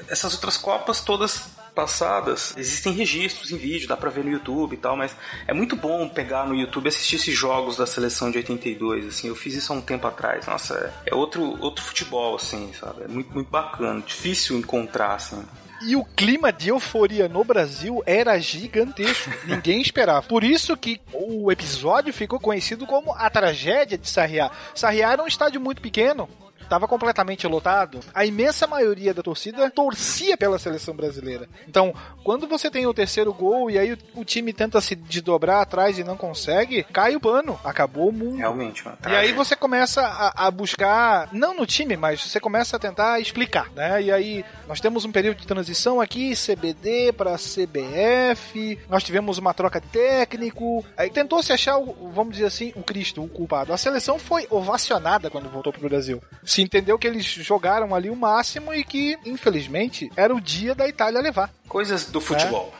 Essas 0.07 0.33
outras 0.33 0.57
Copas 0.57 1.01
todas 1.01 1.45
passadas, 1.77 2.55
existem 2.57 2.91
registros 2.91 3.51
em 3.51 3.57
vídeo, 3.57 3.87
dá 3.87 3.95
pra 3.95 4.09
ver 4.09 4.25
no 4.25 4.31
YouTube 4.31 4.73
e 4.73 4.77
tal, 4.77 4.97
mas 4.97 5.15
é 5.45 5.53
muito 5.53 5.75
bom 5.75 6.09
pegar 6.09 6.47
no 6.47 6.55
YouTube 6.55 6.85
e 6.85 6.87
assistir 6.87 7.17
esses 7.17 7.35
jogos 7.35 7.77
da 7.77 7.85
seleção 7.85 8.31
de 8.31 8.39
82, 8.39 9.05
assim, 9.05 9.27
eu 9.27 9.35
fiz 9.35 9.53
isso 9.53 9.71
há 9.71 9.75
um 9.75 9.81
tempo 9.81 10.07
atrás, 10.07 10.47
nossa, 10.47 10.73
é, 11.05 11.11
é 11.11 11.15
outro, 11.15 11.55
outro 11.61 11.85
futebol, 11.85 12.35
assim, 12.35 12.73
sabe, 12.73 13.03
é 13.03 13.07
muito, 13.07 13.31
muito 13.31 13.51
bacana, 13.51 14.01
difícil 14.01 14.57
encontrar, 14.57 15.13
assim. 15.13 15.45
E 15.83 15.95
o 15.95 16.03
clima 16.03 16.51
de 16.51 16.69
euforia 16.69 17.29
no 17.29 17.43
Brasil 17.43 18.01
era 18.05 18.39
gigantesco. 18.39 19.29
Ninguém 19.45 19.79
esperava. 19.79 20.23
Por 20.23 20.43
isso 20.43 20.75
que 20.75 20.99
o 21.13 21.51
episódio 21.51 22.11
ficou 22.11 22.39
conhecido 22.39 22.87
como 22.87 23.13
a 23.13 23.29
tragédia 23.29 23.95
de 23.95 24.09
Sarriá. 24.09 24.49
Sarriá 24.73 25.11
era 25.11 25.21
um 25.21 25.27
estádio 25.27 25.61
muito 25.61 25.79
pequeno. 25.79 26.27
Estava 26.67 26.87
completamente 26.87 27.47
lotado. 27.47 28.01
A 28.13 28.25
imensa 28.25 28.67
maioria 28.67 29.13
da 29.13 29.23
torcida 29.23 29.71
torcia 29.71 30.35
pela 30.35 30.59
seleção 30.59 30.93
brasileira. 30.93 31.47
Então, 31.65 31.93
quando 32.25 32.45
você 32.45 32.69
tem 32.69 32.85
o 32.85 32.93
terceiro 32.93 33.33
gol 33.33 33.71
e 33.71 33.79
aí 33.79 33.93
o, 33.93 33.97
o 34.15 34.25
time 34.25 34.51
tenta 34.51 34.81
se 34.81 34.93
desdobrar 34.93 35.61
atrás 35.61 35.97
e 35.97 36.03
não 36.03 36.17
consegue, 36.17 36.83
cai 36.83 37.15
o 37.15 37.21
pano. 37.21 37.57
Acabou 37.63 38.09
o 38.09 38.11
mundo. 38.11 38.35
Realmente, 38.35 38.83
uma 38.83 38.97
E 39.07 39.15
aí 39.15 39.31
você 39.31 39.55
começa 39.55 40.01
a, 40.01 40.47
a 40.47 40.51
buscar, 40.51 41.29
não 41.31 41.55
no 41.55 41.65
time, 41.65 41.95
mas 41.95 42.21
você 42.21 42.39
começa 42.39 42.75
a 42.75 42.79
tentar 42.79 43.19
explicar, 43.21 43.71
né? 43.73 44.01
E 44.01 44.11
aí 44.11 44.45
nós 44.67 44.81
temos 44.81 45.05
um 45.05 45.11
período 45.11 45.37
de 45.37 45.47
transição 45.47 46.01
aqui, 46.01 46.33
CBD 46.35 47.13
para 47.13 47.37
CBF, 47.37 48.77
nós 48.89 49.03
tivemos 49.03 49.37
uma 49.37 49.53
troca 49.53 49.79
de 49.79 49.87
técnico, 49.87 50.83
aí 50.97 51.09
tentou-se 51.09 51.53
achar, 51.53 51.77
o, 51.77 52.11
vamos 52.13 52.33
dizer 52.33 52.47
assim, 52.47 52.73
o 52.75 52.83
Cristo, 52.83 53.23
o 53.23 53.29
culpado. 53.29 53.71
A 53.71 53.77
seleção 53.77 54.19
foi 54.19 54.45
ovacionada 54.49 55.29
quando 55.29 55.49
voltou 55.49 55.71
pro 55.71 55.87
Brasil. 55.87 56.21
Se 56.57 56.63
entendeu 56.63 56.97
que 56.97 57.05
eles 57.05 57.23
jogaram 57.23 57.93
ali 57.93 58.09
o 58.09 58.15
máximo 58.15 58.73
e 58.73 58.83
que, 58.83 59.15
infelizmente, 59.23 60.11
era 60.15 60.33
o 60.33 60.41
dia 60.41 60.73
da 60.73 60.89
Itália 60.89 61.21
levar. 61.21 61.53
Coisas 61.67 62.07
do 62.07 62.19
futebol. 62.19 62.73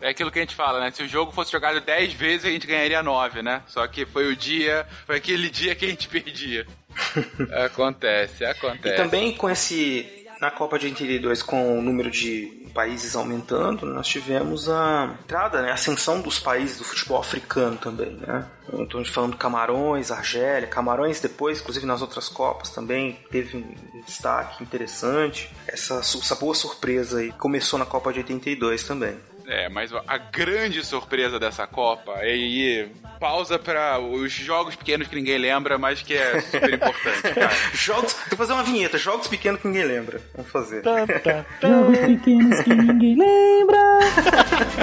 É 0.00 0.08
aquilo 0.08 0.30
que 0.30 0.38
a 0.38 0.42
gente 0.42 0.54
fala, 0.54 0.80
né? 0.80 0.90
Se 0.90 1.02
o 1.02 1.08
jogo 1.08 1.30
fosse 1.30 1.52
jogado 1.52 1.78
10 1.78 2.14
vezes, 2.14 2.46
a 2.46 2.48
gente 2.48 2.66
ganharia 2.66 3.02
9, 3.02 3.42
né? 3.42 3.60
Só 3.66 3.86
que 3.86 4.06
foi 4.06 4.32
o 4.32 4.34
dia, 4.34 4.86
foi 5.04 5.16
aquele 5.16 5.50
dia 5.50 5.74
que 5.74 5.84
a 5.84 5.88
gente 5.88 6.08
perdia. 6.08 6.66
acontece, 7.66 8.46
acontece. 8.46 8.94
E 8.94 8.96
também 8.96 9.36
com 9.36 9.50
esse. 9.50 10.15
Na 10.40 10.50
Copa 10.50 10.78
de 10.78 10.86
82, 10.86 11.42
com 11.42 11.78
o 11.78 11.82
número 11.82 12.10
de 12.10 12.66
países 12.74 13.16
aumentando, 13.16 13.86
nós 13.86 14.06
tivemos 14.06 14.68
a 14.68 15.16
entrada, 15.22 15.62
né, 15.62 15.70
a 15.70 15.74
ascensão 15.74 16.20
dos 16.20 16.38
países 16.38 16.76
do 16.76 16.84
futebol 16.84 17.18
africano 17.18 17.78
também, 17.78 18.12
né? 18.16 18.46
Então, 18.74 19.02
falando 19.06 19.36
Camarões, 19.36 20.10
Argélia, 20.10 20.68
Camarões 20.68 21.20
depois, 21.20 21.60
inclusive 21.60 21.86
nas 21.86 22.02
outras 22.02 22.28
Copas 22.28 22.68
também 22.68 23.18
teve 23.30 23.56
um 23.56 24.02
destaque 24.04 24.62
interessante. 24.62 25.50
Essa, 25.66 26.00
essa 26.00 26.34
boa 26.34 26.54
surpresa 26.54 27.20
aí 27.20 27.32
começou 27.32 27.78
na 27.78 27.86
Copa 27.86 28.12
de 28.12 28.18
82 28.18 28.84
também. 28.84 29.16
É, 29.46 29.68
mas 29.68 29.92
a 29.92 30.18
grande 30.18 30.84
surpresa 30.84 31.38
dessa 31.38 31.66
Copa, 31.66 32.18
e 32.24 32.30
aí 32.30 32.92
pausa 33.20 33.58
para 33.58 33.98
os 33.98 34.32
jogos 34.32 34.76
pequenos 34.76 35.08
que 35.08 35.14
ninguém 35.14 35.38
lembra, 35.38 35.78
mas 35.78 36.02
que 36.02 36.14
é 36.14 36.40
super 36.40 36.74
importante, 36.74 37.34
cara. 37.34 37.50
Jogos, 37.72 38.16
vou 38.28 38.36
fazer 38.36 38.52
uma 38.52 38.62
vinheta, 38.62 38.98
jogos 38.98 39.26
pequenos 39.28 39.60
que 39.60 39.68
ninguém 39.68 39.84
lembra. 39.84 40.20
Vamos 40.34 40.50
fazer. 40.50 40.82
Jogos 40.84 41.98
pequenos 41.98 42.60
que 42.60 42.74
ninguém 42.74 43.16
lembra. 43.16 43.76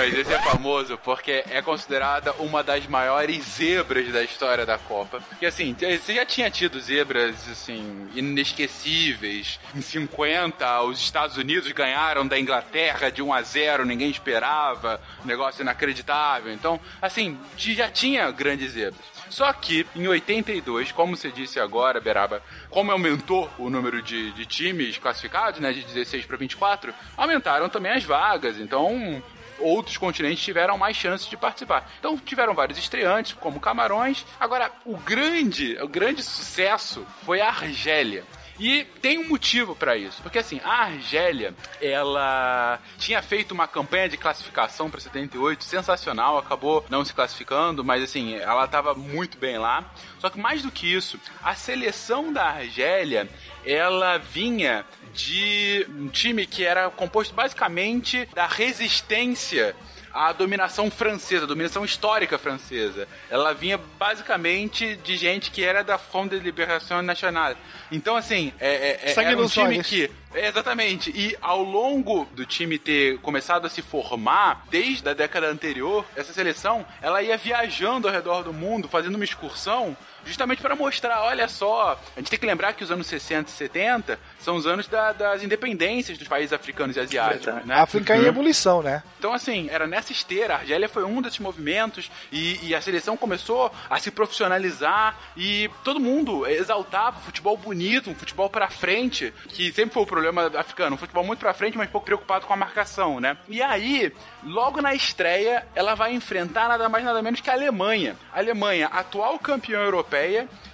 Mas 0.00 0.14
esse 0.14 0.32
é 0.32 0.38
famoso 0.40 0.96
porque 0.96 1.44
é 1.50 1.60
considerada 1.60 2.32
uma 2.38 2.62
das 2.62 2.86
maiores 2.86 3.44
zebras 3.44 4.10
da 4.10 4.22
história 4.22 4.64
da 4.64 4.78
Copa. 4.78 5.20
Porque 5.28 5.44
assim, 5.44 5.76
você 5.78 6.14
já 6.14 6.24
tinha 6.24 6.50
tido 6.50 6.80
zebras 6.80 7.36
assim 7.50 8.08
inesquecíveis. 8.14 9.60
Em 9.74 9.82
50, 9.82 10.84
os 10.84 10.98
Estados 10.98 11.36
Unidos 11.36 11.70
ganharam 11.72 12.26
da 12.26 12.40
Inglaterra 12.40 13.10
de 13.10 13.20
1 13.20 13.30
a 13.30 13.42
0, 13.42 13.84
ninguém 13.84 14.08
esperava, 14.08 14.98
um 15.22 15.26
negócio 15.26 15.60
inacreditável. 15.60 16.50
Então, 16.50 16.80
assim, 17.02 17.38
já 17.58 17.90
tinha 17.90 18.30
grandes 18.30 18.72
zebras. 18.72 19.04
Só 19.28 19.52
que 19.52 19.86
em 19.94 20.08
82, 20.08 20.92
como 20.92 21.14
você 21.14 21.30
disse 21.30 21.60
agora, 21.60 22.00
Beraba, 22.00 22.42
como 22.70 22.90
aumentou 22.90 23.50
o 23.58 23.68
número 23.68 24.00
de, 24.00 24.32
de 24.32 24.46
times 24.46 24.96
classificados, 24.96 25.60
né, 25.60 25.74
de 25.74 25.82
16 25.82 26.24
para 26.24 26.38
24, 26.38 26.94
aumentaram 27.18 27.68
também 27.68 27.92
as 27.92 28.02
vagas. 28.02 28.58
Então, 28.58 29.22
outros 29.60 29.96
continentes 29.96 30.44
tiveram 30.44 30.78
mais 30.78 30.96
chances 30.96 31.28
de 31.28 31.36
participar. 31.36 31.90
Então 31.98 32.16
tiveram 32.18 32.54
vários 32.54 32.78
estreantes, 32.78 33.32
como 33.32 33.60
Camarões. 33.60 34.24
Agora, 34.38 34.70
o 34.84 34.96
grande, 34.96 35.76
o 35.80 35.88
grande 35.88 36.22
sucesso 36.22 37.06
foi 37.24 37.40
a 37.40 37.48
Argélia. 37.48 38.24
E 38.60 38.84
tem 39.00 39.18
um 39.18 39.26
motivo 39.26 39.74
para 39.74 39.96
isso, 39.96 40.20
porque 40.20 40.38
assim, 40.38 40.60
a 40.62 40.82
Argélia, 40.82 41.54
ela 41.80 42.78
tinha 42.98 43.22
feito 43.22 43.52
uma 43.52 43.66
campanha 43.66 44.06
de 44.06 44.18
classificação 44.18 44.90
para 44.90 45.00
78 45.00 45.64
sensacional, 45.64 46.36
acabou 46.36 46.84
não 46.90 47.02
se 47.02 47.14
classificando, 47.14 47.82
mas 47.82 48.02
assim, 48.02 48.34
ela 48.34 48.66
estava 48.66 48.94
muito 48.94 49.38
bem 49.38 49.56
lá. 49.56 49.90
Só 50.18 50.28
que 50.28 50.38
mais 50.38 50.60
do 50.60 50.70
que 50.70 50.92
isso, 50.92 51.18
a 51.42 51.54
seleção 51.54 52.30
da 52.30 52.44
Argélia, 52.48 53.30
ela 53.64 54.18
vinha 54.18 54.84
de 55.14 55.86
um 55.88 56.08
time 56.08 56.46
que 56.46 56.64
era 56.64 56.88
composto 56.90 57.34
basicamente 57.34 58.28
da 58.34 58.46
resistência 58.46 59.74
à 60.12 60.32
dominação 60.32 60.90
francesa, 60.90 61.44
a 61.44 61.48
dominação 61.48 61.84
histórica 61.84 62.38
francesa. 62.38 63.06
Ela 63.28 63.52
vinha 63.52 63.78
basicamente 63.98 64.96
de 64.96 65.16
gente 65.16 65.50
que 65.50 65.64
era 65.64 65.82
da 65.82 65.98
Front 65.98 66.30
de 66.30 66.38
Libération 66.38 67.02
Nationale. 67.02 67.56
Então, 67.90 68.16
assim, 68.16 68.52
é, 68.60 68.98
é, 69.02 69.14
Sangue 69.14 69.28
era 69.28 69.42
um 69.42 69.46
time 69.46 69.66
olhos. 69.66 69.86
que 69.86 70.10
é, 70.34 70.46
exatamente. 70.48 71.10
E 71.10 71.36
ao 71.40 71.62
longo 71.62 72.24
do 72.32 72.46
time 72.46 72.78
ter 72.78 73.18
começado 73.18 73.66
a 73.66 73.70
se 73.70 73.82
formar, 73.82 74.64
desde 74.70 75.08
a 75.08 75.14
década 75.14 75.48
anterior, 75.48 76.04
essa 76.14 76.32
seleção, 76.32 76.86
ela 77.02 77.22
ia 77.22 77.36
viajando 77.36 78.06
ao 78.06 78.14
redor 78.14 78.42
do 78.42 78.52
mundo, 78.52 78.88
fazendo 78.88 79.16
uma 79.16 79.24
excursão, 79.24 79.96
justamente 80.24 80.62
para 80.62 80.74
mostrar, 80.76 81.22
olha 81.22 81.48
só, 81.48 81.98
a 82.16 82.20
gente 82.20 82.30
tem 82.30 82.38
que 82.38 82.46
lembrar 82.46 82.72
que 82.72 82.84
os 82.84 82.90
anos 82.90 83.06
60 83.06 83.48
e 83.50 83.52
70 83.52 84.18
são 84.38 84.56
os 84.56 84.66
anos 84.66 84.86
da- 84.88 85.12
das 85.12 85.42
independências 85.42 86.16
dos 86.18 86.28
países 86.28 86.52
africanos 86.52 86.96
e 86.96 87.00
asiáticos, 87.00 87.64
né? 87.66 87.74
África 87.74 88.16
em 88.16 88.24
ebulição, 88.24 88.82
né? 88.82 89.02
Então, 89.18 89.32
assim, 89.32 89.68
era 89.70 89.86
nessa 89.86 90.12
esteira. 90.12 90.54
A 90.54 90.58
Argélia 90.58 90.88
foi 90.88 91.04
um 91.04 91.20
desses 91.22 91.38
movimentos 91.38 92.10
e, 92.32 92.68
e 92.68 92.74
a 92.74 92.80
seleção 92.80 93.16
começou 93.16 93.72
a 93.88 93.98
se 93.98 94.10
profissionalizar 94.10 95.16
e 95.36 95.70
todo 95.84 96.00
mundo 96.00 96.46
exaltava 96.46 97.18
o 97.18 97.22
futebol 97.22 97.56
bonito, 97.56 98.10
um 98.10 98.14
futebol 98.14 98.48
pra 98.50 98.68
frente, 98.68 99.32
que 99.48 99.72
sempre 99.72 99.94
foi 99.94 100.02
o 100.02 100.06
problema 100.06 100.50
africano. 100.58 100.94
Um 100.94 100.98
futebol 100.98 101.24
muito 101.24 101.40
pra 101.40 101.54
frente, 101.54 101.76
mas 101.78 101.88
pouco 101.90 102.04
preocupado 102.06 102.46
com 102.46 102.52
a 102.52 102.56
marcação, 102.56 103.20
né? 103.20 103.36
E 103.48 103.62
aí, 103.62 104.12
logo 104.42 104.80
na 104.80 104.94
estreia, 104.94 105.66
ela 105.74 105.94
vai 105.94 106.12
enfrentar 106.12 106.68
nada 106.68 106.88
mais 106.88 107.04
nada 107.04 107.22
menos 107.22 107.40
que 107.40 107.50
a 107.50 107.52
Alemanha. 107.52 108.16
A 108.32 108.38
Alemanha, 108.38 108.86
atual 108.88 109.38
campeã 109.38 109.78
europeia 109.80 110.09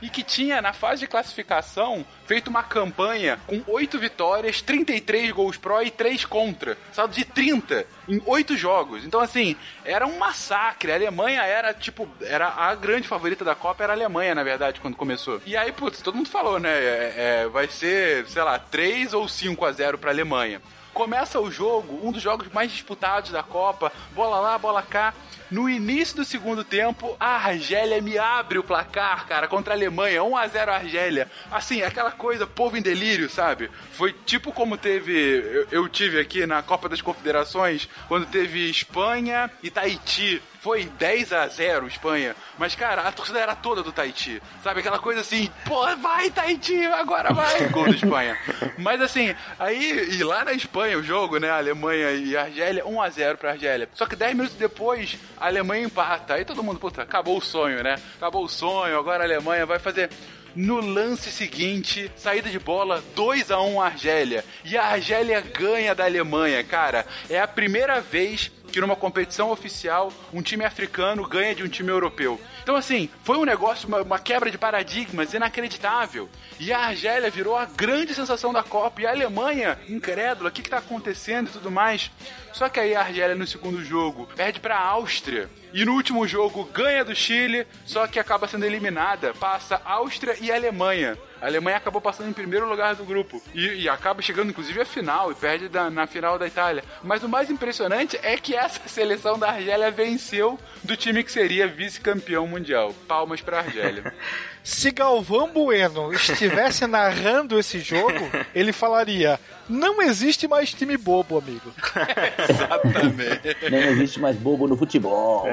e 0.03 0.09
que 0.09 0.23
tinha 0.23 0.61
na 0.63 0.73
fase 0.73 1.01
de 1.01 1.07
classificação 1.07 2.05
feito 2.27 2.49
uma 2.49 2.63
campanha 2.63 3.39
com 3.47 3.63
8 3.67 3.99
vitórias, 3.99 4.61
33 4.63 5.31
gols 5.31 5.57
pró 5.57 5.81
e 5.83 5.91
3 5.91 6.25
contra. 6.25 6.77
Saldo 6.93 7.15
de 7.15 7.25
30 7.25 7.87
em 8.09 8.21
8 8.27 8.57
jogos. 8.57 9.05
Então, 9.05 9.21
assim, 9.21 9.55
era 9.85 10.07
um 10.07 10.19
massacre. 10.19 10.91
A 10.91 10.95
Alemanha 10.97 11.43
era, 11.43 11.73
tipo, 11.73 12.09
era 12.21 12.49
a 12.49 12.75
grande 12.75 13.07
favorita 13.07 13.45
da 13.45 13.55
Copa, 13.55 13.85
era 13.85 13.93
a 13.93 13.97
Alemanha, 13.97 14.35
na 14.35 14.43
verdade, 14.43 14.81
quando 14.81 14.97
começou. 14.97 15.41
E 15.47 15.57
aí, 15.57 15.71
putz, 15.73 16.01
todo 16.03 16.17
mundo 16.17 16.29
falou, 16.29 16.59
né? 16.59 16.71
é- 16.71 17.15
é, 17.17 17.49
vai 17.49 17.69
ser, 17.69 18.27
sei 18.27 18.43
lá, 18.43 18.59
3 18.59 19.13
ou 19.15 19.29
5 19.29 19.65
a 19.65 19.73
0 19.73 19.99
pra 19.99 20.11
Alemanha. 20.11 20.61
Começa 20.93 21.39
o 21.39 21.51
jogo, 21.51 22.01
um 22.03 22.11
dos 22.11 22.23
jogos 22.23 22.49
mais 22.53 22.73
disputados 22.73 23.31
da 23.31 23.43
Copa, 23.43 23.93
bola 24.13 24.41
lá, 24.41 24.57
bola 24.59 24.83
cá. 24.83 25.13
No 25.51 25.69
início 25.69 26.17
do 26.17 26.25
segundo 26.25 26.65
tempo, 26.65 27.17
a 27.21 27.37
Argélia 27.37 28.03
me 28.03 28.19
abre 28.19 28.59
o 28.59 28.65
placar, 28.65 29.27
cara, 29.27 29.47
contra 29.47 29.75
a 29.75 29.77
Alemanha, 29.77 30.23
1 30.23 30.37
a 30.37 30.47
0 30.49 30.73
Argélia. 30.73 31.31
Assim, 31.51 31.83
aquela 31.83 32.11
coisa, 32.11 32.47
povo 32.47 32.77
em 32.77 32.83
delírio, 32.83 33.31
sabe? 33.31 33.71
Foi 33.93 34.13
tipo 34.13 34.53
como 34.53 34.77
teve, 34.77 35.13
eu, 35.13 35.69
eu 35.71 35.89
tive 35.89 36.19
aqui 36.19 36.47
na 36.47 36.63
Copa 36.63 36.89
das 36.89 37.01
Confederações, 37.01 37.89
quando 38.09 38.27
teve 38.27 38.69
Espanha 38.69 39.51
e 39.63 39.71
Tahiti. 39.71 40.43
Foi 40.67 40.85
10 40.85 41.33
a 41.33 41.47
0 41.47 41.87
Espanha. 41.87 42.35
Mas, 42.59 42.75
cara, 42.75 43.03
a 43.03 43.13
torcida 43.13 43.39
era 43.39 43.55
toda 43.55 43.85
do 43.85 43.93
Tahiti. 43.93 44.43
Sabe? 44.65 44.81
Aquela 44.81 44.99
coisa 44.99 45.21
assim, 45.21 45.49
pô, 45.65 45.87
vai 45.99 46.29
Tahiti, 46.29 46.85
agora 46.87 47.33
vai! 47.33 47.67
Gol 47.71 47.85
da 47.85 47.91
Espanha. 47.93 48.37
Mas 48.77 49.01
assim, 49.01 49.33
aí, 49.61 50.17
e 50.19 50.25
lá 50.25 50.45
na 50.45 50.53
Espanha 50.53 50.99
o 50.99 51.05
jogo, 51.05 51.39
né? 51.39 51.51
Alemanha 51.51 52.11
e 52.11 52.37
Argélia, 52.37 52.85
1 52.85 53.01
a 53.01 53.09
0 53.09 53.39
pra 53.39 53.53
Argélia. 53.53 53.89
Só 53.95 54.07
que 54.07 54.17
10 54.17 54.35
minutos 54.35 54.57
depois, 54.57 55.17
a 55.39 55.47
Alemanha 55.47 55.87
empata. 55.87 56.35
Aí 56.35 56.45
todo 56.45 56.65
mundo, 56.65 56.81
puta, 56.81 57.03
acabou 57.03 57.39
o 57.39 57.41
sonho, 57.41 57.81
né? 57.85 57.95
Acabou 58.17 58.43
o 58.43 58.49
sonho, 58.49 58.99
agora 58.99 59.23
a 59.23 59.27
Alemanha 59.27 59.65
vai 59.65 59.79
fazer. 59.79 60.11
No 60.57 60.81
lance 60.81 61.31
seguinte, 61.31 62.11
saída 62.17 62.49
de 62.49 62.59
bola, 62.59 63.05
2 63.15 63.51
a 63.51 63.61
1 63.61 63.81
Argélia. 63.81 64.45
E 64.65 64.77
a 64.77 64.87
Argélia 64.87 65.41
ganha 65.43 65.95
da 65.95 66.07
Alemanha, 66.07 66.65
cara. 66.65 67.07
É 67.29 67.39
a 67.39 67.47
primeira 67.47 68.01
vez 68.01 68.51
que 68.77 68.81
numa 68.83 68.95
competição 68.95 69.51
oficial 69.51 70.13
um 70.35 70.43
time 70.43 70.63
africano 70.63 71.27
ganha 71.27 71.55
de 71.55 71.65
um 71.65 71.69
time 71.69 71.89
europeu. 71.89 72.39
Então, 72.67 72.75
assim, 72.75 73.09
foi 73.23 73.39
um 73.39 73.45
negócio, 73.45 73.87
uma, 73.87 74.03
uma 74.03 74.19
quebra 74.19 74.51
de 74.51 74.59
paradigmas 74.59 75.33
inacreditável. 75.33 76.29
E 76.59 76.73
a 76.73 76.81
Argélia 76.81 77.31
virou 77.31 77.57
a 77.57 77.65
grande 77.65 78.13
sensação 78.13 78.53
da 78.53 78.61
Copa. 78.65 79.03
E 79.03 79.07
a 79.07 79.11
Alemanha, 79.11 79.79
incrédula, 79.89 80.49
o 80.49 80.53
que, 80.53 80.63
que 80.63 80.71
tá 80.71 80.79
acontecendo 80.79 81.47
e 81.47 81.53
tudo 81.53 81.71
mais. 81.71 82.11
Só 82.53 82.69
que 82.69 82.81
aí 82.81 82.93
a 82.97 83.03
Argélia 83.03 83.37
no 83.37 83.47
segundo 83.47 83.85
jogo 83.85 84.29
perde 84.35 84.59
pra 84.59 84.81
Áustria. 84.81 85.49
E 85.73 85.85
no 85.85 85.93
último 85.93 86.27
jogo 86.27 86.65
ganha 86.73 87.05
do 87.05 87.15
Chile, 87.15 87.67
só 87.85 88.07
que 88.09 88.19
acaba 88.19 88.49
sendo 88.49 88.65
eliminada. 88.65 89.33
Passa 89.35 89.81
Áustria 89.85 90.35
e 90.41 90.51
Alemanha. 90.51 91.17
A 91.39 91.47
Alemanha 91.47 91.77
acabou 91.77 92.01
passando 92.01 92.31
em 92.31 92.33
primeiro 92.33 92.67
lugar 92.67 92.95
do 92.95 93.05
grupo. 93.05 93.43
E, 93.55 93.83
e 93.83 93.89
acaba 93.91 94.23
chegando, 94.23 94.49
inclusive, 94.49 94.81
à 94.81 94.87
final. 94.87 95.31
E 95.31 95.35
perde 95.35 95.69
da- 95.69 95.91
na 95.91 96.07
final 96.07 96.39
da 96.39 96.47
Itália. 96.47 96.83
Mas 97.05 97.23
o 97.23 97.29
mais 97.29 97.51
impressionante 97.51 98.19
é 98.23 98.39
que 98.39 98.57
essa 98.57 98.81
seleção 98.89 99.39
da 99.39 99.51
Argélia 99.51 99.91
venceu 99.91 100.59
do 100.83 100.97
time 100.97 101.23
que 101.23 101.31
seria 101.31 101.69
vice-campeão 101.69 102.56
mundial. 102.57 102.95
Palmas 103.07 103.41
pra 103.41 103.59
Argélia. 103.59 104.13
Se 104.67 104.91
Galvão 104.91 105.53
Bueno 105.53 106.13
estivesse 106.13 106.85
narrando 106.89 107.57
esse 107.57 107.79
jogo, 107.79 108.19
ele 108.53 108.73
falaria: 108.73 109.39
Não 109.69 110.03
existe 110.03 110.49
mais 110.49 110.75
time 110.75 110.97
bobo, 110.97 111.39
amigo. 111.39 111.73
Exatamente. 112.51 113.71
Não 113.71 113.79
existe 113.79 114.19
mais 114.19 114.35
bobo 114.35 114.67
no 114.67 114.77
futebol. 114.77 115.47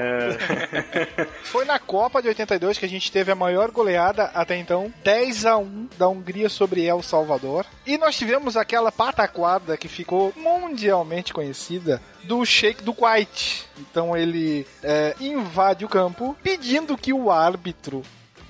Foi 1.45 1.63
na 1.63 1.77
Copa 1.77 2.23
de 2.23 2.29
82 2.29 2.79
que 2.79 2.85
a 2.85 2.89
gente 2.89 3.11
teve 3.11 3.31
a 3.31 3.35
maior 3.35 3.69
goleada 3.69 4.31
até 4.33 4.57
então, 4.57 4.91
10 5.03 5.45
a 5.45 5.57
1 5.57 5.89
da 5.95 6.07
Hungria 6.07 6.49
sobre 6.49 6.83
El 6.83 7.03
Salvador. 7.03 7.67
E 7.85 7.99
nós 7.99 8.17
tivemos 8.17 8.57
aquela 8.57 8.91
pataquada 8.91 9.77
que 9.77 9.87
ficou 9.87 10.33
mundialmente 10.35 11.31
conhecida 11.31 12.01
do 12.23 12.43
Sheik 12.43 12.81
do 12.83 12.95
Kuwait. 12.95 13.67
Então 13.77 14.17
ele 14.17 14.65
é, 14.81 15.15
invade 15.21 15.85
o 15.85 15.89
campo 15.89 16.35
pedindo 16.41 16.97
que 16.97 17.13
o 17.13 17.29
árbitro 17.29 18.01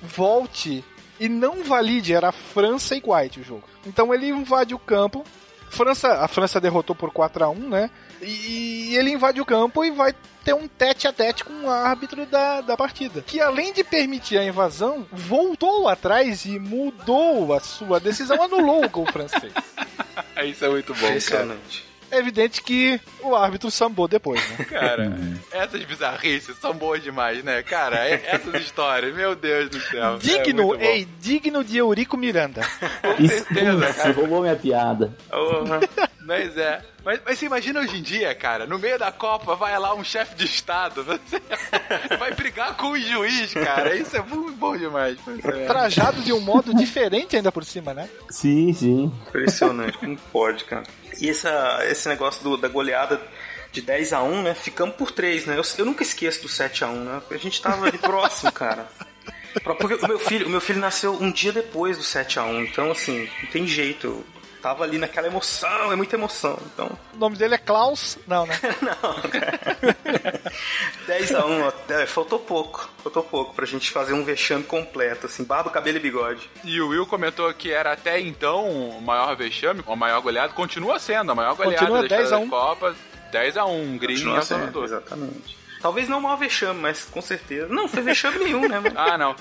volte 0.04 0.84
e 1.18 1.28
não 1.28 1.62
valide, 1.62 2.12
era 2.12 2.32
França 2.32 2.94
e 2.94 3.00
Kuwait 3.00 3.40
o 3.40 3.44
jogo. 3.44 3.64
Então 3.86 4.12
ele 4.12 4.28
invade 4.28 4.74
o 4.74 4.78
campo. 4.78 5.24
França, 5.70 6.20
a 6.20 6.28
França 6.28 6.60
derrotou 6.60 6.94
por 6.94 7.10
4 7.10 7.44
a 7.44 7.48
1 7.48 7.54
né? 7.68 7.90
E, 8.22 8.90
e 8.90 8.96
ele 8.96 9.10
invade 9.10 9.40
o 9.40 9.44
campo 9.44 9.84
e 9.84 9.90
vai 9.90 10.14
ter 10.44 10.54
um 10.54 10.68
tete 10.68 11.08
a 11.08 11.12
tete 11.12 11.44
com 11.44 11.64
o 11.64 11.70
árbitro 11.70 12.26
da, 12.26 12.60
da 12.60 12.76
partida. 12.76 13.22
Que 13.22 13.40
além 13.40 13.72
de 13.72 13.82
permitir 13.82 14.38
a 14.38 14.44
invasão, 14.44 15.06
voltou 15.10 15.88
atrás 15.88 16.44
e 16.44 16.58
mudou 16.58 17.54
a 17.54 17.60
sua 17.60 17.98
decisão, 17.98 18.40
anulou 18.42 18.84
o 18.84 18.88
gol 18.88 19.06
francês. 19.06 19.52
Isso 20.44 20.64
é 20.64 20.68
muito 20.68 20.94
bom, 20.94 21.08
cara. 21.28 21.58
É 22.14 22.18
evidente 22.18 22.62
que 22.62 23.00
o 23.22 23.34
árbitro 23.34 23.70
sambou 23.70 24.06
depois, 24.06 24.40
né? 24.50 24.64
Cara, 24.70 25.12
essas 25.50 25.82
bizarrices 25.84 26.56
são 26.58 26.72
boas 26.72 27.02
demais, 27.02 27.42
né? 27.42 27.62
Cara, 27.62 28.08
é- 28.08 28.22
essas 28.26 28.54
histórias, 28.62 29.14
meu 29.14 29.34
Deus 29.34 29.68
do 29.68 29.80
céu. 29.80 30.14
é 30.14 30.18
Digno, 30.18 30.68
bom. 30.68 30.74
ei, 30.76 31.06
digno 31.20 31.64
de 31.64 31.76
Eurico 31.78 32.16
Miranda. 32.16 32.62
Com 33.02 33.26
certeza, 33.28 33.78
Você 33.92 33.92
cara. 33.94 34.12
roubou 34.12 34.42
minha 34.42 34.56
piada. 34.56 35.12
Mas 36.24 36.56
é. 36.56 36.80
Mas, 37.04 37.20
mas 37.26 37.38
você 37.38 37.44
imagina 37.44 37.80
hoje 37.80 37.98
em 37.98 38.02
dia, 38.02 38.34
cara, 38.34 38.66
no 38.66 38.78
meio 38.78 38.98
da 38.98 39.12
Copa 39.12 39.54
vai 39.54 39.78
lá 39.78 39.94
um 39.94 40.02
chefe 40.02 40.34
de 40.36 40.46
Estado, 40.46 41.04
você 41.04 41.38
vai 42.18 42.32
brigar 42.32 42.74
com 42.78 42.92
o 42.92 42.98
juiz, 42.98 43.52
cara. 43.52 43.94
Isso 43.94 44.16
é 44.16 44.22
muito 44.22 44.52
bom 44.56 44.74
demais. 44.74 45.18
É. 45.44 45.66
Trajado 45.66 46.22
de 46.22 46.32
um 46.32 46.40
modo 46.40 46.72
diferente 46.74 47.36
ainda 47.36 47.52
por 47.52 47.62
cima, 47.62 47.92
né? 47.92 48.08
Sim, 48.30 48.72
sim. 48.72 49.12
Impressionante, 49.28 49.98
como 49.98 50.16
pode, 50.32 50.64
cara. 50.64 50.84
E 51.20 51.28
essa, 51.30 51.80
esse 51.88 52.08
negócio 52.08 52.42
do- 52.42 52.56
da 52.56 52.68
goleada 52.68 53.20
de 53.72 53.80
10 53.82 54.12
a 54.12 54.22
1 54.22 54.42
né? 54.42 54.54
Ficamos 54.54 54.94
por 54.96 55.10
3, 55.10 55.46
né? 55.46 55.56
Eu, 55.58 55.62
eu 55.78 55.84
nunca 55.84 56.02
esqueço 56.02 56.42
do 56.42 56.48
7 56.48 56.84
a 56.84 56.88
1 56.88 57.04
né? 57.04 57.22
A 57.30 57.36
gente 57.36 57.60
tava 57.60 57.86
ali 57.86 57.98
próximo, 57.98 58.52
cara. 58.52 58.86
Porque 59.62 59.94
o 60.04 60.08
meu 60.08 60.18
filho, 60.18 60.46
o 60.46 60.50
meu 60.50 60.60
filho 60.60 60.80
nasceu 60.80 61.12
um 61.14 61.30
dia 61.30 61.52
depois 61.52 61.96
do 61.96 62.02
7 62.02 62.38
a 62.40 62.44
1 62.44 62.64
então 62.64 62.90
assim, 62.90 63.28
não 63.42 63.50
tem 63.50 63.66
jeito. 63.66 64.24
Tava 64.64 64.82
ali 64.82 64.96
naquela 64.96 65.26
emoção, 65.26 65.92
é 65.92 65.94
muita 65.94 66.16
emoção. 66.16 66.58
Então, 66.72 66.90
O 67.12 67.18
nome 67.18 67.36
dele 67.36 67.54
é 67.54 67.58
Klaus? 67.58 68.16
Não, 68.26 68.46
né? 68.46 68.58
não, 68.80 69.14
cara. 69.28 69.60
10 71.06 71.34
a 71.34 71.44
1 71.44 71.62
ó, 71.64 71.72
é, 71.90 72.06
faltou 72.06 72.38
pouco. 72.38 72.88
Faltou 73.02 73.22
pouco 73.22 73.54
pra 73.54 73.66
gente 73.66 73.90
fazer 73.90 74.14
um 74.14 74.24
vexame 74.24 74.64
completo, 74.64 75.26
assim, 75.26 75.44
barba, 75.44 75.68
cabelo 75.68 75.98
e 75.98 76.00
bigode. 76.00 76.48
E 76.64 76.80
o 76.80 76.88
Will 76.88 77.04
comentou 77.04 77.52
que 77.52 77.70
era 77.70 77.92
até 77.92 78.18
então 78.18 78.66
o 78.66 79.02
maior 79.02 79.36
vexame, 79.36 79.84
o 79.86 79.94
maior 79.94 80.22
goleado, 80.22 80.54
continua 80.54 80.98
sendo 80.98 81.32
a 81.32 81.34
maior 81.34 81.54
goleada 81.56 81.86
Continua 81.86 81.98
da 81.98 82.06
história 82.06 82.24
10 82.24 82.32
a 82.32 82.36
da 82.38 82.42
1. 82.42 82.48
Copa. 82.48 82.96
10 83.32 83.56
a 83.58 83.64
1 83.66 83.82
Hungria 83.82 84.16
em 84.16 84.18
Continua 84.18 84.42
sendo. 84.42 84.82
Exatamente. 84.82 85.63
Talvez 85.84 86.08
não 86.08 86.16
o 86.16 86.22
maior 86.22 86.36
vexame, 86.36 86.80
mas 86.80 87.04
com 87.04 87.20
certeza. 87.20 87.68
Não, 87.68 87.86
foi 87.86 88.02
vexame 88.02 88.38
nenhum, 88.38 88.66
né? 88.66 88.80
mano? 88.80 88.94
Ah, 88.96 89.18
não. 89.18 89.36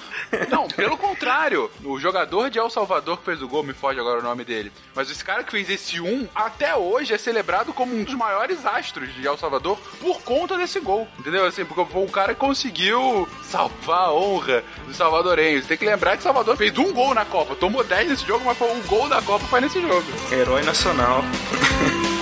Não, 0.50 0.68
pelo 0.68 0.98
contrário. 0.98 1.72
O 1.86 1.98
jogador 1.98 2.50
de 2.50 2.60
El 2.60 2.70
Salvador 2.70 3.18
que 3.18 3.24
fez 3.24 3.42
o 3.42 3.48
gol, 3.48 3.64
me 3.64 3.72
foge 3.72 3.98
agora 3.98 4.20
o 4.20 4.22
nome 4.22 4.44
dele. 4.44 4.70
Mas 4.94 5.10
esse 5.10 5.24
cara 5.24 5.42
que 5.42 5.52
fez 5.52 5.70
esse 5.70 6.02
1, 6.02 6.28
até 6.36 6.76
hoje 6.76 7.14
é 7.14 7.18
celebrado 7.18 7.72
como 7.72 7.96
um 7.96 8.04
dos 8.04 8.14
maiores 8.16 8.66
astros 8.66 9.14
de 9.16 9.26
El 9.26 9.38
Salvador 9.38 9.80
por 10.02 10.22
conta 10.24 10.58
desse 10.58 10.82
gol. 10.82 11.08
Entendeu? 11.18 11.46
Assim, 11.46 11.64
porque 11.64 11.90
foi 11.90 12.02
um 12.02 12.10
cara 12.10 12.34
que 12.34 12.42
conseguiu 12.42 13.26
salvar 13.44 14.10
a 14.10 14.14
honra 14.14 14.66
dos 14.86 14.98
salvadorenhos. 14.98 15.66
Tem 15.66 15.78
que 15.78 15.86
lembrar 15.86 16.18
que 16.18 16.24
Salvador 16.24 16.58
fez 16.58 16.78
um 16.78 16.92
gol 16.92 17.14
na 17.14 17.24
Copa. 17.24 17.56
Tomou 17.56 17.86
10 17.86 18.10
nesse 18.10 18.28
jogo, 18.28 18.44
mas 18.44 18.58
foi 18.58 18.70
um 18.70 18.82
gol 18.82 19.08
da 19.08 19.22
Copa 19.22 19.46
foi 19.46 19.62
nesse 19.62 19.82
jogo. 19.82 20.04
Herói 20.30 20.62
nacional. 20.64 21.24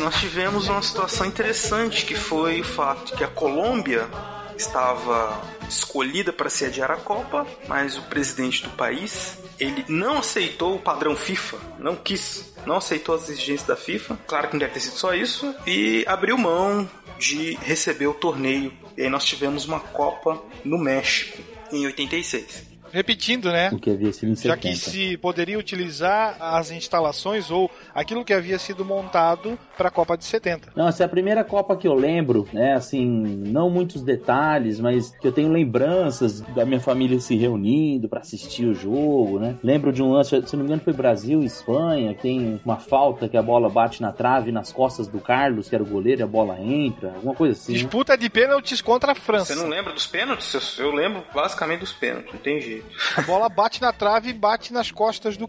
nós 0.00 0.18
tivemos 0.18 0.66
uma 0.68 0.82
situação 0.82 1.26
interessante, 1.26 2.06
que 2.06 2.14
foi 2.14 2.62
o 2.62 2.64
fato 2.64 3.14
que 3.14 3.22
a 3.22 3.28
Colômbia 3.28 4.08
estava 4.56 5.40
escolhida 5.68 6.32
para 6.32 6.48
sediar 6.50 6.90
a 6.90 6.96
Copa, 6.96 7.46
mas 7.68 7.96
o 7.96 8.02
presidente 8.02 8.62
do 8.62 8.70
país, 8.70 9.38
ele 9.58 9.84
não 9.88 10.18
aceitou 10.18 10.74
o 10.74 10.78
padrão 10.78 11.14
FIFA, 11.14 11.58
não 11.78 11.94
quis, 11.94 12.54
não 12.66 12.76
aceitou 12.76 13.14
as 13.14 13.28
exigências 13.28 13.68
da 13.68 13.76
FIFA, 13.76 14.18
claro 14.26 14.48
que 14.48 14.54
não 14.54 14.60
deve 14.60 14.72
ter 14.72 14.80
sido 14.80 14.96
só 14.96 15.14
isso, 15.14 15.54
e 15.66 16.04
abriu 16.06 16.36
mão 16.36 16.88
de 17.18 17.54
receber 17.62 18.06
o 18.06 18.14
torneio. 18.14 18.72
E 18.96 19.02
aí 19.02 19.10
nós 19.10 19.24
tivemos 19.24 19.66
uma 19.66 19.80
Copa 19.80 20.42
no 20.64 20.78
México, 20.78 21.42
em 21.70 21.84
86. 21.86 22.69
Repetindo, 22.92 23.50
né? 23.50 23.70
O 23.72 23.78
que 23.78 23.90
havia 23.90 24.12
sido 24.12 24.32
em 24.32 24.36
Já 24.36 24.54
70. 24.54 24.60
que 24.60 24.76
se 24.76 25.16
poderia 25.16 25.58
utilizar 25.58 26.36
as 26.40 26.70
instalações 26.70 27.50
ou 27.50 27.70
aquilo 27.94 28.24
que 28.24 28.32
havia 28.32 28.58
sido 28.58 28.84
montado 28.84 29.58
para 29.76 29.88
a 29.88 29.90
Copa 29.90 30.16
de 30.16 30.24
70. 30.24 30.72
Não, 30.74 30.88
essa 30.88 31.02
é 31.02 31.06
a 31.06 31.08
primeira 31.08 31.44
Copa 31.44 31.76
que 31.76 31.86
eu 31.86 31.94
lembro, 31.94 32.48
né? 32.52 32.74
Assim, 32.74 33.06
não 33.06 33.70
muitos 33.70 34.02
detalhes, 34.02 34.80
mas 34.80 35.10
que 35.20 35.26
eu 35.26 35.32
tenho 35.32 35.50
lembranças 35.50 36.40
da 36.40 36.64
minha 36.64 36.80
família 36.80 37.18
se 37.20 37.36
reunindo 37.36 38.08
pra 38.08 38.20
assistir 38.20 38.66
o 38.66 38.74
jogo, 38.74 39.38
né? 39.38 39.56
Lembro 39.62 39.92
de 39.92 40.02
um 40.02 40.12
lance, 40.12 40.30
se 40.46 40.56
não 40.56 40.60
me 40.62 40.66
engano, 40.68 40.82
foi 40.82 40.92
Brasil 40.92 41.42
e 41.42 41.46
Espanha, 41.46 42.14
que 42.14 42.22
tem 42.22 42.60
uma 42.64 42.76
falta 42.76 43.28
que 43.28 43.36
a 43.36 43.42
bola 43.42 43.68
bate 43.68 44.02
na 44.02 44.12
trave 44.12 44.52
nas 44.52 44.72
costas 44.72 45.06
do 45.08 45.20
Carlos, 45.20 45.68
que 45.68 45.74
era 45.74 45.82
o 45.84 45.86
goleiro, 45.86 46.20
e 46.20 46.24
a 46.24 46.26
bola 46.26 46.58
entra, 46.60 47.12
alguma 47.14 47.34
coisa 47.34 47.54
assim. 47.58 47.72
né? 47.72 47.78
Disputa 47.78 48.16
de 48.16 48.28
pênaltis 48.28 48.80
contra 48.80 49.12
a 49.12 49.14
França. 49.14 49.54
Você 49.54 49.60
não 49.60 49.68
lembra 49.68 49.92
dos 49.92 50.06
pênaltis? 50.06 50.78
Eu, 50.78 50.86
eu 50.86 50.92
lembro 50.92 51.22
basicamente 51.34 51.80
dos 51.80 51.92
pênaltis, 51.92 52.32
não 52.32 52.40
tem 52.40 52.60
jeito. 52.60 52.79
A 53.16 53.22
bola 53.22 53.48
bate 53.48 53.80
na 53.80 53.92
trave 53.92 54.30
e 54.30 54.32
bate 54.32 54.72
nas 54.72 54.90
costas 54.90 55.36
do. 55.36 55.46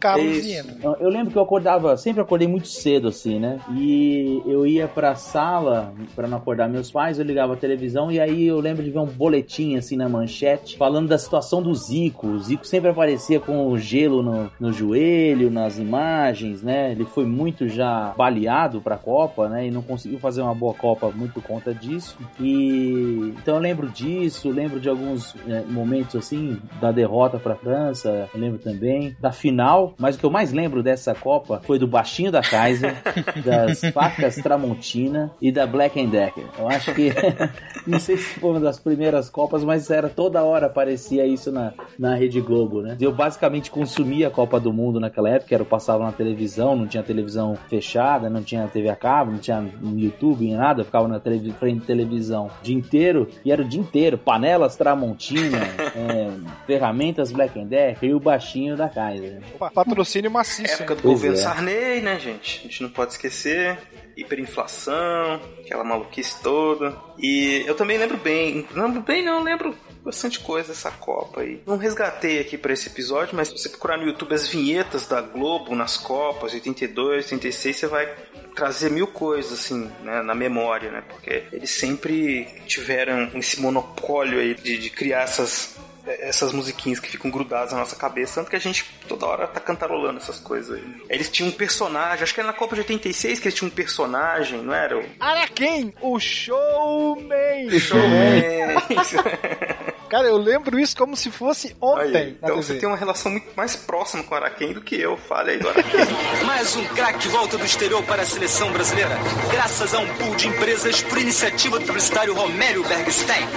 Eu 0.84 0.96
eu 1.00 1.10
lembro 1.10 1.32
que 1.32 1.38
eu 1.38 1.44
acordava, 1.44 1.96
sempre 1.98 2.22
acordei 2.22 2.48
muito 2.48 2.68
cedo, 2.68 3.08
assim, 3.08 3.40
né? 3.40 3.60
E 3.72 4.42
eu 4.46 4.66
ia 4.66 4.88
pra 4.88 5.16
sala 5.16 5.94
pra 6.16 6.28
não 6.28 6.38
acordar 6.38 6.68
meus 6.70 6.92
pais, 6.92 7.20
eu 7.20 7.26
ligava 7.26 7.54
a 7.54 7.58
televisão 7.58 8.12
e 8.12 8.20
aí 8.20 8.48
eu 8.48 8.60
lembro 8.60 8.84
de 8.84 8.90
ver 8.90 9.00
um 9.00 9.06
boletim, 9.06 9.76
assim, 9.76 9.96
na 9.96 10.10
manchete, 10.10 10.78
falando 10.78 11.08
da 11.08 11.18
situação 11.18 11.62
do 11.62 11.74
Zico. 11.74 12.28
O 12.28 12.40
Zico 12.40 12.66
sempre 12.66 12.90
aparecia 12.90 13.40
com 13.40 13.68
o 13.68 13.78
gelo 13.78 14.24
no, 14.24 14.52
no 14.60 14.74
joelho, 14.74 15.52
nas 15.52 15.78
imagens, 15.78 16.64
né? 16.64 16.92
Ele 16.92 17.06
foi 17.06 17.26
muito 17.26 17.68
já 17.68 18.14
baleado 18.18 18.82
pra 18.82 18.98
Copa, 18.98 19.48
né? 19.48 19.68
E 19.68 19.72
não 19.72 19.82
conseguiu 19.82 20.20
fazer 20.20 20.42
uma 20.42 20.56
boa 20.56 20.74
Copa 20.74 21.12
muito 21.12 21.34
por 21.34 21.44
conta 21.44 21.74
disso. 21.74 22.18
E 22.40 23.34
então 23.38 23.56
eu 23.56 23.62
lembro 23.62 23.90
disso, 23.90 24.50
lembro 24.50 24.80
de 24.80 24.90
alguns 24.90 25.36
é, 25.48 25.62
momentos, 25.62 26.16
assim, 26.16 26.60
da 26.80 26.92
derrota 26.92 27.21
pra 27.40 27.56
França, 27.56 28.30
eu 28.34 28.40
lembro 28.40 28.60
também 28.60 29.16
da 29.20 29.32
final, 29.32 29.94
mas 29.98 30.16
o 30.16 30.20
que 30.20 30.26
eu 30.26 30.30
mais 30.30 30.52
lembro 30.52 30.82
dessa 30.84 31.14
Copa 31.14 31.62
foi 31.64 31.78
do 31.80 31.88
baixinho 31.88 32.32
da 32.32 32.42
Kaiser, 32.42 32.96
das 33.44 33.82
facas 33.94 34.36
Tramontina 34.36 35.32
e 35.42 35.52
da 35.52 35.66
Black 35.66 36.00
and 36.00 36.10
Decker. 36.10 36.46
Eu 36.58 36.68
acho 36.68 36.94
que 36.94 37.10
não 37.88 38.00
sei 38.00 38.18
se 38.18 38.40
foi 38.40 38.52
uma 38.52 38.60
das 38.60 38.80
primeiras 38.80 39.30
Copas, 39.30 39.64
mas 39.64 39.90
era 39.90 40.10
toda 40.10 40.44
hora 40.44 40.68
aparecia 40.68 41.26
isso 41.26 41.52
na, 41.52 41.74
na 41.98 42.16
Rede 42.16 42.42
Globo, 42.42 42.82
né? 42.82 42.98
Eu 43.00 43.12
basicamente 43.12 43.72
consumia 43.72 44.28
a 44.28 44.32
Copa 44.32 44.60
do 44.60 44.72
Mundo 44.74 45.00
naquela 45.00 45.30
época, 45.30 45.54
era 45.54 45.62
eu 45.64 45.68
passava 45.68 46.04
na 46.04 46.12
televisão, 46.12 46.76
não 46.76 46.88
tinha 46.88 47.04
televisão 47.04 47.56
fechada, 47.70 48.30
não 48.30 48.42
tinha 48.42 48.68
TV 48.68 48.90
a 48.90 48.96
cabo, 48.96 49.32
não 49.32 49.40
tinha 49.40 49.64
YouTube, 49.96 50.46
nem 50.46 50.56
nada, 50.56 50.82
eu 50.82 50.86
ficava 50.86 51.08
na 51.08 51.20
televi- 51.20 51.52
frente 51.54 51.86
televisão 51.86 52.48
o 52.48 52.64
dia 52.64 52.76
inteiro, 52.76 53.28
e 53.44 53.52
era 53.52 53.62
o 53.62 53.66
dia 53.66 53.80
inteiro, 53.80 54.18
panelas 54.18 54.76
Tramontina, 54.76 55.58
é, 55.96 56.30
ferramentas 56.66 57.11
Black 57.32 57.60
and 57.60 57.66
Decker 57.66 58.10
e 58.10 58.14
o 58.14 58.20
baixinho 58.20 58.76
da 58.76 58.90
Kaiser. 58.90 59.42
Patrocínio 59.74 60.32
maciço. 60.32 60.74
Época 60.74 60.96
do 60.96 61.02
Pois 61.02 61.14
governo 61.16 61.38
é. 61.38 61.42
Sarney, 61.42 62.02
né, 62.02 62.20
gente? 62.20 62.60
A 62.60 62.64
gente 62.64 62.84
não 62.84 62.90
pode 62.90 63.12
esquecer. 63.12 63.78
Hiperinflação, 64.16 65.42
aquela 65.60 65.84
maluquice 65.84 66.42
toda. 66.42 66.96
E 67.18 67.64
eu 67.66 67.76
também 67.76 67.98
lembro 67.98 68.18
bem. 68.18 68.68
Não 68.76 68.88
lembro 68.88 69.02
bem, 69.02 69.24
não, 69.24 69.42
lembro 69.42 69.76
bastante 70.04 70.40
coisa 70.40 70.70
dessa 70.70 70.92
Copa 70.92 71.42
aí. 71.42 71.62
Não 71.66 71.78
resgatei 71.78 72.40
aqui 72.40 72.58
pra 72.58 72.74
esse 72.74 72.88
episódio, 72.88 73.36
mas 73.36 73.48
se 73.48 73.58
você 73.58 73.70
procurar 73.70 73.98
no 73.98 74.06
YouTube 74.06 74.34
as 74.34 74.48
vinhetas 74.48 75.08
da 75.08 75.22
Globo 75.22 75.76
nas 75.76 75.98
Copas, 75.98 76.54
82, 76.54 77.26
86, 77.26 77.76
você 77.76 77.88
vai 77.88 78.14
trazer 78.56 78.92
mil 78.92 79.08
coisas, 79.08 79.54
assim, 79.54 79.90
né, 80.04 80.22
na 80.22 80.36
memória, 80.36 80.92
né? 80.92 81.04
Porque 81.08 81.44
eles 81.52 81.72
sempre 81.72 82.48
tiveram 82.66 83.30
esse 83.36 83.62
monopólio 83.62 84.40
aí 84.40 84.54
de, 84.56 84.78
de 84.78 84.90
criar 84.90 85.22
essas 85.22 85.78
essas 86.06 86.52
musiquinhas 86.54 87.00
que 87.00 87.10
ficam 87.10 87.30
grudadas 87.32 87.72
na 87.72 87.80
nossa 87.80 87.96
cabeça, 87.96 88.36
tanto 88.36 88.50
que 88.50 88.56
a 88.56 88.60
gente 88.60 88.86
toda 89.08 89.26
hora 89.26 89.48
tá 89.48 89.60
cantarolando 89.60 90.18
essas 90.18 90.40
coisas 90.40 90.78
aí. 90.78 91.02
Eles 91.10 91.30
tinham 91.30 91.50
um 91.50 91.52
personagem, 91.54 92.24
acho 92.24 92.34
que 92.34 92.40
era 92.40 92.48
na 92.48 92.54
Copa 92.54 92.76
de 92.76 92.82
86 92.82 93.40
que 93.40 93.48
eles 93.48 93.58
tinham 93.58 93.70
um 93.72 93.74
personagem, 93.76 94.62
não 94.62 94.74
era? 94.74 94.98
O 94.98 95.06
Araquém, 95.20 95.94
o 96.02 96.20
showman. 96.20 97.80
Showman. 97.80 98.76
Cara, 100.10 100.28
eu 100.28 100.36
lembro 100.36 100.78
isso 100.78 100.98
como 100.98 101.16
se 101.16 101.32
fosse 101.32 101.74
ontem 101.80 102.18
Aí, 102.18 102.30
então 102.32 102.50
TV. 102.56 102.62
você 102.62 102.76
tem 102.76 102.90
uma 102.90 102.98
relação 102.98 103.32
muito 103.32 103.48
mais 103.56 103.78
próxima 103.78 104.22
com 104.24 104.34
o 104.34 104.38
Araquém 104.38 104.74
do 104.74 104.82
que 104.82 105.00
eu. 105.00 105.16
Fale 105.16 105.52
aí 105.52 105.58
do 105.58 105.70
Araquém. 105.70 106.02
Mais 106.46 106.76
um 106.76 106.84
craque 106.88 107.30
volta 107.30 107.58
do 107.58 107.66
exterior 107.66 108.04
para 108.04 108.24
a 108.24 108.26
seleção 108.26 108.74
brasileira, 108.74 109.18
graças 109.50 109.94
a 109.94 110.00
um 110.00 110.08
pool 110.16 110.36
de 110.36 110.50
empresas 110.50 111.02
por 111.02 111.18
iniciativa 111.18 111.80
do 111.80 111.86
publicitário 111.86 112.34
Romério 112.34 112.84
Bergstein. 112.84 113.48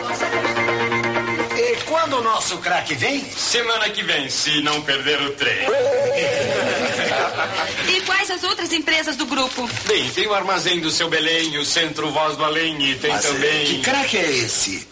E 1.56 1.76
quando 1.84 2.18
o 2.18 2.22
nosso 2.22 2.58
craque 2.58 2.94
vem? 2.94 3.24
Semana 3.30 3.88
que 3.90 4.02
vem, 4.02 4.28
se 4.28 4.60
não 4.62 4.82
perder 4.82 5.20
o 5.22 5.30
trem. 5.32 5.66
e 7.88 8.00
quais 8.02 8.30
as 8.30 8.42
outras 8.42 8.72
empresas 8.72 9.16
do 9.16 9.24
grupo? 9.26 9.68
Bem, 9.86 10.08
tem 10.10 10.26
o 10.26 10.34
Armazém 10.34 10.80
do 10.80 10.90
Seu 10.90 11.08
Belém, 11.08 11.56
o 11.58 11.64
Centro 11.64 12.10
Voz 12.10 12.36
do 12.36 12.44
Além 12.44 12.82
e 12.82 12.96
tem 12.96 13.12
Mas, 13.12 13.24
eh, 13.24 13.28
também... 13.28 13.66
Que 13.66 13.80
craque 13.82 14.16
é 14.16 14.30
esse? 14.30 14.88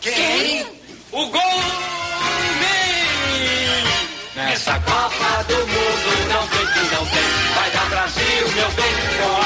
Quem? 0.00 0.14
Quem? 0.14 0.66
O 1.12 1.26
Gol. 1.26 1.90
Nessa 4.34 4.72
Copa 4.80 5.44
do 5.48 5.54
Mundo 5.54 6.28
não 6.28 6.46
tem 6.48 6.66
que 6.66 6.94
não 6.94 7.06
tem. 7.06 7.22
Vai 7.54 7.70
dar 7.72 7.88
Brasil, 7.90 8.48
meu 8.54 8.70
bem, 8.70 8.94
com. 9.18 9.39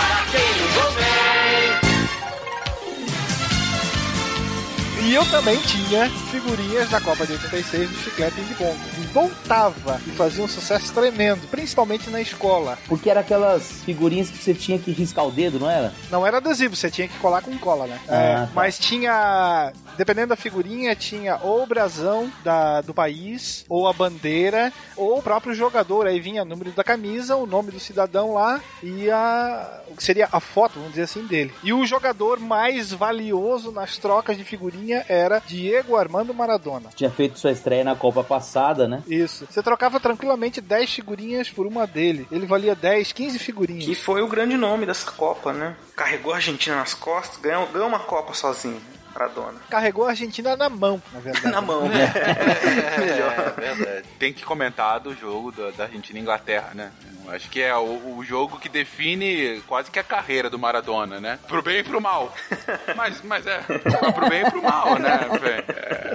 E 5.15 5.17
eu 5.17 5.25
também 5.31 5.57
tinha 5.61 6.11
figurinhas 6.11 6.91
da 6.91 7.01
Copa 7.01 7.25
de 7.25 7.35
86 7.35 7.89
do 7.89 7.97
Chiclete 7.99 8.35
Ping 8.35 8.55
Pong. 8.55 8.77
E 8.99 9.07
voltava 9.13 10.01
e 10.05 10.11
fazia 10.11 10.43
um 10.43 10.49
sucesso 10.49 10.93
tremendo, 10.93 11.47
principalmente 11.53 12.11
na 12.11 12.21
escola. 12.21 12.77
Porque 12.89 13.09
era 13.09 13.21
aquelas 13.21 13.63
figurinhas 13.85 14.29
que 14.29 14.39
você 14.39 14.53
tinha 14.53 14.77
que 14.77 14.91
riscar 14.91 15.25
o 15.25 15.31
dedo, 15.31 15.61
não 15.61 15.71
era? 15.71 15.93
Não 16.11 16.27
era 16.27 16.39
adesivo, 16.39 16.75
você 16.75 16.91
tinha 16.91 17.07
que 17.07 17.17
colar 17.19 17.43
com 17.43 17.57
cola, 17.59 17.87
né? 17.87 18.01
Ah, 18.09 18.17
É, 18.17 18.35
tá. 18.39 18.49
Mas 18.57 18.77
tinha, 18.77 19.73
dependendo 19.97 20.29
da 20.29 20.37
figurinha, 20.37 20.95
tinha 20.95 21.39
ou 21.43 21.63
o 21.63 21.67
brasão 21.67 22.31
da, 22.43 22.81
do 22.81 22.95
país, 22.95 23.65
ou 23.69 23.89
a 23.89 23.93
bandeira, 23.93 24.73
ou 24.97 25.19
o 25.19 25.23
próprio 25.23 25.55
jogador. 25.55 26.07
Aí 26.07 26.21
vinha 26.21 26.43
o 26.43 26.47
número 26.47 26.71
da 26.73 26.85
camisa, 26.85 27.37
o 27.37 27.47
nome 27.47 27.71
do 27.71 27.81
cidadão 27.81 28.35
lá 28.35 28.61
e 28.83 29.11
a, 29.11 29.83
o 29.89 29.97
que 29.97 30.05
seria 30.05 30.29
a 30.31 30.41
foto, 30.41 30.75
vamos 30.75 30.91
dizer 30.91 31.03
assim, 31.03 31.27
dele. 31.27 31.53
E 31.63 31.73
o 31.73 31.87
jogador 31.87 32.39
mais 32.39 32.93
valioso 32.93 33.73
nas 33.73 33.99
trocas 33.99 34.37
de 34.37 34.45
figurinha 34.45 35.05
era 35.09 35.43
Diego 35.47 35.97
Armando 35.97 36.35
Maradona. 36.35 36.91
Tinha 36.95 37.11
feito 37.11 37.39
sua 37.39 37.53
estreia 37.53 37.85
na 37.85 37.97
Copa 37.97 38.23
passada, 38.23 38.89
né? 38.89 39.03
Isso. 39.07 39.47
Você 39.49 39.63
trocava 39.63 40.01
tranquilamente 40.01 40.61
10 40.61 40.93
figurinhas 40.93 41.51
por 41.51 41.67
uma 41.67 41.87
dele. 41.87 42.27
Ele 42.31 42.47
valia 42.47 42.75
10, 42.75 43.13
15 43.13 43.39
figurinhas. 43.39 43.85
Que 43.85 43.95
foi 43.95 44.23
o 44.23 44.29
grande 44.29 44.57
nome 44.57 44.87
dessa 44.87 45.11
Copa, 45.11 45.53
né? 45.53 45.77
Carregou 45.97 46.33
a 46.33 46.37
Argentina 46.37 46.77
nas 46.77 46.95
costas, 46.95 47.39
ganhou, 47.41 47.67
ganhou 47.69 47.89
uma 47.89 48.01
Copa 48.01 48.35
sozinho. 48.35 48.81
Maradona. 49.15 49.61
Carregou 49.71 50.07
a 50.07 50.11
Argentina 50.11 50.57
na 50.57 50.69
mão, 50.69 51.01
na 51.13 51.21
verdade. 51.21 51.47
Na 51.55 51.61
mão. 51.61 51.85
É, 51.95 53.75
verdade. 53.75 54.09
Tem 54.19 54.33
que 54.33 54.45
comentar 54.45 54.99
do 55.01 55.15
jogo 55.15 55.53
da, 55.53 55.71
da 55.71 55.85
Argentina 55.85 56.19
e 56.19 56.23
Inglaterra, 56.23 56.73
né? 56.75 56.91
Acho 57.29 57.49
que 57.49 57.61
é 57.61 57.75
o, 57.77 58.17
o 58.17 58.25
jogo 58.25 58.59
que 58.59 58.69
define 58.69 59.63
quase 59.67 59.91
que 59.91 59.99
a 59.99 60.05
carreira 60.05 60.51
do 60.51 60.59
Maradona, 60.59 61.21
né? 61.21 61.39
Pro 61.49 61.63
bem 61.63 61.79
e 61.79 61.85
pro 61.85 62.01
mal. 62.01 62.35
Mas, 62.97 63.23
mas 63.23 63.47
é, 63.47 63.59
pro 63.59 64.29
bem 64.29 64.43
e 64.43 64.51
pro 64.51 64.63
mal, 64.63 64.99
né? 64.99 65.21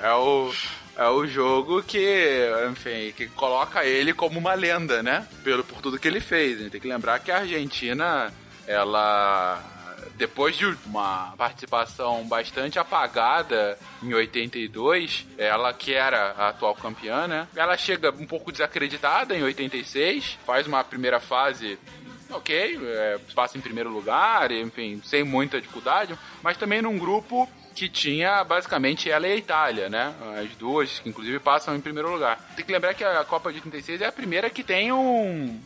É, 0.01 0.07
é 0.07 0.13
o. 0.13 0.51
É 0.95 1.07
o 1.07 1.25
jogo 1.25 1.81
que, 1.81 2.51
enfim, 2.69 3.13
que 3.15 3.27
coloca 3.27 3.85
ele 3.85 4.11
como 4.11 4.37
uma 4.37 4.53
lenda, 4.53 5.01
né? 5.01 5.25
Pelo, 5.45 5.63
por 5.63 5.81
tudo 5.81 5.97
que 5.97 6.07
ele 6.07 6.19
fez. 6.19 6.59
A 6.59 6.63
gente 6.63 6.71
tem 6.71 6.81
que 6.81 6.89
lembrar 6.89 7.19
que 7.19 7.31
a 7.31 7.37
Argentina, 7.37 8.33
ela 8.67 9.63
depois 10.19 10.57
de 10.57 10.65
uma 10.85 11.33
participação 11.37 12.25
bastante 12.25 12.77
apagada 12.77 13.79
em 14.03 14.13
82, 14.13 15.25
ela 15.37 15.73
que 15.73 15.93
era 15.93 16.31
a 16.37 16.49
atual 16.49 16.75
campeã, 16.75 17.25
né? 17.25 17.47
Ela 17.55 17.77
chega 17.77 18.11
um 18.11 18.27
pouco 18.27 18.51
desacreditada 18.51 19.33
em 19.33 19.41
86, 19.41 20.37
faz 20.45 20.67
uma 20.67 20.83
primeira 20.83 21.21
fase 21.21 21.79
ok, 22.29 22.79
é, 22.83 23.17
passa 23.33 23.57
em 23.57 23.61
primeiro 23.61 23.89
lugar, 23.89 24.51
enfim, 24.51 25.01
sem 25.05 25.23
muita 25.23 25.59
dificuldade, 25.59 26.19
mas 26.43 26.57
também 26.57 26.81
num 26.81 26.99
grupo 26.99 27.49
que 27.73 27.87
tinha 27.87 28.43
basicamente 28.43 29.09
ela 29.09 29.25
e 29.25 29.31
a 29.31 29.35
Itália, 29.37 29.87
né? 29.87 30.13
As 30.37 30.49
duas, 30.57 30.99
que 30.99 31.07
inclusive 31.07 31.39
passam 31.39 31.73
em 31.77 31.81
primeiro 31.81 32.11
lugar. 32.11 32.37
Tem 32.57 32.65
que 32.65 32.73
lembrar 32.73 32.93
que 32.93 33.05
a 33.05 33.23
Copa 33.23 33.53
de 33.53 33.59
86 33.59 34.01
é 34.01 34.07
a 34.07 34.11
primeira 34.11 34.49
que 34.49 34.63
tem 34.63 34.91
um, 34.91 35.57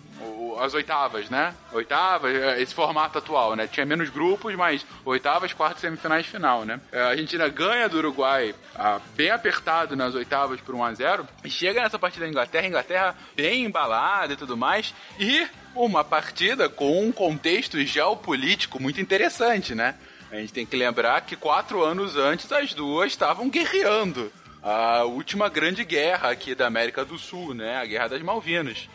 as 0.59 0.73
oitavas, 0.73 1.29
né? 1.29 1.53
Oitavas, 1.71 2.35
é, 2.35 2.61
esse 2.61 2.73
formato 2.73 3.17
atual, 3.17 3.55
né? 3.55 3.67
Tinha 3.67 3.85
menos 3.85 4.09
grupos, 4.09 4.55
mas 4.55 4.85
oitavas, 5.05 5.53
quartas, 5.53 5.81
semifinais, 5.81 6.25
final, 6.25 6.65
né? 6.65 6.79
É, 6.91 7.01
A 7.01 7.07
Argentina 7.09 7.47
ganha 7.49 7.89
do 7.89 7.97
Uruguai 7.97 8.55
ah, 8.75 8.99
bem 9.15 9.29
apertado 9.29 9.95
nas 9.95 10.15
oitavas 10.15 10.61
por 10.61 10.75
1 10.75 10.83
a 10.83 10.93
0 10.93 11.27
e 11.43 11.49
chega 11.49 11.81
nessa 11.81 11.99
partida 11.99 12.25
da 12.25 12.29
Inglaterra, 12.29 12.67
Inglaterra 12.67 13.15
bem 13.35 13.65
embalada 13.65 14.33
e 14.33 14.37
tudo 14.37 14.55
mais, 14.55 14.93
e 15.19 15.47
uma 15.75 16.03
partida 16.03 16.69
com 16.69 17.05
um 17.05 17.11
contexto 17.11 17.79
geopolítico 17.83 18.81
muito 18.81 19.01
interessante, 19.01 19.73
né? 19.73 19.95
A 20.31 20.37
gente 20.37 20.53
tem 20.53 20.65
que 20.65 20.75
lembrar 20.75 21.21
que 21.21 21.35
quatro 21.35 21.83
anos 21.83 22.17
antes 22.17 22.51
as 22.51 22.73
duas 22.73 23.11
estavam 23.11 23.49
guerreando. 23.49 24.31
A 24.63 25.03
última 25.03 25.49
grande 25.49 25.83
guerra 25.83 26.29
aqui 26.29 26.55
da 26.55 26.65
América 26.65 27.03
do 27.03 27.19
Sul, 27.19 27.53
né? 27.53 27.77
A 27.77 27.85
Guerra 27.85 28.07
das 28.07 28.21
Malvinas. 28.21 28.87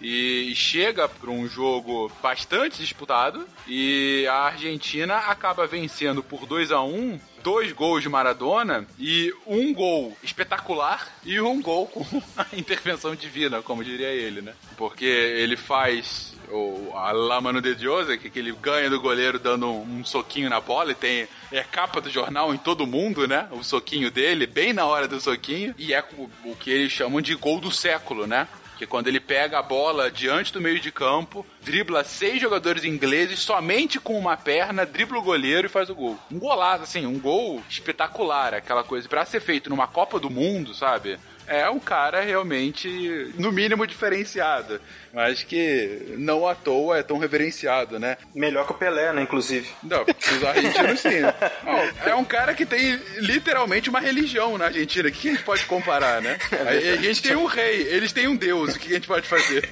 E 0.00 0.52
chega 0.54 1.08
para 1.08 1.30
um 1.30 1.48
jogo 1.48 2.10
bastante 2.22 2.78
disputado 2.78 3.46
e 3.66 4.26
a 4.28 4.46
Argentina 4.46 5.16
acaba 5.16 5.66
vencendo 5.66 6.22
por 6.22 6.46
2 6.46 6.72
a 6.72 6.82
1 6.82 7.18
dois 7.46 7.70
gols 7.70 8.02
de 8.02 8.08
Maradona 8.08 8.84
e 8.98 9.32
um 9.46 9.72
gol 9.72 10.16
espetacular 10.20 11.06
e 11.24 11.40
um 11.40 11.62
gol 11.62 11.86
com 11.86 12.04
a 12.36 12.44
intervenção 12.52 13.14
divina, 13.14 13.62
como 13.62 13.84
diria 13.84 14.08
ele, 14.08 14.42
né? 14.42 14.52
Porque 14.76 15.04
ele 15.04 15.56
faz 15.56 16.34
o, 16.50 16.92
a 16.96 17.12
de 17.60 17.74
Dios, 17.76 18.08
que, 18.18 18.30
que 18.30 18.38
ele 18.40 18.52
ganha 18.52 18.90
do 18.90 19.00
goleiro 19.00 19.38
dando 19.38 19.68
um, 19.68 20.00
um 20.00 20.04
soquinho 20.04 20.50
na 20.50 20.60
bola 20.60 20.90
e 20.90 20.94
tem 20.94 21.28
é 21.52 21.62
capa 21.62 22.00
do 22.00 22.10
jornal 22.10 22.52
em 22.52 22.58
todo 22.58 22.84
mundo, 22.86 23.28
né? 23.28 23.48
O 23.52 23.62
soquinho 23.62 24.10
dele, 24.10 24.46
bem 24.46 24.72
na 24.72 24.84
hora 24.84 25.06
do 25.06 25.20
soquinho, 25.20 25.72
e 25.78 25.94
é 25.94 26.04
o 26.44 26.56
que 26.56 26.70
eles 26.70 26.90
chamam 26.90 27.20
de 27.20 27.34
gol 27.36 27.60
do 27.60 27.70
século, 27.70 28.26
né? 28.26 28.48
Que 28.76 28.86
quando 28.86 29.08
ele 29.08 29.20
pega 29.20 29.58
a 29.58 29.62
bola 29.62 30.10
diante 30.10 30.52
do 30.52 30.60
meio 30.60 30.78
de 30.78 30.92
campo, 30.92 31.46
dribla 31.62 32.04
seis 32.04 32.40
jogadores 32.40 32.84
ingleses 32.84 33.40
somente 33.40 33.98
com 33.98 34.18
uma 34.18 34.36
perna, 34.36 34.84
dribla 34.84 35.18
o 35.18 35.22
goleiro 35.22 35.66
e 35.66 35.70
faz 35.70 35.88
o 35.88 35.94
gol. 35.94 36.18
Um 36.30 36.38
golaço, 36.38 36.82
assim, 36.82 37.06
um 37.06 37.18
gol 37.18 37.62
espetacular, 37.68 38.54
aquela 38.54 38.84
coisa. 38.84 39.08
Pra 39.08 39.24
ser 39.24 39.40
feito 39.40 39.70
numa 39.70 39.86
Copa 39.86 40.20
do 40.20 40.28
Mundo, 40.28 40.74
sabe? 40.74 41.18
É 41.46 41.68
um 41.70 41.78
cara 41.78 42.20
realmente, 42.22 43.32
no 43.36 43.52
mínimo, 43.52 43.86
diferenciado. 43.86 44.80
Mas 45.12 45.42
que 45.42 46.14
não 46.18 46.46
à 46.46 46.54
toa 46.54 46.98
é 46.98 47.02
tão 47.02 47.16
reverenciado, 47.16 47.98
né? 47.98 48.18
Melhor 48.34 48.66
que 48.66 48.72
o 48.72 48.74
Pelé, 48.74 49.14
né, 49.14 49.22
inclusive. 49.22 49.66
Não, 49.82 50.02
os 50.02 50.44
argentinos 50.44 51.00
sim. 51.00 51.22
Não, 51.64 52.10
é 52.10 52.14
um 52.14 52.24
cara 52.24 52.52
que 52.52 52.66
tem 52.66 53.00
literalmente 53.16 53.88
uma 53.88 53.98
religião 53.98 54.58
na 54.58 54.66
Argentina. 54.66 55.08
O 55.08 55.12
que 55.12 55.28
a 55.28 55.32
gente 55.32 55.42
pode 55.42 55.64
comparar, 55.64 56.20
né? 56.20 56.36
A, 56.52 56.68
a 56.68 56.96
gente 56.96 57.22
tem 57.22 57.34
um 57.34 57.46
rei, 57.46 57.82
eles 57.88 58.12
têm 58.12 58.28
um 58.28 58.36
deus. 58.36 58.74
O 58.74 58.78
que 58.78 58.90
a 58.90 58.94
gente 58.94 59.06
pode 59.06 59.26
fazer? 59.26 59.66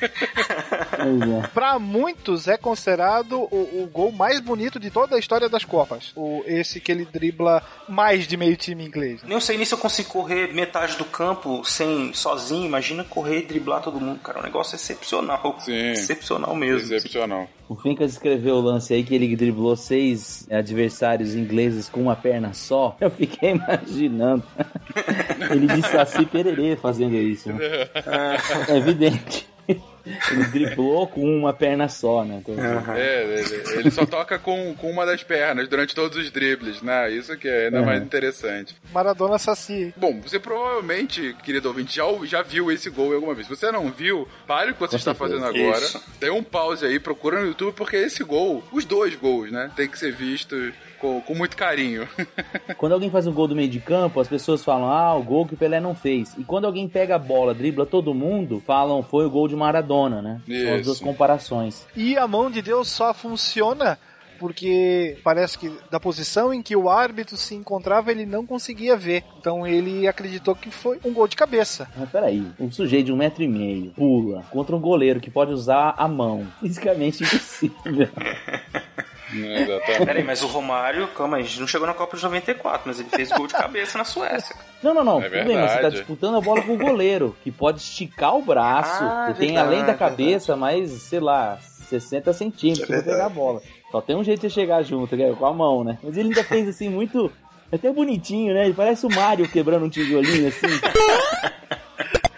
Pra 1.53 1.79
muitos 1.79 2.49
é 2.49 2.57
considerado 2.57 3.43
o, 3.51 3.83
o 3.83 3.91
gol 3.93 4.13
mais 4.13 4.41
bonito 4.41 4.79
de 4.81 4.91
toda 4.91 5.17
a 5.17 5.19
história 5.19 5.49
das 5.49 5.65
Copas. 5.65 6.13
O, 6.17 6.43
esse 6.47 6.81
que 6.81 6.91
ele 6.91 7.05
dribla 7.05 7.63
mais 7.89 8.27
de 8.27 8.37
meio 8.37 8.57
time 8.57 8.85
inglês. 8.85 9.23
Nem 9.23 9.41
sei 9.41 9.57
nem 9.57 9.67
se 9.67 9.75
eu 9.75 9.79
consigo 9.79 10.09
correr 10.09 10.55
metade 10.55 10.97
do 10.97 11.05
campo 11.05 11.64
sem 11.65 12.13
sozinho. 12.13 12.67
Imagina 12.67 13.05
correr 13.05 13.41
e 13.41 13.47
driblar 13.47 13.83
todo 13.83 14.01
mundo, 14.01 14.21
cara. 14.21 14.39
É 14.39 14.41
um 14.41 14.45
negócio 14.45 14.75
excepcional. 14.75 15.57
Sim. 15.61 15.91
Excepcional 15.91 16.55
mesmo. 16.55 16.95
Excepcional. 16.95 17.49
O 17.69 17.75
Fincas 17.75 18.13
escreveu 18.13 18.57
o 18.57 18.61
lance 18.61 18.93
aí 18.93 19.03
que 19.03 19.15
ele 19.15 19.35
driblou 19.35 19.75
seis 19.75 20.47
adversários 20.51 21.35
ingleses 21.35 21.89
com 21.89 22.03
uma 22.03 22.17
perna 22.17 22.53
só. 22.53 22.97
Eu 23.01 23.11
fiquei 23.11 23.51
imaginando. 23.57 24.45
ele 25.51 25.67
disse 25.67 25.97
assim 25.97 26.25
pererê 26.25 26.77
fazendo 26.77 27.15
isso. 27.15 27.51
É 28.69 28.77
evidente. 28.77 29.47
Ele 30.31 30.45
driblou 30.45 31.07
com 31.09 31.23
uma 31.25 31.53
perna 31.53 31.89
só, 31.89 32.25
né? 32.25 32.43
Então, 32.47 32.55
É, 32.95 33.23
ele, 33.41 33.79
ele 33.81 33.91
só 33.91 34.05
toca 34.05 34.39
com, 34.39 34.75
com 34.75 34.91
uma 34.91 35.07
das 35.07 35.23
pernas 35.23 35.67
durante 35.69 35.95
todos 35.95 36.17
os 36.19 36.31
dribles, 36.31 36.83
né? 36.83 37.11
Isso 37.11 37.37
que 37.37 37.49
é 37.49 37.67
ainda 37.67 37.81
Uhum. 37.81 37.87
mais 37.87 38.03
interessante. 38.03 38.75
Maradona 38.93 39.39
Saci. 39.39 39.93
Bom, 39.97 40.21
você 40.21 40.39
provavelmente, 40.39 41.35
querido 41.43 41.69
ouvinte, 41.69 41.97
já, 41.97 42.05
já 42.25 42.43
viu 42.43 42.71
esse 42.71 42.91
gol 42.91 43.15
alguma 43.15 43.35
vez. 43.35 43.47
Se 43.47 43.57
você 43.57 43.71
não 43.71 43.91
viu, 43.91 44.29
pare 44.47 44.71
o 44.71 44.75
que 44.75 44.81
você 44.81 44.91
Com 44.91 44.97
está 44.97 45.15
certeza. 45.15 45.41
fazendo 45.41 45.59
agora. 45.65 45.85
Isso. 45.85 46.03
Dê 46.21 46.31
um 46.31 46.43
pause 46.43 46.85
aí, 46.85 46.99
procura 47.01 47.41
no 47.41 47.47
YouTube, 47.47 47.75
porque 47.75 47.97
esse 47.97 48.23
gol, 48.25 48.63
os 48.73 48.85
dois 48.85 49.15
gols, 49.15 49.51
né? 49.51 49.71
Tem 49.77 49.89
que 49.89 49.99
ser 49.99 50.13
visto 50.13 50.55
com, 51.05 51.21
com 51.21 51.35
muito 51.35 51.55
carinho. 51.55 52.09
Quando 52.79 52.93
alguém 52.93 53.11
faz 53.11 53.27
um 53.27 53.33
gol 53.33 53.47
do 53.47 53.55
meio 53.55 53.69
de 53.69 53.79
campo, 53.79 54.21
as 54.21 54.29
pessoas 54.29 54.65
falam, 54.65 54.89
ah, 54.89 55.15
o 55.15 55.23
gol 55.23 55.47
que 55.47 55.53
o 55.53 55.57
Pelé 55.57 55.79
não 55.79 55.95
fez. 55.95 56.35
E 56.39 56.45
quando 56.45 56.65
alguém 56.65 56.89
pega 56.89 57.17
a 57.17 57.19
bola, 57.19 57.53
dribla 57.53 57.85
todo 57.85 58.15
mundo, 58.15 58.63
falam, 58.65 59.03
foi 59.03 59.27
o 59.27 59.31
gol 59.31 59.47
de 59.47 59.55
Maradona, 59.55 60.23
né? 60.23 60.41
São 60.47 60.75
as 60.75 60.83
duas 60.83 60.97
Isso. 60.97 61.05
comparações. 61.05 61.87
E 61.95 62.17
a 62.17 62.27
mão 62.27 62.51
de 62.51 62.63
Deus 62.63 62.89
só 62.89 63.13
funciona 63.13 63.99
porque 64.39 65.17
parece 65.23 65.59
que 65.59 65.71
da 65.91 66.01
posição 66.01 66.53
em 66.53 66.63
que 66.63 66.75
o 66.75 66.89
árbitro 66.89 67.37
se 67.37 67.55
encontrava 67.55 68.11
ele 68.11 68.27
não 68.27 68.47
conseguia 68.47 68.97
ver. 68.97 69.25
Então 69.39 69.67
ele 69.67 70.09
acreditou 70.09 70.55
que 70.55 70.71
foi 70.71 70.99
um 71.05 71.13
gol 71.13 71.29
de 71.29 71.37
cabeça. 71.37 71.89
Mas 71.97 72.11
peraí, 72.11 72.45
um 72.59 72.71
sujeito 72.71 73.07
de 73.07 73.13
um 73.13 73.17
metro 73.17 73.43
e 73.43 73.49
meio 73.49 73.91
pula 73.91 74.43
contra 74.51 74.75
um 74.75 74.81
goleiro 74.81 75.21
que 75.21 75.31
pode 75.31 75.53
usar 75.53 75.95
a 75.97 76.09
mão. 76.09 76.47
Fisicamente 76.61 77.23
impossível. 77.23 78.09
Exatamente. 79.35 80.05
Peraí, 80.07 80.25
mas 80.25 80.43
o 80.43 80.47
Romário, 80.47 81.09
calma 81.09 81.37
aí, 81.37 81.43
a 81.43 81.47
gente 81.47 81.61
não 81.61 81.67
chegou 81.67 81.87
na 81.87 81.95
Copa 81.95 82.17
de 82.17 82.23
94, 82.23 82.83
mas 82.87 83.01
ele 83.01 83.09
fez 83.09 83.31
gol 83.31 83.47
de 83.47 83.55
cabeça 83.55 83.99
na 83.99 84.05
Suécia. 84.05 84.55
Não, 84.83 84.95
não, 84.95 85.05
não. 85.05 85.23
É 85.23 85.29
Tudo 85.29 85.45
bem, 85.45 85.57
mas 85.57 85.71
você 85.71 85.77
tá 85.77 85.83
verdade. 85.83 85.97
disputando 85.97 86.37
a 86.37 86.41
bola 86.41 86.63
com 86.63 86.75
o 86.75 86.79
goleiro, 86.79 87.37
que 87.43 87.51
pode 87.51 87.79
esticar 87.81 88.37
o 88.37 88.43
braço, 88.43 89.03
Ah, 89.03 89.27
que 89.33 89.39
tem 89.39 89.49
verdade, 89.55 89.67
além 89.75 89.85
da 89.85 89.95
cabeça, 89.95 90.57
mais, 90.57 90.91
sei 90.91 91.21
lá, 91.21 91.59
60 91.89 92.33
centímetros 92.33 92.87
pra 92.87 93.03
pegar 93.03 93.27
a 93.27 93.31
bola. 93.31 93.61
Só 93.91 94.01
tem 94.01 94.17
um 94.17 94.25
jeito 94.25 94.41
de 94.47 94.51
chegar 94.53 94.83
junto, 94.83 95.17
que 95.17 95.23
é 95.23 95.33
com 95.33 95.47
a 95.47 95.53
mão, 95.53 95.85
né? 95.85 95.99
Mas 96.03 96.17
ele 96.17 96.29
ainda 96.31 96.43
fez 96.45 96.69
assim, 96.69 96.89
muito. 96.89 97.31
Até 97.73 97.91
bonitinho, 97.93 98.55
né? 98.55 98.65
Ele 98.67 98.75
parece 98.75 99.05
o 99.07 99.11
Mario 99.11 99.49
quebrando 99.49 99.87
um 99.87 99.89
tijolinho 99.89 100.49
assim. 100.49 100.67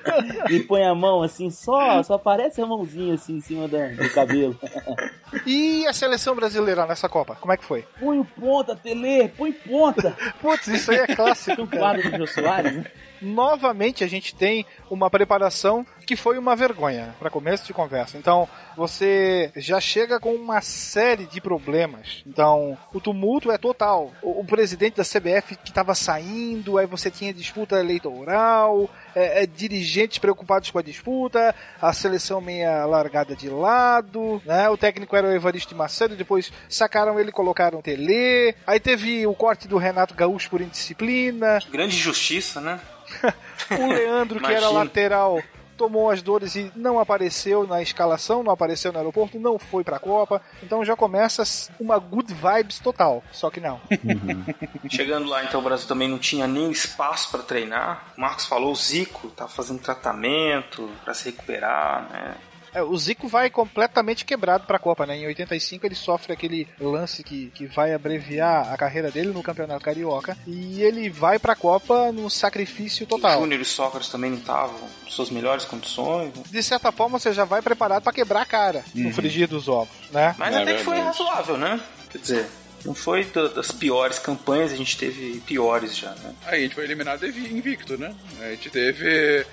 e 0.50 0.60
põe 0.60 0.84
a 0.84 0.94
mão 0.94 1.22
assim, 1.22 1.50
só, 1.50 2.02
só 2.02 2.14
aparece 2.14 2.60
a 2.60 2.66
mãozinha 2.66 3.14
assim 3.14 3.36
em 3.36 3.40
cima 3.40 3.66
da- 3.68 3.88
do 3.88 4.10
cabelo. 4.12 4.58
E 5.44 5.84
a 5.88 5.92
seleção 5.92 6.36
brasileira 6.36 6.86
nessa 6.86 7.08
Copa, 7.08 7.34
como 7.40 7.52
é 7.52 7.56
que 7.56 7.64
foi? 7.64 7.84
Põe 7.98 8.20
o 8.20 8.24
ponta, 8.24 8.76
Tele, 8.76 9.28
põe 9.36 9.52
ponta. 9.52 10.16
Putz, 10.40 10.68
isso 10.68 10.90
aí 10.92 10.98
é 10.98 11.06
clássico. 11.14 11.62
Um 11.62 11.66
quadro 11.66 12.08
do 12.10 12.16
Jô 12.18 12.26
Soares, 12.28 12.76
né? 12.76 12.84
novamente 13.20 14.04
a 14.04 14.06
gente 14.06 14.34
tem 14.34 14.64
uma 14.90 15.10
preparação 15.10 15.84
que 16.06 16.14
foi 16.16 16.38
uma 16.38 16.54
vergonha 16.54 17.14
para 17.18 17.30
começo 17.30 17.66
de 17.66 17.72
conversa. 17.72 18.16
Então, 18.18 18.48
você 18.76 19.50
já 19.56 19.80
chega 19.80 20.20
com 20.20 20.32
uma 20.34 20.60
série 20.60 21.26
de 21.26 21.40
problemas. 21.40 22.22
Então, 22.26 22.76
o 22.92 23.00
tumulto 23.00 23.50
é 23.50 23.58
total. 23.58 24.12
O, 24.22 24.40
o 24.40 24.44
presidente 24.44 24.96
da 24.96 25.02
CBF 25.02 25.56
que 25.56 25.70
estava 25.70 25.94
saindo, 25.94 26.78
aí 26.78 26.86
você 26.86 27.10
tinha 27.10 27.32
disputa 27.34 27.80
eleitoral, 27.80 28.88
é, 29.16 29.42
é, 29.42 29.46
dirigentes 29.46 30.18
preocupados 30.18 30.70
com 30.70 30.78
a 30.78 30.82
disputa, 30.82 31.54
a 31.80 31.90
seleção 31.94 32.38
meia 32.38 32.84
largada 32.84 33.34
de 33.34 33.48
lado, 33.48 34.42
né? 34.44 34.68
O 34.68 34.76
técnico 34.76 35.16
era 35.16 35.26
o 35.26 35.32
Evaristo 35.32 35.74
Macedo, 35.74 36.14
depois 36.14 36.52
sacaram 36.68 37.18
ele 37.18 37.30
e 37.30 37.32
colocaram 37.32 37.78
o 37.78 37.82
Tele. 37.82 38.54
Aí 38.66 38.78
teve 38.78 39.26
o 39.26 39.34
corte 39.34 39.66
do 39.66 39.78
Renato 39.78 40.14
Gaúcho 40.14 40.50
por 40.50 40.60
indisciplina. 40.60 41.60
Grande 41.70 41.96
justiça, 41.96 42.60
né? 42.60 42.78
o 43.80 43.86
Leandro, 43.86 44.38
que 44.38 44.52
era 44.52 44.68
lateral, 44.68 45.42
tomou 45.76 46.10
as 46.10 46.22
dores 46.22 46.56
e 46.56 46.72
não 46.74 46.98
apareceu 46.98 47.66
na 47.66 47.82
escalação, 47.82 48.42
não 48.42 48.52
apareceu 48.52 48.92
no 48.92 48.98
aeroporto, 48.98 49.38
não 49.38 49.58
foi 49.58 49.84
pra 49.84 49.98
Copa. 49.98 50.40
Então 50.62 50.84
já 50.84 50.96
começa 50.96 51.42
uma 51.78 51.98
good 51.98 52.32
vibes 52.32 52.78
total. 52.78 53.22
Só 53.32 53.50
que 53.50 53.60
não. 53.60 53.80
Uhum. 53.90 54.88
Chegando 54.90 55.28
lá, 55.28 55.44
então 55.44 55.60
o 55.60 55.62
Brasil 55.62 55.86
também 55.86 56.08
não 56.08 56.18
tinha 56.18 56.46
nem 56.46 56.70
espaço 56.70 57.30
para 57.30 57.42
treinar. 57.42 58.12
O 58.16 58.20
Marcos 58.20 58.46
falou, 58.46 58.72
o 58.72 58.76
Zico 58.76 59.28
tá 59.30 59.46
fazendo 59.46 59.80
tratamento 59.80 60.88
para 61.04 61.14
se 61.14 61.30
recuperar, 61.30 62.08
né? 62.10 62.34
É, 62.76 62.82
o 62.82 62.94
Zico 62.98 63.26
vai 63.26 63.48
completamente 63.48 64.22
quebrado 64.22 64.66
para 64.66 64.76
a 64.76 64.78
Copa, 64.78 65.06
né? 65.06 65.16
Em 65.16 65.26
85 65.28 65.86
ele 65.86 65.94
sofre 65.94 66.34
aquele 66.34 66.68
lance 66.78 67.24
que, 67.24 67.50
que 67.54 67.64
vai 67.64 67.94
abreviar 67.94 68.70
a 68.70 68.76
carreira 68.76 69.10
dele 69.10 69.32
no 69.32 69.42
Campeonato 69.42 69.82
Carioca 69.82 70.36
e 70.46 70.82
ele 70.82 71.08
vai 71.08 71.38
para 71.38 71.54
a 71.54 71.56
Copa 71.56 72.12
no 72.12 72.28
sacrifício 72.28 73.06
total. 73.06 73.38
O 73.38 73.40
Júnior 73.44 73.62
e 73.62 73.64
Sócrates 73.64 74.10
também 74.10 74.30
não 74.30 74.36
estavam 74.36 74.76
em 75.06 75.10
suas 75.10 75.30
melhores 75.30 75.64
condições. 75.64 76.34
Né? 76.36 76.42
De 76.50 76.62
certa 76.62 76.92
forma 76.92 77.18
você 77.18 77.32
já 77.32 77.46
vai 77.46 77.62
preparado 77.62 78.02
para 78.02 78.12
quebrar 78.12 78.42
a 78.42 78.46
cara 78.46 78.84
uhum. 78.94 79.04
no 79.04 79.14
frigir 79.14 79.48
dos 79.48 79.68
ovos, 79.68 79.96
né? 80.10 80.34
Mas 80.36 80.54
é 80.54 80.60
até 80.60 80.74
que 80.74 80.84
foi 80.84 80.98
razoável, 80.98 81.56
né? 81.56 81.80
Quer 82.10 82.18
dizer, 82.18 82.46
não 82.84 82.94
foi 82.94 83.24
das 83.24 83.72
piores 83.72 84.18
campanhas, 84.18 84.72
a 84.72 84.76
gente 84.76 84.98
teve 84.98 85.40
piores 85.46 85.96
já, 85.96 86.10
né? 86.10 86.34
Aí 86.44 86.58
a 86.58 86.62
gente 86.62 86.74
foi 86.74 86.84
eliminado 86.84 87.26
invicto, 87.26 87.96
né? 87.96 88.14
A 88.40 88.50
gente 88.50 88.68
teve 88.68 89.46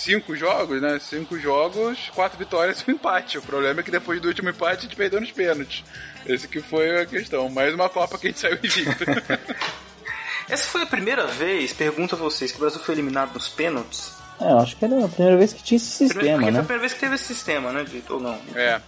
cinco 0.00 0.34
jogos, 0.34 0.80
né? 0.80 0.98
Cinco 0.98 1.38
jogos, 1.38 2.10
quatro 2.14 2.38
vitórias 2.38 2.80
e 2.80 2.90
um 2.90 2.94
empate. 2.94 3.38
O 3.38 3.42
problema 3.42 3.80
é 3.80 3.82
que 3.82 3.90
depois 3.90 4.20
do 4.20 4.28
último 4.28 4.48
empate 4.48 4.78
a 4.78 4.82
gente 4.82 4.96
perdeu 4.96 5.20
nos 5.20 5.30
pênaltis. 5.30 5.84
Esse 6.26 6.48
que 6.48 6.60
foi 6.60 7.02
a 7.02 7.06
questão. 7.06 7.48
Mais 7.48 7.74
uma 7.74 7.88
Copa 7.88 8.18
que 8.18 8.28
a 8.28 8.30
gente 8.30 8.40
saiu 8.40 8.58
invicto. 8.62 9.04
Essa 10.48 10.68
foi 10.68 10.82
a 10.82 10.86
primeira 10.86 11.26
vez, 11.26 11.72
pergunto 11.72 12.16
a 12.16 12.18
vocês, 12.18 12.50
que 12.50 12.56
o 12.56 12.60
Brasil 12.60 12.80
foi 12.80 12.94
eliminado 12.96 13.34
nos 13.34 13.48
pênaltis? 13.48 14.12
É, 14.40 14.50
eu 14.50 14.58
acho 14.58 14.76
que 14.76 14.84
era 14.84 15.04
a 15.04 15.08
primeira 15.08 15.36
vez 15.36 15.52
que 15.52 15.62
tinha 15.62 15.76
esse 15.76 15.86
sistema, 15.86 16.20
primeira, 16.20 16.38
né? 16.38 16.52
Foi 16.52 16.60
a 16.60 16.64
primeira 16.64 16.80
vez 16.80 16.92
que 16.92 17.00
teve 17.00 17.14
esse 17.14 17.24
sistema, 17.24 17.72
né, 17.72 17.84
Dito? 17.84 18.14
Ou 18.14 18.20
não? 18.20 18.38
É. 18.56 18.80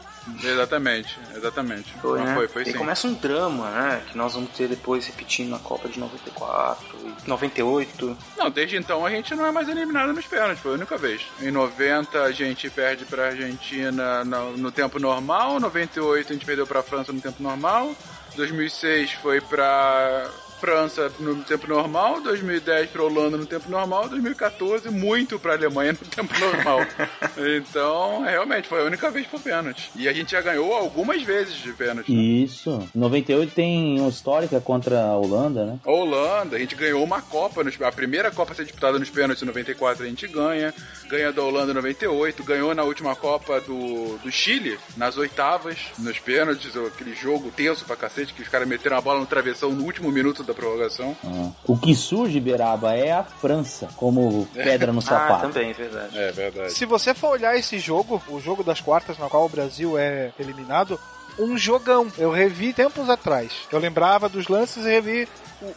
Exatamente, 0.42 1.18
exatamente. 1.34 1.92
Foi, 2.00 2.18
Não 2.18 2.26
né? 2.26 2.34
foi, 2.34 2.48
foi 2.48 2.62
e 2.62 2.66
sim. 2.66 2.72
começa 2.74 3.06
um 3.08 3.14
drama, 3.14 3.70
né? 3.70 4.02
Que 4.10 4.16
nós 4.16 4.34
vamos 4.34 4.50
ter 4.50 4.68
depois 4.68 5.06
repetindo 5.06 5.50
na 5.50 5.58
Copa 5.58 5.88
de 5.88 5.98
94 5.98 6.84
e 7.24 7.28
98. 7.28 8.16
Não, 8.36 8.50
desde 8.50 8.76
então 8.76 9.04
a 9.04 9.10
gente 9.10 9.34
não 9.34 9.44
é 9.46 9.50
mais 9.52 9.68
eliminado 9.68 10.12
nos 10.12 10.26
pênaltis, 10.26 10.60
foi 10.60 10.72
a 10.72 10.74
única 10.74 10.96
vez. 10.96 11.22
Em 11.40 11.50
90 11.50 12.22
a 12.22 12.30
gente 12.32 12.70
perde 12.70 13.04
pra 13.04 13.26
Argentina 13.26 14.24
no, 14.24 14.56
no 14.56 14.70
tempo 14.72 14.98
normal, 14.98 15.58
98 15.58 16.30
a 16.30 16.32
gente 16.34 16.46
perdeu 16.46 16.66
pra 16.66 16.82
França 16.82 17.12
no 17.12 17.20
tempo 17.20 17.42
normal, 17.42 17.94
2006 18.36 19.12
foi 19.14 19.40
pra 19.40 20.28
França 20.62 21.10
no 21.18 21.42
tempo 21.42 21.66
normal, 21.66 22.20
2010 22.20 22.90
para 22.90 23.02
Holanda 23.02 23.36
no 23.36 23.46
tempo 23.46 23.68
normal, 23.68 24.08
2014 24.08 24.90
muito 24.90 25.36
para 25.36 25.54
Alemanha 25.54 25.90
no 25.92 26.06
tempo 26.06 26.32
normal. 26.38 26.86
então, 27.58 28.22
realmente, 28.22 28.68
foi 28.68 28.80
a 28.80 28.84
única 28.84 29.10
vez 29.10 29.26
por 29.26 29.40
pênalti. 29.40 29.90
E 29.96 30.08
a 30.08 30.12
gente 30.12 30.30
já 30.30 30.40
ganhou 30.40 30.72
algumas 30.72 31.20
vezes 31.24 31.56
de 31.56 31.72
pênalti. 31.72 32.12
Né? 32.12 32.22
Isso. 32.22 32.88
98 32.94 33.52
tem 33.52 33.98
uma 33.98 34.08
histórica 34.08 34.60
contra 34.60 35.02
a 35.02 35.16
Holanda, 35.16 35.66
né? 35.66 35.78
A 35.84 35.90
Holanda, 35.90 36.54
a 36.54 36.60
gente 36.60 36.76
ganhou 36.76 37.02
uma 37.02 37.20
Copa, 37.20 37.64
nos, 37.64 37.80
a 37.82 37.90
primeira 37.90 38.30
Copa 38.30 38.52
a 38.52 38.54
ser 38.54 38.62
disputada 38.62 39.00
nos 39.00 39.10
pênaltis 39.10 39.42
em 39.42 39.46
94 39.46 40.04
a 40.04 40.08
gente 40.08 40.28
ganha, 40.28 40.72
ganha 41.08 41.32
da 41.32 41.42
Holanda 41.42 41.72
em 41.72 41.74
98, 41.74 42.44
ganhou 42.44 42.72
na 42.72 42.84
última 42.84 43.16
Copa 43.16 43.60
do, 43.60 44.16
do 44.18 44.30
Chile, 44.30 44.78
nas 44.96 45.16
oitavas, 45.16 45.76
nos 45.98 46.20
pênaltis, 46.20 46.76
aquele 46.76 47.16
jogo 47.16 47.50
tenso 47.50 47.84
pra 47.84 47.96
cacete, 47.96 48.32
que 48.32 48.42
os 48.42 48.48
caras 48.48 48.68
meteram 48.68 48.96
a 48.96 49.00
bola 49.00 49.18
no 49.18 49.26
travessão 49.26 49.72
no 49.72 49.84
último 49.84 50.12
minuto 50.12 50.44
da 50.44 50.51
prorrogação. 50.54 51.16
Ah. 51.24 51.50
O 51.66 51.76
que 51.76 51.94
surge, 51.94 52.40
Beraba, 52.40 52.94
é 52.94 53.12
a 53.12 53.22
França, 53.22 53.88
como 53.96 54.46
pedra 54.54 54.92
no 54.92 55.00
sapato. 55.02 55.46
Ah, 55.46 55.48
também, 55.48 55.72
verdade. 55.72 56.18
É 56.18 56.32
verdade. 56.32 56.72
Se 56.72 56.84
você 56.84 57.14
for 57.14 57.30
olhar 57.30 57.56
esse 57.56 57.78
jogo, 57.78 58.22
o 58.28 58.40
jogo 58.40 58.62
das 58.62 58.80
quartas, 58.80 59.18
na 59.18 59.28
qual 59.28 59.44
o 59.44 59.48
Brasil 59.48 59.98
é 59.98 60.32
eliminado, 60.38 60.98
um 61.38 61.56
jogão. 61.56 62.06
Eu 62.18 62.30
revi 62.30 62.72
tempos 62.72 63.08
atrás. 63.08 63.52
Eu 63.70 63.78
lembrava 63.78 64.28
dos 64.28 64.48
lances 64.48 64.84
e 64.84 64.88
revi 64.88 65.28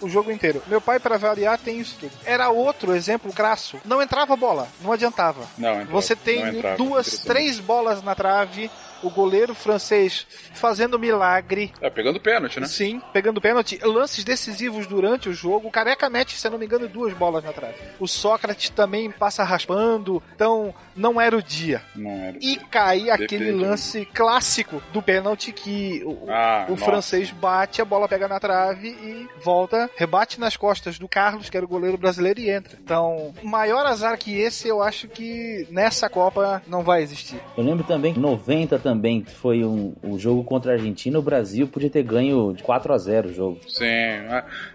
o, 0.01 0.05
o 0.05 0.09
jogo 0.09 0.32
inteiro. 0.32 0.61
Meu 0.67 0.82
pai, 0.82 0.99
para 0.99 1.17
variar, 1.17 1.57
tem 1.57 1.80
isso 1.80 1.95
tudo. 1.99 2.11
Era 2.26 2.49
outro 2.49 2.95
exemplo 2.95 3.32
crasso. 3.32 3.78
Não 3.86 4.01
entrava 4.01 4.36
bola, 4.36 4.67
não 4.82 4.91
adiantava. 4.91 5.45
Não, 5.57 5.82
entrava, 5.82 5.91
Você 5.91 6.15
tem 6.15 6.41
não 6.41 6.53
entrava, 6.53 6.78
duas, 6.78 7.19
três 7.19 7.59
bolas 7.59 8.03
na 8.03 8.15
trave 8.15 8.69
o 9.06 9.10
goleiro 9.10 9.53
francês 9.53 10.26
fazendo 10.53 10.97
milagre. 10.97 11.72
É, 11.80 11.89
pegando 11.89 12.20
pênalti, 12.20 12.60
né? 12.60 12.68
Sim, 12.68 13.01
pegando 13.14 13.39
pênalti. 13.39 13.80
Lances 13.84 14.24
decisivos 14.24 14.88
durante 14.88 15.30
o 15.30 15.34
jogo. 15.34 15.68
O 15.68 15.72
Careca 15.72 16.10
mete, 16.10 16.38
se 16.38 16.47
eu 16.47 16.51
não 16.51 16.58
me 16.58 16.66
engano, 16.66 16.88
duas 16.88 17.14
bolas 17.14 17.43
na 17.43 17.53
trave. 17.53 17.76
O 17.99 18.08
Sócrates 18.08 18.70
também 18.70 19.12
passa 19.12 19.43
raspando. 19.43 20.22
Então, 20.36 20.74
não 20.96 21.20
era 21.20 21.38
o 21.38 21.41
dia. 21.41 21.82
Não 21.96 22.12
era. 22.12 22.38
E 22.41 22.56
cai 22.56 23.10
aquele 23.10 23.52
lance 23.52 24.06
clássico 24.06 24.82
do 24.93 25.02
pênalti 25.02 25.52
que 25.52 26.02
o, 26.06 26.30
ah, 26.30 26.66
o 26.70 26.78
francês 26.78 27.32
bate, 27.32 27.82
a 27.82 27.86
bola 27.86 28.08
pega 28.08 28.28
na 28.28 28.39
trave 28.39 28.89
e 28.89 29.28
volta, 29.43 29.89
rebate 29.96 30.39
nas 30.39 30.56
costas 30.56 30.98
do 30.98 31.08
Carlos, 31.08 31.50
que 31.50 31.58
era 31.58 31.66
o 31.66 31.70
goleiro 31.70 31.98
brasileiro, 31.98 32.39
e 32.39 32.50
entra. 32.50 32.78
Então, 32.82 33.34
maior 33.43 33.86
azar 33.86 34.18
que 34.18 34.39
esse, 34.39 34.68
eu 34.68 34.82
acho 34.82 35.08
que 35.08 35.68
nessa 35.70 36.10
Copa 36.10 36.62
não 36.68 36.84
vai 36.84 37.02
existir. 37.02 37.39
Eu 37.58 37.64
lembro 37.64 37.84
também 37.84 38.14
que 38.14 38.20
90 38.20 38.80
também 38.80 39.24
foi 39.24 39.64
um, 39.64 39.93
um 40.04 40.18
jogo 40.18 40.43
contra 40.43 40.72
a 40.72 40.76
Argentina, 40.76 41.20
o 41.20 41.22
Brasil 41.22 41.68
podia 41.68 41.89
ter 41.89 42.04
ganho 42.04 42.54
de 42.54 42.64
4 42.64 42.93
a 42.93 42.98
0 42.98 43.30
o 43.30 43.34
jogo. 43.34 43.60
Sim. 43.68 43.86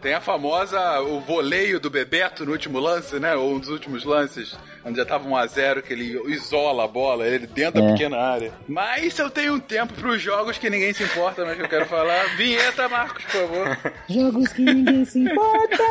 Tem 0.00 0.14
a 0.14 0.20
famosa, 0.20 1.00
o 1.00 1.20
voleio 1.20 1.80
do 1.80 1.90
Bebeto 1.90 2.44
no 2.44 2.52
último 2.52 2.78
lance, 2.78 3.18
né? 3.18 3.34
Ou 3.34 3.54
um 3.54 3.58
dos 3.58 3.68
últimos 3.68 4.04
lances, 4.04 4.56
onde 4.84 4.98
já 4.98 5.04
tava 5.04 5.28
1 5.28 5.36
a 5.36 5.46
0 5.46 5.82
que 5.82 5.92
ele 5.92 6.20
isola 6.32 6.84
a 6.84 6.88
bola, 6.88 7.26
ele 7.26 7.46
dentro 7.46 7.80
é. 7.80 7.86
da 7.86 7.92
pequena 7.92 8.16
área. 8.16 8.52
Mas 8.68 9.18
eu 9.18 9.30
tenho 9.30 9.54
um 9.54 9.60
tempo 9.60 9.92
pros 9.94 10.20
jogos 10.20 10.58
que 10.58 10.70
ninguém 10.70 10.92
se 10.92 11.02
importa, 11.02 11.44
mas 11.44 11.56
que 11.56 11.62
eu 11.62 11.68
quero 11.68 11.86
falar. 11.86 12.24
Vinheta, 12.36 12.88
Marcos, 12.88 13.24
por 13.24 13.32
favor. 13.32 13.78
Jogos 14.08 14.52
que 14.52 14.62
ninguém 14.62 15.04
se 15.04 15.18
importa! 15.20 15.84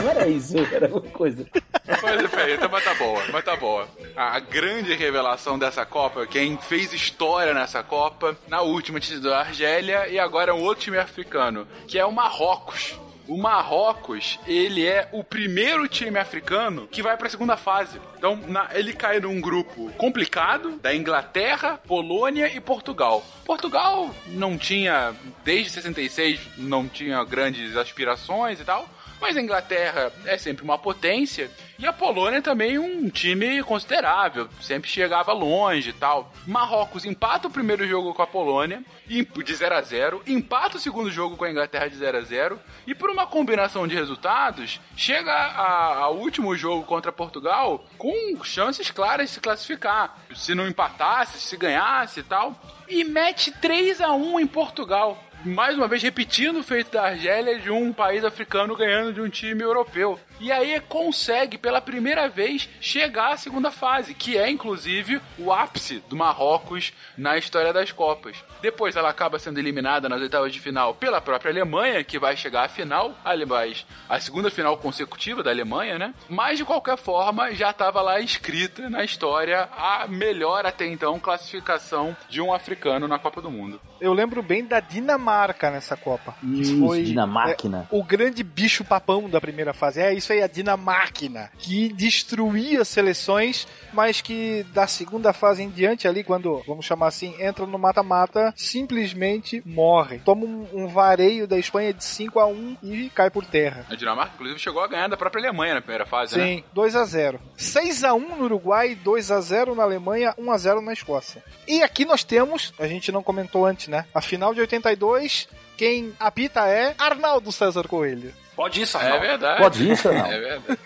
Não 0.00 0.10
era 0.10 0.26
isso, 0.28 0.56
era 0.72 0.88
uma 0.88 1.00
coisa. 1.02 1.44
Mas, 1.86 2.30
peraí, 2.30 2.54
então, 2.54 2.68
mas 2.70 2.84
tá 2.84 2.94
boa, 2.94 3.22
mas 3.30 3.44
tá 3.44 3.56
boa. 3.56 3.88
A 4.16 4.38
grande 4.40 4.94
revelação 4.94 5.58
dessa 5.58 5.84
Copa, 5.84 6.26
quem 6.26 6.56
fez 6.56 6.92
história 6.92 7.52
nessa 7.52 7.82
Copa, 7.82 8.36
na 8.48 8.62
última 8.62 8.98
tinha 8.98 9.16
sido 9.16 9.32
a 9.32 9.40
Argélia 9.40 10.08
e 10.08 10.18
agora 10.18 10.52
é 10.52 10.54
um 10.54 10.62
outro 10.62 10.84
time 10.84 10.98
africano, 10.98 11.66
que 11.86 11.98
é 11.98 12.06
o 12.06 12.12
Marrocos. 12.12 12.98
O 13.30 13.36
Marrocos, 13.36 14.40
ele 14.44 14.84
é 14.84 15.08
o 15.12 15.22
primeiro 15.22 15.86
time 15.86 16.18
africano 16.18 16.88
que 16.88 17.00
vai 17.00 17.16
para 17.16 17.28
a 17.28 17.30
segunda 17.30 17.56
fase. 17.56 18.00
Então, 18.18 18.34
na, 18.48 18.68
ele 18.72 18.92
cai 18.92 19.20
num 19.20 19.40
grupo 19.40 19.88
complicado 19.92 20.80
da 20.82 20.92
Inglaterra, 20.92 21.78
Polônia 21.86 22.52
e 22.52 22.60
Portugal. 22.60 23.24
Portugal 23.44 24.12
não 24.26 24.58
tinha, 24.58 25.14
desde 25.44 25.70
66, 25.70 26.40
não 26.58 26.88
tinha 26.88 27.22
grandes 27.22 27.76
aspirações 27.76 28.58
e 28.58 28.64
tal. 28.64 28.88
Mas 29.20 29.36
a 29.36 29.40
Inglaterra 29.40 30.12
é 30.24 30.38
sempre 30.38 30.64
uma 30.64 30.78
potência 30.78 31.50
e 31.78 31.86
a 31.86 31.92
Polônia 31.92 32.42
também 32.42 32.78
um 32.78 33.08
time 33.08 33.62
considerável, 33.62 34.48
sempre 34.60 34.88
chegava 34.88 35.32
longe 35.32 35.90
e 35.90 35.92
tal. 35.92 36.32
Marrocos 36.46 37.04
empata 37.04 37.48
o 37.48 37.50
primeiro 37.50 37.86
jogo 37.86 38.14
com 38.14 38.22
a 38.22 38.26
Polônia 38.26 38.82
de 39.06 39.54
0 39.54 39.74
a 39.74 39.82
0, 39.82 40.22
empata 40.26 40.76
o 40.76 40.80
segundo 40.80 41.10
jogo 41.10 41.36
com 41.36 41.44
a 41.44 41.50
Inglaterra 41.50 41.88
de 41.88 41.96
0 41.96 42.18
a 42.18 42.20
0 42.20 42.60
e 42.86 42.94
por 42.94 43.10
uma 43.10 43.26
combinação 43.26 43.86
de 43.86 43.94
resultados 43.94 44.80
chega 44.96 45.32
ao 45.32 46.16
último 46.16 46.56
jogo 46.56 46.84
contra 46.84 47.12
Portugal 47.12 47.84
com 47.98 48.12
chances 48.44 48.90
claras 48.90 49.28
de 49.28 49.34
se 49.34 49.40
classificar. 49.40 50.18
Se 50.34 50.54
não 50.54 50.66
empatasse, 50.66 51.40
se 51.40 51.56
ganhasse 51.56 52.20
e 52.20 52.22
tal, 52.22 52.58
e 52.88 53.04
mete 53.04 53.52
3 53.52 54.00
a 54.00 54.12
1 54.12 54.40
em 54.40 54.46
Portugal 54.46 55.18
mais 55.44 55.76
uma 55.76 55.88
vez 55.88 56.02
repetindo 56.02 56.60
o 56.60 56.62
feito 56.62 56.92
da 56.92 57.04
Argélia 57.04 57.58
de 57.58 57.70
um 57.70 57.92
país 57.92 58.24
africano 58.24 58.76
ganhando 58.76 59.12
de 59.12 59.20
um 59.20 59.28
time 59.28 59.62
europeu. 59.62 60.18
E 60.40 60.50
aí 60.50 60.80
consegue 60.80 61.58
pela 61.58 61.80
primeira 61.80 62.28
vez 62.28 62.68
chegar 62.80 63.34
à 63.34 63.36
segunda 63.36 63.70
fase, 63.70 64.14
que 64.14 64.38
é 64.38 64.50
inclusive 64.50 65.20
o 65.38 65.52
ápice 65.52 66.02
do 66.08 66.16
Marrocos 66.16 66.92
na 67.16 67.36
história 67.36 67.72
das 67.72 67.92
Copas. 67.92 68.36
Depois 68.62 68.96
ela 68.96 69.10
acaba 69.10 69.38
sendo 69.38 69.58
eliminada 69.58 70.08
nas 70.08 70.20
oitavas 70.20 70.52
de 70.52 70.60
final 70.60 70.94
pela 70.94 71.20
própria 71.20 71.50
Alemanha, 71.50 72.02
que 72.02 72.18
vai 72.18 72.36
chegar 72.36 72.64
à 72.64 72.68
final, 72.68 73.14
aliás, 73.24 73.86
a 74.08 74.18
segunda 74.18 74.50
final 74.50 74.76
consecutiva 74.78 75.42
da 75.42 75.50
Alemanha, 75.50 75.98
né? 75.98 76.14
Mas 76.28 76.58
de 76.58 76.64
qualquer 76.64 76.96
forma, 76.96 77.52
já 77.52 77.70
estava 77.70 78.00
lá 78.00 78.20
escrita 78.20 78.88
na 78.88 79.04
história 79.04 79.68
a 79.76 80.06
melhor 80.08 80.64
até 80.64 80.86
então 80.86 81.18
classificação 81.18 82.16
de 82.28 82.40
um 82.40 82.52
africano 82.52 83.06
na 83.06 83.18
Copa 83.18 83.42
do 83.42 83.50
Mundo. 83.50 83.80
Eu 84.00 84.14
lembro 84.14 84.42
bem 84.42 84.64
da 84.64 84.80
Dinamarca 84.80 85.70
nessa 85.70 85.96
Copa. 85.96 86.34
Isso, 86.42 86.78
foi 86.78 87.02
Dinamáquina. 87.02 87.86
É, 87.90 87.94
o 87.94 88.02
grande 88.02 88.42
bicho 88.42 88.84
papão 88.84 89.28
da 89.28 89.40
primeira 89.40 89.74
fase. 89.74 90.00
É 90.00 90.14
isso 90.14 90.29
aí, 90.32 90.42
a 90.42 90.46
Dinamáquina. 90.46 91.50
Que 91.58 91.92
destruía 91.92 92.84
seleções, 92.84 93.66
mas 93.92 94.20
que 94.20 94.64
da 94.72 94.86
segunda 94.86 95.32
fase 95.32 95.62
em 95.62 95.70
diante 95.70 96.06
ali, 96.06 96.24
quando, 96.24 96.62
vamos 96.66 96.86
chamar 96.86 97.08
assim, 97.08 97.34
entra 97.40 97.66
no 97.66 97.78
mata-mata, 97.78 98.52
simplesmente 98.56 99.62
morre. 99.64 100.20
Toma 100.24 100.44
um, 100.44 100.66
um, 100.72 100.86
vareio 100.88 101.46
da 101.46 101.58
Espanha 101.58 101.92
de 101.92 102.04
5 102.04 102.38
a 102.38 102.46
1 102.46 102.76
e 102.82 103.10
cai 103.10 103.30
por 103.30 103.44
terra. 103.44 103.86
A 103.88 103.94
Dinamarca, 103.94 104.32
inclusive, 104.34 104.58
chegou 104.58 104.82
a 104.82 104.88
ganhar 104.88 105.08
da 105.08 105.16
própria 105.16 105.40
Alemanha 105.40 105.74
na 105.74 105.80
primeira 105.80 106.06
fase, 106.06 106.34
Sim, 106.34 106.56
né? 106.56 106.64
2 106.72 106.96
a 106.96 107.04
0 107.04 107.40
6 107.56 108.04
a 108.04 108.14
1 108.14 108.36
no 108.36 108.44
Uruguai, 108.44 108.94
2 108.94 109.30
a 109.30 109.40
0 109.40 109.74
na 109.74 109.82
Alemanha, 109.82 110.34
1 110.38 110.50
a 110.50 110.58
0 110.58 110.80
na 110.80 110.92
Escócia. 110.92 111.42
E 111.66 111.82
aqui 111.82 112.04
nós 112.04 112.24
temos, 112.24 112.72
a 112.78 112.86
gente 112.86 113.12
não 113.12 113.22
comentou 113.22 113.66
antes, 113.66 113.88
né? 113.88 114.06
A 114.14 114.20
final 114.20 114.54
de 114.54 114.60
82, 114.60 115.48
quem 115.76 116.12
apita 116.18 116.66
é 116.68 116.94
Arnaldo 116.98 117.50
César 117.50 117.86
Coelho. 117.88 118.32
Pode 118.60 118.82
isso, 118.82 118.96
Arnaldo. 118.98 119.24
É 119.24 119.28
verdade. 119.28 119.62
Pode 119.62 119.90
isso, 119.90 120.08
Arnaldo. 120.08 120.34
É 120.34 120.38
verdade. 120.38 120.78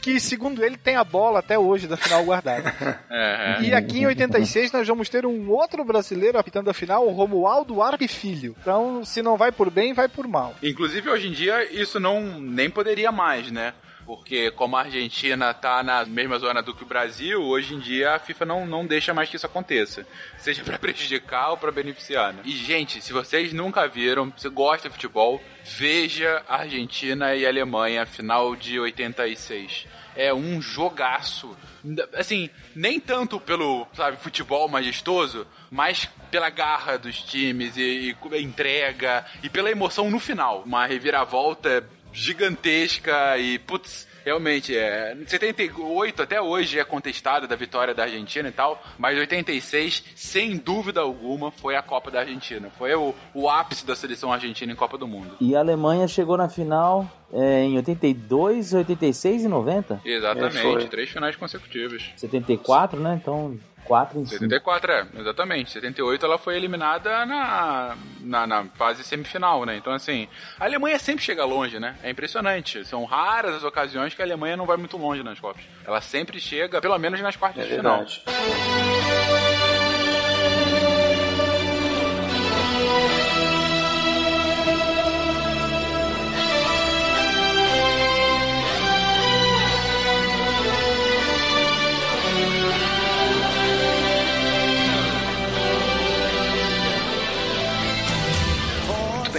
que, 0.00 0.20
segundo 0.20 0.64
ele, 0.64 0.76
tem 0.76 0.94
a 0.94 1.02
bola 1.02 1.40
até 1.40 1.58
hoje 1.58 1.88
da 1.88 1.96
final 1.96 2.24
guardada. 2.24 2.72
É, 3.10 3.58
é. 3.58 3.62
E 3.62 3.74
aqui 3.74 4.00
em 4.00 4.06
86 4.06 4.70
nós 4.72 4.86
vamos 4.86 5.08
ter 5.08 5.26
um 5.26 5.50
outro 5.50 5.84
brasileiro 5.84 6.38
apitando 6.38 6.70
a 6.70 6.74
final, 6.74 7.06
o 7.06 7.10
Romualdo 7.10 7.82
Arpe 7.82 8.06
Filho. 8.06 8.54
Então, 8.60 9.04
se 9.04 9.20
não 9.20 9.36
vai 9.36 9.50
por 9.50 9.68
bem, 9.68 9.92
vai 9.92 10.08
por 10.08 10.28
mal. 10.28 10.54
Inclusive, 10.62 11.10
hoje 11.10 11.28
em 11.28 11.32
dia, 11.32 11.72
isso 11.72 11.98
não 11.98 12.40
nem 12.40 12.70
poderia 12.70 13.10
mais, 13.10 13.50
né? 13.50 13.74
Porque 14.06 14.50
como 14.50 14.76
a 14.76 14.80
Argentina 14.80 15.52
tá 15.54 15.82
na 15.82 16.04
mesma 16.04 16.38
zona 16.38 16.62
do 16.62 16.74
que 16.74 16.82
o 16.82 16.86
Brasil, 16.86 17.42
hoje 17.42 17.74
em 17.74 17.78
dia 17.78 18.14
a 18.14 18.18
FIFA 18.18 18.44
não, 18.44 18.66
não 18.66 18.86
deixa 18.86 19.14
mais 19.14 19.28
que 19.28 19.36
isso 19.36 19.46
aconteça. 19.46 20.06
Seja 20.38 20.62
para 20.64 20.78
prejudicar 20.80 21.50
ou 21.50 21.56
para 21.56 21.70
beneficiar. 21.70 22.32
Né? 22.32 22.42
E, 22.44 22.52
gente, 22.52 23.00
se 23.00 23.12
vocês 23.12 23.52
nunca 23.52 23.86
viram, 23.86 24.32
se 24.36 24.48
gosta 24.48 24.88
de 24.88 24.94
futebol, 24.94 25.40
veja 25.64 26.42
Argentina 26.48 27.34
e 27.34 27.46
Alemanha, 27.46 28.06
final 28.06 28.56
de 28.56 28.78
86. 28.78 29.86
É 30.16 30.34
um 30.34 30.60
jogaço. 30.60 31.56
Assim, 32.14 32.50
nem 32.74 32.98
tanto 33.00 33.40
pelo, 33.40 33.86
sabe, 33.94 34.16
futebol 34.18 34.68
majestoso, 34.68 35.46
mas 35.70 36.08
pela 36.30 36.50
garra 36.50 36.98
dos 36.98 37.22
times 37.22 37.76
e, 37.76 38.14
e 38.32 38.42
entrega 38.42 39.24
e 39.42 39.48
pela 39.48 39.70
emoção 39.70 40.10
no 40.10 40.18
final. 40.18 40.62
Uma 40.66 40.86
reviravolta 40.86 41.88
gigantesca 42.12 43.38
e, 43.38 43.58
putz, 43.58 44.06
realmente, 44.24 44.76
é. 44.76 45.16
78 45.26 46.22
até 46.22 46.40
hoje 46.40 46.78
é 46.78 46.84
contestada 46.84 47.46
da 47.46 47.56
vitória 47.56 47.94
da 47.94 48.04
Argentina 48.04 48.48
e 48.48 48.52
tal, 48.52 48.82
mas 48.98 49.18
86, 49.18 50.04
sem 50.14 50.56
dúvida 50.56 51.00
alguma, 51.00 51.50
foi 51.50 51.76
a 51.76 51.82
Copa 51.82 52.10
da 52.10 52.20
Argentina. 52.20 52.70
Foi 52.78 52.94
o, 52.94 53.14
o 53.34 53.48
ápice 53.48 53.86
da 53.86 53.94
seleção 53.94 54.32
argentina 54.32 54.72
em 54.72 54.76
Copa 54.76 54.96
do 54.96 55.06
Mundo. 55.06 55.36
E 55.40 55.54
a 55.56 55.60
Alemanha 55.60 56.06
chegou 56.06 56.36
na 56.36 56.48
final 56.48 57.10
é, 57.32 57.64
em 57.64 57.76
82, 57.76 58.74
86 58.74 59.44
e 59.44 59.48
90? 59.48 60.00
Exatamente, 60.04 60.84
é, 60.84 60.88
três 60.88 61.10
finais 61.10 61.36
consecutivas. 61.36 62.10
74, 62.16 63.00
né? 63.00 63.18
Então 63.20 63.58
74 63.90 64.20
em 64.20 64.26
74, 64.26 64.92
é, 64.92 65.06
exatamente. 65.18 65.70
78 65.72 66.24
ela 66.24 66.38
foi 66.38 66.56
eliminada 66.56 67.26
na, 67.26 67.96
na, 68.20 68.46
na, 68.46 68.64
fase 68.76 69.02
semifinal, 69.02 69.64
né? 69.64 69.76
Então, 69.76 69.92
assim, 69.92 70.28
a 70.58 70.64
Alemanha 70.64 70.98
sempre 70.98 71.24
chega 71.24 71.44
longe, 71.44 71.80
né? 71.80 71.96
É 72.02 72.10
impressionante. 72.10 72.84
São 72.84 73.04
raras 73.04 73.54
as 73.54 73.64
ocasiões 73.64 74.14
que 74.14 74.22
a 74.22 74.24
Alemanha 74.24 74.56
não 74.56 74.66
vai 74.66 74.76
muito 74.76 74.96
longe 74.96 75.22
nas 75.22 75.40
Copas. 75.40 75.62
Ela 75.84 76.00
sempre 76.00 76.40
chega, 76.40 76.80
pelo 76.80 76.98
menos 76.98 77.20
nas 77.20 77.36
quartas 77.36 77.64
é 77.64 77.68
de 77.68 77.76
final. 77.76 77.98
Verdade. 77.98 78.22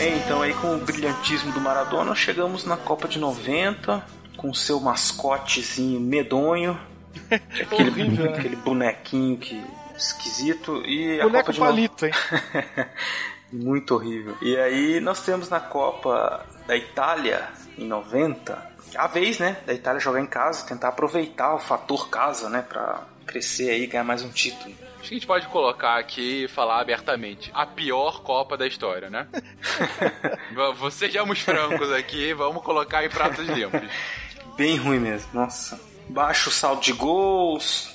Bem, 0.02 0.18
então 0.18 0.42
aí 0.42 0.52
com 0.56 0.74
o 0.74 0.80
brilhantismo 0.80 1.52
do 1.52 1.62
Maradona, 1.62 2.16
chegamos 2.16 2.66
na 2.66 2.76
Copa 2.76 3.08
de 3.08 3.20
90, 3.20 4.04
com 4.36 4.52
seu 4.52 4.80
mascotezinho 4.80 6.00
medonho, 6.00 6.80
aquele, 7.30 7.92
Horrível, 7.92 8.32
né? 8.32 8.38
aquele 8.40 8.56
bonequinho 8.56 9.38
que 9.38 9.64
esquisito 9.96 10.84
e 10.88 11.22
a 11.22 11.24
Boneco 11.26 11.46
Copa 11.46 11.54
de 11.54 11.60
palito, 11.60 12.06
hein? 12.08 12.14
Muito 13.54 13.94
horrível. 13.94 14.36
E 14.42 14.58
aí 14.58 15.00
nós 15.00 15.24
temos 15.24 15.50
na 15.50 15.60
Copa 15.60 16.48
da 16.66 16.76
Itália 16.76 17.50
em 17.78 17.86
90, 17.86 18.72
a 18.96 19.06
vez, 19.06 19.38
né, 19.38 19.58
da 19.68 19.74
Itália 19.74 20.00
jogar 20.00 20.20
em 20.20 20.26
casa, 20.26 20.66
tentar 20.66 20.88
aproveitar 20.88 21.54
o 21.54 21.60
fator 21.60 22.10
casa, 22.10 22.50
né, 22.50 22.66
para 22.68 23.04
crescer 23.28 23.70
aí, 23.70 23.86
ganhar 23.86 24.04
mais 24.04 24.24
um 24.24 24.30
título. 24.30 24.74
Acho 25.02 25.10
que 25.10 25.16
a 25.16 25.18
gente 25.18 25.28
pode 25.28 25.48
colocar 25.48 25.98
aqui 25.98 26.44
e 26.44 26.48
falar 26.48 26.80
abertamente. 26.80 27.50
A 27.56 27.66
pior 27.66 28.22
Copa 28.22 28.56
da 28.56 28.68
história, 28.68 29.10
né? 29.10 29.28
Sejamos 30.92 31.40
francos 31.40 31.92
aqui, 31.92 32.36
vamos 32.36 32.62
colocar 32.62 33.04
em 33.04 33.10
pratos 33.10 33.48
limpos. 33.48 33.82
Bem 34.56 34.78
ruim 34.78 35.00
mesmo, 35.00 35.28
nossa. 35.34 35.82
Baixo 36.08 36.52
saldo 36.52 36.82
de 36.82 36.94
gols, 36.94 37.90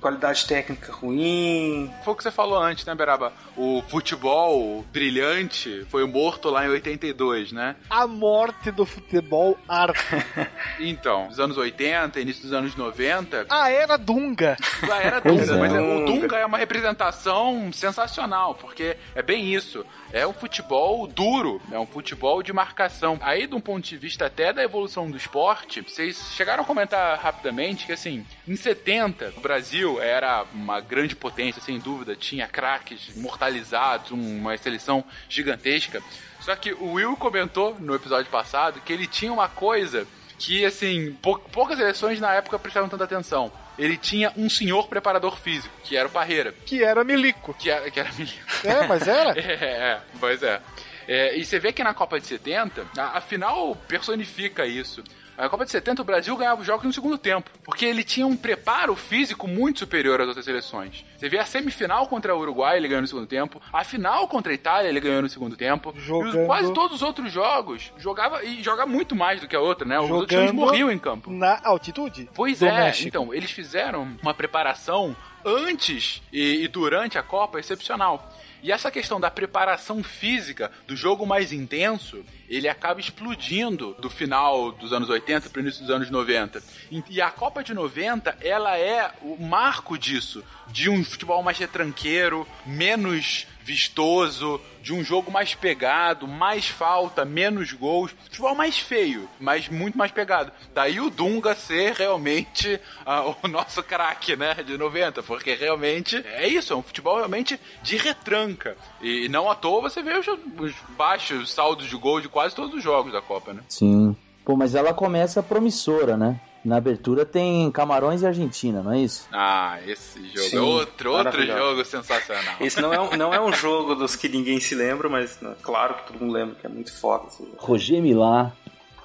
qualidade 0.00 0.46
técnica 0.46 0.92
ruim. 0.92 1.90
Foi 2.04 2.12
o 2.14 2.16
que 2.16 2.22
você 2.22 2.30
falou 2.30 2.58
antes, 2.58 2.84
né, 2.84 2.94
Beraba? 2.94 3.32
O 3.56 3.82
futebol 3.88 4.84
brilhante 4.92 5.84
foi 5.90 6.06
morto 6.06 6.50
lá 6.50 6.64
em 6.66 6.68
82, 6.68 7.52
né? 7.52 7.76
A 7.88 8.06
morte 8.06 8.70
do 8.70 8.84
futebol 8.86 9.58
arte. 9.68 9.98
Então, 10.78 11.26
nos 11.26 11.40
anos 11.40 11.56
80, 11.56 12.20
início 12.20 12.42
dos 12.42 12.52
anos 12.52 12.76
90, 12.76 13.46
A 13.48 13.70
era 13.70 13.96
Dunga. 13.96 14.56
a 14.82 14.96
era 15.00 15.20
Dunga, 15.20 15.54
é. 15.54 15.58
mas 15.58 15.72
é- 15.74 15.80
o 15.80 16.04
Dunga 16.04 16.36
é 16.36 16.44
uma 16.44 16.58
representação 16.58 17.70
sensacional, 17.72 18.54
porque 18.54 18.96
é 19.14 19.22
bem 19.22 19.54
isso. 19.54 19.84
É 20.12 20.26
um 20.26 20.32
futebol 20.32 21.06
duro, 21.06 21.60
é 21.72 21.78
um 21.78 21.86
futebol 21.86 22.42
de 22.42 22.52
marcação. 22.52 23.18
Aí, 23.22 23.46
de 23.46 23.54
um 23.54 23.60
ponto 23.60 23.84
de 23.86 23.96
vista 23.96 24.26
até 24.26 24.52
da 24.52 24.62
evolução 24.62 25.10
do 25.10 25.16
esporte, 25.16 25.80
vocês 25.80 26.32
chegaram 26.34 26.62
a 26.62 26.66
comentar 26.66 27.18
rapidamente 27.18 27.86
que, 27.86 27.92
assim, 27.92 28.24
em 28.46 28.56
70, 28.56 29.32
o 29.36 29.40
Brasil 29.40 29.95
era 30.00 30.44
uma 30.52 30.80
grande 30.80 31.14
potência, 31.16 31.60
sem 31.62 31.78
dúvida, 31.78 32.14
tinha 32.16 32.46
craques 32.48 33.14
imortalizados, 33.16 34.10
uma 34.10 34.56
seleção 34.58 35.04
gigantesca. 35.28 36.02
Só 36.40 36.54
que 36.56 36.72
o 36.72 36.92
Will 36.92 37.16
comentou 37.16 37.76
no 37.78 37.94
episódio 37.94 38.30
passado 38.30 38.80
que 38.80 38.92
ele 38.92 39.06
tinha 39.06 39.32
uma 39.32 39.48
coisa 39.48 40.06
que, 40.38 40.64
assim, 40.64 41.12
pou- 41.22 41.38
poucas 41.38 41.78
seleções 41.78 42.20
na 42.20 42.32
época 42.34 42.58
prestaram 42.58 42.88
tanta 42.88 43.04
atenção. 43.04 43.50
Ele 43.78 43.96
tinha 43.96 44.32
um 44.36 44.48
senhor 44.48 44.86
preparador 44.88 45.36
físico, 45.38 45.74
que 45.82 45.96
era 45.96 46.08
o 46.08 46.10
Parreira. 46.10 46.52
Que 46.64 46.82
era 46.84 47.02
Milico. 47.04 47.52
Que 47.54 47.70
era, 47.70 47.90
que 47.90 47.98
era 48.00 48.10
milico. 48.12 48.38
É, 48.64 48.86
mas 48.86 49.06
era? 49.08 49.32
É, 49.38 49.64
é, 49.64 50.00
pois 50.20 50.42
é. 50.42 50.60
É, 51.08 51.36
E 51.38 51.44
você 51.44 51.58
vê 51.58 51.72
que 51.72 51.84
na 51.84 51.94
Copa 51.94 52.18
de 52.20 52.26
70, 52.26 52.86
a, 52.98 53.18
a 53.18 53.20
final 53.20 53.74
personifica 53.88 54.66
isso. 54.66 55.02
Na 55.36 55.48
Copa 55.48 55.64
de 55.64 55.70
70, 55.70 56.00
o 56.02 56.04
Brasil 56.04 56.36
ganhava 56.36 56.60
os 56.60 56.66
jogos 56.66 56.84
no 56.84 56.92
segundo 56.92 57.18
tempo, 57.18 57.50
porque 57.62 57.84
ele 57.84 58.02
tinha 58.02 58.26
um 58.26 58.36
preparo 58.36 58.96
físico 58.96 59.46
muito 59.46 59.80
superior 59.80 60.20
às 60.20 60.28
outras 60.28 60.44
seleções. 60.44 61.04
Você 61.18 61.28
vê 61.28 61.38
a 61.38 61.44
semifinal 61.44 62.06
contra 62.06 62.34
o 62.34 62.38
Uruguai, 62.40 62.76
ele 62.78 62.88
ganhou 62.88 63.02
no 63.02 63.06
segundo 63.08 63.26
tempo. 63.26 63.60
A 63.72 63.84
final 63.84 64.26
contra 64.28 64.50
a 64.50 64.54
Itália, 64.54 64.88
ele 64.88 65.00
ganhou 65.00 65.20
no 65.22 65.28
segundo 65.28 65.56
tempo. 65.56 65.92
E 65.94 65.98
os- 65.98 66.04
Jogando- 66.04 66.46
quase 66.46 66.72
todos 66.72 66.96
os 66.96 67.02
outros 67.02 67.30
jogos 67.30 67.92
jogava 67.98 68.42
e 68.44 68.62
joga 68.62 68.86
muito 68.86 69.14
mais 69.14 69.40
do 69.40 69.46
que 69.48 69.54
a 69.54 69.60
outra, 69.60 69.86
né? 69.86 69.98
Os 70.00 70.10
outros 70.10 70.28
times 70.30 70.46
Jogando 70.50 70.56
morriam 70.66 70.90
em 70.90 70.98
campo. 70.98 71.30
Na 71.30 71.60
altitude? 71.64 72.28
Pois 72.34 72.62
é, 72.62 72.72
México. 72.72 73.08
então, 73.08 73.34
eles 73.34 73.50
fizeram 73.50 74.08
uma 74.22 74.32
preparação 74.32 75.14
antes 75.44 76.22
e, 76.32 76.64
e 76.64 76.68
durante 76.68 77.18
a 77.18 77.22
Copa 77.22 77.58
excepcional. 77.60 78.32
E 78.62 78.72
essa 78.72 78.90
questão 78.90 79.20
da 79.20 79.30
preparação 79.30 80.02
física, 80.02 80.70
do 80.86 80.96
jogo 80.96 81.24
mais 81.26 81.52
intenso, 81.52 82.24
ele 82.48 82.68
acaba 82.68 82.98
explodindo 83.00 83.94
do 84.00 84.08
final 84.10 84.72
dos 84.72 84.92
anos 84.92 85.08
80 85.08 85.50
para 85.50 85.58
o 85.58 85.62
início 85.62 85.82
dos 85.82 85.90
anos 85.90 86.10
90. 86.10 86.62
E- 86.90 87.20
a 87.20 87.30
Copa 87.30 87.62
de 87.62 87.74
90, 87.74 88.36
ela 88.40 88.76
é 88.78 89.12
o 89.22 89.36
marco 89.36 89.98
disso, 89.98 90.42
de 90.68 90.88
um 90.88 91.04
futebol 91.04 91.42
mais 91.42 91.58
retranqueiro, 91.58 92.46
menos 92.64 93.46
vistoso, 93.66 94.60
de 94.80 94.94
um 94.94 95.02
jogo 95.02 95.32
mais 95.32 95.52
pegado, 95.52 96.28
mais 96.28 96.68
falta, 96.68 97.24
menos 97.24 97.72
gols. 97.72 98.12
Futebol 98.24 98.54
mais 98.54 98.78
feio, 98.78 99.28
mas 99.40 99.68
muito 99.68 99.98
mais 99.98 100.12
pegado. 100.12 100.52
Daí 100.72 101.00
o 101.00 101.10
Dunga 101.10 101.56
ser 101.56 101.92
realmente 101.94 102.80
uh, 103.04 103.34
o 103.42 103.48
nosso 103.48 103.82
craque, 103.82 104.36
né, 104.36 104.54
de 104.64 104.78
90, 104.78 105.24
porque 105.24 105.54
realmente 105.54 106.16
é 106.24 106.46
isso, 106.46 106.72
é 106.72 106.76
um 106.76 106.82
futebol 106.82 107.16
realmente 107.16 107.58
de 107.82 107.96
retranca. 107.96 108.76
E 109.02 109.28
não 109.28 109.50
à 109.50 109.56
toa 109.56 109.82
você 109.82 110.00
vê 110.00 110.16
os, 110.16 110.26
os 110.28 110.72
baixos 110.96 111.52
saldos 111.52 111.88
de 111.88 111.96
gol 111.96 112.20
de 112.20 112.28
quase 112.28 112.54
todos 112.54 112.72
os 112.72 112.82
jogos 112.82 113.12
da 113.12 113.20
Copa, 113.20 113.52
né? 113.52 113.62
Sim. 113.68 114.16
Pô, 114.44 114.56
mas 114.56 114.76
ela 114.76 114.94
começa 114.94 115.42
promissora, 115.42 116.16
né? 116.16 116.40
Na 116.66 116.78
abertura 116.78 117.24
tem 117.24 117.70
Camarões 117.70 118.22
e 118.22 118.26
Argentina, 118.26 118.82
não 118.82 118.92
é 118.92 118.98
isso? 118.98 119.28
Ah, 119.32 119.78
esse 119.86 120.18
jogo 120.34 120.48
Sim, 120.48 120.56
é 120.56 120.60
outro, 120.60 121.12
outro 121.12 121.46
jogo 121.46 121.84
sensacional. 121.84 122.56
Esse 122.60 122.80
não 122.80 122.92
é, 122.92 123.00
um, 123.00 123.10
não 123.16 123.32
é 123.32 123.40
um 123.40 123.52
jogo 123.52 123.94
dos 123.94 124.16
que 124.16 124.28
ninguém 124.28 124.58
se 124.58 124.74
lembra, 124.74 125.08
mas 125.08 125.40
né, 125.40 125.54
claro 125.62 125.94
que 125.94 126.08
todo 126.08 126.20
mundo 126.20 126.32
lembra 126.32 126.56
que 126.56 126.66
é 126.66 126.68
muito 126.68 126.92
foda. 126.92 127.28
Assim. 127.28 127.46
Roger 127.56 128.02
Milá. 128.02 128.50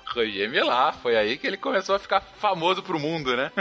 Roger 0.07 0.49
Milá, 0.49 0.91
foi 0.91 1.15
aí 1.15 1.37
que 1.37 1.45
ele 1.45 1.55
começou 1.55 1.93
a 1.93 1.99
ficar 1.99 2.21
famoso 2.39 2.81
pro 2.81 2.99
mundo, 2.99 3.37
né? 3.37 3.51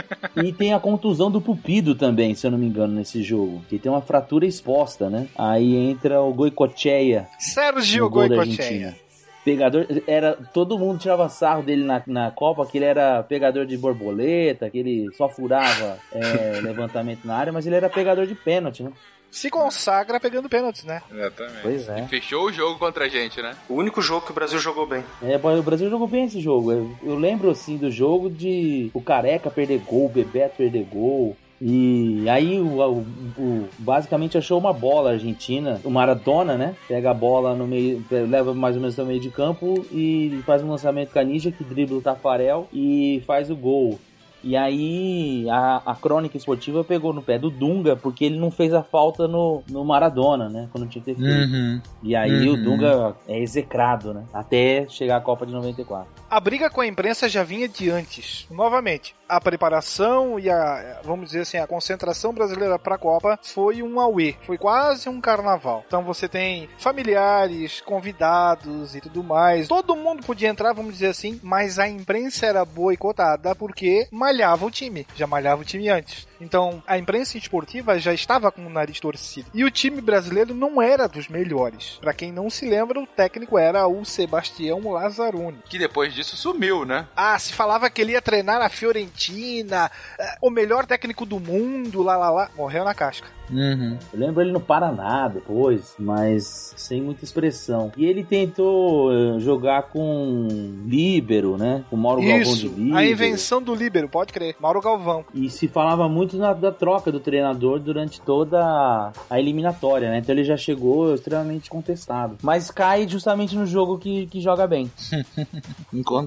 e 0.43 0.49
tem 0.51 0.73
a 0.73 0.79
contusão 0.79 1.29
do 1.29 1.39
Pupido 1.39 1.93
também, 1.93 2.33
se 2.33 2.47
eu 2.47 2.49
não 2.49 2.57
me 2.57 2.65
engano, 2.65 2.95
nesse 2.95 3.21
jogo. 3.21 3.63
Que 3.69 3.77
tem 3.77 3.91
uma 3.91 4.01
fratura 4.01 4.47
exposta, 4.47 5.11
né? 5.11 5.27
Aí 5.37 5.75
entra 5.75 6.19
o 6.19 6.33
Goicocheia. 6.33 7.29
Sérgio 7.37 8.09
Goicocheia 8.09 8.97
pegador. 9.43 9.85
Era, 10.07 10.33
todo 10.53 10.77
mundo 10.77 10.99
tirava 10.99 11.29
sarro 11.29 11.63
dele 11.63 11.83
na, 11.83 12.01
na 12.05 12.31
Copa, 12.31 12.65
que 12.65 12.77
ele 12.77 12.85
era 12.85 13.23
pegador 13.23 13.65
de 13.65 13.77
borboleta, 13.77 14.69
que 14.69 14.77
ele 14.77 15.07
só 15.15 15.29
furava 15.29 15.97
é, 16.11 16.61
levantamento 16.61 17.25
na 17.25 17.35
área, 17.35 17.53
mas 17.53 17.65
ele 17.65 17.75
era 17.75 17.89
pegador 17.89 18.25
de 18.25 18.35
pênalti, 18.35 18.83
né? 18.83 18.91
Se 19.31 19.49
consagra 19.49 20.19
pegando 20.19 20.49
pênaltis, 20.49 20.83
né? 20.83 21.01
Exatamente. 21.09 21.61
Pois 21.61 21.87
é. 21.87 22.01
E 22.01 22.07
fechou 22.09 22.47
o 22.47 22.51
jogo 22.51 22.77
contra 22.77 23.05
a 23.05 23.07
gente, 23.07 23.41
né? 23.41 23.55
O 23.69 23.75
único 23.75 24.01
jogo 24.01 24.25
que 24.25 24.31
o 24.31 24.35
Brasil 24.35 24.59
jogou 24.59 24.85
bem. 24.85 25.05
É, 25.23 25.37
o 25.37 25.63
Brasil 25.63 25.89
jogou 25.89 26.05
bem 26.05 26.25
esse 26.25 26.41
jogo. 26.41 26.73
Eu, 26.73 26.97
eu 27.01 27.15
lembro, 27.15 27.49
assim, 27.49 27.77
do 27.77 27.89
jogo 27.89 28.29
de 28.29 28.91
o 28.93 29.01
Careca 29.01 29.49
perder 29.49 29.79
gol, 29.79 30.07
o 30.07 30.09
Bebeto 30.09 30.57
perder 30.57 30.83
gol, 30.83 31.37
e 31.63 32.27
aí, 32.27 32.59
o, 32.59 32.81
o, 32.81 33.05
o, 33.37 33.69
basicamente, 33.77 34.35
achou 34.35 34.57
uma 34.57 34.73
bola 34.73 35.11
argentina, 35.11 35.79
o 35.83 35.91
Maradona, 35.91 36.57
né? 36.57 36.75
Pega 36.87 37.11
a 37.11 37.13
bola 37.13 37.53
no 37.53 37.67
meio, 37.67 38.03
leva 38.09 38.51
mais 38.51 38.75
ou 38.75 38.81
menos 38.81 38.97
no 38.97 39.05
meio 39.05 39.19
de 39.19 39.29
campo 39.29 39.85
e 39.91 40.41
faz 40.43 40.63
um 40.63 40.71
lançamento 40.71 41.11
canija 41.11 41.51
que 41.51 41.63
dribla 41.63 41.99
o 41.99 42.01
Tafarel 42.01 42.67
e 42.73 43.21
faz 43.27 43.51
o 43.51 43.55
gol. 43.55 43.99
E 44.43 44.57
aí 44.57 45.47
a, 45.49 45.81
a 45.85 45.95
crônica 45.95 46.37
esportiva 46.37 46.83
pegou 46.83 47.13
no 47.13 47.21
pé 47.21 47.37
do 47.37 47.49
Dunga, 47.49 47.95
porque 47.95 48.25
ele 48.25 48.39
não 48.39 48.51
fez 48.51 48.73
a 48.73 48.83
falta 48.83 49.27
no, 49.27 49.63
no 49.69 49.85
Maradona, 49.85 50.49
né? 50.49 50.69
Quando 50.71 50.87
tinha 50.87 51.03
que 51.03 51.13
ter 51.13 51.19
feito. 51.19 51.53
Uhum. 51.53 51.81
E 52.03 52.15
aí 52.15 52.47
uhum. 52.47 52.53
o 52.53 52.57
Dunga 52.57 53.15
é 53.27 53.39
execrado, 53.39 54.13
né? 54.13 54.23
Até 54.33 54.87
chegar 54.89 55.17
à 55.17 55.21
Copa 55.21 55.45
de 55.45 55.51
94. 55.51 56.07
A 56.29 56.39
briga 56.39 56.69
com 56.69 56.81
a 56.81 56.87
imprensa 56.87 57.27
já 57.27 57.43
vinha 57.43 57.67
de 57.67 57.89
antes. 57.89 58.47
Novamente, 58.49 59.15
a 59.27 59.39
preparação 59.39 60.39
e 60.39 60.49
a, 60.49 60.99
vamos 61.03 61.27
dizer 61.27 61.41
assim, 61.41 61.57
a 61.57 61.67
concentração 61.67 62.33
brasileira 62.33 62.77
para 62.77 62.95
a 62.95 62.97
Copa 62.97 63.39
foi 63.41 63.81
um 63.81 63.99
auê, 63.99 64.35
foi 64.43 64.57
quase 64.57 65.07
um 65.07 65.21
carnaval. 65.21 65.83
Então 65.87 66.03
você 66.03 66.27
tem 66.27 66.69
familiares, 66.77 67.81
convidados 67.81 68.95
e 68.95 69.01
tudo 69.01 69.23
mais. 69.23 69.67
Todo 69.67 69.95
mundo 69.95 70.23
podia 70.23 70.49
entrar, 70.49 70.73
vamos 70.73 70.93
dizer 70.93 71.07
assim, 71.07 71.39
mas 71.43 71.79
a 71.79 71.87
imprensa 71.87 72.45
era 72.45 72.65
boicotada 72.65 73.55
porque 73.55 74.07
malhava 74.31 74.65
o 74.65 74.71
time, 74.71 75.05
já 75.15 75.27
malhava 75.27 75.61
o 75.61 75.65
time 75.65 75.89
antes. 75.89 76.25
Então, 76.41 76.81
a 76.87 76.97
imprensa 76.97 77.37
esportiva 77.37 77.99
já 77.99 78.13
estava 78.13 78.51
com 78.51 78.65
o 78.65 78.69
nariz 78.69 78.99
torcido. 78.99 79.49
E 79.53 79.63
o 79.63 79.71
time 79.71 80.01
brasileiro 80.01 80.53
não 80.53 80.81
era 80.81 81.07
dos 81.07 81.27
melhores. 81.27 81.99
Para 82.01 82.13
quem 82.13 82.31
não 82.31 82.49
se 82.49 82.67
lembra, 82.67 82.99
o 82.99 83.07
técnico 83.07 83.57
era 83.57 83.87
o 83.87 84.03
Sebastião 84.03 84.91
Lazzaroni. 84.91 85.59
Que 85.69 85.77
depois 85.77 86.13
disso 86.13 86.35
sumiu, 86.35 86.83
né? 86.83 87.07
Ah, 87.15 87.37
se 87.37 87.53
falava 87.53 87.89
que 87.89 88.01
ele 88.01 88.13
ia 88.13 88.21
treinar 88.21 88.61
a 88.61 88.69
Fiorentina, 88.69 89.91
eh, 90.19 90.37
o 90.41 90.49
melhor 90.49 90.85
técnico 90.85 91.25
do 91.25 91.39
mundo, 91.39 92.01
lá 92.01 92.17
lá 92.17 92.31
lá. 92.31 92.49
Morreu 92.55 92.83
na 92.83 92.93
casca. 92.93 93.27
Uhum. 93.51 93.97
Eu 94.13 94.19
lembro 94.19 94.41
ele 94.41 94.51
no 94.51 94.59
Paraná 94.59 95.27
depois, 95.27 95.93
mas 95.99 96.73
sem 96.77 97.01
muita 97.01 97.23
expressão. 97.23 97.91
E 97.97 98.05
ele 98.05 98.23
tentou 98.23 99.11
eh, 99.11 99.39
jogar 99.39 99.83
com 99.83 100.47
Líbero, 100.85 101.57
né? 101.57 101.83
Com 101.89 101.97
Mauro 101.97 102.21
Isso, 102.21 102.29
Galvão 102.29 102.55
de 102.55 102.67
Líbero. 102.67 102.97
A 102.97 103.05
invenção 103.05 103.61
do 103.61 103.75
Líbero, 103.75 104.07
pode 104.07 104.31
crer. 104.31 104.55
Mauro 104.59 104.81
Galvão. 104.81 105.25
E 105.33 105.49
se 105.49 105.67
falava 105.67 106.07
muito 106.07 106.30
na, 106.37 106.53
da 106.53 106.71
troca 106.71 107.11
do 107.11 107.19
treinador 107.19 107.79
durante 107.79 108.21
toda 108.21 109.11
a 109.29 109.39
eliminatória, 109.39 110.09
né? 110.09 110.19
Então 110.19 110.33
ele 110.33 110.43
já 110.43 110.57
chegou 110.57 111.13
extremamente 111.13 111.69
contestado. 111.69 112.37
Mas 112.41 112.69
cai 112.71 113.07
justamente 113.07 113.55
no 113.55 113.65
jogo 113.65 113.97
que, 113.97 114.27
que 114.27 114.41
joga 114.41 114.67
bem. 114.67 114.91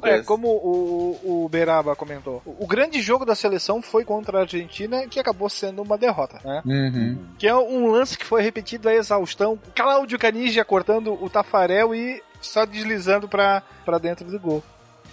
É, 0.05 0.23
como 0.23 0.49
o, 0.49 1.45
o 1.45 1.49
Beraba 1.49 1.97
comentou. 1.97 2.43
O, 2.45 2.65
o 2.65 2.67
grande 2.67 3.01
jogo 3.01 3.25
da 3.25 3.35
seleção 3.35 3.81
foi 3.83 4.05
contra 4.05 4.39
a 4.39 4.41
Argentina, 4.43 5.07
que 5.07 5.19
acabou 5.19 5.49
sendo 5.49 5.83
uma 5.83 5.99
derrota, 5.99 6.39
né? 6.45 6.63
Uhum. 6.65 7.19
Que 7.39 7.47
é 7.47 7.55
um 7.55 7.91
lance 7.91 8.17
que 8.17 8.25
foi 8.25 8.43
repetido 8.43 8.89
a 8.89 8.95
exaustão. 8.95 9.59
Cláudio 9.75 10.19
Canija 10.19 10.65
cortando 10.65 11.13
o 11.13 11.29
Tafarel 11.31 11.95
e 11.95 12.23
só 12.41 12.65
deslizando 12.65 13.29
pra, 13.29 13.63
pra 13.85 13.99
dentro 13.99 14.31
do 14.31 14.39
gol. 14.39 14.63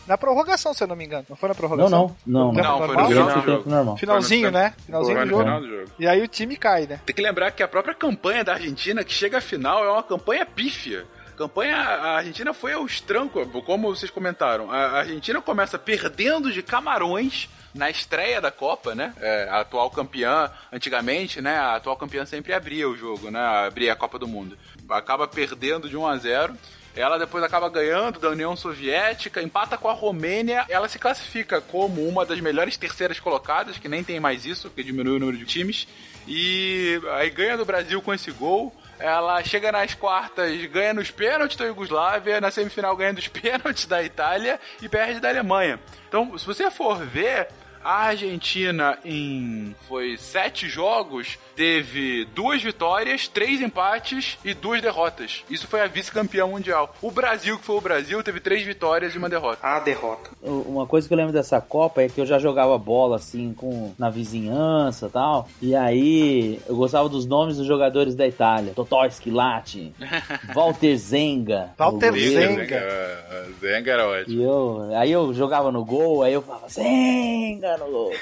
Na 0.07 0.17
prorrogação, 0.17 0.73
se 0.73 0.83
eu 0.83 0.87
não 0.87 0.95
me 0.95 1.05
engano. 1.05 1.25
Não 1.29 1.35
foi 1.35 1.49
na 1.49 1.55
prorrogação? 1.55 2.15
Não, 2.25 2.51
não. 2.51 2.53
Não, 2.53 2.63
não 2.63 2.77
foi 2.77 2.87
no 2.87 3.07
final 3.07 3.25
do 3.25 3.41
jogo. 3.41 3.69
Normal. 3.69 3.97
Finalzinho, 3.97 4.51
né? 4.51 4.73
Finalzinho 4.85 5.19
do 5.19 5.27
jogo. 5.27 5.43
Final 5.43 5.61
do 5.61 5.67
jogo. 5.67 5.91
E 5.99 6.07
aí 6.07 6.21
o 6.21 6.27
time 6.27 6.55
cai, 6.55 6.87
né? 6.87 6.99
Tem 7.05 7.15
que 7.15 7.21
lembrar 7.21 7.51
que 7.51 7.63
a 7.63 7.67
própria 7.67 7.93
campanha 7.93 8.43
da 8.43 8.53
Argentina, 8.53 9.03
que 9.03 9.13
chega 9.13 9.37
à 9.37 9.41
final, 9.41 9.83
é 9.83 9.91
uma 9.91 10.03
campanha 10.03 10.45
pífia 10.45 11.05
campanha, 11.41 11.75
a 11.75 12.17
Argentina 12.17 12.53
foi 12.53 12.73
aos 12.73 13.01
trancos, 13.01 13.47
como 13.65 13.95
vocês 13.95 14.11
comentaram. 14.11 14.69
A 14.69 14.99
Argentina 14.99 15.41
começa 15.41 15.79
perdendo 15.79 16.51
de 16.51 16.61
Camarões 16.61 17.49
na 17.73 17.89
estreia 17.89 18.39
da 18.39 18.51
Copa, 18.51 18.93
né? 18.93 19.13
É, 19.19 19.47
a 19.49 19.61
atual 19.61 19.89
campeã, 19.89 20.51
antigamente, 20.71 21.41
né? 21.41 21.57
A 21.57 21.75
atual 21.77 21.97
campeã 21.97 22.25
sempre 22.25 22.53
abria 22.53 22.87
o 22.87 22.95
jogo, 22.95 23.31
né? 23.31 23.39
Abria 23.39 23.93
a 23.93 23.95
Copa 23.95 24.19
do 24.19 24.27
Mundo. 24.27 24.57
Acaba 24.89 25.27
perdendo 25.27 25.89
de 25.89 25.97
1 25.97 26.05
a 26.05 26.17
0 26.17 26.53
ela 26.95 27.17
depois 27.17 27.43
acaba 27.43 27.69
ganhando 27.69 28.19
da 28.19 28.29
União 28.29 28.55
Soviética, 28.55 29.41
empata 29.41 29.77
com 29.77 29.87
a 29.87 29.93
Romênia. 29.93 30.65
Ela 30.67 30.89
se 30.89 30.99
classifica 30.99 31.61
como 31.61 32.05
uma 32.07 32.25
das 32.25 32.39
melhores 32.41 32.75
terceiras 32.75 33.19
colocadas, 33.19 33.77
que 33.77 33.87
nem 33.87 34.03
tem 34.03 34.19
mais 34.19 34.45
isso, 34.45 34.67
porque 34.67 34.83
diminui 34.83 35.15
o 35.15 35.19
número 35.19 35.37
de 35.37 35.45
times. 35.45 35.87
E 36.27 36.99
aí 37.13 37.29
ganha 37.29 37.57
do 37.57 37.65
Brasil 37.65 38.01
com 38.01 38.13
esse 38.13 38.31
gol. 38.31 38.75
Ela 38.99 39.43
chega 39.43 39.71
nas 39.71 39.95
quartas, 39.95 40.63
ganha 40.67 40.93
nos 40.93 41.09
pênaltis 41.09 41.57
da 41.57 41.65
Iugoslávia, 41.65 42.39
na 42.39 42.51
semifinal 42.51 42.95
ganha 42.95 43.13
dos 43.13 43.27
pênaltis 43.29 43.85
da 43.85 44.03
Itália 44.03 44.59
e 44.81 44.87
perde 44.87 45.19
da 45.19 45.29
Alemanha. 45.29 45.79
Então, 46.07 46.37
se 46.37 46.45
você 46.45 46.69
for 46.69 47.03
ver, 47.05 47.47
a 47.83 48.07
Argentina, 48.07 48.97
em 49.03 49.75
foi 49.87 50.17
sete 50.17 50.67
jogos, 50.67 51.37
teve 51.55 52.25
duas 52.33 52.61
vitórias, 52.61 53.27
três 53.27 53.61
empates 53.61 54.37
e 54.43 54.53
duas 54.53 54.81
derrotas. 54.81 55.43
Isso 55.49 55.67
foi 55.67 55.81
a 55.81 55.87
vice-campeã 55.87 56.45
mundial. 56.45 56.93
O 57.01 57.11
Brasil, 57.11 57.57
que 57.57 57.65
foi 57.65 57.75
o 57.75 57.81
Brasil, 57.81 58.21
teve 58.23 58.39
três 58.39 58.63
vitórias 58.63 59.13
e 59.13 59.17
uma 59.17 59.29
derrota. 59.29 59.59
A 59.65 59.79
derrota. 59.79 60.29
Uma 60.41 60.85
coisa 60.85 61.07
que 61.07 61.13
eu 61.13 61.17
lembro 61.17 61.33
dessa 61.33 61.59
Copa 61.61 62.01
é 62.01 62.09
que 62.09 62.19
eu 62.19 62.25
já 62.25 62.39
jogava 62.39 62.77
bola 62.77 63.15
assim 63.15 63.53
com 63.53 63.93
na 63.97 64.09
vizinhança 64.09 65.07
e 65.07 65.09
tal. 65.09 65.47
E 65.61 65.75
aí 65.75 66.59
eu 66.67 66.75
gostava 66.75 67.09
dos 67.09 67.25
nomes 67.25 67.57
dos 67.57 67.65
jogadores 67.65 68.15
da 68.15 68.27
Itália: 68.27 68.73
Totò 68.73 69.07
Schilati, 69.09 69.93
Walter 70.53 70.95
Zenga. 70.95 71.71
Walter 71.77 72.13
Zenga. 72.13 72.63
Zenga. 72.63 73.47
Zenga 73.59 73.91
era 73.91 74.07
ótimo. 74.07 74.41
E 74.41 74.43
eu, 74.43 74.89
aí 74.95 75.11
eu 75.11 75.33
jogava 75.33 75.71
no 75.71 75.83
gol, 75.83 76.23
aí 76.23 76.33
eu 76.33 76.41
falava 76.41 76.69
Zenga 76.69 77.70
no 77.77 78.11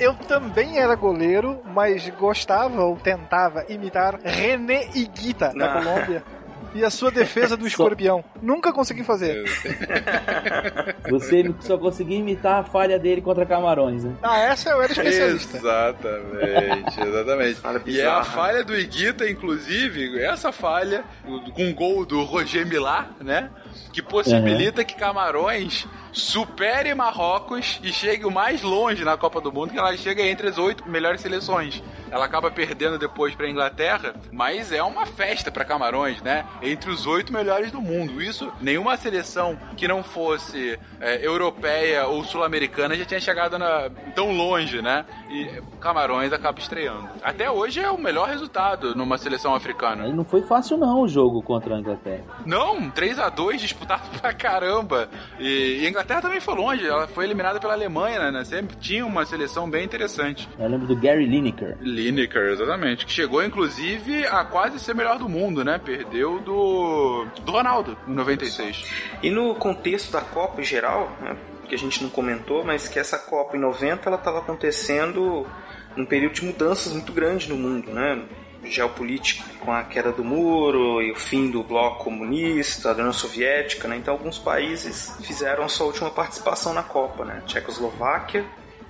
eu 0.00 0.14
também 0.14 0.78
era 0.78 0.94
goleiro, 0.94 1.60
mas 1.66 2.08
gostava 2.10 2.82
ou 2.82 2.96
tentava 2.96 3.64
imitar 3.68 4.18
René 4.22 4.88
Iguita, 4.94 5.52
da 5.54 5.68
Colômbia 5.74 6.22
e 6.74 6.84
a 6.84 6.90
sua 6.90 7.10
defesa 7.10 7.56
do 7.56 7.66
escorpião. 7.66 8.24
Nunca 8.40 8.72
consegui 8.72 9.04
fazer. 9.04 9.44
Você 11.10 11.52
só 11.60 11.76
conseguia 11.76 12.18
imitar 12.18 12.60
a 12.60 12.64
falha 12.64 12.98
dele 12.98 13.20
contra 13.20 13.44
Camarões, 13.44 14.04
né? 14.04 14.14
Ah, 14.22 14.38
essa 14.38 14.70
eu 14.70 14.82
era 14.82 14.92
especialista. 14.92 15.56
Exatamente, 15.56 17.00
exatamente. 17.00 17.90
e 17.90 18.00
é 18.00 18.06
a 18.06 18.24
falha 18.24 18.64
do 18.64 18.76
Iguita, 18.76 19.28
inclusive, 19.28 20.22
essa 20.22 20.52
falha, 20.52 21.04
com 21.54 21.70
o 21.70 21.74
gol 21.74 22.06
do 22.06 22.22
Roger 22.22 22.66
Milá, 22.66 23.10
né? 23.20 23.50
Que 23.92 24.02
possibilita 24.02 24.80
uhum. 24.80 24.86
que 24.86 24.94
Camarões 24.94 25.86
supere 26.12 26.94
Marrocos 26.94 27.80
e 27.82 27.92
chegue 27.92 28.24
o 28.24 28.30
mais 28.30 28.62
longe 28.62 29.04
na 29.04 29.16
Copa 29.16 29.40
do 29.40 29.52
Mundo, 29.52 29.72
que 29.72 29.78
ela 29.78 29.96
chega 29.96 30.26
entre 30.26 30.48
as 30.48 30.58
oito 30.58 30.88
melhores 30.88 31.20
seleções. 31.20 31.82
Ela 32.10 32.24
acaba 32.24 32.50
perdendo 32.50 32.98
depois 32.98 33.34
para 33.34 33.48
Inglaterra, 33.48 34.14
mas 34.32 34.72
é 34.72 34.82
uma 34.82 35.06
festa 35.06 35.50
para 35.50 35.64
Camarões, 35.64 36.20
né? 36.22 36.44
Entre 36.60 36.90
os 36.90 37.06
oito 37.06 37.32
melhores 37.32 37.70
do 37.70 37.80
mundo. 37.80 38.20
Isso, 38.20 38.52
nenhuma 38.60 38.96
seleção 38.96 39.56
que 39.76 39.86
não 39.86 40.02
fosse 40.02 40.78
é, 41.00 41.24
europeia 41.24 42.06
ou 42.06 42.24
sul-americana 42.24 42.96
já 42.96 43.04
tinha 43.04 43.20
chegado 43.20 43.58
na, 43.58 43.88
tão 44.14 44.32
longe, 44.32 44.82
né? 44.82 45.04
E 45.30 45.62
Camarões 45.80 46.32
acaba 46.32 46.58
estreando. 46.58 47.08
Até 47.22 47.48
hoje 47.48 47.80
é 47.80 47.90
o 47.90 47.98
melhor 47.98 48.28
resultado 48.28 48.94
numa 48.96 49.16
seleção 49.16 49.54
africana. 49.54 50.08
E 50.08 50.12
não 50.12 50.24
foi 50.24 50.42
fácil 50.42 50.76
não 50.76 51.02
o 51.02 51.08
jogo 51.08 51.40
contra 51.42 51.76
a 51.76 51.78
Inglaterra. 51.78 52.24
Não, 52.44 52.90
3 52.90 53.18
a 53.20 53.28
2 53.28 53.60
disputado 53.70 54.08
pra 54.20 54.32
caramba. 54.32 55.08
E, 55.38 55.80
e 55.80 55.86
a 55.86 55.90
Inglaterra 55.90 56.22
também 56.22 56.40
foi 56.40 56.54
longe, 56.54 56.86
ela 56.86 57.06
foi 57.06 57.24
eliminada 57.24 57.58
pela 57.58 57.72
Alemanha, 57.72 58.30
né? 58.30 58.44
Sempre 58.44 58.76
tinha 58.76 59.04
uma 59.04 59.24
seleção 59.24 59.68
bem 59.68 59.84
interessante. 59.84 60.48
Eu 60.58 60.68
lembro 60.68 60.86
do 60.86 60.96
Gary 60.96 61.26
Lineker. 61.26 61.76
Lineker, 61.80 62.52
exatamente. 62.52 63.06
Que 63.06 63.12
chegou, 63.12 63.42
inclusive, 63.42 64.26
a 64.26 64.44
quase 64.44 64.78
ser 64.78 64.94
melhor 64.94 65.18
do 65.18 65.28
mundo, 65.28 65.64
né? 65.64 65.78
Perdeu 65.78 66.40
do, 66.40 67.26
do 67.42 67.52
Ronaldo, 67.52 67.96
em 68.06 68.12
96. 68.12 68.84
E 69.22 69.30
no 69.30 69.54
contexto 69.54 70.12
da 70.12 70.20
Copa 70.20 70.60
em 70.60 70.64
geral, 70.64 71.10
né? 71.20 71.36
que 71.70 71.74
a 71.76 71.78
gente 71.78 72.02
não 72.02 72.10
comentou, 72.10 72.64
mas 72.64 72.88
que 72.88 72.98
essa 72.98 73.16
Copa 73.16 73.56
em 73.56 73.60
90 73.60 74.08
ela 74.08 74.16
estava 74.16 74.40
acontecendo 74.40 75.46
num 75.96 76.04
período 76.04 76.34
de 76.34 76.44
mudanças 76.44 76.92
muito 76.92 77.12
grande 77.12 77.48
no 77.48 77.56
mundo, 77.56 77.92
né? 77.92 78.24
Geopolítico 78.64 79.48
com 79.60 79.72
a 79.72 79.82
queda 79.84 80.12
do 80.12 80.24
muro 80.24 81.02
e 81.02 81.10
o 81.10 81.16
fim 81.16 81.50
do 81.50 81.62
bloco 81.62 82.04
comunista, 82.04 82.94
da 82.94 83.00
União 83.00 83.12
Soviética, 83.12 83.88
né? 83.88 83.96
Então 83.96 84.14
alguns 84.14 84.38
países 84.38 85.16
fizeram 85.22 85.68
sua 85.68 85.86
última 85.86 86.10
participação 86.10 86.72
na 86.72 86.82
Copa, 86.82 87.24
né? 87.24 87.42
Tchecoslováquia, 87.46 88.44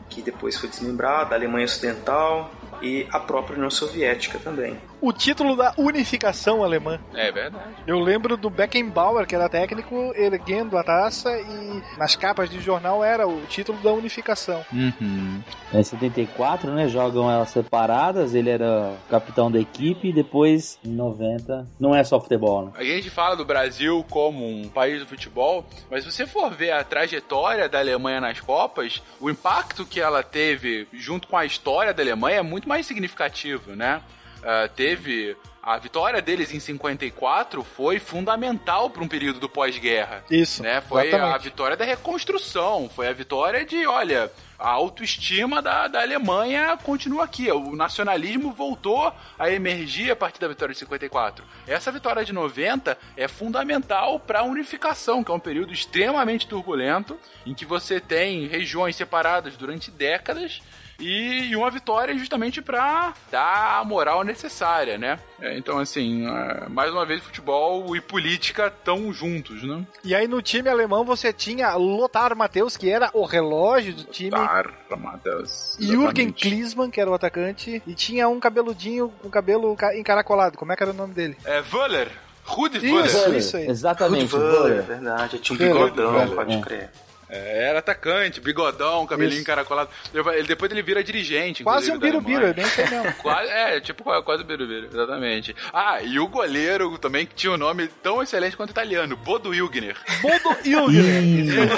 que 0.09 0.23
depois 0.23 0.59
foi 0.59 0.69
desmembrada, 0.69 1.35
Alemanha 1.35 1.65
Ocidental 1.65 2.51
e 2.83 3.07
a 3.11 3.19
própria 3.19 3.57
União 3.57 3.71
Soviética 3.71 4.39
também 4.39 4.79
o 5.01 5.13
título 5.13 5.57
da 5.57 5.73
unificação 5.79 6.63
alemã. 6.63 7.01
É 7.15 7.33
verdade. 7.33 7.65
Eu 7.87 7.99
lembro 7.99 8.37
do 8.37 8.51
Beckenbauer, 8.51 9.27
que 9.27 9.35
era 9.35 9.49
técnico, 9.49 10.13
erguendo 10.15 10.77
a 10.77 10.85
taça 10.85 11.31
e 11.39 11.83
nas 11.99 12.15
capas 12.15 12.51
de 12.51 12.61
jornal 12.61 13.03
era 13.03 13.27
o 13.27 13.41
título 13.47 13.79
da 13.81 13.93
unificação. 13.93 14.65
Uhum. 14.73 15.43
Em 15.73 15.83
74, 15.83 16.71
né, 16.73 16.89
jogam 16.89 17.31
elas 17.31 17.51
separadas, 17.51 18.35
ele 18.35 18.51
era 18.51 18.95
capitão 19.09 19.51
da 19.51 19.59
equipe 19.59 20.09
e 20.09 20.13
depois, 20.13 20.79
em 20.85 20.93
90, 20.93 21.67
não 21.79 21.95
é 21.95 22.05
só 22.05 22.21
futebol, 22.21 22.67
né? 22.67 22.73
A 22.75 22.85
gente 22.85 23.09
fala 23.09 23.37
do 23.37 23.45
Brasil 23.45 24.05
como 24.11 24.47
um 24.47 24.69
país 24.69 25.01
do 25.01 25.07
futebol, 25.07 25.65
mas 25.91 26.05
se 26.05 26.13
você 26.13 26.27
for 26.27 26.51
ver 26.51 26.73
a 26.73 26.85
trajetória 26.85 27.69
da 27.69 27.79
Alemanha 27.79 28.21
nas 28.21 28.41
Copas, 28.41 29.03
o 29.21 29.31
impacto 29.31 29.87
que 29.87 30.01
ela 30.01 30.23
teve 30.23 30.87
junto 30.93 31.29
com 31.29 31.37
a 31.37 31.45
história 31.45 31.95
da 31.95 32.03
Alemanha 32.03 32.39
é 32.39 32.43
muito 32.43 32.60
mais 32.69 32.87
significativo, 32.87 33.75
né? 33.75 34.03
uh, 34.41 34.69
teve 34.75 35.37
a 35.63 35.77
vitória 35.77 36.23
deles 36.23 36.55
em 36.55 36.61
54 36.61 37.63
foi 37.63 37.99
fundamental 37.99 38.89
para 38.89 39.03
um 39.03 39.09
período 39.09 39.39
do 39.39 39.49
pós-guerra. 39.49 40.25
Isso. 40.31 40.63
Né? 40.63 40.81
Foi 40.81 41.09
exatamente. 41.09 41.35
a 41.35 41.39
vitória 41.39 41.77
da 41.77 41.85
reconstrução, 41.85 42.89
foi 42.89 43.09
a 43.09 43.13
vitória 43.13 43.63
de, 43.65 43.87
olha, 43.87 44.33
a 44.59 44.71
autoestima 44.71 45.61
da, 45.61 45.87
da 45.87 46.01
Alemanha 46.01 46.79
continua 46.83 47.25
aqui. 47.25 47.53
O 47.53 47.77
nacionalismo 47.77 48.53
voltou 48.53 49.13
a 49.39 49.51
emergir 49.51 50.11
a 50.11 50.17
partir 50.17 50.41
da 50.41 50.49
vitória 50.49 50.73
de 50.73 50.79
54. 50.79 51.45
Essa 51.67 51.93
vitória 51.93 52.25
de 52.25 52.33
90 52.33 52.97
é 53.15 53.29
fundamental 53.29 54.19
para 54.19 54.41
a 54.41 54.45
unificação, 54.45 55.23
que 55.23 55.31
é 55.31 55.35
um 55.35 55.41
período 55.41 55.75
extremamente 55.75 56.47
turbulento, 56.47 57.19
em 57.45 57.55
que 57.55 57.67
você 57.67 58.01
tem 58.01 58.47
regiões 58.47 58.97
separadas 58.97 59.59
durante 59.59 59.91
décadas 59.91 60.63
e, 61.01 61.57
uma 61.57 61.71
vitória 61.71 62.17
justamente 62.17 62.61
para 62.61 63.15
dar 63.31 63.81
a 63.81 63.85
moral 63.85 64.23
necessária, 64.23 64.99
né? 64.99 65.19
É, 65.41 65.57
então, 65.57 65.79
assim, 65.79 66.27
é, 66.29 66.69
mais 66.69 66.93
uma 66.93 67.07
vez, 67.07 67.23
futebol 67.23 67.97
e 67.97 68.01
política 68.01 68.67
estão 68.67 69.13
juntos, 69.13 69.63
né? 69.63 69.87
E 70.05 70.15
aí 70.15 70.29
no 70.29 70.43
time 70.43 70.69
alemão 70.69 71.05
você 71.05 71.33
tinha 71.33 71.75
Lothar 71.75 72.37
Matheus, 72.37 72.77
que 72.77 72.91
era 72.91 73.11
o 73.15 73.25
relógio 73.25 73.95
do 73.95 74.05
time. 74.05 74.31
Lothar 74.31 74.75
Matheus. 74.99 75.77
Jürgen 75.81 76.31
Klinsmann, 76.33 76.91
que 76.91 77.01
era 77.01 77.11
o 77.11 77.15
atacante. 77.15 77.83
E 77.87 77.95
tinha 77.95 78.29
um 78.29 78.39
cabeludinho 78.39 79.09
com 79.23 79.31
cabelo 79.31 79.77
encaracolado. 79.95 80.59
Como 80.59 80.73
é 80.73 80.77
que 80.77 80.83
era 80.83 80.93
o 80.93 80.95
nome 80.95 81.15
dele? 81.15 81.37
É 81.45 81.63
Wöller. 81.73 82.11
Rudi 82.45 82.79
Wöller. 82.79 83.37
Isso, 83.37 83.57
aí. 83.57 83.69
Exatamente. 83.69 84.33
Rudi 84.33 84.45
Wöller, 84.45 84.83
verdade. 84.83 85.39
Tinha 85.39 85.57
um 85.57 85.73
bigodão, 85.73 86.35
pode 86.35 86.55
é. 86.55 86.61
crer. 86.61 86.91
É, 87.31 87.69
era 87.69 87.79
atacante, 87.79 88.41
bigodão, 88.41 89.07
cabelinho 89.07 89.35
Isso. 89.35 89.43
encaracolado. 89.43 89.89
Ele, 90.13 90.49
depois 90.49 90.71
ele 90.71 90.83
vira 90.83 91.03
dirigente. 91.03 91.63
Quase 91.63 91.93
um 91.93 91.99
birubiru, 91.99 92.47
é 92.47 92.53
bem 92.53 92.65
sei 92.67 92.89
mesmo. 92.89 93.13
Quase, 93.23 93.51
é, 93.51 93.81
tipo 93.81 94.03
quase 94.23 94.43
um 94.43 94.47
birubiru, 94.47 94.87
exatamente. 94.87 95.55
Ah, 95.73 96.03
e 96.03 96.19
o 96.19 96.27
goleiro 96.27 96.99
também 96.99 97.25
que 97.25 97.35
tinha 97.35 97.53
um 97.53 97.57
nome 97.57 97.87
tão 98.03 98.23
excelente 98.23 98.57
quanto 98.57 98.71
italiano, 98.71 99.17
Bodo 99.17 99.55
Ilgner. 99.55 99.97
Bodo 100.21 100.57
Ilgner. 100.65 101.69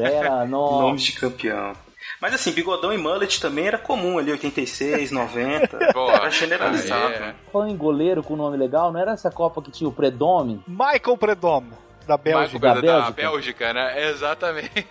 era, 0.00 0.44
Nome 0.44 0.98
de 0.98 1.12
campeão. 1.12 1.72
Mas 2.20 2.34
assim, 2.34 2.52
bigodão 2.52 2.92
e 2.92 2.98
mullet 2.98 3.40
também 3.40 3.66
era 3.66 3.78
comum 3.78 4.18
ali, 4.18 4.30
86, 4.30 5.10
90. 5.10 5.92
Pô, 5.92 6.10
era 6.10 6.30
generalizado. 6.30 7.14
Ah, 7.18 7.26
é. 7.28 7.34
Falando 7.52 7.72
em 7.72 7.76
goleiro 7.76 8.22
com 8.22 8.36
nome 8.36 8.56
legal, 8.56 8.92
não 8.92 9.00
era 9.00 9.12
essa 9.12 9.30
Copa 9.30 9.60
que 9.60 9.70
tinha 9.70 9.88
o 9.88 9.92
Predome? 9.92 10.62
Michael 10.68 11.18
Predome 11.18 11.83
da 12.06 12.16
Bélgica. 12.16 12.58
Da, 12.58 12.74
da 12.74 13.10
Bélgica. 13.10 13.72
né? 13.72 14.08
Exatamente. 14.10 14.86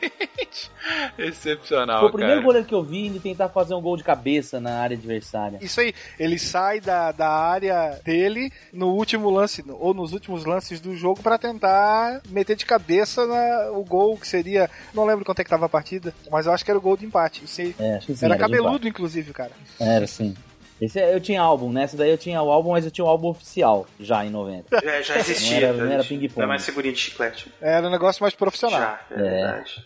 Excepcional, 1.17 1.99
Foi 2.01 2.09
o 2.09 2.11
primeiro 2.11 2.35
cara. 2.35 2.45
goleiro 2.45 2.67
que 2.67 2.75
eu 2.75 2.83
vi 2.83 3.07
ele 3.07 3.19
tentar 3.19 3.49
fazer 3.49 3.73
um 3.73 3.81
gol 3.81 3.97
de 3.97 4.03
cabeça 4.03 4.59
na 4.59 4.79
área 4.79 4.95
adversária. 4.95 5.57
Isso 5.61 5.79
aí, 5.79 5.93
ele 6.19 6.37
sai 6.37 6.79
da, 6.79 7.11
da 7.11 7.29
área 7.29 7.99
dele 8.03 8.51
no 8.71 8.89
último 8.89 9.29
lance, 9.29 9.63
ou 9.67 9.93
nos 9.93 10.13
últimos 10.13 10.45
lances 10.45 10.79
do 10.79 10.95
jogo 10.95 11.21
para 11.21 11.37
tentar 11.37 12.21
meter 12.29 12.55
de 12.55 12.65
cabeça 12.65 13.25
na, 13.25 13.71
o 13.71 13.83
gol 13.83 14.17
que 14.17 14.27
seria, 14.27 14.69
não 14.93 15.05
lembro 15.05 15.25
quanto 15.25 15.39
é 15.39 15.43
que 15.43 15.49
tava 15.49 15.65
a 15.65 15.69
partida, 15.69 16.13
mas 16.29 16.45
eu 16.45 16.53
acho 16.53 16.63
que 16.63 16.71
era 16.71 16.77
o 16.77 16.81
gol 16.81 16.97
de 16.97 17.05
empate. 17.05 17.47
Sei, 17.47 17.75
é, 17.79 17.99
sim, 18.01 18.15
era, 18.21 18.35
era 18.35 18.37
cabeludo, 18.37 18.87
inclusive, 18.87 19.33
cara. 19.33 19.51
Era, 19.79 20.05
sim. 20.07 20.35
Esse, 20.81 20.99
é, 20.99 21.13
eu 21.13 21.19
tinha 21.19 21.41
álbum, 21.41 21.71
nessa 21.71 21.95
daí 21.95 22.09
eu 22.09 22.17
tinha 22.17 22.41
o 22.41 22.51
álbum, 22.51 22.71
mas 22.71 22.83
eu 22.85 22.91
tinha 22.91 23.05
o 23.05 23.07
álbum 23.07 23.29
oficial 23.29 23.85
já 23.99 24.25
em 24.25 24.29
90. 24.29 24.75
É, 24.83 25.03
já 25.03 25.17
existia. 25.17 25.59
Não 25.59 25.67
era, 25.67 25.85
não 25.85 25.91
era 25.91 26.03
ping-pong. 26.03 26.37
Não 26.37 26.43
é 26.43 26.47
mais 26.47 26.63
segurinha 26.63 26.93
de 26.93 26.99
chiclete. 26.99 27.51
Era 27.61 27.87
um 27.87 27.91
negócio 27.91 28.21
mais 28.21 28.33
profissional. 28.33 28.79
Já, 28.79 28.99
é, 29.11 29.13
é. 29.13 29.17
verdade. 29.17 29.85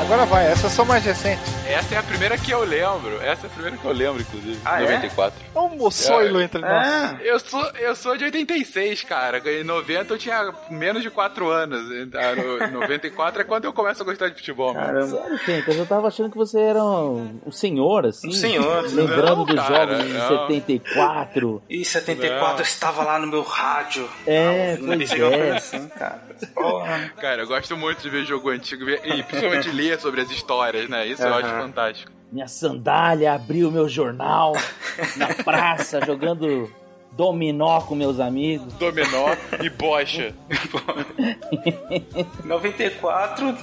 Agora 0.00 0.26
vai, 0.26 0.46
essas 0.46 0.72
são 0.72 0.84
mais 0.84 1.04
recentes. 1.04 1.61
Essa 1.72 1.94
é 1.94 1.98
a 1.98 2.02
primeira 2.02 2.36
que 2.36 2.50
eu 2.50 2.62
lembro. 2.64 3.16
Essa 3.22 3.46
é 3.46 3.50
a 3.50 3.50
primeira 3.50 3.76
que 3.78 3.84
eu 3.84 3.92
lembro, 3.92 4.20
inclusive. 4.20 4.60
Ah, 4.62 4.80
94. 4.80 5.40
É 5.54 5.58
um 5.58 5.76
moçoilo 5.76 6.38
é. 6.38 6.44
entre 6.44 6.60
nós. 6.60 6.86
É. 6.86 7.20
Eu, 7.24 7.40
sou, 7.40 7.64
eu 7.76 7.96
sou 7.96 8.16
de 8.16 8.24
86, 8.24 9.04
cara. 9.04 9.38
Em 9.38 9.64
90 9.64 10.12
eu 10.12 10.18
tinha 10.18 10.52
menos 10.70 11.02
de 11.02 11.08
4 11.08 11.48
anos. 11.48 11.80
Em 11.90 12.70
94 12.70 13.40
é 13.42 13.44
quando 13.44 13.64
eu 13.64 13.72
começo 13.72 14.02
a 14.02 14.04
gostar 14.04 14.28
de 14.28 14.34
futebol. 14.34 14.74
Caramba. 14.74 15.06
Sério, 15.06 15.40
Penta, 15.46 15.72
eu 15.72 15.86
tava 15.86 16.08
achando 16.08 16.30
que 16.30 16.36
você 16.36 16.60
era 16.60 16.84
um, 16.84 17.40
um 17.46 17.50
senhor, 17.50 18.06
assim. 18.06 18.28
Um 18.28 18.32
senhor. 18.32 18.84
Lembrando 18.92 19.36
não, 19.36 19.44
dos 19.46 19.56
cara, 19.56 19.94
jogos 19.94 20.06
de 20.06 20.12
não. 20.12 20.28
74. 20.28 21.62
E 21.70 21.84
74 21.84 22.52
não. 22.52 22.58
eu 22.58 22.62
estava 22.62 23.02
lá 23.02 23.18
no 23.18 23.26
meu 23.26 23.42
rádio. 23.42 24.08
É, 24.26 24.76
pois 24.76 25.10
é. 25.10 25.56
Assim, 25.56 25.88
cara. 25.88 26.20
Cara, 27.18 27.42
eu 27.42 27.46
gosto 27.46 27.76
muito 27.76 28.02
de 28.02 28.10
ver 28.10 28.24
jogo 28.24 28.50
antigo 28.50 28.88
e 28.88 29.22
principalmente 29.22 29.70
ler 29.70 29.98
sobre 29.98 30.20
as 30.20 30.30
histórias, 30.30 30.88
né? 30.88 31.06
Isso 31.06 31.22
uhum. 31.22 31.28
eu 31.28 31.34
acho 31.34 31.61
fantástico. 31.62 32.12
Minha 32.30 32.48
sandália 32.48 33.34
abriu 33.34 33.70
meu 33.70 33.88
jornal 33.88 34.54
na 35.16 35.28
praça, 35.44 36.00
jogando 36.06 36.72
dominó 37.12 37.80
com 37.82 37.94
meus 37.94 38.18
amigos. 38.18 38.72
Dominó 38.74 39.36
e 39.62 39.68
bocha. 39.68 40.34
94, 42.44 43.56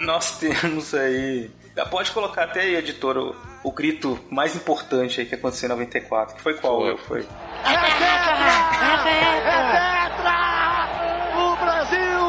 nós 0.00 0.38
temos 0.38 0.94
aí. 0.94 1.50
Pode 1.90 2.10
colocar 2.12 2.44
até 2.44 2.60
aí, 2.60 2.74
editor, 2.74 3.16
o, 3.16 3.34
o 3.64 3.72
grito 3.72 4.18
mais 4.30 4.54
importante 4.54 5.20
aí 5.20 5.26
que 5.26 5.34
aconteceu 5.34 5.66
em 5.66 5.70
94. 5.70 6.36
Que 6.36 6.42
foi 6.42 6.54
qual? 6.58 6.80
Foi. 6.80 6.96
foi. 6.98 7.20
É 7.20 7.76
tetra! 7.98 8.50
É 9.46 10.06
tetra! 10.12 10.40
O 11.40 11.56
Brasil 11.56 12.20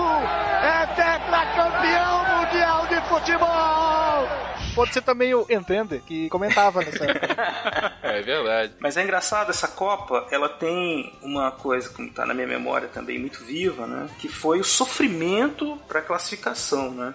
é 0.64 0.85
tetracampeão 0.95 2.38
mundial 2.38 2.88
de 2.88 3.02
futebol! 3.10 4.51
Pode 4.81 4.93
ser 4.93 5.01
também 5.01 5.33
o 5.35 5.45
Entender, 5.49 6.01
que 6.07 6.27
comentava 6.29 6.79
nessa 6.81 7.03
época. 7.05 7.93
É 8.01 8.21
verdade. 8.21 8.73
Mas 8.79 8.97
é 8.97 9.03
engraçado, 9.03 9.49
essa 9.51 9.67
Copa, 9.67 10.25
ela 10.31 10.49
tem 10.49 11.13
uma 11.21 11.51
coisa 11.51 11.87
que 11.89 12.01
está 12.01 12.25
na 12.25 12.33
minha 12.33 12.47
memória 12.47 12.87
também 12.87 13.19
muito 13.19 13.43
viva, 13.43 13.85
né? 13.85 14.07
Que 14.19 14.27
foi 14.27 14.59
o 14.59 14.63
sofrimento 14.63 15.77
para 15.87 16.01
classificação, 16.01 16.91
né? 16.91 17.13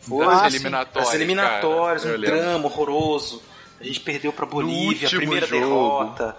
Foi 0.00 0.24
Das 0.26 0.42
Ah, 0.42 0.46
eliminatórias, 0.46 1.08
As 1.08 1.14
eliminatórias, 1.14 2.02
cara, 2.04 2.16
um 2.16 2.20
drama 2.20 2.64
horroroso. 2.66 3.42
A 3.80 3.84
gente 3.84 4.00
perdeu 4.00 4.32
pra 4.32 4.46
Bolívia, 4.46 5.08
a 5.08 5.10
primeira 5.10 5.46
jogo. 5.46 5.60
derrota. 5.64 6.36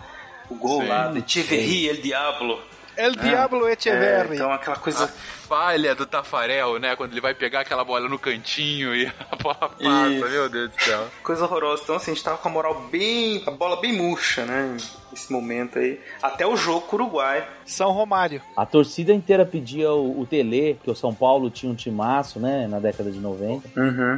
O 0.50 0.56
gol 0.56 0.82
Sim, 0.82 0.88
lá 0.88 1.08
de 1.08 1.20
Echeverri, 1.20 1.88
El 1.90 1.98
Diablo. 2.02 2.62
El 2.98 3.12
Diablo 3.16 3.68
É, 3.68 3.74
Echeverri. 3.74 4.36
então 4.36 4.52
aquela 4.52 4.76
coisa. 4.78 5.14
Falha 5.48 5.94
do 5.94 6.06
Tafarel, 6.06 6.80
né? 6.80 6.96
Quando 6.96 7.12
ele 7.12 7.22
vai 7.22 7.34
pegar 7.34 7.62
aquela 7.62 7.84
bola 7.84 8.08
no 8.08 8.18
cantinho 8.18 8.96
e 8.96 9.06
a 9.32 9.36
bola 9.36 9.56
passa, 9.56 10.10
Isso. 10.10 10.30
meu 10.30 10.50
Deus 10.50 10.72
do 10.72 10.82
céu. 10.82 11.08
Coisa 11.22 11.44
horrorosa. 11.44 11.84
Então, 11.84 11.96
assim, 11.96 12.12
a 12.12 12.14
gente 12.14 12.24
tava 12.24 12.38
com 12.38 12.48
a 12.48 12.52
moral 12.52 12.88
bem. 12.92 13.44
a 13.46 13.52
bola 13.52 13.80
bem 13.80 13.94
murcha, 13.94 14.46
né? 14.46 14.78
Nesse 15.12 15.32
momento 15.32 15.78
aí. 15.78 16.00
Até 16.22 16.48
o 16.48 16.56
jogo 16.58 16.82
com 16.88 16.96
o 16.96 17.00
Uruguai. 17.02 17.48
São 17.66 17.92
Romário. 17.92 18.42
A 18.58 18.66
torcida 18.66 19.14
inteira 19.14 19.46
pedia 19.46 19.92
o, 19.92 20.22
o 20.22 20.26
Tele, 20.26 20.80
que 20.84 20.90
o 20.90 20.96
São 20.96 21.14
Paulo 21.14 21.52
tinha 21.52 21.72
um 21.72 21.76
timaço, 21.76 22.40
né, 22.40 22.68
na 22.68 22.80
década 22.80 23.12
de 23.12 23.20
90. 23.20 23.70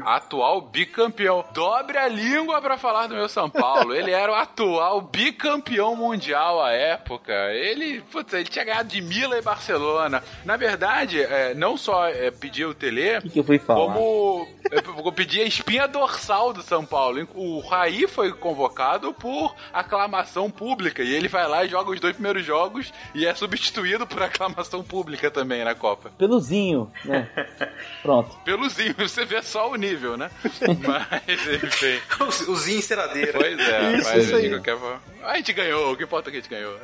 Atual 0.05 0.61
bicampeão. 0.61 1.43
Dobre 1.53 1.97
a 1.97 2.07
língua 2.07 2.61
pra 2.61 2.77
falar 2.77 3.07
do 3.07 3.15
meu 3.15 3.27
São 3.27 3.49
Paulo. 3.49 3.93
Ele 3.93 4.11
era 4.11 4.31
o 4.31 4.35
atual 4.35 5.01
bicampeão 5.01 5.95
mundial 5.97 6.63
à 6.63 6.71
época. 6.71 7.33
Ele, 7.51 8.01
putz, 8.11 8.31
ele 8.33 8.45
tinha 8.45 8.63
ganhado 8.63 8.87
de 8.87 9.01
Mila 9.01 9.37
e 9.37 9.41
Barcelona. 9.41 10.23
Na 10.45 10.55
verdade, 10.55 11.24
é, 11.25 11.53
não 11.53 11.77
só 11.77 12.07
é, 12.07 12.31
pedia 12.31 12.67
o 12.67 12.73
Tele, 12.73 13.21
que, 13.21 13.29
que 13.29 13.39
eu 13.39 13.43
fui 13.43 13.59
falar? 13.59 13.93
como 13.93 14.47
é, 14.71 15.07
eu 15.07 15.11
pedi 15.11 15.41
a 15.41 15.45
espinha 15.45 15.87
dorsal 15.87 16.53
do 16.53 16.61
São 16.61 16.85
Paulo. 16.85 17.27
O 17.35 17.59
Raí 17.59 18.07
foi 18.07 18.31
convocado 18.33 19.13
por 19.13 19.55
aclamação 19.73 20.49
pública 20.49 21.03
e 21.03 21.13
ele 21.13 21.27
vai 21.27 21.47
lá 21.47 21.63
e 21.63 21.69
joga 21.69 21.91
os 21.91 21.99
dois 21.99 22.13
primeiros 22.13 22.45
jogos 22.45 22.91
e 23.13 23.25
é 23.25 23.33
substituído 23.35 24.07
por 24.07 24.21
aclamação 24.21 24.83
pública 24.83 25.29
também 25.29 25.63
na 25.63 25.75
Copa. 25.75 26.11
Peluzinho, 26.17 26.91
né? 27.03 27.29
Pronto. 28.01 28.35
Peluzinho, 28.43 28.95
você 28.97 29.25
vê 29.25 29.41
só 29.41 29.69
o 29.71 29.75
nível, 29.75 30.17
né? 30.17 30.29
Mas, 30.81 31.63
enfim. 31.63 31.99
O, 32.25 32.51
o 32.51 32.55
Zinho 32.55 32.79
enceradeira. 32.79 33.33
Pois 33.33 33.59
é, 33.59 33.97
Isso, 33.97 34.09
mas 34.09 34.23
isso 34.23 34.35
aí. 34.35 34.43
de 34.43 34.49
qualquer 34.49 34.77
forma. 34.77 35.01
A 35.23 35.35
gente 35.37 35.53
ganhou, 35.53 35.91
o 35.91 35.97
que 35.97 36.03
importa 36.03 36.29
é 36.29 36.31
que 36.31 36.37
a 36.37 36.41
gente 36.41 36.49
ganhou. 36.49 36.75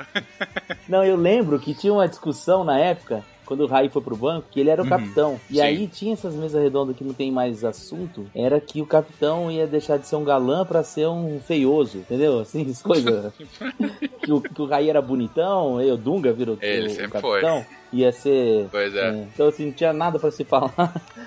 Não, 0.87 1.03
eu 1.03 1.15
lembro 1.15 1.59
que 1.59 1.73
tinha 1.73 1.91
uma 1.91 2.07
discussão 2.07 2.63
na 2.63 2.77
época, 2.79 3.23
quando 3.51 3.65
o 3.65 3.67
Raí 3.67 3.89
foi 3.89 4.01
pro 4.01 4.15
banco, 4.15 4.47
que 4.49 4.61
ele 4.61 4.69
era 4.69 4.81
o 4.81 4.85
Uhum, 4.85 4.89
capitão. 4.89 5.39
E 5.49 5.55
sim. 5.55 5.61
aí 5.61 5.85
tinha 5.85 6.13
essas 6.13 6.33
mesas 6.33 6.63
redondas 6.63 6.95
que 6.95 7.03
não 7.03 7.13
tem 7.13 7.29
mais 7.29 7.65
assunto, 7.65 8.25
era 8.33 8.61
que 8.61 8.81
o 8.81 8.85
capitão 8.85 9.51
ia 9.51 9.67
deixar 9.67 9.97
de 9.97 10.07
ser 10.07 10.15
um 10.15 10.23
galã 10.23 10.65
pra 10.65 10.83
ser 10.83 11.07
um 11.07 11.37
feioso, 11.45 11.97
entendeu? 11.97 12.39
Assim, 12.39 12.69
as 12.71 12.81
coisas. 12.81 13.33
que, 14.23 14.31
o, 14.31 14.39
que 14.39 14.61
o 14.61 14.65
Raí 14.65 14.89
era 14.89 15.01
bonitão, 15.01 15.79
aí 15.79 15.91
o 15.91 15.97
Dunga 15.97 16.31
virou 16.31 16.57
Ele 16.61 16.87
o, 16.87 16.89
sempre 16.91 17.07
o 17.07 17.09
capitão. 17.09 17.61
foi. 17.63 17.65
Ia 17.93 18.09
ser. 18.13 18.67
Pois 18.71 18.95
é. 18.95 19.09
Então, 19.09 19.49
assim, 19.49 19.65
não 19.65 19.73
tinha 19.73 19.91
nada 19.91 20.17
pra 20.17 20.31
se 20.31 20.45
falar. 20.45 20.71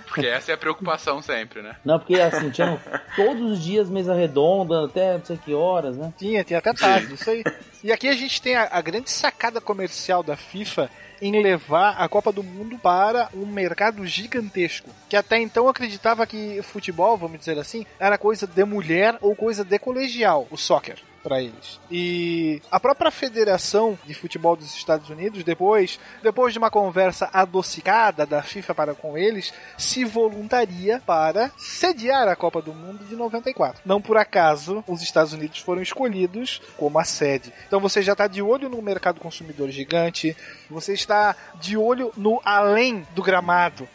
Porque 0.06 0.26
essa 0.26 0.51
é 0.51 0.55
a 0.55 0.56
preocupação 0.56 1.20
sempre, 1.20 1.60
né? 1.60 1.76
Não, 1.84 1.98
porque 1.98 2.14
assim, 2.14 2.48
tinha 2.48 2.80
todos 3.14 3.52
os 3.52 3.62
dias 3.62 3.90
mesa 3.90 4.14
redonda, 4.14 4.86
até 4.86 5.18
não 5.18 5.24
sei 5.26 5.36
que 5.36 5.52
horas, 5.52 5.94
né? 5.94 6.10
Tinha, 6.16 6.42
tinha 6.42 6.59
até 6.60 6.72
tarde, 6.72 7.12
isso 7.12 7.28
aí. 7.28 7.44
E 7.82 7.92
aqui 7.92 8.09
a 8.09 8.14
gente 8.14 8.40
tem 8.40 8.56
a, 8.56 8.66
a 8.72 8.80
grande 8.80 9.10
sacada 9.10 9.60
comercial 9.60 10.22
da 10.22 10.36
FIFA 10.38 10.88
em 11.20 11.43
levar 11.43 11.97
a 11.99 12.09
Copa 12.09 12.32
do 12.32 12.43
Mundo 12.43 12.78
para 12.78 13.28
um 13.35 13.47
mercado 13.47 14.07
gigantesco. 14.07 14.91
Que 15.09 15.16
até 15.16 15.39
então 15.39 15.69
acreditava 15.69 16.27
que 16.27 16.61
futebol, 16.62 17.16
vamos 17.16 17.39
dizer 17.39 17.59
assim, 17.59 17.86
era 17.99 18.19
coisa 18.19 18.47
de 18.47 18.65
mulher 18.65 19.16
ou 19.20 19.35
coisa 19.35 19.65
de 19.65 19.78
colegial, 19.78 20.47
o 20.51 20.57
soccer. 20.57 20.99
Para 21.24 21.40
eles. 21.42 21.80
E 21.90 22.60
a 22.70 22.78
própria 22.78 23.10
Federação 23.10 23.98
de 24.05 24.12
Futebol 24.12 24.55
dos 24.55 24.74
Estados 24.76 25.09
Unidos, 25.09 25.42
depois, 25.42 25.98
depois 26.22 26.52
de 26.52 26.59
uma 26.59 26.70
conversa 26.70 27.30
adocicada 27.32 28.26
da 28.26 28.42
FIFA 28.42 28.74
para 28.74 28.94
com 28.94 29.16
eles, 29.16 29.52
se 29.78 30.05
voluntaria 30.05 31.02
para 31.06 31.51
sediar 31.56 32.28
a 32.28 32.36
Copa 32.36 32.60
do 32.60 32.74
Mundo 32.74 33.02
de 33.06 33.16
94. 33.16 33.80
Não 33.86 34.02
por 34.02 34.18
acaso 34.18 34.84
os 34.86 35.01
Estados 35.01 35.32
Unidos 35.32 35.60
foram 35.60 35.80
escolhidos 35.80 36.60
como 36.76 36.98
a 36.98 37.05
sede. 37.05 37.51
Então 37.66 37.80
você 37.80 38.02
já 38.02 38.12
está 38.12 38.26
de 38.26 38.42
olho 38.42 38.68
no 38.68 38.82
mercado 38.82 39.18
consumidor 39.18 39.70
gigante, 39.70 40.36
você 40.68 40.92
está 40.92 41.34
de 41.59 41.74
olho 41.74 42.12
no 42.18 42.38
além 42.44 43.06
do 43.14 43.22
gramado 43.22 43.88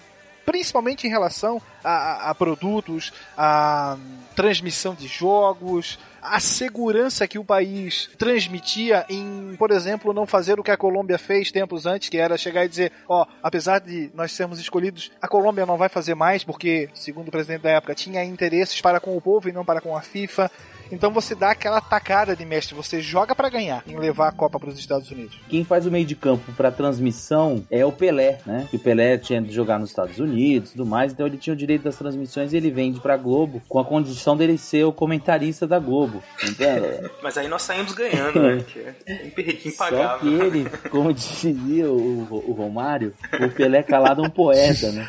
principalmente 0.46 1.06
em 1.06 1.12
relação 1.12 1.62
a, 1.84 1.92
a- 1.92 2.30
a 2.32 2.34
produtos, 2.36 3.14
a 3.38 3.96
transmissão 4.40 4.96
de 4.96 5.06
jogos, 5.06 6.00
a 6.22 6.40
segurança 6.40 7.28
que 7.28 7.38
o 7.38 7.44
país 7.44 8.10
transmitia 8.18 9.06
em, 9.10 9.54
por 9.60 9.70
exemplo, 9.70 10.14
não 10.14 10.26
fazer 10.26 10.58
o 10.58 10.64
que 10.64 10.72
a 10.72 10.78
Colômbia 10.78 11.20
fez 11.20 11.52
tempos 11.52 11.86
antes, 11.86 12.08
que 12.08 12.18
era 12.18 12.38
chegar 12.38 12.64
e 12.64 12.70
dizer, 12.70 12.94
ó, 13.06 13.26
apesar 13.44 13.80
de 13.80 14.10
nós 14.14 14.32
sermos 14.32 14.58
escolhidos, 14.58 15.12
a 15.22 15.28
Colômbia 15.28 15.66
não 15.66 15.76
vai 15.76 15.90
fazer 15.90 16.16
mais 16.16 16.42
porque, 16.42 16.88
segundo 16.94 17.28
o 17.28 17.32
presidente 17.32 17.64
da 17.64 17.72
época, 17.72 17.94
tinha 17.94 18.24
interesses 18.24 18.80
para 18.80 19.02
com 19.02 19.18
o 19.18 19.20
povo 19.20 19.50
e 19.50 19.52
não 19.52 19.66
para 19.66 19.82
com 19.82 19.94
a 19.94 20.02
FIFA. 20.02 20.50
Então 20.92 21.12
você 21.12 21.36
dá 21.36 21.52
aquela 21.52 21.82
tacada 21.82 22.36
de 22.36 22.46
mestre, 22.46 22.76
você 22.76 23.02
joga 23.02 23.36
para 23.36 23.50
ganhar 23.50 23.84
em 23.88 23.98
levar 23.98 24.30
a 24.30 24.32
Copa 24.32 24.60
para 24.60 24.70
os 24.70 24.80
Estados 24.80 25.10
Unidos. 25.12 25.38
Quem 25.50 25.64
faz 25.64 25.86
o 25.86 25.92
meio 25.92 26.06
de 26.06 26.16
campo 26.16 26.52
pra 26.54 26.72
transmissão 26.72 27.66
é 27.70 27.86
o 27.86 27.92
Pelé, 27.92 28.40
né? 28.46 28.68
Que 28.70 28.78
o 28.78 28.80
Pelé 28.80 29.18
tinha 29.18 29.42
de 29.42 29.52
jogar 29.52 29.80
nos 29.80 29.90
Estados 29.90 30.20
Unidos 30.20 30.70
e 30.70 30.72
tudo 30.74 30.86
mais, 30.86 31.12
então 31.12 31.28
ele 31.28 31.38
tinha 31.38 31.54
o 31.54 31.58
direito 31.58 31.84
das 31.84 31.96
transmissões 31.96 32.54
e 32.54 32.58
ele 32.58 32.72
vende 32.72 33.00
pra 33.00 33.18
Globo 33.18 33.62
com 33.68 33.80
a 33.80 33.86
condição 33.86 34.36
dele 34.36 34.58
ser 34.58 34.84
o 34.84 34.94
comentarista 34.94 35.68
da 35.68 35.80
Globo. 35.80 36.24
Então, 36.44 36.70
Mas 37.22 37.38
aí 37.38 37.48
nós 37.48 37.62
saímos 37.62 37.94
ganhando, 37.94 38.42
né? 38.42 38.64
Que 38.70 38.80
é 38.80 39.72
só 39.72 40.18
que 40.18 40.28
ele, 40.28 40.70
como 40.90 41.14
dizia 41.14 41.90
o, 41.90 42.28
o 42.48 42.52
Romário, 42.54 43.14
o 43.40 43.50
Pelé 43.50 43.82
calado 43.84 44.24
é 44.24 44.28
um 44.28 44.30
poeta, 44.30 44.92
né? 44.92 45.08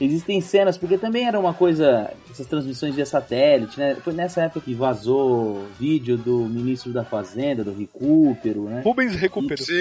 Existem 0.00 0.40
cenas, 0.40 0.76
porque 0.76 0.98
também 0.98 1.26
era 1.26 1.38
uma 1.38 1.54
coisa, 1.54 2.10
essas 2.30 2.46
transmissões 2.46 2.94
via 2.94 3.06
satélite, 3.06 3.78
né? 3.78 3.96
Foi 4.02 4.12
nessa 4.12 4.42
época 4.42 4.60
que 4.60 4.74
vazou 4.74 5.11
vídeo 5.78 6.16
do 6.16 6.38
ministro 6.38 6.92
da 6.92 7.04
Fazenda, 7.04 7.64
do 7.64 7.72
Recupero, 7.72 8.64
né? 8.64 8.82
Rubens 8.84 9.14
Recupero. 9.14 9.62
Sim, 9.62 9.72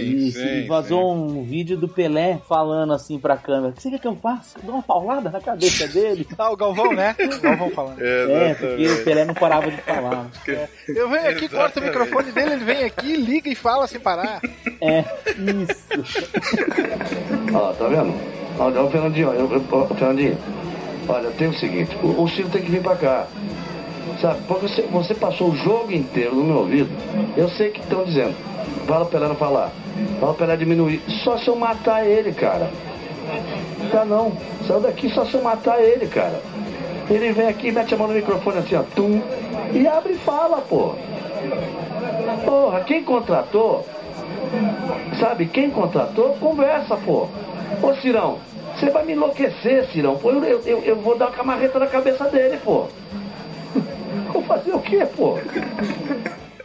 Isso, 0.00 0.38
sim, 0.38 0.64
e 0.64 0.66
vazou 0.66 1.12
um 1.14 1.44
vídeo 1.44 1.76
do 1.76 1.88
Pelé 1.88 2.40
falando 2.48 2.92
assim 2.92 3.18
pra 3.18 3.36
câmera: 3.36 3.68
O 3.68 3.72
que 3.72 3.82
você 3.82 3.90
quer 3.90 3.98
que 4.00 4.06
eu 4.06 4.16
faça? 4.16 4.58
Dou 4.62 4.74
uma 4.74 4.82
paulada 4.82 5.30
na 5.30 5.40
cabeça 5.40 5.86
dele. 5.88 6.26
Ah, 6.40 6.50
o 6.50 6.56
Galvão, 6.56 6.92
né? 6.94 7.14
O 7.18 7.40
Galvão 7.40 7.70
falando. 7.70 8.00
É, 8.00 8.54
porque 8.54 8.88
o 8.88 9.04
Pelé 9.04 9.26
não 9.26 9.34
parava 9.34 9.70
de 9.70 9.76
falar. 9.82 10.30
Eu 10.88 11.10
venho 11.10 11.28
aqui, 11.28 11.48
corto 11.50 11.80
o 11.80 11.82
microfone 11.82 12.32
dele, 12.32 12.54
ele 12.54 12.64
vem 12.64 12.84
aqui, 12.84 13.14
liga 13.14 13.50
e 13.50 13.54
fala 13.54 13.86
sem 13.86 14.00
parar. 14.00 14.40
É, 14.80 15.04
isso. 15.36 16.32
Ó, 17.52 17.72
tá 17.74 17.88
vendo? 17.88 18.14
Olha, 18.58 18.82
ô 18.82 18.90
Fernandinho, 18.90 19.28
ó, 19.28 19.32
eu, 19.32 19.52
eu, 19.52 19.86
Fernandinho, 19.96 20.38
olha, 21.08 21.30
tem 21.30 21.48
o 21.48 21.54
seguinte, 21.54 21.96
o, 22.02 22.22
o 22.22 22.28
Ciro 22.28 22.48
tem 22.48 22.62
que 22.62 22.70
vir 22.70 22.82
pra 22.82 22.96
cá. 22.96 23.26
Sabe, 24.18 24.40
porque 24.46 24.68
você, 24.68 24.82
você 24.82 25.14
passou 25.14 25.50
o 25.50 25.56
jogo 25.56 25.92
inteiro 25.92 26.34
no 26.36 26.44
meu 26.44 26.56
ouvido. 26.58 26.90
Eu 27.36 27.48
sei 27.50 27.70
que 27.70 27.80
estão 27.80 28.04
dizendo. 28.04 28.34
Fala 28.86 29.04
o 29.04 29.08
Pelé 29.08 29.28
não 29.28 29.34
falar. 29.36 29.70
Fala 30.18 30.32
o 30.32 30.34
Pelé 30.34 30.56
diminuir. 30.56 31.02
Só 31.24 31.36
se 31.38 31.48
eu 31.48 31.56
matar 31.56 32.06
ele, 32.06 32.32
cara. 32.32 32.70
Tá 33.90 34.04
não. 34.04 34.32
Saiu 34.66 34.80
daqui 34.80 35.08
só 35.10 35.24
se 35.24 35.34
eu 35.34 35.42
matar 35.42 35.80
ele, 35.82 36.06
cara. 36.06 36.40
Ele 37.08 37.32
vem 37.32 37.48
aqui, 37.48 37.72
mete 37.72 37.94
a 37.94 37.96
mão 37.96 38.06
no 38.08 38.14
microfone 38.14 38.58
assim, 38.58 38.76
ó, 38.76 38.82
tum, 38.94 39.20
e 39.72 39.86
abre 39.86 40.12
e 40.12 40.18
fala, 40.18 40.58
pô. 40.60 40.94
Porra, 42.44 42.80
quem 42.80 43.02
contratou, 43.02 43.84
sabe, 45.18 45.46
quem 45.46 45.70
contratou, 45.70 46.34
conversa, 46.40 46.96
pô. 46.98 47.26
Ô, 47.82 47.94
Cirão, 48.00 48.38
você 48.76 48.90
vai 48.90 49.04
me 49.04 49.12
enlouquecer, 49.14 49.86
Cirão. 49.86 50.16
Pô, 50.16 50.30
eu, 50.30 50.60
eu- 50.64 50.82
eu 50.84 50.96
vou 50.96 51.16
dar 51.18 51.26
uma 51.26 51.32
camarreta 51.36 51.78
na 51.78 51.86
cabeça 51.86 52.24
dele, 52.26 52.58
pô. 52.64 52.86
Vou 54.32 54.42
fazer 54.44 54.72
o 54.72 54.80
quê, 54.80 55.06
pô? 55.16 55.38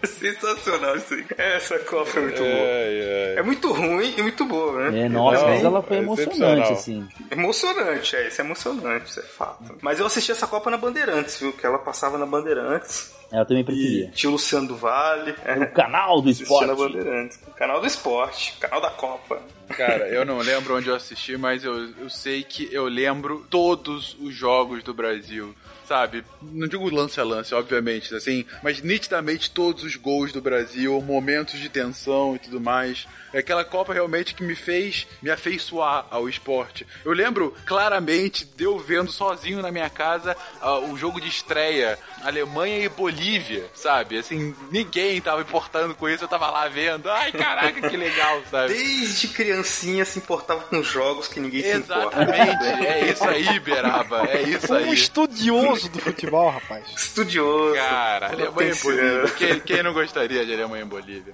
Sensacional 0.03 0.95
isso 0.97 1.13
aí. 1.13 1.25
Essa 1.37 1.79
Copa 1.79 2.19
é 2.19 2.21
muito 2.21 2.37
boa. 2.43 2.49
É 2.49 3.41
muito 3.43 3.73
ruim 3.73 4.13
e 4.17 4.21
muito 4.21 4.45
boa, 4.45 4.89
né? 4.91 5.05
É, 5.05 5.09
nossa, 5.09 5.41
Não, 5.41 5.49
mas 5.49 5.63
ela 5.63 5.81
foi 5.81 5.97
é 5.97 5.99
emocionante, 5.99 6.71
assim. 6.71 7.07
Emocionante, 7.31 8.15
é, 8.15 8.27
isso 8.27 8.41
é 8.41 8.45
emocionante, 8.45 9.09
isso 9.09 9.19
é 9.19 9.23
fato. 9.23 9.75
Mas 9.81 9.99
eu 9.99 10.05
assisti 10.05 10.31
essa 10.31 10.47
Copa 10.47 10.69
na 10.69 10.77
Bandeirantes, 10.77 11.39
viu? 11.39 11.53
Que 11.53 11.65
ela 11.65 11.79
passava 11.79 12.17
na 12.17 12.25
Bandeirantes. 12.25 13.13
Ela 13.31 13.45
também 13.45 13.63
preferia. 13.63 14.05
E 14.05 14.11
tinha 14.11 14.29
o 14.29 14.33
Luciano 14.33 14.67
do 14.67 14.75
Vale. 14.75 15.31
O 15.31 15.73
canal 15.73 16.21
do 16.21 16.29
esporte. 16.29 16.67
na 16.67 16.75
Bandeirantes. 16.75 17.39
O 17.47 17.51
canal 17.51 17.81
do 17.81 17.87
esporte, 17.87 18.53
canal 18.59 18.81
da 18.81 18.91
Copa. 18.91 19.41
Cara, 19.69 20.07
eu 20.07 20.23
não 20.23 20.37
lembro 20.37 20.77
onde 20.77 20.87
eu 20.87 20.95
assisti, 20.95 21.35
mas 21.35 21.63
eu, 21.63 21.89
eu 21.99 22.09
sei 22.09 22.43
que 22.43 22.69
eu 22.71 22.85
lembro 22.85 23.45
todos 23.49 24.15
os 24.21 24.33
jogos 24.33 24.83
do 24.83 24.93
Brasil. 24.93 25.55
Sabe? 25.87 26.23
Não 26.41 26.67
digo 26.67 26.89
lance 26.89 27.19
a 27.19 27.23
lance, 27.23 27.53
obviamente, 27.53 28.13
assim, 28.15 28.45
mas 28.63 28.81
nitidamente 28.81 29.51
todos 29.51 29.83
os 29.83 29.95
gols 29.95 30.31
do 30.31 30.41
Brasil, 30.41 31.01
momentos 31.01 31.59
de 31.59 31.69
tensão 31.69 32.35
e 32.35 32.39
tudo 32.39 32.59
mais. 32.59 33.07
É 33.35 33.39
aquela 33.39 33.65
Copa 33.65 33.93
realmente 33.93 34.33
que 34.33 34.41
me 34.41 34.55
fez 34.55 35.05
me 35.21 35.29
afeiçoar 35.29 36.05
ao 36.09 36.29
esporte. 36.29 36.87
Eu 37.03 37.11
lembro 37.11 37.53
claramente 37.65 38.45
de 38.45 38.63
eu 38.63 38.79
vendo 38.79 39.11
sozinho 39.11 39.61
na 39.61 39.73
minha 39.73 39.89
casa 39.89 40.37
uh, 40.61 40.89
o 40.89 40.97
jogo 40.97 41.19
de 41.19 41.27
estreia 41.27 41.99
Alemanha 42.23 42.79
e 42.79 42.87
Bolívia, 42.87 43.65
sabe? 43.73 44.17
Assim, 44.17 44.55
ninguém 44.71 45.19
tava 45.19 45.41
importando 45.41 45.93
com 45.93 46.07
isso, 46.07 46.23
eu 46.23 46.27
tava 46.29 46.49
lá 46.49 46.67
vendo. 46.69 47.09
Ai, 47.09 47.31
caraca, 47.33 47.89
que 47.89 47.97
legal, 47.97 48.41
sabe? 48.49 48.73
Desde 48.73 49.27
criancinha 49.27 50.05
se 50.05 50.17
importava 50.17 50.61
com 50.61 50.81
jogos 50.81 51.27
que 51.27 51.39
ninguém 51.39 51.63
Exatamente, 51.63 52.63
se 52.63 52.69
importa. 52.71 52.87
é 52.87 53.11
isso 53.11 53.23
aí, 53.25 53.59
Beraba, 53.59 54.29
é 54.29 54.41
isso 54.43 54.73
aí. 54.73 54.85
Um 54.85 54.93
estudioso 54.93 55.89
do 55.89 55.99
futebol, 55.99 56.49
rapaz. 56.49 56.85
Estudioso. 56.95 57.75
Cara, 57.75 58.29
Alemanha 58.29 58.71
e 58.71 58.75
Bolívia. 58.75 59.31
Quem, 59.37 59.59
quem 59.59 59.83
não 59.83 59.93
gostaria 59.93 60.45
de 60.45 60.53
Alemanha 60.53 60.83
e 60.83 60.87
Bolívia? 60.87 61.33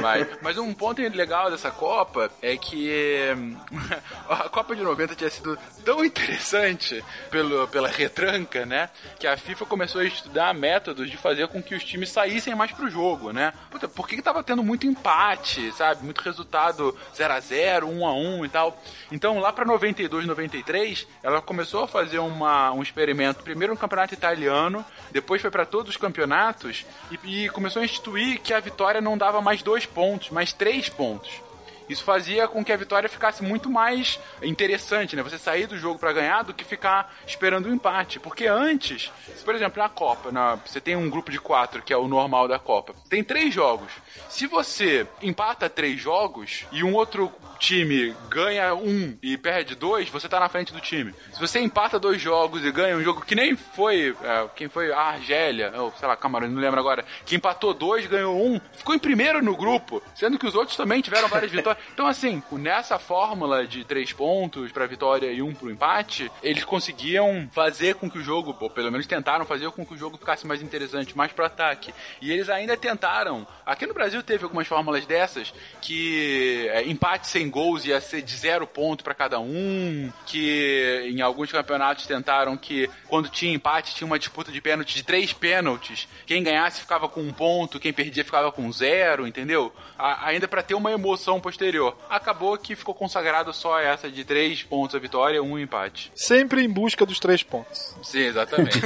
Mas, 0.00 0.26
mas 0.40 0.58
um 0.58 0.72
ponto 0.72 0.91
legal 0.92 1.50
dessa 1.50 1.70
Copa 1.70 2.30
é 2.40 2.56
que 2.56 3.32
hum, 3.36 3.56
a 4.28 4.48
Copa 4.48 4.76
de 4.76 4.82
90 4.82 5.14
tinha 5.14 5.30
sido 5.30 5.58
tão 5.84 6.04
interessante 6.04 7.02
pelo, 7.30 7.66
pela 7.68 7.88
retranca, 7.88 8.66
né? 8.66 8.90
Que 9.18 9.26
a 9.26 9.36
FIFA 9.36 9.66
começou 9.66 10.00
a 10.00 10.04
estudar 10.04 10.54
métodos 10.54 11.10
de 11.10 11.16
fazer 11.16 11.48
com 11.48 11.62
que 11.62 11.74
os 11.74 11.84
times 11.84 12.10
saíssem 12.10 12.54
mais 12.54 12.72
pro 12.72 12.90
jogo, 12.90 13.32
né? 13.32 13.52
Puta, 13.70 13.88
por 13.88 14.06
que, 14.06 14.16
que 14.16 14.22
tava 14.22 14.42
tendo 14.42 14.62
muito 14.62 14.86
empate, 14.86 15.72
sabe? 15.72 16.04
Muito 16.04 16.20
resultado 16.20 16.96
0 17.14 17.32
a 17.32 17.40
0 17.40 17.88
1 17.88 18.06
a 18.06 18.12
1 18.12 18.44
e 18.44 18.48
tal. 18.48 18.82
Então, 19.10 19.38
lá 19.38 19.52
pra 19.52 19.64
92, 19.64 20.26
93, 20.26 21.06
ela 21.22 21.40
começou 21.40 21.84
a 21.84 21.88
fazer 21.88 22.18
uma, 22.18 22.72
um 22.72 22.82
experimento, 22.82 23.42
primeiro 23.42 23.72
no 23.72 23.78
campeonato 23.78 24.14
italiano, 24.14 24.84
depois 25.10 25.40
foi 25.40 25.50
para 25.50 25.66
todos 25.66 25.90
os 25.90 25.96
campeonatos 25.96 26.84
e, 27.10 27.44
e 27.44 27.48
começou 27.50 27.82
a 27.82 27.84
instituir 27.84 28.40
que 28.40 28.52
a 28.52 28.60
vitória 28.60 29.00
não 29.00 29.16
dava 29.16 29.40
mais 29.40 29.62
dois 29.62 29.86
pontos, 29.86 30.30
mas 30.30 30.52
três 30.52 30.81
pontos. 30.88 31.42
Isso 31.88 32.04
fazia 32.04 32.48
com 32.48 32.64
que 32.64 32.72
a 32.72 32.76
vitória 32.76 33.08
ficasse 33.08 33.42
muito 33.42 33.68
mais 33.68 34.18
interessante, 34.42 35.14
né? 35.14 35.22
Você 35.22 35.38
sair 35.38 35.66
do 35.66 35.76
jogo 35.76 35.98
para 35.98 36.12
ganhar 36.12 36.42
do 36.42 36.54
que 36.54 36.64
ficar 36.64 37.14
esperando 37.26 37.66
o 37.66 37.68
um 37.68 37.74
empate. 37.74 38.18
Porque 38.18 38.46
antes, 38.46 39.12
se, 39.36 39.44
por 39.44 39.54
exemplo, 39.54 39.82
na 39.82 39.88
Copa, 39.88 40.32
na, 40.32 40.54
você 40.54 40.80
tem 40.80 40.96
um 40.96 41.10
grupo 41.10 41.30
de 41.30 41.38
quatro, 41.38 41.82
que 41.82 41.92
é 41.92 41.96
o 41.96 42.08
normal 42.08 42.48
da 42.48 42.58
Copa, 42.58 42.94
tem 43.08 43.22
três 43.22 43.52
jogos. 43.52 43.92
Se 44.28 44.46
você 44.46 45.06
empata 45.20 45.68
três 45.68 46.00
jogos 46.00 46.64
e 46.72 46.82
um 46.82 46.94
outro 46.94 47.32
time 47.58 48.14
ganha 48.28 48.74
um 48.74 49.16
e 49.22 49.36
perde 49.36 49.74
dois, 49.74 50.08
você 50.08 50.28
tá 50.28 50.40
na 50.40 50.48
frente 50.48 50.72
do 50.72 50.80
time. 50.80 51.14
Se 51.32 51.38
você 51.38 51.60
empata 51.60 51.98
dois 51.98 52.20
jogos 52.20 52.64
e 52.64 52.72
ganha 52.72 52.96
um 52.96 53.02
jogo 53.02 53.24
que 53.24 53.34
nem 53.34 53.56
foi, 53.56 54.16
é, 54.22 54.48
quem 54.56 54.68
foi 54.68 54.92
a 54.92 54.98
Argélia, 54.98 55.72
ou 55.76 55.92
sei 55.92 56.08
lá, 56.08 56.16
Camarões, 56.16 56.50
não 56.50 56.60
lembro 56.60 56.80
agora, 56.80 57.04
que 57.24 57.36
empatou 57.36 57.72
dois, 57.72 58.06
ganhou 58.06 58.36
um, 58.36 58.60
ficou 58.72 58.94
em 58.94 58.98
primeiro 58.98 59.42
no 59.42 59.56
grupo, 59.56 60.02
sendo 60.14 60.38
que 60.38 60.46
os 60.46 60.54
outros 60.54 60.76
também 60.76 61.00
tiveram 61.00 61.28
várias 61.28 61.50
vitórias. 61.52 61.82
Então, 61.92 62.06
assim, 62.06 62.42
nessa 62.52 62.98
fórmula 62.98 63.66
de 63.66 63.84
três 63.84 64.12
pontos 64.12 64.72
pra 64.72 64.86
vitória 64.86 65.30
e 65.30 65.40
um 65.40 65.54
pro 65.54 65.70
empate, 65.70 66.30
eles 66.42 66.64
conseguiam 66.64 67.48
fazer 67.52 67.94
com 67.94 68.10
que 68.10 68.18
o 68.18 68.24
jogo, 68.24 68.56
ou 68.58 68.70
pelo 68.70 68.90
menos 68.90 69.06
tentaram 69.06 69.44
fazer 69.44 69.70
com 69.70 69.86
que 69.86 69.94
o 69.94 69.98
jogo 69.98 70.18
ficasse 70.18 70.46
mais 70.46 70.62
interessante, 70.62 71.16
mais 71.16 71.32
pro 71.32 71.44
ataque. 71.44 71.94
E 72.20 72.32
eles 72.32 72.48
ainda 72.48 72.76
tentaram. 72.76 73.46
Aqui 73.64 73.86
no 73.86 73.94
Brasil 73.94 74.01
teve 74.22 74.44
algumas 74.44 74.66
fórmulas 74.66 75.06
dessas 75.06 75.52
que 75.80 76.68
é, 76.70 76.88
empate 76.88 77.28
sem 77.28 77.48
gols 77.50 77.84
ia 77.84 78.00
ser 78.00 78.22
de 78.22 78.36
zero 78.36 78.66
ponto 78.66 79.04
para 79.04 79.14
cada 79.14 79.38
um, 79.38 80.10
que 80.26 81.04
em 81.06 81.20
alguns 81.20 81.50
campeonatos 81.52 82.06
tentaram 82.06 82.56
que 82.56 82.88
quando 83.08 83.28
tinha 83.28 83.54
empate 83.54 83.94
tinha 83.94 84.06
uma 84.06 84.18
disputa 84.18 84.50
de 84.50 84.60
pênalti 84.60 84.94
de 84.94 85.02
três 85.02 85.32
pênaltis, 85.32 86.08
quem 86.26 86.42
ganhasse 86.42 86.80
ficava 86.80 87.08
com 87.08 87.20
um 87.20 87.32
ponto, 87.32 87.78
quem 87.78 87.92
perdia 87.92 88.24
ficava 88.24 88.50
com 88.50 88.72
zero, 88.72 89.26
entendeu? 89.26 89.72
A, 89.98 90.28
ainda 90.28 90.48
para 90.48 90.62
ter 90.62 90.74
uma 90.74 90.90
emoção 90.90 91.40
posterior. 91.40 91.96
Acabou 92.08 92.56
que 92.58 92.74
ficou 92.74 92.94
consagrado 92.94 93.52
só 93.52 93.78
essa 93.78 94.10
de 94.10 94.24
três 94.24 94.62
pontos 94.62 94.96
a 94.96 94.98
vitória, 94.98 95.42
um 95.42 95.58
empate. 95.58 96.10
Sempre 96.14 96.64
em 96.64 96.68
busca 96.68 97.04
dos 97.04 97.18
três 97.18 97.42
pontos. 97.42 97.94
Sim, 98.02 98.20
exatamente. 98.20 98.80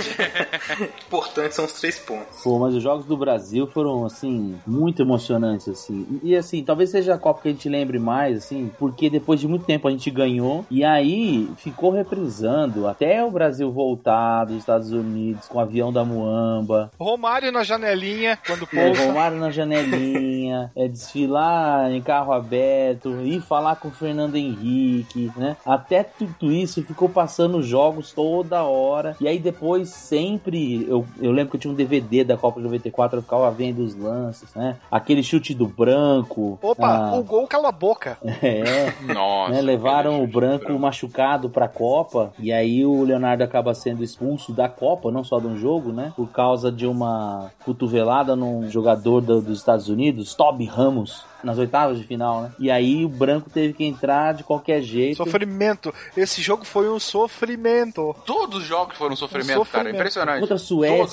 Importante 1.07 1.55
são 1.55 1.65
os 1.65 1.73
três 1.73 1.99
pontos. 1.99 2.43
Pô, 2.43 2.59
mas 2.59 2.75
os 2.75 2.83
jogos 2.83 3.07
do 3.07 3.17
Brasil 3.17 3.67
foram, 3.69 4.05
assim, 4.05 4.61
muito 4.67 5.06
emocionantes, 5.07 5.69
assim. 5.69 6.07
E, 6.23 6.37
assim, 6.37 6.63
talvez 6.63 6.91
seja 6.91 7.15
a 7.15 7.19
Copa 7.19 7.43
que 7.43 7.49
a 7.49 7.53
gente 7.53 7.69
lembre 7.69 7.99
mais, 7.99 8.39
assim, 8.39 8.71
porque 8.79 9.09
depois 9.09 9.41
de 9.41 9.47
muito 9.49 9.65
tempo 9.65 9.87
a 9.87 9.91
gente 9.91 10.11
ganhou 10.11 10.65
e 10.71 10.85
aí 10.85 11.49
ficou 11.57 11.91
reprisando 11.91 12.87
até 12.87 13.25
o 13.25 13.31
Brasil 13.31 13.71
voltar 13.71 14.45
dos 14.45 14.57
Estados 14.57 14.91
Unidos 14.93 15.47
com 15.49 15.59
o 15.59 15.61
avião 15.61 15.93
da 15.93 16.05
Muamba. 16.05 16.91
Romário 16.99 17.53
na 17.53 17.63
janelinha, 17.63 18.39
quando 18.47 18.69
É, 18.73 18.87
pousa. 18.87 19.07
Romário 19.07 19.39
na 19.39 19.51
janelinha, 19.51 20.71
é, 20.77 20.89
desfilar 20.89 21.91
em 21.93 22.03
carro 22.03 22.33
aberto, 22.33 23.21
ir 23.23 23.41
falar 23.41 23.77
com 23.77 23.89
o 23.89 23.93
Fernando 23.93 24.37
Henrique, 24.37 25.31
né? 25.37 25.57
Até 25.65 26.03
tudo 26.03 26.53
isso 26.53 26.83
ficou 26.83 27.09
passando 27.09 27.63
jogos 27.63 28.13
toda 28.13 28.65
hora. 28.65 29.17
E 29.21 29.29
aí 29.29 29.39
depois 29.39 29.89
sempre, 29.91 30.85
eu, 30.89 31.07
eu 31.21 31.31
lembro 31.31 31.51
que 31.51 31.57
eu 31.57 31.61
tinha 31.61 31.73
um 31.73 31.77
DVD 31.77 32.25
da 32.25 32.37
Copa 32.37 32.59
de 32.61 32.65
94, 32.67 33.19
eu 33.19 33.23
ficava 33.23 33.51
vendo 33.51 33.81
os 33.83 33.95
lances, 33.95 34.53
né? 34.55 34.77
Aquele 34.97 35.23
chute 35.23 35.55
do 35.55 35.67
branco. 35.67 36.59
Opa, 36.63 36.87
ah, 37.11 37.17
o 37.17 37.23
gol 37.23 37.47
cala 37.47 37.69
a 37.69 37.73
boca. 37.73 38.19
É. 38.43 38.93
Nossa. 39.13 39.53
né, 39.53 39.61
levaram 39.63 40.23
o 40.23 40.27
branco. 40.27 40.73
machucado 40.79 41.49
pra 41.51 41.69
Copa 41.69 42.33
e 42.39 42.53
aí 42.53 42.85
o 42.85 43.03
Leonardo 43.03 43.43
acaba 43.43 43.75
sendo 43.75 44.03
expulso 44.05 44.53
da 44.53 44.69
Copa, 44.69 45.11
não 45.11 45.25
só 45.25 45.39
de 45.41 45.47
um 45.47 45.57
jogo, 45.57 45.93
né? 45.93 46.13
Por 46.17 46.29
causa 46.31 46.71
de 46.71 46.87
uma 46.87 47.51
cotovelada 47.65 48.37
num 48.37 48.69
jogador 48.71 49.21
do- 49.21 49.41
dos 49.41 49.59
Estados 49.59 49.89
Unidos, 49.89 50.35
Toby 50.35 50.65
Ramos, 50.65 51.25
nas 51.45 51.59
oitavas 51.59 51.99
de 51.99 52.05
final, 52.05 52.43
né? 52.43 52.53
E 52.59 52.71
aí 52.71 53.05
o 53.05 53.09
branco 53.09 53.49
teve 53.51 53.73
que 53.73 53.85
entrar 53.85 54.35
de 54.35 54.43
qualquer 54.45 54.81
jeito. 54.83 55.17
Sofrimento. 55.17 55.93
Esse 56.17 56.41
jogo 56.43 56.65
foi 56.65 56.89
um 56.89 56.99
sofrimento. 56.99 58.15
Todos 58.25 58.63
os 58.63 58.65
jogos 58.65 58.97
foram 58.97 59.13
um 59.13 59.17
sofrimento, 59.17 59.51
Um 59.53 59.65
sofrimento. 59.65 59.85
cara. 59.85 59.91
Impressionante. 59.97 60.41
Contra 60.41 60.57
a 60.57 60.59
Todos 60.59 60.63
os 60.63 60.69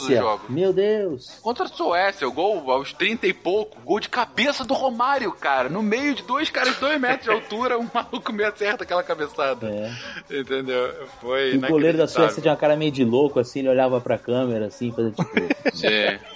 Suécia. 0.06 0.18
jogos. 0.22 0.50
Meu 0.50 0.74
Deus. 0.74 1.40
Contra 1.42 1.66
a 1.66 1.68
Suécia, 1.68 2.28
o 2.28 2.32
gol 2.32 2.72
aos 2.72 2.94
30 2.94 3.28
e 3.28 3.34
pouco, 3.34 3.80
gol 3.82 4.00
de 4.00 4.10
cabeça 4.10 4.64
do 4.64 4.74
Romário, 4.74 5.32
cara. 5.34 5.70
No 5.70 5.84
meio 5.84 6.16
de 6.16 6.24
dois 6.24 6.50
caras 6.50 6.74
de 6.76 6.80
dois 6.80 7.00
metros 7.00 7.24
de 7.24 7.30
altura, 7.32 7.78
um 7.78 7.88
maluco 7.94 8.32
me 8.34 8.44
acerta 8.44 8.84
aquela 8.84 9.04
cabeçada. 9.04 9.68
É. 9.70 10.40
Entendeu? 10.40 10.94
Foi 11.22 11.58
O 11.58 11.62
goleiro 11.68 11.98
da 11.98 12.08
Suécia 12.08 12.42
tinha 12.42 12.52
uma 12.52 12.58
cara 12.60 12.76
meio 12.76 12.92
de 12.92 13.04
louco, 13.04 13.40
assim, 13.40 13.60
ele 13.60 13.70
olhava 13.70 14.00
pra 14.02 14.18
câmera, 14.18 14.68
assim, 14.68 14.92
fazia 14.92 15.12
tipo... 15.12 15.76
Sim. 15.76 15.88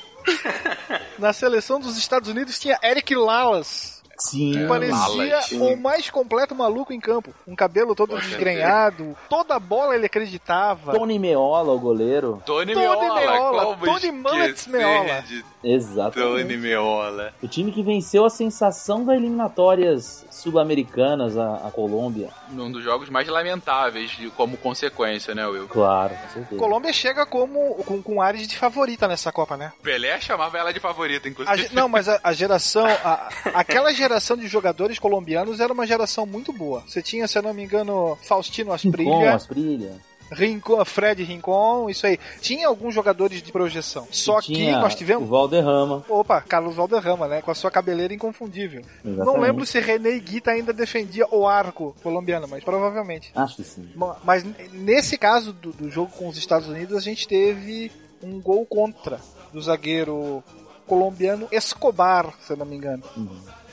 Na 1.17 1.33
seleção 1.33 1.79
dos 1.79 1.97
Estados 1.97 2.29
Unidos 2.29 2.59
tinha 2.59 2.79
Eric 2.83 3.15
Lalas. 3.15 3.96
Sim. 4.17 4.67
Parecia 4.67 4.95
Lalas. 4.95 5.51
o 5.51 5.75
mais 5.77 6.09
completo 6.09 6.55
maluco 6.55 6.91
em 6.93 6.99
campo. 6.99 7.33
Um 7.47 7.55
cabelo 7.55 7.93
todo 7.95 8.09
Com 8.15 8.19
desgrenhado. 8.19 9.15
Toda 9.29 9.59
bola 9.59 9.95
ele 9.95 10.05
acreditava. 10.07 10.91
Tony 10.93 11.19
Meola, 11.19 11.71
o 11.73 11.79
goleiro. 11.79 12.41
Tony, 12.45 12.73
Tony 12.73 12.85
Meola, 12.87 13.15
Meola, 13.19 13.77
Tony 13.77 14.11
Mullets 14.11 14.67
Meola. 14.67 15.23
Exatamente. 15.63 16.43
Tony 16.43 16.57
Meola. 16.57 17.33
O 17.41 17.47
time 17.47 17.71
que 17.71 17.83
venceu 17.83 18.25
a 18.25 18.29
sensação 18.29 19.05
das 19.05 19.15
eliminatórias 19.17 20.25
sul-americanas, 20.31 21.37
a, 21.37 21.67
a 21.67 21.71
Colômbia. 21.71 22.29
Um 22.51 22.71
dos 22.71 22.83
jogos 22.83 23.09
mais 23.09 23.27
lamentáveis 23.27 24.11
de- 24.11 24.29
como 24.31 24.55
consequência, 24.57 25.35
né, 25.35 25.45
Will? 25.47 25.67
Claro, 25.67 26.13
com 26.15 26.29
certeza. 26.29 26.59
Colômbia 26.59 26.93
chega 26.93 27.25
como 27.25 27.75
com, 27.85 28.01
com 28.01 28.21
ares 28.21 28.47
de 28.47 28.57
favorita 28.57 29.07
nessa 29.07 29.31
Copa, 29.31 29.57
né? 29.57 29.73
Pelé 29.83 30.19
chamava 30.21 30.57
ela 30.57 30.71
de 30.73 30.79
favorita, 30.79 31.27
A 31.27 31.31
inclusive. 31.31 31.57
ge- 31.67 31.69
não, 31.75 31.87
mas 31.89 32.07
a, 32.07 32.19
a 32.23 32.33
geração, 32.33 32.85
a- 32.85 33.29
aquela 33.53 33.91
geração 33.93 34.06
de 34.37 34.47
jogadores 34.47 34.99
colombianos 34.99 35.59
era 35.59 35.71
uma 35.73 35.85
geração 35.87 36.25
muito 36.25 36.51
boa. 36.53 36.83
Você 36.87 37.01
tinha, 37.01 37.27
se 37.27 37.37
eu 37.37 37.41
não 37.43 37.53
me 37.53 37.63
engano, 37.63 38.17
Faustino 38.23 38.71
Asprilha, 38.73 39.33
Asprilha. 39.35 39.91
Rincon, 40.29 40.83
Fred 40.83 41.23
Rincon, 41.23 41.89
isso 41.89 42.05
aí. 42.05 42.19
Tinha 42.41 42.67
alguns 42.67 42.93
jogadores 42.93 43.41
de 43.41 43.49
projeção. 43.49 44.05
Só 44.11 44.41
que 44.41 44.69
nós 44.71 44.93
O 44.93 44.97
tivemos. 44.97 45.29
Valderrama. 45.29 46.03
Opa, 46.09 46.41
Carlos 46.41 46.75
Valderrama, 46.75 47.29
né? 47.29 47.41
Com 47.41 47.49
a 47.49 47.55
sua 47.55 47.71
cabeleira 47.71 48.13
inconfundível. 48.13 48.81
Não 49.05 49.13
Exatamente. 49.13 49.41
lembro 49.41 49.65
se 49.65 49.79
René 49.79 50.19
Guita 50.19 50.51
ainda 50.51 50.73
defendia 50.73 51.25
o 51.31 51.47
arco 51.47 51.95
colombiano, 52.03 52.45
mas 52.45 52.61
provavelmente. 52.61 53.31
Acho 53.33 53.55
que 53.55 53.63
sim. 53.63 53.89
Ma- 53.95 54.17
Mas 54.21 54.43
nesse 54.73 55.17
caso 55.17 55.53
do, 55.53 55.71
do 55.71 55.89
jogo 55.89 56.11
com 56.11 56.27
os 56.27 56.35
Estados 56.37 56.67
Unidos, 56.67 56.97
a 56.97 56.99
gente 57.01 57.25
teve 57.25 57.89
um 58.21 58.41
gol 58.41 58.65
contra 58.65 59.21
do 59.53 59.61
zagueiro 59.61 60.43
colombiano 60.85 61.47
Escobar, 61.53 62.33
se 62.41 62.51
eu 62.51 62.57
não 62.57 62.65
me 62.65 62.75
engano. 62.75 63.03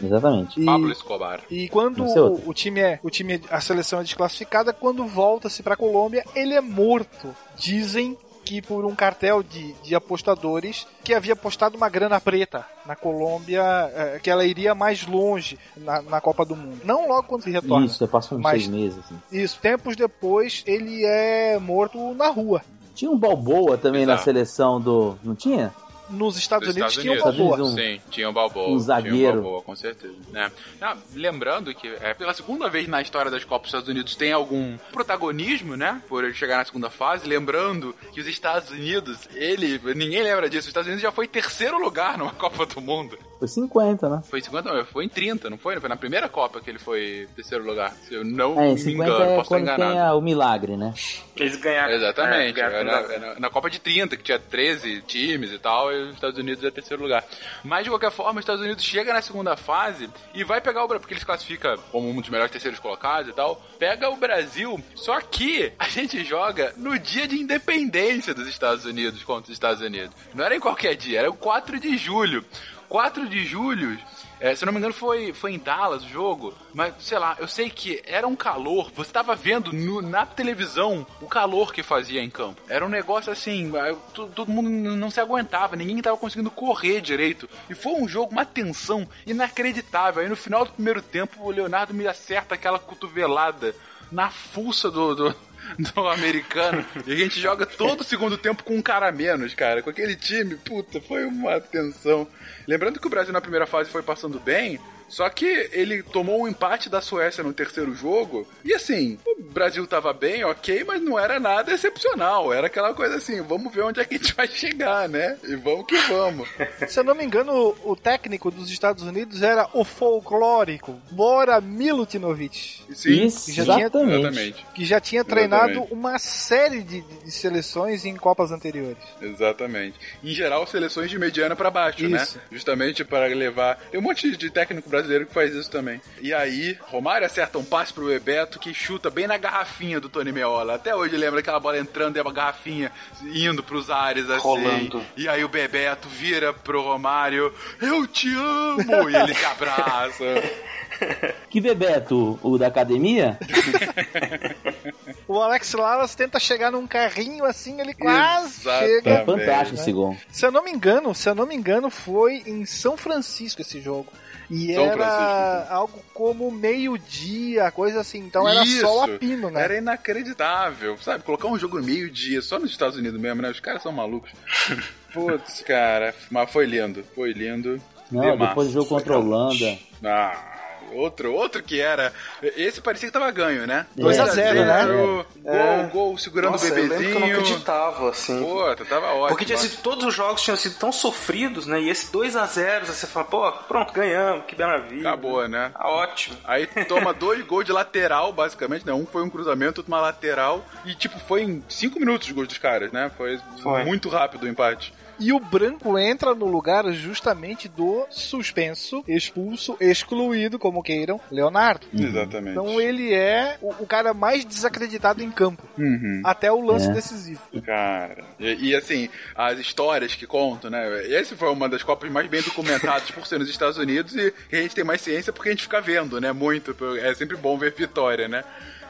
Exatamente. 0.07 0.61
E, 0.61 0.65
Pablo 0.65 0.91
Escobar. 0.93 1.41
e 1.51 1.69
quando 1.69 2.05
o, 2.05 2.51
o 2.51 2.55
time 2.55 2.81
é, 2.81 3.01
o 3.03 3.11
time, 3.11 3.41
a 3.51 3.61
seleção 3.61 4.01
é 4.01 4.03
desclassificada, 4.03 4.73
quando 4.73 5.07
volta-se 5.07 5.63
pra 5.63 5.77
Colômbia, 5.77 6.25
ele 6.35 6.55
é 6.55 6.61
morto. 6.61 7.35
Dizem 7.57 8.17
que 8.45 8.61
por 8.61 8.85
um 8.85 8.95
cartel 8.95 9.43
de, 9.43 9.73
de 9.83 9.95
apostadores 9.95 10.87
que 11.03 11.15
havia 11.15 11.33
apostado 11.33 11.79
uma 11.79 11.89
grana 11.89 12.21
preta 12.21 12.67
na 12.85 12.95
Colômbia, 12.95 13.63
eh, 13.95 14.21
que 14.23 14.29
ela 14.31 14.45
iria 14.45 14.75
mais 14.75 15.07
longe 15.07 15.59
na, 15.77 16.03
na 16.03 16.21
Copa 16.21 16.45
do 16.45 16.55
Mundo. 16.55 16.79
Não 16.85 17.09
logo 17.09 17.23
quando 17.27 17.47
ele 17.47 17.59
retorna. 17.59 17.87
Isso, 17.87 18.07
passam 18.07 18.37
uns 18.37 18.43
Mas- 18.43 18.65
seis 18.65 18.69
meses. 18.69 18.99
Assim. 18.99 19.15
Isso, 19.33 19.59
tempos 19.61 19.97
depois 19.97 20.63
ele 20.67 21.05
é 21.07 21.59
morto 21.59 22.13
na 22.13 22.29
rua. 22.29 22.61
Tinha 22.95 23.11
um 23.11 23.19
Balboa 23.19 23.79
também 23.79 24.05
na 24.05 24.13
Exato. 24.13 24.25
seleção 24.25 24.79
do. 24.79 25.17
Não 25.25 25.35
tinha? 25.35 25.73
Nos 26.11 26.37
Estados 26.37 26.69
Dos 26.69 26.77
Unidos 26.77 26.97
Estados 26.97 27.03
tinha 27.03 27.19
o. 27.21 27.49
Balboa. 27.49 27.69
Um- 27.69 27.75
Sim, 27.75 28.01
tinha 28.11 28.29
o 28.29 28.33
Balboa. 28.33 28.69
um 28.71 28.79
zagueiro. 28.79 29.17
Tinha 29.17 29.31
o 29.31 29.35
Balboa, 29.43 29.63
com 29.63 29.75
certeza. 29.77 30.15
né? 30.31 30.51
Ah, 30.81 30.97
lembrando 31.15 31.75
que 31.75 31.89
é 31.89 32.13
pela 32.15 32.35
segunda 32.35 32.69
vez 32.69 32.87
na 32.89 33.01
história 33.01 33.31
das 33.31 33.45
Copas 33.45 33.63
dos 33.63 33.69
Estados 33.69 33.89
Unidos 33.89 34.15
tem 34.17 34.33
algum 34.33 34.77
protagonismo, 34.93 35.77
né? 35.77 36.01
Por 36.09 36.25
ele 36.25 36.35
chegar 36.35 36.59
na 36.59 36.65
segunda 36.65 36.91
fase. 36.91 37.27
Lembrando 37.29 37.95
que 38.13 38.21
os 38.21 38.27
Estados 38.27 38.71
Unidos, 38.71 39.29
ele. 39.35 39.81
Ninguém 39.95 40.23
lembra 40.23 40.49
disso. 40.49 40.61
Os 40.63 40.69
Estados 40.69 40.87
Unidos 40.87 41.03
já 41.03 41.13
foi 41.13 41.27
terceiro 41.27 41.79
lugar 41.79 42.19
numa 42.19 42.33
Copa 42.35 42.67
do 42.67 42.81
Mundo. 42.81 43.19
Foi 43.39 43.49
50, 43.49 44.09
né? 44.09 44.23
Foi 44.31 44.39
em 44.39 44.43
50, 44.43 44.73
não, 44.73 44.85
foi 44.87 45.05
em 45.05 45.09
30, 45.09 45.51
não 45.51 45.59
foi? 45.59 45.79
Foi 45.79 45.89
na 45.89 45.97
primeira 45.97 46.29
Copa 46.29 46.61
que 46.61 46.71
ele 46.71 46.79
foi 46.79 47.29
terceiro 47.35 47.65
lugar. 47.65 47.93
Se 48.09 48.15
eu 48.15 48.25
não 48.25 48.59
É, 48.61 48.71
me 48.73 48.79
50 48.79 49.11
engano, 49.11 49.25
é 49.33 49.37
posso 49.37 49.41
estar 49.41 49.45
quando 49.57 49.65
tem 49.77 49.87
enganado. 49.87 50.13
a- 50.15 50.17
o 50.17 50.21
milagre, 50.23 50.77
né? 50.77 50.95
Eles 51.37 51.57
ganharam. 51.57 51.93
Exatamente. 51.95 52.61
É, 52.61 52.71
ganharam 52.71 53.03
tudo. 53.03 53.13
era 53.13 53.41
na, 53.41 53.51
Copa 53.51 53.69
de 53.69 53.81
30, 53.81 54.17
que 54.17 54.23
tinha 54.23 54.39
13 54.39 55.03
times 55.03 55.51
e 55.53 55.59
tal, 55.59 55.93
e 55.95 56.03
os 56.09 56.15
Estados 56.15 56.39
Unidos 56.39 56.65
é 56.65 56.71
terceiro 56.71 57.03
lugar. 57.03 57.25
Mas, 57.63 57.85
de 57.85 57.91
qualquer 57.91 58.11
forma, 58.11 58.41
os 58.41 58.45
Estados 58.45 58.63
Unidos 58.63 58.85
chega 58.85 59.13
na 59.13 59.23
segunda 59.23 59.57
fase 59.57 60.09
e 60.35 60.45
vai 60.45 60.61
pegar 60.61 60.85
o 60.85 60.89
Brasil, 60.89 61.01
porque 61.01 61.15
eles 61.15 61.25
classificam 61.25 61.77
como 61.91 62.09
um 62.09 62.21
dos 62.21 62.29
melhores 62.29 62.53
terceiros 62.53 62.81
colocados 62.81 63.31
e 63.31 63.35
tal. 63.35 63.63
Pega 63.79 64.09
o 64.11 64.17
Brasil, 64.17 64.83
só 64.95 65.21
que 65.21 65.73
a 65.79 65.89
gente 65.89 66.25
joga 66.25 66.73
no 66.77 66.99
dia 66.99 67.27
de 67.27 67.37
independência 67.37 68.35
dos 68.35 68.49
Estados 68.49 68.85
Unidos 68.85 69.23
contra 69.23 69.45
os 69.45 69.57
Estados 69.57 69.83
Unidos. 69.83 70.15
Não 70.35 70.45
era 70.45 70.57
em 70.57 70.61
qualquer 70.61 70.95
dia, 70.97 71.21
era 71.21 71.31
o 71.31 71.35
4 71.35 71.79
de 71.79 71.97
julho. 71.97 72.45
4 72.89 73.29
de 73.29 73.45
julho, 73.45 73.99
é, 74.47 74.55
se 74.55 74.63
eu 74.63 74.67
não 74.67 74.73
me 74.73 74.79
engano, 74.79 74.93
foi, 74.95 75.33
foi 75.33 75.53
em 75.55 75.59
Dallas 75.59 76.05
o 76.05 76.09
jogo. 76.09 76.53
Mas, 76.75 76.95
sei 76.99 77.19
lá, 77.19 77.37
eu 77.39 77.49
sei 77.49 77.71
que 77.71 78.03
era 78.05 78.27
um 78.27 78.37
calor. 78.37 78.91
Você 78.95 79.11
tava 79.13 79.35
vendo 79.35 79.73
no- 79.73 80.03
na 80.03 80.27
televisão 80.27 81.07
o 81.21 81.27
calor 81.27 81.73
que 81.73 81.83
fazia 81.83 82.21
em 82.23 82.29
campo. 82.31 82.61
Era 82.69 82.85
um 82.85 82.89
negócio 82.89 83.33
assim, 83.33 83.73
ah, 83.77 83.95
to- 84.13 84.27
todo 84.35 84.51
mundo 84.51 84.69
não 84.69 85.11
se 85.11 85.21
aguentava, 85.21 85.77
ninguém 85.77 86.01
tava 86.03 86.17
conseguindo 86.17 86.51
correr 86.51 87.01
direito. 87.01 87.49
E 87.71 87.75
foi 87.75 87.93
um 87.95 88.07
jogo, 88.09 88.33
uma 88.33 88.45
tensão 88.45 89.09
inacreditável. 89.27 90.23
Aí 90.23 90.29
no 90.29 90.37
final 90.37 90.65
do 90.65 90.73
primeiro 90.73 91.01
tempo, 91.01 91.43
o 91.43 91.51
Leonardo 91.51 91.95
me 91.95 92.07
acerta 92.07 92.55
aquela 92.55 92.79
cotovelada 92.79 93.75
na 94.13 94.31
fuça 94.31 94.91
do- 94.91 95.15
do, 95.15 95.35
do 95.95 96.09
americano. 96.09 96.85
E 97.07 97.13
a 97.13 97.17
gente 97.17 97.41
joga 97.41 97.67
todo 97.67 98.01
o 98.01 98.05
segundo 98.05 98.37
tempo 98.37 98.63
com 98.65 98.77
um 98.77 98.83
cara 98.83 99.09
a 99.09 99.13
menos, 99.13 99.55
cara. 99.55 99.83
Com 99.83 99.91
aquele 99.91 100.17
time, 100.17 100.57
puta, 100.57 101.01
foi 101.01 101.25
uma 101.25 101.61
tensão. 101.61 102.27
Lembrando 102.67 103.01
que 103.01 103.07
o 103.07 103.11
Brasil 103.11 103.33
na 103.33 103.41
primeira 103.41 103.67
fase 103.67 103.91
foi 103.91 104.03
passando 104.03 104.39
bem, 104.41 104.79
só 105.09 105.29
que 105.29 105.69
ele 105.73 106.03
tomou 106.03 106.43
um 106.43 106.49
empate 106.49 106.89
da 106.89 107.01
Suécia 107.01 107.45
no 107.45 107.53
terceiro 107.53 107.95
jogo. 107.95 108.47
E 108.65 108.75
assim, 108.75 109.19
o 109.27 109.43
Brasil 109.43 109.87
tava 109.87 110.13
bem, 110.13 110.45
ok, 110.45 110.85
mas 110.85 111.01
não 111.01 111.19
era 111.19 111.39
nada 111.39 111.73
excepcional. 111.73 112.53
Era 112.53 112.67
aquela 112.67 112.93
coisa 112.93 113.17
assim, 113.17 113.41
vamos 113.43 113.73
ver 113.73 113.83
onde 113.83 114.01
é 114.01 114.05
que 114.05 114.15
a 114.15 114.19
gente 114.19 114.35
vai 114.35 114.49
chegar, 114.49 115.09
né? 115.09 115.39
E 115.45 115.55
vamos 115.55 115.87
que 115.87 115.97
vamos. 116.09 116.49
Se 116.89 116.99
eu 116.99 117.05
não 117.05 117.15
me 117.15 117.25
engano, 117.25 117.77
o, 117.85 117.95
técnico 117.95 118.51
dos 118.51 118.71
Estados 118.71 119.05
Unidos 119.05 119.41
era 119.43 119.69
o 119.73 119.85
folclórico 119.85 121.01
Bora 121.11 121.61
Milutinovic. 121.61 122.83
Sim, 122.93 123.27
Isso, 123.27 123.47
que 123.47 123.53
já 123.53 123.65
tinha, 123.65 123.87
exatamente. 123.87 124.19
exatamente. 124.19 124.67
que 124.75 124.85
já 124.85 125.01
tinha 125.01 125.25
treinado 125.25 125.71
Exatamente. 125.71 125.93
uma 125.93 126.19
série 126.19 126.83
de, 126.83 127.01
de 127.01 127.31
seleções 127.31 128.05
em 128.05 128.17
Copas 128.17 128.51
anteriores. 128.51 128.99
Exatamente. 129.23 129.99
Em 130.23 130.35
geral, 130.35 130.67
seleções 130.67 131.11
de 131.11 131.19
mediana 131.19 131.55
pra 131.55 131.71
baixo, 131.71 132.05
Isso. 132.05 132.37
né? 132.37 132.43
Justamente 132.51 133.05
para 133.05 133.27
levar. 133.27 133.77
Tem 133.91 134.01
um 134.01 134.03
monte 134.03 134.37
de 134.37 134.51
técnico 134.51 134.89
brasileiro 134.89 135.04
que 135.27 135.35
faz 135.35 135.55
isso 135.55 135.71
também. 135.71 136.01
E 136.21 136.33
aí, 136.33 136.77
Romário 136.83 137.27
acerta 137.27 137.59
um 137.59 137.65
passe 137.65 137.93
pro 137.93 138.07
Bebeto 138.07 138.59
que 138.59 138.73
chuta 138.75 139.11
bem 139.11 139.27
na 139.27 139.37
garrafinha 139.37 140.01
do 140.01 140.09
Tony 140.09 140.33
Meola. 140.33 140.75
Até 140.75 140.95
hoje 140.95 141.17
lembra 141.17 141.41
aquela 141.41 141.61
bola 141.61 141.79
entrando 141.79 142.17
e 142.17 142.21
a 142.21 142.25
garrafinha 142.25 142.91
indo 143.23 143.63
pros 143.63 143.91
ares 143.91 144.29
assim. 144.29 144.43
Rolando. 144.43 145.03
E 145.17 145.29
aí 145.29 145.45
o 145.45 145.49
Bebeto 145.49 146.09
vira 146.09 146.53
pro 146.53 146.83
Romário: 146.83 147.53
Eu 147.81 148.07
te 148.07 148.29
amo! 148.35 149.09
e 149.11 149.17
ele 149.17 149.35
se 149.35 149.45
abraça. 149.45 150.25
Que 151.51 151.61
Bebeto, 151.61 152.39
o 152.41 152.57
da 152.57 152.69
academia? 152.69 153.37
O 155.27 155.41
Alex 155.41 155.73
Lalas 155.73 156.15
tenta 156.15 156.39
chegar 156.39 156.71
num 156.71 156.87
carrinho 156.87 157.45
assim, 157.47 157.81
ele 157.81 157.95
quase 157.95 158.61
Exatamente. 158.61 158.95
chega. 158.95 159.11
É 159.11 159.25
fantástico 159.25 159.81
esse 159.81 159.93
gol. 159.93 160.17
Se 160.31 160.45
eu 160.45 160.53
não 160.53 160.63
me 160.63 160.71
engano, 160.71 161.15
se 161.15 161.29
eu 161.29 161.35
não 161.35 161.47
me 161.47 161.55
engano, 161.55 161.89
foi 161.89 162.43
em 162.47 162.67
São 162.67 162.97
Francisco 162.97 163.63
esse 163.63 163.81
jogo. 163.81 164.13
E 164.51 164.75
São 164.75 164.85
era 164.85 164.97
Francisco. 164.97 165.73
algo 165.75 166.05
como 166.13 166.51
meio-dia, 166.51 167.71
coisa 167.71 168.01
assim. 168.01 168.19
Então 168.19 168.49
era 168.49 168.63
Isso. 168.65 168.81
só 168.81 168.99
o 168.99 169.03
apino, 169.03 169.51
né? 169.51 169.63
Era 169.63 169.79
inacreditável, 169.79 170.97
sabe? 170.99 171.25
Colocar 171.25 171.49
um 171.49 171.59
jogo 171.59 171.79
no 171.79 171.85
meio-dia, 171.85 172.43
só 172.43 172.59
nos 172.59 172.71
Estados 172.71 172.97
Unidos 172.97 173.21
mesmo, 173.21 173.43
né? 173.43 173.51
Os 173.51 173.61
caras 173.61 173.83
são 173.83 173.93
malucos. 173.93 174.31
Putz, 175.13 175.63
cara, 175.63 176.15
mas 176.31 176.51
foi 176.51 176.67
lindo, 176.67 177.05
foi 177.15 177.33
lindo. 177.33 177.81
Não, 178.11 178.37
depois 178.37 178.69
do 178.69 178.75
jogo 178.75 178.89
contra 178.89 179.15
a 179.15 179.19
Holanda. 179.19 179.79
Ah, 180.05 180.54
outro, 180.95 181.33
outro 181.33 181.63
que 181.63 181.81
era. 181.81 182.13
Esse 182.43 182.81
parecia 182.81 183.09
que 183.09 183.13
tava 183.13 183.31
ganho, 183.31 183.67
né? 183.67 183.87
2 183.97 184.19
a 184.19 184.27
0, 184.27 184.65
né? 184.65 184.87
Gol, 184.87 185.27
É. 185.45 185.83
gol, 185.93 186.19
segurando 186.19 186.53
Nossa, 186.53 186.67
o 186.67 186.69
eu 186.69 186.75
lembro 186.75 186.97
que 186.99 187.05
eu 187.05 187.09
não 187.15 187.21
bebezinho. 187.21 187.39
acreditava, 187.41 188.11
assim. 188.11 188.43
Pô, 188.43 188.75
tava 188.85 189.07
ótimo. 189.15 189.29
Porque 189.29 189.45
tinha 189.45 189.59
sido, 189.59 189.81
todos 189.83 190.05
os 190.05 190.15
jogos 190.15 190.43
tinham 190.43 190.57
sido 190.57 190.77
tão 190.77 190.93
sofridos, 190.93 191.67
né? 191.67 191.81
E 191.81 191.91
esse 191.91 192.11
2x0, 192.13 192.85
você 192.85 193.07
fala, 193.07 193.27
pô, 193.27 193.53
pronto, 193.69 193.93
ganhamos, 193.93 194.45
que 194.47 194.57
maravilha. 194.59 195.09
Acabou, 195.09 195.47
né? 195.49 195.71
Tá 195.77 195.89
ótimo. 195.89 196.37
Aí 196.45 196.67
toma 196.89 197.13
dois 197.13 197.41
gols 197.47 197.65
de 197.65 197.73
lateral, 197.73 198.33
basicamente, 198.33 198.87
né? 198.87 198.93
Um 198.93 199.07
foi 199.07 199.23
um 199.23 199.31
cruzamento, 199.31 199.81
outro 199.81 199.93
uma 199.93 200.01
lateral. 200.01 200.65
E, 200.85 200.95
tipo, 200.95 201.19
foi 201.21 201.43
em 201.43 201.65
cinco 201.69 201.99
minutos 201.99 202.29
os 202.29 202.33
gols 202.33 202.49
dos 202.49 202.59
caras, 202.59 202.91
né? 202.93 203.11
Foi, 203.17 203.39
Foi. 203.63 203.85
muito 203.85 204.09
rápido 204.09 204.45
o 204.45 204.49
empate. 204.49 204.93
E 205.19 205.33
o 205.33 205.39
branco 205.39 205.99
entra 205.99 206.35
no 206.35 206.47
lugar 206.47 206.91
justamente 206.93 207.69
do 207.69 208.07
suspenso, 208.11 209.05
expulso, 209.07 209.77
excluído, 209.81 210.59
como 210.59 210.83
queiram, 210.83 211.21
Leonardo. 211.31 211.87
Exatamente. 211.95 212.51
Então 212.53 212.81
ele 212.81 213.13
é 213.13 213.57
o, 213.61 213.71
o 213.83 213.87
cara 213.87 214.13
mais 214.13 214.45
desacreditado 214.45 215.23
em 215.23 215.31
campo. 215.31 215.63
Uhum. 215.79 216.21
Até 216.25 216.51
o 216.51 216.61
lance 216.61 216.89
É. 216.89 216.93
decisivo. 216.93 217.41
Cara, 217.65 218.25
e, 218.39 218.71
e, 218.71 218.75
assim, 218.75 219.09
as 219.35 219.59
histórias 219.59 220.15
que 220.15 220.27
contam, 220.27 220.71
né? 220.71 221.05
Esse 221.07 221.35
foi 221.37 221.51
uma 221.51 221.69
das 221.69 221.83
Copas 221.83 222.11
mais 222.11 222.27
bem 222.29 222.43
documentadas 222.43 223.11
por 223.11 223.27
ser 223.27 223.39
nos 223.39 223.49
Estados 223.49 223.79
Unidos 223.79 224.15
e 224.17 224.33
que 224.49 224.57
a 224.57 224.63
gente 224.63 224.75
tem 224.75 224.85
mais 224.85 225.01
ciência 225.01 225.33
porque 225.33 225.49
a 225.49 225.53
gente 225.53 225.63
fica 225.63 225.81
vendo, 225.81 226.21
né? 226.21 226.33
Muito. 226.33 226.75
É 227.01 227.15
sempre 227.15 227.37
bom 227.37 227.57
ver 227.57 227.73
vitória, 227.73 228.29
né? 228.29 228.45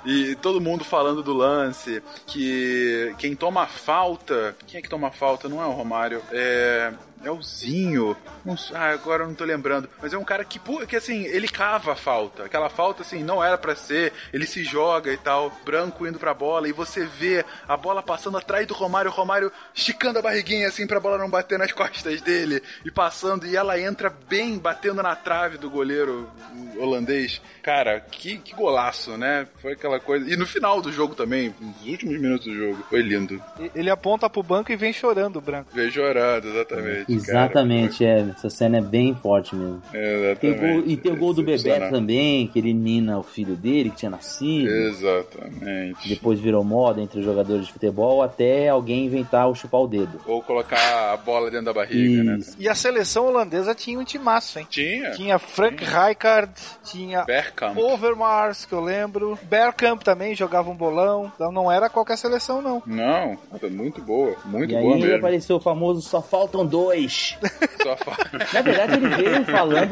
E 0.04 0.34
todo 0.36 0.60
mundo 0.60 0.84
falando 0.84 1.22
do 1.22 1.32
lance, 1.32 2.02
que 2.26 3.14
quem 3.18 3.34
toma 3.34 3.66
falta. 3.66 4.54
Quem 4.66 4.78
é 4.78 4.82
que 4.82 4.88
toma 4.88 5.10
falta? 5.10 5.48
Não 5.48 5.62
é 5.62 5.66
o 5.66 5.72
Romário. 5.72 6.22
É. 6.30 6.92
É 7.24 7.30
o 7.30 7.42
Zinho. 7.42 8.16
Não 8.44 8.56
ah, 8.74 8.90
agora 8.90 9.22
eu 9.22 9.28
não 9.28 9.34
tô 9.34 9.44
lembrando. 9.44 9.88
Mas 10.00 10.12
é 10.12 10.18
um 10.18 10.24
cara 10.24 10.44
que, 10.44 10.60
que 10.86 10.96
assim, 10.96 11.24
ele 11.24 11.48
cava 11.48 11.92
a 11.92 11.96
falta. 11.96 12.44
Aquela 12.44 12.68
falta, 12.68 13.02
assim, 13.02 13.22
não 13.22 13.42
era 13.42 13.56
pra 13.56 13.74
ser. 13.74 14.12
Ele 14.32 14.46
se 14.46 14.62
joga 14.62 15.12
e 15.12 15.16
tal. 15.16 15.50
Branco 15.64 16.06
indo 16.06 16.18
pra 16.18 16.34
bola. 16.34 16.68
E 16.68 16.72
você 16.72 17.06
vê 17.06 17.44
a 17.66 17.76
bola 17.76 18.02
passando 18.02 18.36
atrás 18.36 18.66
do 18.66 18.74
Romário. 18.74 19.10
O 19.10 19.14
Romário 19.14 19.50
esticando 19.74 20.18
a 20.18 20.22
barriguinha, 20.22 20.68
assim, 20.68 20.86
pra 20.86 21.00
bola 21.00 21.18
não 21.18 21.30
bater 21.30 21.58
nas 21.58 21.72
costas 21.72 22.20
dele. 22.20 22.62
E 22.84 22.90
passando. 22.90 23.46
E 23.46 23.56
ela 23.56 23.80
entra 23.80 24.10
bem, 24.10 24.58
batendo 24.58 25.02
na 25.02 25.16
trave 25.16 25.58
do 25.58 25.70
goleiro 25.70 26.30
holandês. 26.78 27.40
Cara, 27.62 28.00
que, 28.00 28.38
que 28.38 28.54
golaço, 28.54 29.16
né? 29.16 29.46
Foi 29.62 29.72
aquela 29.72 29.98
coisa. 29.98 30.30
E 30.30 30.36
no 30.36 30.46
final 30.46 30.82
do 30.82 30.92
jogo 30.92 31.14
também, 31.14 31.54
nos 31.60 31.86
últimos 31.86 32.20
minutos 32.20 32.46
do 32.46 32.54
jogo. 32.54 32.84
Foi 32.90 33.00
lindo. 33.00 33.42
Ele 33.74 33.90
aponta 33.90 34.28
pro 34.28 34.42
banco 34.42 34.70
e 34.70 34.76
vem 34.76 34.92
chorando 34.92 35.36
o 35.36 35.40
branco. 35.40 35.70
Veio 35.74 35.90
chorando, 35.90 36.48
exatamente. 36.48 37.13
Exatamente, 37.14 38.04
é. 38.04 38.26
Essa 38.36 38.50
cena 38.50 38.78
é 38.78 38.80
bem 38.80 39.14
forte 39.14 39.54
mesmo. 39.54 39.80
Cara, 39.92 40.36
Tem 40.36 40.50
exatamente. 40.50 40.60
gol- 40.82 40.90
e 40.92 40.96
tem 40.96 41.12
o 41.12 41.16
gol 41.16 41.34
do 41.34 41.42
Bebeto 41.42 41.90
também, 41.90 42.46
que 42.48 42.58
elimina 42.58 43.18
o 43.18 43.22
filho 43.22 43.56
dele, 43.56 43.90
que 43.90 43.96
tinha 43.96 44.10
nascido. 44.10 44.68
Exatamente. 44.70 46.08
Depois 46.08 46.38
virou 46.40 46.64
moda 46.64 47.00
entre 47.00 47.18
os 47.20 47.24
jogadores 47.24 47.66
de 47.66 47.72
futebol, 47.72 48.22
até 48.22 48.68
alguém 48.68 49.06
inventar 49.06 49.48
o 49.48 49.54
chupar 49.54 49.80
o 49.82 49.86
dedo. 49.88 50.20
Ou 50.26 50.42
colocar 50.42 51.12
a 51.12 51.16
bola 51.16 51.50
dentro 51.50 51.66
da 51.66 51.72
barriga, 51.72 52.22
né? 52.22 52.36
Isso. 52.38 52.56
E 52.58 52.68
a 52.68 52.74
seleção 52.74 53.26
holandesa 53.26 53.74
tinha 53.74 53.98
um 53.98 54.04
timaço, 54.04 54.58
hein? 54.58 54.66
Tinha. 54.68 55.10
Tinha 55.12 55.38
Frank 55.38 55.82
Rijkaard, 55.84 56.52
tinha 56.84 57.24
Bergkamp. 57.24 57.76
Overmars, 57.78 58.64
que 58.64 58.72
eu 58.72 58.80
lembro. 58.80 59.38
Bergkamp 59.44 60.02
também 60.02 60.34
jogava 60.34 60.70
um 60.70 60.74
bolão. 60.76 61.30
Então 61.34 61.50
não 61.52 61.70
era 61.70 61.88
qualquer 61.88 62.16
seleção, 62.18 62.60
não. 62.60 62.82
Não, 62.86 63.38
muito 63.70 64.00
boa. 64.02 64.34
Muito 64.44 64.72
e 64.72 64.76
boa 64.80 64.94
aí 64.94 65.00
mesmo. 65.00 65.16
apareceu 65.16 65.56
o 65.56 65.60
famoso 65.60 66.00
só 66.02 66.20
faltam 66.22 66.64
dois. 66.66 66.93
Na 68.52 68.60
verdade, 68.62 68.94
ele 68.94 69.08
veio 69.08 69.44
falando 69.44 69.90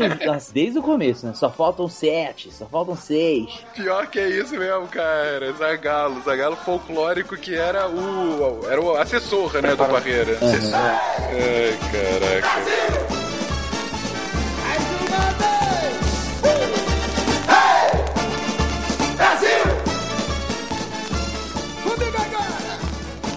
desde 0.53 0.79
o 0.79 0.83
começo, 0.83 1.27
né? 1.27 1.35
Só 1.35 1.51
faltam 1.51 1.89
sete, 1.89 2.53
só 2.53 2.67
faltam 2.67 2.97
seis. 2.97 3.51
Pior 3.75 4.07
que 4.07 4.19
é 4.19 4.29
isso 4.29 4.57
mesmo, 4.57 4.87
cara. 4.89 5.53
Zagalo. 5.53 6.23
Zagalo 6.23 6.57
folclórico 6.57 7.37
que 7.37 7.55
era 7.55 7.89
o. 7.89 8.61
Era 8.69 8.81
o 8.81 8.97
assessor, 8.97 9.53
né, 9.61 9.71
do 9.71 9.77
Barreira. 9.77 10.39
Uhum. 10.41 10.73
Ai, 10.75 11.79
caraca. 11.93 13.03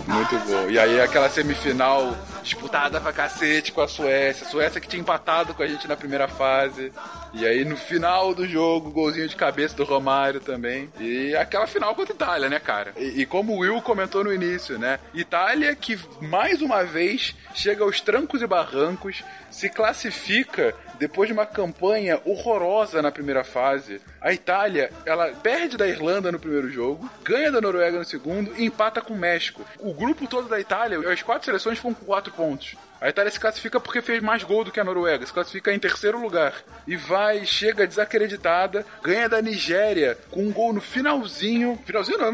Muito 0.08 0.38
bom. 0.48 0.70
E 0.70 0.80
aí 0.80 1.02
aquela 1.02 1.30
semifinal 1.30 2.16
disputada 2.46 3.02
pra 3.02 3.12
cacete 3.12 3.72
com 3.72 3.82
a 3.82 3.88
Suécia. 3.88 4.48
A 4.48 4.50
Suécia 4.50 4.80
que 4.80 4.88
tinha 4.88 5.02
empatado 5.02 5.54
com 5.54 5.64
a 5.64 5.68
gente 5.68 5.88
na 5.88 5.98
primeira 5.98 6.28
fase. 6.28 6.94
E 7.34 7.46
aí 7.46 7.66
no 7.66 7.76
final 7.76 8.34
do 8.34 8.48
jogo, 8.48 8.92
golzinho 8.92 9.28
de 9.28 9.36
cabeça 9.36 9.76
do 9.76 9.84
Romário 9.84 10.40
também. 10.40 10.90
E 11.00 11.36
aquela 11.36 11.68
final 11.68 11.94
contra 11.94 12.14
a 12.14 12.16
Itália, 12.16 12.50
né, 12.50 12.60
cara? 12.60 12.94
E, 12.98 13.22
e 13.22 13.26
como 13.26 13.54
o 13.54 13.58
Will 13.60 13.82
comentou 13.82 14.24
no 14.24 14.34
início, 14.34 14.80
né? 14.80 15.00
Itália 15.14 15.76
que 15.76 16.00
mais 16.22 16.62
uma 16.62 16.84
vez 16.84 17.36
chega 17.54 17.84
aos 17.84 18.00
trancos 18.00 18.42
e 18.42 18.48
barrancos, 18.48 19.24
se 19.50 19.70
classifica 19.70 20.76
depois 21.00 21.28
de 21.28 21.34
uma 21.34 21.46
campanha 21.46 22.20
horrorosa 22.26 23.02
na 23.02 23.12
primeira 23.12 23.44
fase. 23.44 24.02
A 24.22 24.34
Itália, 24.34 24.92
ela 25.06 25.28
perde 25.28 25.78
da 25.78 25.88
Irlanda 25.88 26.32
no 26.32 26.40
primeiro 26.40 26.70
jogo, 26.70 27.10
ganha 27.24 27.52
da 27.52 27.62
Noruega 27.62 28.00
no 28.00 28.06
segundo 28.06 28.54
e 28.58 28.66
empata 28.66 29.02
com 29.02 29.14
o 29.14 29.18
México. 29.18 29.66
O 29.80 29.94
grupo 29.94 30.28
todo 30.28 30.48
da 30.48 30.60
Itália, 30.60 31.00
as 31.12 31.22
quatro 31.22 31.46
seleções 31.46 31.80
foram 31.80 31.96
com 31.96 32.06
quatro 32.06 32.34
pontos. 32.34 32.76
A 33.06 33.10
Itália 33.10 33.32
se 33.32 33.40
classifica 33.40 33.80
porque 33.80 34.02
fez 34.02 34.20
mais 34.20 34.42
gol 34.42 34.64
do 34.64 34.72
que 34.72 34.80
a 34.80 34.84
Noruega, 34.84 35.24
se 35.24 35.32
classifica 35.32 35.72
em 35.72 35.78
terceiro 35.78 36.20
lugar. 36.20 36.56
E 36.88 36.96
vai, 36.96 37.46
chega 37.46 37.86
desacreditada, 37.86 38.84
ganha 39.04 39.30
da 39.30 39.44
Nigéria 39.44 40.18
com 40.32 40.42
um 40.42 40.52
gol 40.52 40.74
no 40.74 40.82
finalzinho. 40.82 41.80
Finalzinho 41.86 42.18
não, 42.18 42.32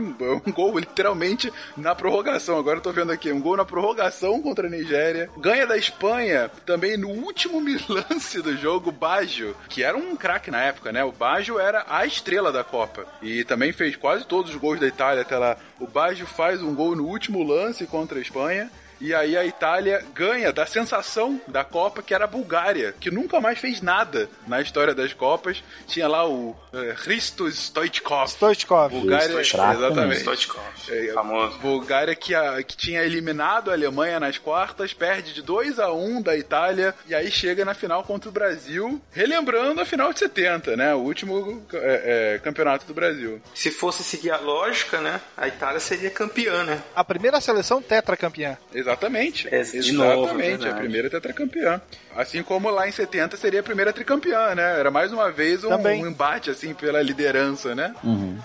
um 0.48 0.50
gol 0.54 0.80
literalmente 0.80 1.52
na 1.76 1.94
prorrogação. 1.94 2.58
Agora 2.58 2.78
eu 2.78 2.82
tô 2.82 2.94
vendo 2.94 3.12
aqui, 3.12 3.34
um 3.34 3.42
gol 3.42 3.58
na 3.58 3.66
prorrogação 3.66 4.42
contra 4.42 4.68
a 4.68 4.70
Nigéria. 4.70 5.30
Ganha 5.40 5.68
da 5.68 5.76
Espanha 5.76 6.50
também 6.66 6.96
no 6.96 7.10
último 7.10 7.60
lance 7.94 8.42
do 8.42 8.56
jogo, 8.56 8.94
Baggio, 8.94 9.54
que 9.68 9.84
era 9.84 9.98
um 9.98 10.16
craque 10.16 10.50
na 10.50 10.62
época, 10.62 10.94
né? 10.94 11.04
O 11.04 11.12
Baggio 11.12 11.60
era 11.60 11.84
a 11.90 12.06
estrela 12.06 12.50
da 12.50 12.64
Copa. 12.64 13.06
E 13.22 13.44
também 13.44 13.74
fez 13.74 13.98
quase 13.98 14.26
todos 14.26 14.52
os 14.52 14.58
gols 14.58 14.80
da 14.80 14.88
Itália 14.88 15.24
até 15.24 15.38
lá. 15.38 15.58
O 15.82 15.86
Baggio 15.86 16.26
faz 16.26 16.62
um 16.62 16.74
gol 16.74 16.96
no 16.96 17.08
último 17.08 17.44
lance 17.44 17.86
contra 17.86 18.20
a 18.20 18.22
Espanha. 18.22 18.72
E 19.02 19.14
aí 19.16 19.36
a 19.36 19.44
Itália 19.46 20.06
ganha 20.14 20.54
da 20.54 20.66
sensação 20.66 21.42
da 21.48 21.64
Copa, 21.64 22.02
que 22.04 22.14
era 22.14 22.26
a 22.26 22.28
Bulgária, 22.28 22.94
que 23.00 23.10
nunca 23.10 23.42
mais 23.42 23.58
fez 23.60 23.82
nada 23.82 24.30
na 24.48 24.62
história 24.62 24.94
das 24.94 25.12
Copas. 25.12 25.64
Tinha 25.88 26.08
lá 26.08 26.26
o 26.28 26.52
uh, 26.52 26.58
Hristo 27.04 27.48
Stoichkov. 27.52 28.28
Stoichkov. 28.30 28.92
Bulgária, 28.94 29.28
Stoichkov. 29.44 29.76
exatamente. 29.76 30.22
Stoichkov, 30.22 30.64
É, 30.90 31.12
famoso. 31.14 31.58
Bulgária 31.60 32.16
que, 32.16 32.36
a- 32.36 32.62
que 32.64 32.78
tinha 32.78 33.02
eliminado 33.02 33.72
a 33.72 33.74
Alemanha 33.74 34.20
nas 34.20 34.38
quartas, 34.38 34.94
perde 34.94 35.34
de 35.34 35.42
2 35.42 35.80
a 35.80 35.92
1 35.92 36.22
da 36.22 36.38
Itália 36.38 36.94
e 37.08 37.16
aí 37.16 37.32
chega 37.32 37.66
na 37.66 37.74
final 37.74 38.04
contra 38.04 38.30
o 38.30 38.32
Brasil, 38.32 39.02
relembrando 39.12 39.82
a 39.82 39.86
final 39.86 40.14
de 40.14 40.20
70, 40.20 40.78
né? 40.78 40.94
O 40.94 41.00
último 41.00 41.66
é, 41.74 42.34
é, 42.36 42.40
campeonato 42.40 42.86
do 42.86 42.94
Brasil. 42.94 43.42
Se 43.56 43.72
fosse 43.72 44.04
seguir 44.04 44.30
a 44.32 44.38
lógica, 44.38 45.02
né? 45.02 45.20
A 45.36 45.48
Itália 45.48 45.80
seria 45.80 46.10
campeã, 46.12 46.64
né? 46.64 46.82
A 46.96 47.04
primeira 47.04 47.42
seleção 47.42 47.82
tetracampeã. 47.82 48.58
Exatamente. 48.92 49.48
É, 49.54 49.62
de 49.64 49.92
novo, 49.92 50.24
Exatamente, 50.24 50.50
verdade. 50.50 50.70
a 50.70 50.76
primeira 50.76 51.10
tetracampeã. 51.10 51.82
Assim 52.16 52.44
como 52.44 52.70
lá 52.70 52.88
em 52.88 52.92
70 52.92 53.38
seria 53.38 53.62
a 53.62 53.64
primeira 53.64 53.94
tricampeã, 53.94 54.54
né? 54.54 54.80
Era 54.80 54.92
mais 54.92 55.14
uma 55.14 55.32
vez 55.32 55.64
um, 55.64 55.74
um 55.74 56.08
embate, 56.08 56.50
assim, 56.50 56.74
pela 56.74 57.02
liderança, 57.02 57.74
né? 57.74 57.96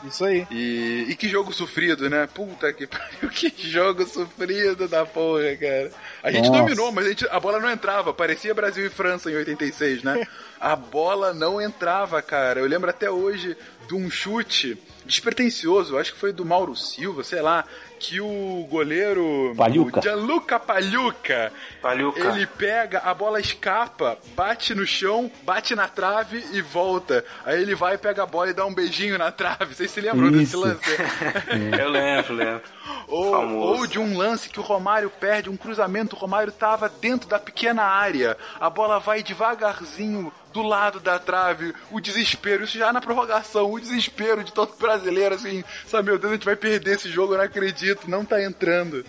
Isso 0.07 0.25
aí. 0.25 0.47
E, 0.53 1.07
e 1.09 1.17
que 1.17 1.29
jogo 1.29 1.53
sofrido, 1.53 2.09
né? 2.09 2.29
Puta 2.33 2.73
que 2.73 2.87
pariu, 2.89 3.29
que 3.29 3.53
jogo 3.69 4.07
sofrido 4.07 4.87
da 4.87 5.05
porra, 5.05 5.57
cara. 5.57 5.91
A 6.23 6.31
gente 6.31 6.49
Nossa. 6.49 6.61
dominou, 6.61 6.93
mas 6.93 7.07
a, 7.07 7.09
gente- 7.09 7.29
a 7.29 7.41
bola 7.41 7.59
não 7.59 7.71
entrava. 7.71 8.15
Parecia 8.15 8.55
Brasil 8.55 8.87
e 8.87 8.91
França 8.91 9.31
em 9.31 9.35
86, 9.35 10.05
né? 10.05 10.27
A 10.61 10.77
bola 10.77 11.35
não 11.35 11.61
entrava, 11.61 12.23
cara. 12.23 12.61
Eu 12.61 12.67
lembro 12.67 12.89
até 12.89 13.11
hoje 13.11 13.57
de 13.89 13.95
um 13.95 14.09
chute 14.09 14.79
despretensioso, 15.05 15.97
acho 15.99 16.13
que 16.13 16.19
foi 16.19 16.33
do 16.33 16.45
Mauro 16.45 16.75
Silva, 16.77 17.23
sei 17.23 17.41
lá, 17.41 17.65
que 18.07 18.21
o 18.21 18.65
goleiro 18.71 19.53
Pagliuca. 19.57 19.99
o 19.99 20.03
Gianluca 20.03 20.61
Pagliuca, 20.61 21.53
Pagliuca. 21.83 22.29
ele 22.29 22.47
pega, 22.47 23.01
a 23.01 23.13
bola 23.13 23.41
escapa, 23.41 24.17
bate 24.37 24.77
no 24.77 24.87
chão, 24.87 25.31
bate 25.43 25.75
na 25.75 25.89
trave 25.89 26.45
e 26.53 26.63
volta. 26.63 27.25
Aí 27.45 27.61
ele 27.61 27.75
vai, 27.75 27.99
pega 27.99 28.23
a 28.23 28.27
bola 28.27 28.51
e 28.51 28.55
dá 28.55 28.65
um 28.65 28.73
beijinho 28.73 29.19
na 29.19 29.33
trave. 29.33 29.75
Vocês 29.75 29.91
se 29.91 30.01
lembram 30.01 30.31
desse 30.31 30.55
Isso. 30.55 30.61
lance? 30.61 30.97
Eu 31.81 31.91
lembro, 31.91 32.35
lembro. 32.35 32.63
Ou, 33.09 33.57
ou 33.57 33.87
de 33.87 33.99
um 33.99 34.17
lance 34.17 34.49
que 34.49 34.61
o 34.61 34.63
Romário 34.63 35.11
perde, 35.11 35.51
um 35.51 35.57
cruzamento, 35.57 36.15
o 36.15 36.19
Romário 36.19 36.53
tava 36.53 36.89
dentro 36.89 37.29
da 37.29 37.39
pequena 37.39 37.83
área, 37.83 38.37
a 38.61 38.71
bola 38.71 39.01
vai 39.01 39.23
devagarzinho 39.23 40.33
do 40.57 40.63
lado 40.63 40.99
da 41.01 41.19
trave, 41.19 41.75
o 41.91 42.01
desespero, 42.01 42.65
isso 42.65 42.79
já 42.79 42.91
na 42.91 43.01
prorrogação, 43.01 43.71
o 43.71 43.79
desespero 43.79 44.43
de 44.43 44.53
todo 44.53 44.75
brasileiro, 44.79 45.35
assim, 45.35 45.63
sabe, 45.87 46.09
meu 46.09 46.19
Deus, 46.19 46.33
a 46.33 46.35
gente 46.35 46.47
vai 46.47 46.57
perder 46.57 46.97
esse 46.97 47.11
jogo, 47.11 47.35
eu 47.35 47.39
não 47.39 47.45
acredito, 47.45 47.96
não 48.07 48.25
tá 48.25 48.43
entrando. 48.43 49.05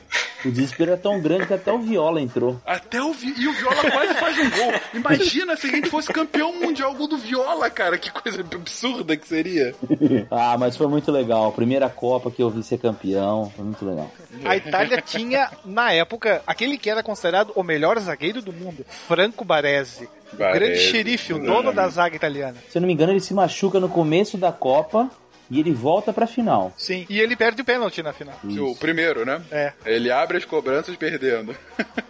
O 0.45 0.51
desespero 0.51 0.93
é 0.93 0.95
tão 0.95 1.19
grande 1.19 1.47
que 1.47 1.53
até 1.53 1.71
o 1.71 1.79
Viola 1.79 2.21
entrou. 2.21 2.61
Até 2.65 3.01
o 3.01 3.11
Vi... 3.11 3.33
E 3.37 3.47
o 3.47 3.53
Viola 3.53 3.91
quase 3.91 4.13
faz 4.13 4.37
um 4.37 4.49
gol. 4.49 4.73
Imagina 4.93 5.55
se 5.55 5.67
a 5.67 5.69
gente 5.71 5.89
fosse 5.89 6.13
campeão 6.13 6.53
mundial 6.53 6.93
gol 6.93 7.07
do 7.07 7.17
Viola, 7.17 7.69
cara, 7.69 7.97
que 7.97 8.11
coisa 8.11 8.41
absurda 8.41 9.17
que 9.17 9.27
seria. 9.27 9.73
ah, 10.29 10.55
mas 10.57 10.77
foi 10.77 10.87
muito 10.87 11.11
legal. 11.11 11.51
Primeira 11.51 11.89
Copa 11.89 12.29
que 12.29 12.41
eu 12.41 12.49
vi 12.49 12.61
ser 12.61 12.77
campeão. 12.77 13.51
Foi 13.55 13.65
muito 13.65 13.83
legal. 13.83 14.11
A 14.45 14.55
Itália 14.55 15.01
tinha, 15.01 15.49
na 15.65 15.91
época, 15.91 16.41
aquele 16.45 16.77
que 16.77 16.89
era 16.89 17.01
considerado 17.01 17.51
o 17.55 17.63
melhor 17.63 17.97
zagueiro 17.99 18.41
do 18.41 18.53
mundo, 18.53 18.85
Franco 18.87 19.43
Baresi. 19.43 20.07
O 20.31 20.35
Baresi, 20.37 20.59
grande 20.59 20.79
xerife, 20.79 21.33
o 21.33 21.39
dono 21.39 21.73
da 21.73 21.87
zaga 21.87 22.15
italiana. 22.15 22.57
Se 22.69 22.77
eu 22.77 22.81
não 22.81 22.87
me 22.87 22.93
engano, 22.93 23.11
ele 23.11 23.19
se 23.19 23.33
machuca 23.33 23.79
no 23.79 23.89
começo 23.89 24.37
da 24.37 24.51
Copa 24.51 25.09
e 25.49 25.59
ele 25.59 25.71
volta 25.73 26.11
pra 26.13 26.27
final. 26.27 26.73
Sim, 26.77 27.05
e 27.09 27.19
ele 27.19 27.35
perde 27.35 27.61
o 27.61 27.65
pênalti 27.65 28.01
na 28.03 28.13
final. 28.13 28.35
O 28.43 28.75
primeiro, 28.75 29.25
né? 29.25 29.41
É. 29.51 29.73
Ele 29.85 30.11
abre 30.11 30.37
as 30.37 30.45
cobranças 30.45 30.95
perdendo. 30.95 31.55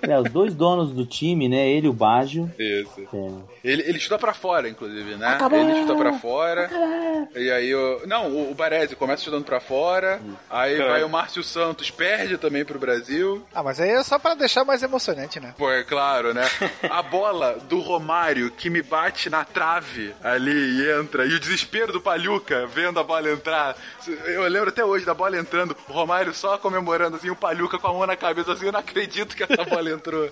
É, 0.01 0.18
os 0.19 0.30
dois 0.31 0.53
donos 0.53 0.91
do 0.91 1.05
time, 1.05 1.47
né? 1.49 1.68
Ele 1.69 1.88
e 1.88 1.89
o 1.89 1.93
Baggio. 1.93 2.51
Isso. 2.57 3.07
É. 3.14 3.31
Ele, 3.64 3.81
ele 3.84 3.99
chuta 3.99 4.18
pra 4.18 4.34
fora, 4.34 4.69
inclusive, 4.69 5.15
né? 5.15 5.27
Acabou. 5.27 5.59
Ele 5.59 5.81
chuta 5.81 5.95
pra 5.95 6.14
fora. 6.14 6.69
E 7.35 7.51
aí 7.51 7.73
o. 7.76 8.01
Não, 8.07 8.27
o, 8.30 8.51
o 8.51 8.55
Baresi 8.55 8.95
começa 8.95 9.23
chutando 9.23 9.43
pra 9.43 9.59
fora. 9.59 10.22
Aí 10.49 10.80
É. 10.80 10.88
vai 10.88 11.03
o 11.03 11.09
Márcio 11.09 11.43
Santos, 11.43 11.91
perde 11.91 12.38
também 12.38 12.64
pro 12.65 12.80
Brasil. 12.80 13.43
Ah, 13.53 13.61
mas 13.64 13.80
aí 13.80 13.89
é 13.89 14.03
só 14.03 14.18
pra 14.19 14.34
deixar 14.35 14.64
mais 14.64 14.81
emocionante, 14.84 15.39
né? 15.39 15.53
Pô, 15.57 15.69
é 15.72 15.84
claro, 15.84 16.34
né? 16.34 16.43
A 16.89 17.01
bola 17.01 17.57
do 17.68 17.80
Romário 17.80 18.51
que 18.51 18.69
me 18.69 18.81
bate 18.81 19.30
na 19.30 19.43
trave 19.43 20.14
ali 20.23 20.51
e 20.51 20.91
entra. 20.99 21.26
E 21.26 21.34
o 21.34 21.39
desespero 21.39 21.91
do 21.91 22.01
Palhuca 22.01 22.65
vendo 22.68 22.99
a 22.99 23.03
bola 23.03 23.27
entrar. 23.34 23.76
Eu 24.26 24.44
lembro 24.48 24.70
até 24.70 24.84
hoje 24.84 25.06
da 25.06 25.14
bola 25.14 25.38
entrando, 25.38 25.76
o 25.90 25.91
Romário 25.94 26.34
só 26.34 26.58
comemorando 26.58 27.16
assim, 27.18 27.30
o 27.30 27.36
Palhuca 27.36 27.78
com 27.80 27.88
a 27.88 27.94
mão 27.94 28.06
na 28.08 28.16
cabeça 28.16 28.54
assim, 28.54 28.66
eu 28.68 28.72
não 28.72 28.80
acredito 28.80 29.36
que 29.36 29.44
essa 29.44 29.64
bola 29.66 29.90
entrou. 29.91 30.30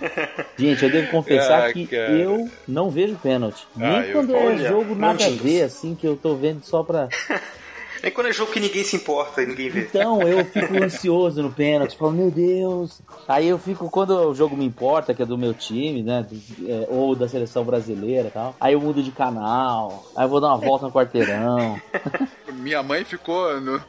Gente, 0.58 0.84
eu 0.84 0.90
devo 0.90 1.10
confessar 1.10 1.68
Ah, 1.68 1.72
que 1.72 1.86
cara. 1.86 2.12
eu 2.12 2.50
não 2.68 2.90
vejo 2.90 3.14
pênalti. 3.16 3.66
Nem 3.74 3.88
Ah, 3.88 4.06
eu- 4.06 4.12
quando 4.12 4.36
é 4.36 4.56
jogo 4.68 4.94
nada 4.94 5.24
a 5.24 5.30
ver, 5.30 5.62
assim, 5.62 5.94
que 5.94 6.06
eu 6.06 6.16
tô 6.16 6.34
vendo 6.34 6.62
só 6.64 6.82
pra. 6.82 7.08
Nem 8.06 8.12
quando 8.12 8.28
é 8.28 8.32
jogo 8.32 8.52
que 8.52 8.60
ninguém 8.60 8.84
se 8.84 8.94
importa 8.94 9.42
e 9.42 9.46
ninguém 9.46 9.68
vê. 9.68 9.80
Então 9.80 10.22
eu 10.22 10.44
fico 10.44 10.80
ansioso 10.80 11.42
no 11.42 11.50
pênalti, 11.50 11.96
falo, 11.96 12.12
meu 12.12 12.30
Deus. 12.30 13.02
Aí 13.26 13.48
eu 13.48 13.58
fico, 13.58 13.90
quando 13.90 14.10
o 14.10 14.32
jogo 14.32 14.56
me 14.56 14.64
importa, 14.64 15.12
que 15.12 15.24
é 15.24 15.26
do 15.26 15.36
meu 15.36 15.52
time, 15.52 16.04
né? 16.04 16.24
é, 16.68 16.86
ou 16.88 17.16
da 17.16 17.28
seleção 17.28 17.64
brasileira 17.64 18.28
e 18.28 18.30
tal. 18.30 18.54
Aí 18.60 18.74
eu 18.74 18.80
mudo 18.80 19.02
de 19.02 19.10
canal, 19.10 20.04
aí 20.14 20.24
eu 20.24 20.28
vou 20.28 20.40
dar 20.40 20.54
uma 20.54 20.56
volta 20.56 20.86
no 20.86 20.92
quarteirão. 20.92 21.80
Minha 22.56 22.82
mãe 22.82 23.04
ficou 23.04 23.60
no, 23.60 23.80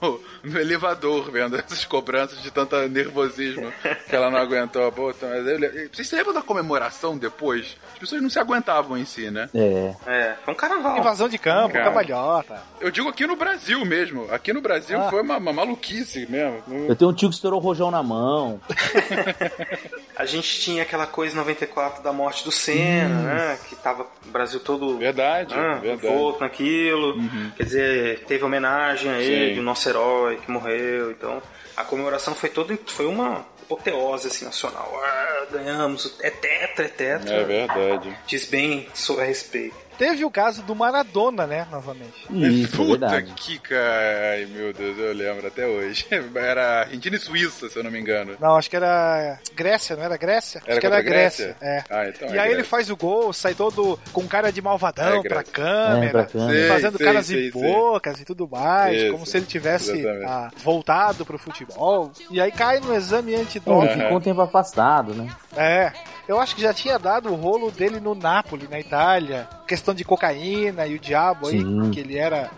no 0.44 0.60
elevador 0.60 1.32
vendo 1.32 1.56
essas 1.60 1.86
cobranças 1.86 2.42
de 2.42 2.52
tanto 2.52 2.76
nervosismo 2.88 3.72
que 4.10 4.16
ela 4.16 4.30
não 4.30 4.38
aguentou. 4.38 4.92
Pô, 4.92 5.12
le- 5.58 5.90
Vocês 5.92 6.08
se 6.08 6.16
lembram 6.16 6.34
da 6.34 6.42
comemoração 6.42 7.18
depois? 7.18 7.78
As 7.94 8.00
pessoas 8.00 8.22
não 8.22 8.30
se 8.30 8.40
aguentavam 8.40 8.98
em 8.98 9.06
si, 9.06 9.32
né? 9.32 9.50
É. 9.54 9.96
É, 10.06 10.36
foi 10.44 10.54
um 10.54 10.58
carnaval. 10.58 10.98
Invasão 10.98 11.28
de 11.30 11.38
campo, 11.38 11.74
Cara. 11.74 11.86
cambalhota. 11.86 12.62
Eu 12.80 12.92
digo 12.92 13.10
aqui 13.10 13.26
no 13.26 13.36
Brasil 13.36 13.84
mesmo. 13.86 14.28
Aqui 14.32 14.54
no 14.54 14.62
Brasil 14.62 15.00
Ah. 15.02 15.10
foi 15.10 15.22
uma, 15.22 15.38
uma 15.38 15.54
maluquice 15.54 16.26
mesmo. 16.30 16.64
Eu 16.88 16.96
tenho 16.96 17.12
um 17.12 17.14
tio 17.14 17.30
que 17.30 17.36
estourou 17.36 17.60
o 17.60 17.64
rojão 17.64 17.90
na 17.90 18.04
mão. 18.04 18.60
A 20.16 20.26
gente 20.26 20.60
tinha 20.62 20.82
aquela 20.84 21.06
coisa 21.06 21.34
em 21.34 21.38
94 21.38 22.02
da 22.04 22.12
morte 22.12 22.44
do 22.44 22.52
Senna, 22.52 23.22
né? 23.22 23.60
Que 23.70 23.76
tava 23.76 24.04
o 24.26 24.30
Brasil 24.32 24.60
todo 24.60 24.98
Verdade, 24.98 25.54
ah, 25.54 25.76
verdade. 25.76 26.08
envolto 26.08 26.40
naquilo. 26.42 27.16
Quer 27.56 27.64
dizer, 27.64 28.20
teve 28.28 28.44
homenagem 28.58 29.12
a 29.12 29.20
ele, 29.20 29.56
Sim. 29.56 29.60
o 29.60 29.64
nosso 29.64 29.88
herói 29.88 30.38
que 30.38 30.52
morreu. 30.52 31.12
Então, 31.12 31.42
a 31.76 31.84
comemoração 31.84 32.34
foi 32.34 32.50
toda 32.50 32.78
foi 32.88 33.06
uma 33.06 33.46
apoteose 33.64 34.28
assim, 34.28 34.46
nacional. 34.46 34.92
Ah, 35.04 35.46
ganhamos, 35.52 36.18
é 36.22 36.30
tetra, 36.30 36.86
é 36.86 36.90
tetra. 36.90 37.34
É 37.34 37.44
verdade. 37.44 38.18
Diz 38.26 38.46
bem 38.46 38.88
sobre 38.94 39.24
a 39.24 39.28
respeito. 39.28 39.87
Teve 39.98 40.24
o 40.24 40.30
caso 40.32 40.62
do 40.64 40.76
Maradona, 40.76 41.48
né, 41.48 41.66
novamente. 41.72 42.14
Isso, 42.30 42.74
é 42.74 42.78
Puta 42.78 43.08
verdade. 43.08 43.34
que 43.36 43.58
cara. 43.60 44.32
Ai, 44.34 44.46
meu 44.46 44.72
Deus, 44.74 44.98
eu 44.98 45.14
lembro 45.14 45.48
até 45.48 45.66
hoje. 45.66 46.06
Era 46.36 46.82
Argentina 46.82 47.16
e 47.16 47.20
Suíça, 47.20 47.68
se 47.70 47.78
eu 47.80 47.84
não 47.84 47.90
me 47.92 48.00
engano. 48.00 48.36
Não, 48.40 48.56
acho 48.56 48.70
que 48.70 48.76
era 48.76 49.40
Grécia, 49.56 49.96
não 49.96 50.04
era 50.04 50.16
Grécia? 50.18 50.62
Era 50.64 50.72
acho 50.74 50.80
que 50.80 50.86
era 50.86 51.02
Grécia. 51.02 51.56
Grécia? 51.60 51.68
É. 51.68 51.84
Ah, 51.90 52.08
então 52.10 52.28
e 52.30 52.38
é 52.38 52.40
aí 52.40 52.48
ele 52.48 52.56
Grécia. 52.56 52.70
faz 52.70 52.90
o 52.90 52.96
gol, 52.98 53.34
sai 53.34 53.54
todo 53.56 54.00
com 54.14 54.28
cara 54.28 54.52
de 54.52 54.62
malvadão 54.62 55.20
É, 55.20 55.28
pra 55.28 55.42
Grécia. 55.42 55.52
câmera, 55.54 56.06
É, 56.06 56.10
pra 56.12 56.26
câmera. 56.26 56.60
Sei, 56.60 56.68
fazendo 56.68 56.98
sei, 56.98 57.06
caras 57.06 57.26
sei, 57.26 57.48
e 57.48 57.52
bocas 57.52 58.22
e 58.22 58.26
tudo 58.26 58.48
mais, 58.48 59.02
Isso, 59.02 59.12
como 59.12 59.26
se 59.26 59.38
ele 59.38 59.46
tivesse 59.46 60.08
ah, 60.26 60.50
voltado 60.64 61.26
pro 61.26 61.38
futebol. 61.40 62.12
E 62.30 62.40
aí 62.40 62.52
cai 62.52 62.80
no 62.80 62.94
exame 62.96 63.36
antidoping. 63.36 63.88
É, 63.88 63.98
ficou 64.04 64.18
um 64.18 64.22
tempo 64.22 64.42
afastado, 64.42 65.14
né? 65.14 65.28
É. 65.56 65.92
Eu 66.28 66.40
acho 66.40 66.56
que 66.56 66.62
já 66.62 66.74
tinha 66.74 67.00
dado 67.00 67.32
o 67.32 67.36
rolo 67.36 67.72
dele 67.72 68.00
no 68.00 68.14
Napoli, 68.14 68.68
na 68.68 68.80
Itália. 68.80 69.48
Questão 69.66 69.94
de 69.94 70.04
cocaína 70.04 70.86
e 70.86 70.96
o 70.96 71.00
diabo 71.00 71.48
aí, 71.48 71.62
Sim. 71.62 71.92
que 71.92 72.02
ele 72.02 72.18
era 72.18 72.52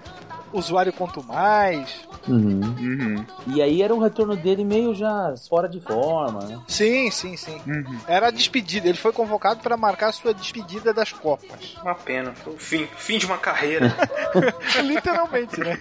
usuário 0.53 0.93
quanto 0.93 1.23
mais. 1.23 2.07
Uhum. 2.27 2.61
Uhum. 2.61 3.25
E 3.47 3.61
aí 3.61 3.81
era 3.81 3.93
um 3.93 3.99
retorno 3.99 4.35
dele 4.35 4.63
meio 4.63 4.93
já 4.93 5.33
fora 5.47 5.67
de 5.67 5.79
forma, 5.79 6.41
né? 6.45 6.59
Sim, 6.67 7.09
sim, 7.11 7.35
sim. 7.35 7.59
Uhum. 7.65 7.97
Era 8.07 8.27
a 8.27 8.31
despedida. 8.31 8.87
Ele 8.87 8.97
foi 8.97 9.11
convocado 9.11 9.61
para 9.61 9.77
marcar 9.77 10.09
a 10.09 10.11
sua 10.11 10.33
despedida 10.33 10.93
das 10.93 11.11
Copas. 11.11 11.77
Uma 11.81 11.95
pena. 11.95 12.33
Foi 12.33 12.53
o 12.53 12.57
fim, 12.57 12.87
fim 12.97 13.17
de 13.17 13.25
uma 13.25 13.37
carreira. 13.37 13.95
Literalmente, 14.83 15.59
né? 15.59 15.79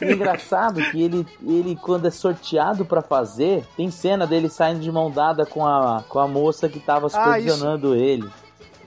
É 0.00 0.12
engraçado 0.12 0.82
que 0.90 1.02
ele, 1.02 1.26
ele, 1.42 1.76
quando 1.76 2.06
é 2.06 2.10
sorteado 2.10 2.84
pra 2.84 3.02
fazer, 3.02 3.64
tem 3.76 3.90
cena 3.90 4.26
dele 4.26 4.48
saindo 4.48 4.80
de 4.80 4.90
mão 4.90 5.10
dada 5.10 5.46
com 5.46 5.66
a, 5.66 6.04
com 6.08 6.18
a 6.18 6.28
moça 6.28 6.68
que 6.68 6.80
tava 6.80 7.08
supervisionando 7.08 7.94
ele. 7.94 8.28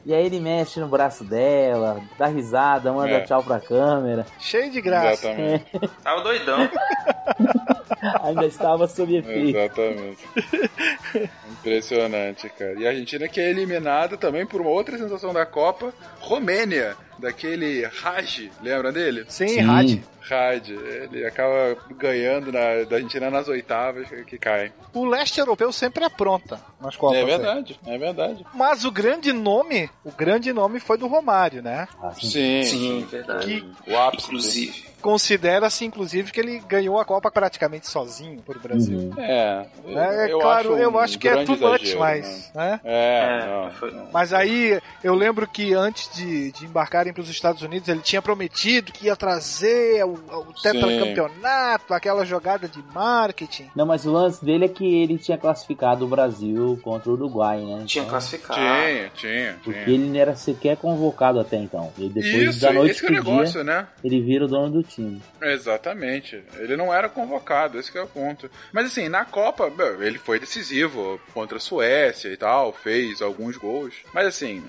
E 0.06 0.14
aí 0.14 0.26
ele 0.26 0.40
mexe 0.40 0.80
no 0.80 0.88
braço 0.88 1.24
dela, 1.24 2.02
dá 2.18 2.26
risada, 2.28 2.92
manda 2.92 3.12
É. 3.12 3.20
tchau 3.22 3.44
pra 3.44 3.60
câmera. 3.60 4.26
Cheio 4.40 4.72
de 4.72 4.82
graça. 4.82 5.30
Exatamente. 5.30 5.66
Tava 6.04 6.22
doidão. 6.22 6.70
Ainda 8.24 8.46
estava 8.48 8.88
sob 8.88 9.16
efeito. 9.16 9.56
Exatamente. 9.58 11.30
Impressionante, 11.52 12.50
cara. 12.50 12.74
E 12.80 12.86
a 12.88 12.90
Argentina 12.90 13.28
que 13.28 13.40
é 13.40 13.50
eliminada 13.50 14.18
também 14.18 14.46
por 14.46 14.62
uma 14.62 14.70
outra 14.72 14.98
sensação 14.98 15.32
da 15.34 15.46
Copa, 15.46 15.94
Romênia, 16.20 16.96
daquele 17.22 17.86
Raj, 17.86 18.50
lembra 18.62 18.92
dele? 18.92 19.26
Sim, 19.30 19.48
Sim. 19.48 19.62
Rad. 19.62 20.02
Raj, 20.22 20.70
ele 20.70 21.26
acaba 21.26 21.76
ganhando 21.98 22.52
na, 22.52 22.84
da 22.88 22.96
Argentina 22.98 23.30
nas 23.30 23.48
oitavas 23.48 24.08
que 24.28 24.38
cai. 24.38 24.72
O 24.94 25.06
leste 25.06 25.40
europeu 25.40 25.72
sempre 25.72 26.04
apronta 26.04 26.60
nas 26.80 26.96
Copas. 26.96 27.18
É 27.18 27.26
verdade, 27.26 27.80
é 27.86 27.98
verdade. 27.98 28.46
Mas 28.54 28.86
o 28.86 28.92
grande 28.92 29.34
nome, 29.34 29.90
o 30.04 30.12
grande 30.12 30.54
nome 30.54 30.80
foi 30.80 30.98
do 30.98 31.08
Romário, 31.08 31.62
né? 31.64 31.88
Ah, 32.02 32.14
sim. 32.14 32.64
Sim, 32.64 32.64
Sim, 32.64 33.08
verdade. 33.10 33.66
o 33.88 33.98
ápice. 33.98 34.26
Inclusive. 34.28 34.91
Considera-se, 35.02 35.84
inclusive, 35.86 36.32
que 36.32 36.40
ele 36.40 36.60
ganhou 36.68 37.00
a 37.00 37.06
Copa 37.06 37.30
praticamente 37.32 37.88
sozinho 37.88 38.42
por 38.42 38.58
Brasil. 38.60 38.98
Uhum. 38.98 39.14
É, 39.18 39.66
É, 39.86 40.32
eu 40.32 40.40
claro, 40.40 40.74
acho 40.74 40.82
eu 40.84 40.92
um 40.92 40.98
acho 41.00 41.20
que 41.20 41.28
é 41.28 41.44
too 41.44 41.58
much, 41.58 41.96
mas. 41.98 42.52
Né? 42.56 42.80
É, 42.84 43.42
É, 43.42 43.48
não, 43.48 43.72
foi- 43.72 43.92
não. 43.92 44.08
Mas 44.14 44.34
aí 44.34 44.80
eu 45.04 45.14
lembro 45.16 45.48
que 45.48 45.74
antes 45.74 46.10
de, 46.16 46.52
de 46.52 46.66
embarcarem 46.66 47.12
para 47.14 47.22
os 47.22 47.30
Estados 47.30 47.62
Unidos, 47.62 47.88
ele 47.90 48.02
tinha 48.02 48.22
prometido 48.22 48.92
que 48.92 49.06
ia 49.08 49.16
trazer 49.16 50.04
o, 50.06 50.14
o 50.14 50.54
tetracampeonato, 50.62 51.94
aquela 51.94 52.26
jogada 52.26 52.68
de 52.68 52.84
marketing. 52.94 53.70
Não, 53.76 53.86
mas 53.86 54.06
o 54.06 54.12
lance 54.12 54.44
dele 54.44 54.66
é 54.66 54.70
que 54.70 54.86
ele 55.02 55.18
tinha 55.18 55.38
classificado 55.38 56.06
o 56.06 56.08
Brasil 56.08 56.80
contra 56.84 57.10
o 57.10 57.14
Uruguai, 57.14 57.60
né? 57.62 57.84
Tinha 57.86 58.02
Então, 58.04 58.12
classificado. 58.12 58.60
Tinha, 58.60 59.10
tinha, 59.16 59.56
Porque 59.64 59.84
tinha. 59.84 59.96
ele 59.96 60.08
não 60.10 60.20
era 60.20 60.36
sequer 60.36 60.78
convocado 60.78 61.40
até 61.40 61.58
então. 61.58 61.92
E 61.98 62.08
depois 62.10 62.34
Isso, 62.56 62.62
da 62.62 62.72
noite 62.74 62.92
esse 62.92 63.02
que 63.02 63.08
é 63.08 63.10
o 63.10 63.14
negócio, 63.14 63.54
dia, 63.54 63.64
né? 63.64 63.88
ele 64.04 64.22
vira 64.22 64.46
o 64.46 64.48
dono 64.48 64.70
do 64.72 64.84
time. 64.96 65.22
Exatamente. 65.42 66.44
Ele 66.58 66.76
não 66.76 66.94
era 66.94 67.10
convocado, 67.10 67.80
esse 67.80 67.92
que 67.92 67.98
é 67.98 68.04
o 68.04 68.08
ponto. 68.08 68.50
Mas 68.72 68.88
assim, 68.88 69.10
na 69.10 69.26
Copa, 69.26 69.72
ele 70.00 70.18
foi 70.18 70.40
decisivo 70.40 71.20
contra 71.34 71.58
a 71.58 71.62
Suécia 71.62 72.30
e 72.30 72.38
tal, 72.38 72.74
fez 72.74 73.22
alguns 73.22 73.58
gols. 73.58 73.96
Mas 74.14 74.28
assim, 74.28 74.64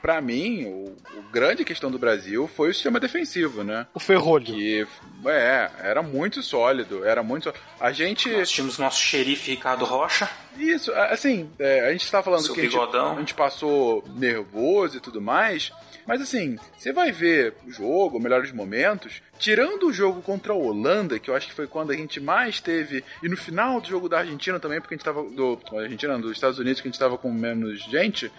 pra 0.00 0.20
mim, 0.20 0.64
o, 0.64 0.96
o 1.16 1.22
grande 1.30 1.64
questão 1.64 1.90
do 1.90 1.98
Brasil 1.98 2.48
foi 2.48 2.70
o 2.70 2.74
sistema 2.74 3.00
defensivo, 3.00 3.62
né? 3.62 3.86
O 3.94 4.00
ferrolho. 4.00 4.46
Que, 4.46 4.86
é, 5.26 5.70
era 5.82 6.02
muito 6.02 6.42
sólido, 6.42 7.04
era 7.04 7.22
muito 7.22 7.44
sólido. 7.44 7.60
A 7.80 7.92
gente... 7.92 8.28
Nós 8.30 8.50
tínhamos 8.50 8.78
nosso 8.78 9.00
xerife 9.00 9.50
Ricardo 9.50 9.84
Rocha. 9.84 10.28
Isso, 10.56 10.92
assim, 10.92 11.50
é, 11.58 11.88
a 11.88 11.92
gente 11.92 12.10
tá 12.10 12.22
falando 12.22 12.42
Seu 12.42 12.54
que 12.54 12.62
a 12.62 12.64
gente, 12.64 12.76
a 12.76 13.14
gente 13.18 13.34
passou 13.34 14.04
nervoso 14.08 14.96
e 14.96 15.00
tudo 15.00 15.20
mais, 15.20 15.72
mas 16.08 16.22
assim, 16.22 16.58
você 16.74 16.90
vai 16.90 17.12
ver 17.12 17.52
o 17.66 17.70
jogo, 17.70 18.18
melhores 18.18 18.50
momentos, 18.50 19.20
tirando 19.38 19.88
o 19.88 19.92
jogo 19.92 20.22
contra 20.22 20.54
a 20.54 20.56
Holanda, 20.56 21.18
que 21.18 21.28
eu 21.28 21.36
acho 21.36 21.46
que 21.46 21.52
foi 21.52 21.66
quando 21.66 21.90
a 21.90 21.94
gente 21.94 22.18
mais 22.18 22.62
teve, 22.62 23.04
e 23.22 23.28
no 23.28 23.36
final 23.36 23.78
do 23.78 23.86
jogo 23.86 24.08
da 24.08 24.20
Argentina 24.20 24.58
também, 24.58 24.80
porque 24.80 24.94
a 24.94 24.96
gente 24.96 25.04
tava, 25.04 25.22
do, 25.22 25.60
Argentina, 25.70 26.18
dos 26.18 26.32
Estados 26.32 26.58
Unidos, 26.58 26.80
que 26.80 26.88
a 26.88 26.90
gente 26.90 26.98
tava 26.98 27.18
com 27.18 27.30
menos 27.30 27.82
gente, 27.82 28.32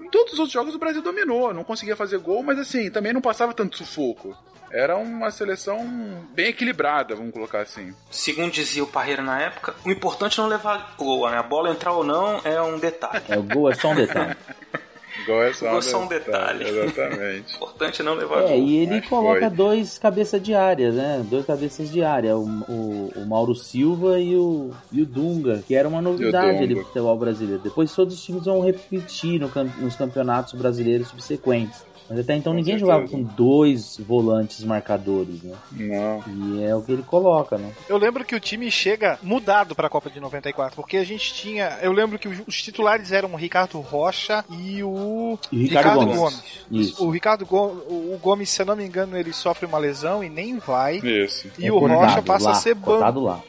em 0.00 0.08
todos 0.08 0.34
os 0.34 0.38
outros 0.38 0.52
jogos 0.52 0.76
o 0.76 0.78
Brasil 0.78 1.02
dominou, 1.02 1.52
não 1.52 1.64
conseguia 1.64 1.96
fazer 1.96 2.18
gol, 2.18 2.44
mas 2.44 2.60
assim, 2.60 2.92
também 2.92 3.12
não 3.12 3.20
passava 3.20 3.52
tanto 3.52 3.76
sufoco. 3.76 4.36
Era 4.70 4.96
uma 4.96 5.32
seleção 5.32 5.84
bem 6.32 6.50
equilibrada, 6.50 7.16
vamos 7.16 7.32
colocar 7.32 7.60
assim. 7.60 7.92
Segundo 8.08 8.52
dizia 8.52 8.84
o 8.84 8.86
Parreira 8.86 9.22
na 9.22 9.40
época, 9.40 9.74
o 9.84 9.90
importante 9.90 10.38
é 10.38 10.42
não 10.42 10.48
levar 10.48 10.94
gol. 10.96 11.28
né? 11.28 11.38
A 11.38 11.42
bola 11.42 11.70
entrar 11.70 11.90
ou 11.90 12.04
não 12.04 12.40
é 12.44 12.62
um 12.62 12.78
detalhe. 12.78 13.24
É, 13.28 13.36
o 13.36 13.42
gol 13.42 13.68
é 13.68 13.74
só 13.74 13.90
um 13.90 13.96
detalhe. 13.96 14.36
Gol 15.26 15.42
é 15.42 15.52
só, 15.52 15.78
é 15.78 15.80
só 15.82 16.02
um 16.02 16.06
detalhe. 16.06 16.64
Exatamente. 16.68 17.54
Importante 17.56 18.02
não 18.02 18.14
levar 18.14 18.44
É, 18.44 18.48
gol. 18.48 18.58
e 18.58 18.76
ele 18.76 19.00
coloca 19.02 19.40
foi. 19.48 19.50
dois 19.50 19.98
cabeças 19.98 20.40
de 20.42 20.54
área, 20.54 20.92
né? 20.92 21.24
Dois 21.28 21.44
cabeças 21.44 21.90
de 21.90 22.02
área, 22.02 22.36
o, 22.36 22.44
o, 22.68 23.12
o 23.16 23.26
Mauro 23.26 23.54
Silva 23.54 24.18
e 24.20 24.36
o, 24.36 24.70
e 24.92 25.02
o 25.02 25.06
Dunga, 25.06 25.62
que 25.66 25.74
era 25.74 25.88
uma 25.88 26.00
novidade 26.00 26.58
ali 26.58 26.74
pro 26.74 26.84
futebol 26.84 27.16
brasileiro. 27.18 27.60
Depois 27.62 27.92
todos 27.94 28.14
os 28.14 28.22
times 28.22 28.44
vão 28.44 28.60
repetir 28.60 29.40
no 29.40 29.50
nos 29.80 29.96
campeonatos 29.96 30.52
brasileiros 30.54 31.08
subsequentes. 31.08 31.85
Mas 32.08 32.20
até 32.20 32.36
então 32.36 32.52
Com 32.52 32.56
ninguém 32.58 32.78
certeza. 32.78 32.92
jogava 32.92 33.10
com 33.10 33.22
dois 33.22 33.98
volantes 33.98 34.62
marcadores, 34.64 35.42
né? 35.42 35.54
Não. 35.72 36.22
E 36.58 36.62
é 36.64 36.74
o 36.74 36.82
que 36.82 36.92
ele 36.92 37.02
coloca, 37.02 37.58
né? 37.58 37.72
Eu 37.88 37.96
lembro 37.98 38.24
que 38.24 38.34
o 38.34 38.40
time 38.40 38.70
chega 38.70 39.18
mudado 39.22 39.74
para 39.74 39.86
a 39.86 39.90
Copa 39.90 40.08
de 40.10 40.20
94, 40.20 40.76
porque 40.76 40.96
a 40.96 41.04
gente 41.04 41.32
tinha. 41.34 41.78
Eu 41.82 41.92
lembro 41.92 42.18
que 42.18 42.28
os 42.28 42.62
titulares 42.62 43.12
eram 43.12 43.32
o 43.32 43.36
Ricardo 43.36 43.80
Rocha 43.80 44.44
e 44.50 44.82
o 44.82 45.38
E 45.50 45.56
o 45.56 45.60
Ricardo 45.62 45.94
Gomes. 46.06 46.16
Gomes. 46.16 46.42
Isso. 46.70 47.04
O 47.04 47.10
Ricardo 47.10 47.44
Gomes, 47.46 47.82
o 47.88 48.18
Gomes, 48.22 48.48
se 48.50 48.62
eu 48.62 48.66
não 48.66 48.76
me 48.76 48.84
engano, 48.84 49.16
ele 49.16 49.32
sofre 49.32 49.66
uma 49.66 49.78
lesão 49.78 50.22
e 50.22 50.28
nem 50.28 50.58
vai. 50.58 50.98
Isso. 50.98 51.48
E 51.58 51.66
É 51.66 51.72
o 51.72 51.78
cortado 51.80 52.00
Rocha 52.00 52.22
passa 52.22 52.44
lá, 52.46 52.52
a 52.52 52.54
ser 52.54 52.74
banco. 52.74 53.20
lá. 53.20 53.42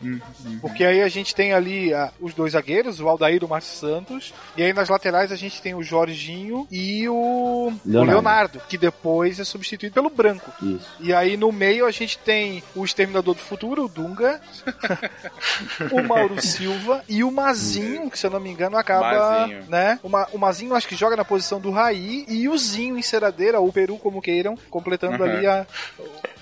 Porque 0.61 0.83
aí 0.83 1.01
a 1.01 1.07
gente 1.07 1.33
tem 1.35 1.53
ali 1.53 1.93
ah, 1.93 2.11
os 2.19 2.33
dois 2.33 2.53
zagueiros, 2.53 2.99
o 2.99 3.07
Aldair 3.07 3.39
e 3.41 3.45
o 3.45 3.47
Márcio 3.47 3.75
Santos. 3.77 4.33
E 4.55 4.63
aí 4.63 4.73
nas 4.73 4.89
laterais 4.89 5.31
a 5.31 5.35
gente 5.35 5.61
tem 5.61 5.73
o 5.75 5.83
Jorginho 5.83 6.67
e 6.71 7.07
o 7.07 7.71
Leonardo. 7.85 8.11
o 8.11 8.13
Leonardo, 8.13 8.46
que 8.69 8.77
depois 8.77 9.39
é 9.39 9.43
substituído 9.43 9.93
pelo 9.93 10.09
Branco. 10.09 10.51
Isso. 10.61 10.87
E 10.99 11.13
aí 11.13 11.35
no 11.37 11.51
meio 11.51 11.85
a 11.85 11.91
gente 11.91 12.17
tem 12.17 12.63
o 12.75 12.83
Exterminador 12.85 13.33
do 13.35 13.41
Futuro, 13.41 13.85
o 13.85 13.87
Dunga, 13.87 14.39
o 15.91 16.01
Mauro 16.03 16.41
Silva 16.41 17.03
e 17.07 17.23
o 17.23 17.31
Mazinho, 17.31 18.09
que 18.09 18.17
se 18.19 18.25
eu 18.25 18.31
não 18.31 18.39
me 18.39 18.49
engano 18.49 18.77
acaba, 18.77 19.41
Mazinho. 19.41 19.63
né? 19.67 19.99
O, 20.03 20.09
Ma- 20.09 20.27
o 20.33 20.37
Mazinho 20.37 20.75
acho 20.75 20.87
que 20.87 20.95
joga 20.95 21.15
na 21.15 21.25
posição 21.25 21.59
do 21.59 21.71
Raí 21.71 22.25
e 22.27 22.47
o 22.49 22.57
Zinho 22.57 22.97
enceradeira, 22.97 23.59
ou 23.59 23.67
o 23.67 23.73
Peru 23.73 23.97
como 23.97 24.21
queiram, 24.21 24.57
completando 24.69 25.17
Uhum. 25.17 25.23
ali 25.23 25.47
a, 25.47 25.65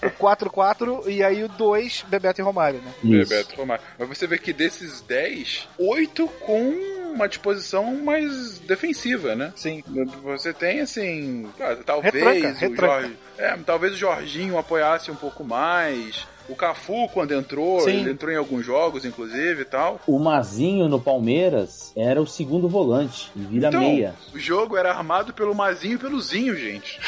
o 0.03 0.09
4-4 0.09 1.07
e 1.07 1.23
aí 1.23 1.43
o 1.43 1.47
2, 1.47 2.05
Bebeto 2.07 2.41
e 2.41 2.43
Romário, 2.43 2.81
né? 2.81 2.91
Isso. 3.03 3.29
Bebeto 3.29 3.55
Romário. 3.55 3.83
Mas 3.97 4.07
você 4.07 4.27
vê 4.27 4.37
que 4.37 4.51
desses 4.51 5.01
10, 5.01 5.67
8 5.77 6.27
com 6.41 6.73
uma 7.15 7.27
disposição 7.27 7.95
mais 7.95 8.59
defensiva, 8.59 9.35
né? 9.35 9.51
Sim. 9.55 9.83
Você 10.23 10.53
tem, 10.53 10.81
assim, 10.81 11.47
ah, 11.59 11.75
talvez 11.85 12.13
Retranca, 12.13 12.47
o 12.47 12.53
retranca. 12.53 12.85
Jorge, 13.01 13.17
é, 13.37 13.57
talvez 13.65 13.93
o 13.93 13.97
Jorginho 13.97 14.57
apoiasse 14.57 15.09
um 15.09 15.15
pouco 15.15 15.43
mais. 15.43 16.27
O 16.47 16.55
Cafu, 16.55 17.09
quando 17.11 17.33
entrou, 17.33 17.79
Sim. 17.81 18.01
ele 18.01 18.11
entrou 18.11 18.31
em 18.31 18.35
alguns 18.37 18.63
jogos, 18.63 19.03
inclusive, 19.03 19.63
e 19.63 19.65
tal. 19.65 19.99
O 20.05 20.19
Mazinho 20.19 20.87
no 20.87 21.01
Palmeiras 21.01 21.91
era 21.97 22.21
o 22.21 22.27
segundo 22.27 22.69
volante 22.69 23.31
e 23.35 23.39
vira 23.39 23.69
Então, 23.69 23.79
meia. 23.79 24.13
o 24.31 24.37
jogo 24.37 24.77
era 24.77 24.91
armado 24.91 25.33
pelo 25.33 25.55
Mazinho 25.55 25.95
e 25.95 25.97
pelo 25.97 26.21
Zinho, 26.21 26.55
gente. 26.55 26.99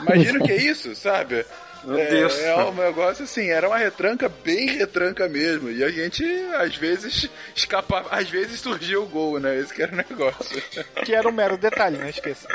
Imagina 0.00 0.38
o 0.38 0.42
que 0.44 0.52
é 0.52 0.56
isso, 0.62 0.94
sabe? 0.94 1.44
Meu 1.86 1.98
é, 1.98 2.06
Deus. 2.06 2.38
É 2.38 2.56
um 2.64 2.74
negócio 2.74 3.24
assim, 3.24 3.48
era 3.48 3.68
uma 3.68 3.78
retranca 3.78 4.28
bem 4.28 4.66
retranca 4.66 5.28
mesmo. 5.28 5.70
E 5.70 5.84
a 5.84 5.90
gente, 5.90 6.24
às 6.56 6.76
vezes, 6.76 7.28
escapava, 7.54 8.08
às 8.10 8.28
vezes 8.28 8.60
surgia 8.60 9.00
o 9.00 9.06
gol, 9.06 9.38
né? 9.38 9.58
Esse 9.58 9.72
que 9.72 9.82
era 9.82 9.92
o 9.92 9.96
negócio. 9.96 10.62
Que 11.04 11.14
era 11.14 11.28
um 11.28 11.32
mero 11.32 11.56
detalhe, 11.56 11.98
não 11.98 12.08
esqueça. 12.08 12.48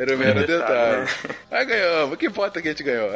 Era 0.00 0.14
o 0.14 0.18
mero 0.18 0.40
Detalhe, 0.46 0.58
detalhe. 0.60 0.96
né? 1.02 1.06
Mas 1.50 1.66
ganhamos. 1.66 2.16
Que 2.18 2.26
importa 2.26 2.62
que 2.62 2.68
a 2.68 2.70
gente 2.70 2.82
ganhou? 2.82 3.10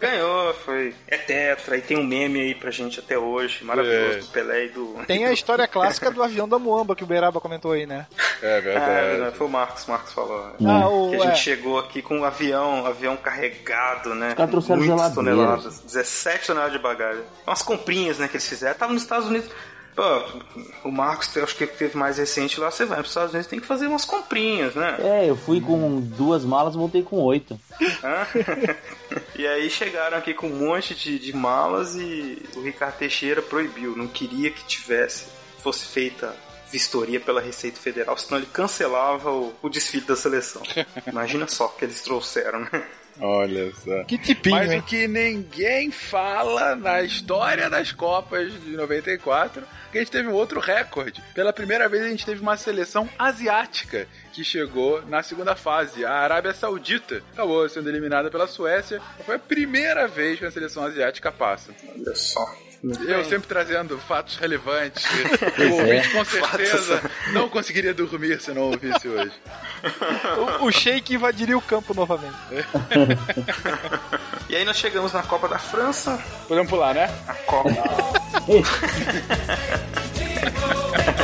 Ganhou, 0.00 0.54
foi. 0.54 0.94
É 1.06 1.16
tetra, 1.16 1.76
e 1.76 1.80
tem 1.82 1.96
um 1.98 2.04
meme 2.04 2.40
aí 2.40 2.54
pra 2.54 2.70
gente 2.70 2.98
até 2.98 3.16
hoje, 3.18 3.64
maravilhoso, 3.64 4.16
É. 4.18 4.20
do 4.20 4.26
Pelé 4.28 4.64
e 4.66 4.68
do. 4.70 4.94
Tem 5.06 5.24
a 5.26 5.32
história 5.32 5.66
clássica 5.68 6.10
do 6.10 6.22
avião 6.22 6.48
da 6.48 6.58
Moamba 6.58 6.96
que 6.96 7.04
o 7.04 7.06
Beraba 7.06 7.40
comentou 7.40 7.72
aí, 7.72 7.86
né? 7.86 8.06
É 8.42 8.60
verdade, 8.60 9.36
foi 9.36 9.46
o 9.46 9.50
Marcos, 9.50 9.86
Marcos 9.86 10.12
falou. 10.12 10.52
Ah, 10.66 10.88
o- 10.88 11.10
que 11.10 11.16
a 11.16 11.20
gente 11.20 11.32
é. 11.32 11.36
chegou 11.36 11.78
aqui 11.78 12.02
com 12.02 12.18
um 12.18 12.24
avião, 12.24 12.84
avião 12.86 13.16
carregado, 13.16 14.14
né? 14.14 14.34
Trouxeram 14.34 14.78
Muitas 14.80 14.84
geladeiras. 14.86 15.14
toneladas, 15.14 15.80
17 15.80 16.46
toneladas 16.48 16.72
de 16.72 16.78
bagagem. 16.82 17.22
Umas 17.46 17.62
comprinhas, 17.62 18.18
né, 18.18 18.26
que 18.28 18.34
eles 18.36 18.48
fizeram. 18.48 18.74
Tava 18.76 18.92
nos 18.92 19.02
Estados 19.02 19.28
Unidos. 19.28 19.48
Pô, 19.94 20.02
o 20.84 20.90
Marcos, 20.90 21.34
eu 21.36 21.44
acho 21.44 21.54
que 21.54 21.66
teve 21.66 21.96
mais 21.96 22.16
recente 22.16 22.58
lá, 22.58 22.70
você 22.70 22.84
vai 22.84 22.98
para 22.98 23.04
os 23.04 23.10
Estados 23.10 23.32
Unidos, 23.32 23.48
tem 23.48 23.60
que 23.60 23.66
fazer 23.66 23.86
umas 23.86 24.04
comprinhas, 24.04 24.74
né? 24.74 24.96
É, 25.00 25.28
eu 25.28 25.36
fui 25.36 25.60
com 25.60 26.00
duas 26.00 26.44
malas, 26.44 26.74
voltei 26.74 27.02
com 27.02 27.16
oito. 27.20 27.58
E 29.36 29.46
aí 29.46 29.68
chegaram 29.68 30.16
aqui 30.16 30.32
com 30.32 30.46
um 30.46 30.66
monte 30.66 30.94
de, 30.94 31.18
de 31.18 31.34
malas 31.34 31.96
e 31.96 32.42
o 32.56 32.62
Ricardo 32.62 32.96
Teixeira 32.96 33.42
proibiu, 33.42 33.96
não 33.96 34.06
queria 34.06 34.50
que 34.50 34.64
tivesse, 34.64 35.26
fosse 35.58 35.84
feita 35.84 36.34
vistoria 36.70 37.20
pela 37.20 37.40
Receita 37.40 37.78
Federal, 37.78 38.16
senão 38.16 38.38
ele 38.38 38.48
cancelava 38.50 39.30
o, 39.30 39.54
o 39.60 39.68
desfile 39.68 40.06
da 40.06 40.16
seleção. 40.16 40.62
Imagina 41.06 41.46
só 41.46 41.66
o 41.66 41.68
que 41.70 41.84
eles 41.84 42.00
trouxeram, 42.02 42.60
né? 42.60 42.86
Olha 43.24 43.72
só. 43.76 44.02
Que 44.02 44.18
tipinho, 44.18 44.56
Mas 44.56 44.72
hein? 44.72 44.80
o 44.80 44.82
que 44.82 45.06
ninguém 45.06 45.92
fala 45.92 46.74
na 46.74 47.02
história 47.02 47.70
das 47.70 47.92
Copas 47.92 48.52
de 48.52 48.72
94, 48.72 49.62
que 49.92 49.98
a 49.98 50.00
gente 50.00 50.10
teve 50.10 50.28
um 50.28 50.32
outro 50.32 50.58
recorde. 50.58 51.22
Pela 51.32 51.52
primeira 51.52 51.88
vez 51.88 52.02
a 52.04 52.08
gente 52.08 52.26
teve 52.26 52.40
uma 52.40 52.56
seleção 52.56 53.08
asiática 53.16 54.08
que 54.32 54.42
chegou 54.42 55.02
na 55.06 55.22
segunda 55.22 55.54
fase. 55.54 56.04
A 56.04 56.12
Arábia 56.12 56.52
Saudita 56.52 57.22
acabou 57.32 57.68
sendo 57.68 57.88
eliminada 57.88 58.28
pela 58.28 58.48
Suécia. 58.48 59.00
Foi 59.24 59.36
a 59.36 59.38
primeira 59.38 60.08
vez 60.08 60.40
que 60.40 60.44
a 60.44 60.50
seleção 60.50 60.82
asiática 60.84 61.30
passa. 61.30 61.72
Olha 61.94 62.14
só. 62.16 62.61
Eu 62.82 63.24
sempre 63.24 63.46
trazendo 63.46 63.96
fatos 63.96 64.36
relevantes. 64.36 65.04
O 65.04 65.72
ouvinte 65.74 66.08
é. 66.08 66.10
com 66.10 66.24
certeza 66.24 67.10
não 67.32 67.48
conseguiria 67.48 67.94
dormir 67.94 68.40
se 68.40 68.52
não 68.52 68.62
ouvisse 68.62 69.08
hoje. 69.08 69.32
O, 70.60 70.66
o 70.66 70.72
Sheik 70.72 71.14
invadiria 71.14 71.56
o 71.56 71.62
campo 71.62 71.94
novamente. 71.94 72.34
E 74.48 74.56
aí 74.56 74.64
nós 74.64 74.76
chegamos 74.76 75.12
na 75.12 75.22
Copa 75.22 75.48
da 75.48 75.58
França. 75.58 76.22
Podemos 76.48 76.68
pular, 76.68 76.94
né? 76.94 77.08
A 77.28 77.34
Copa. 77.34 77.70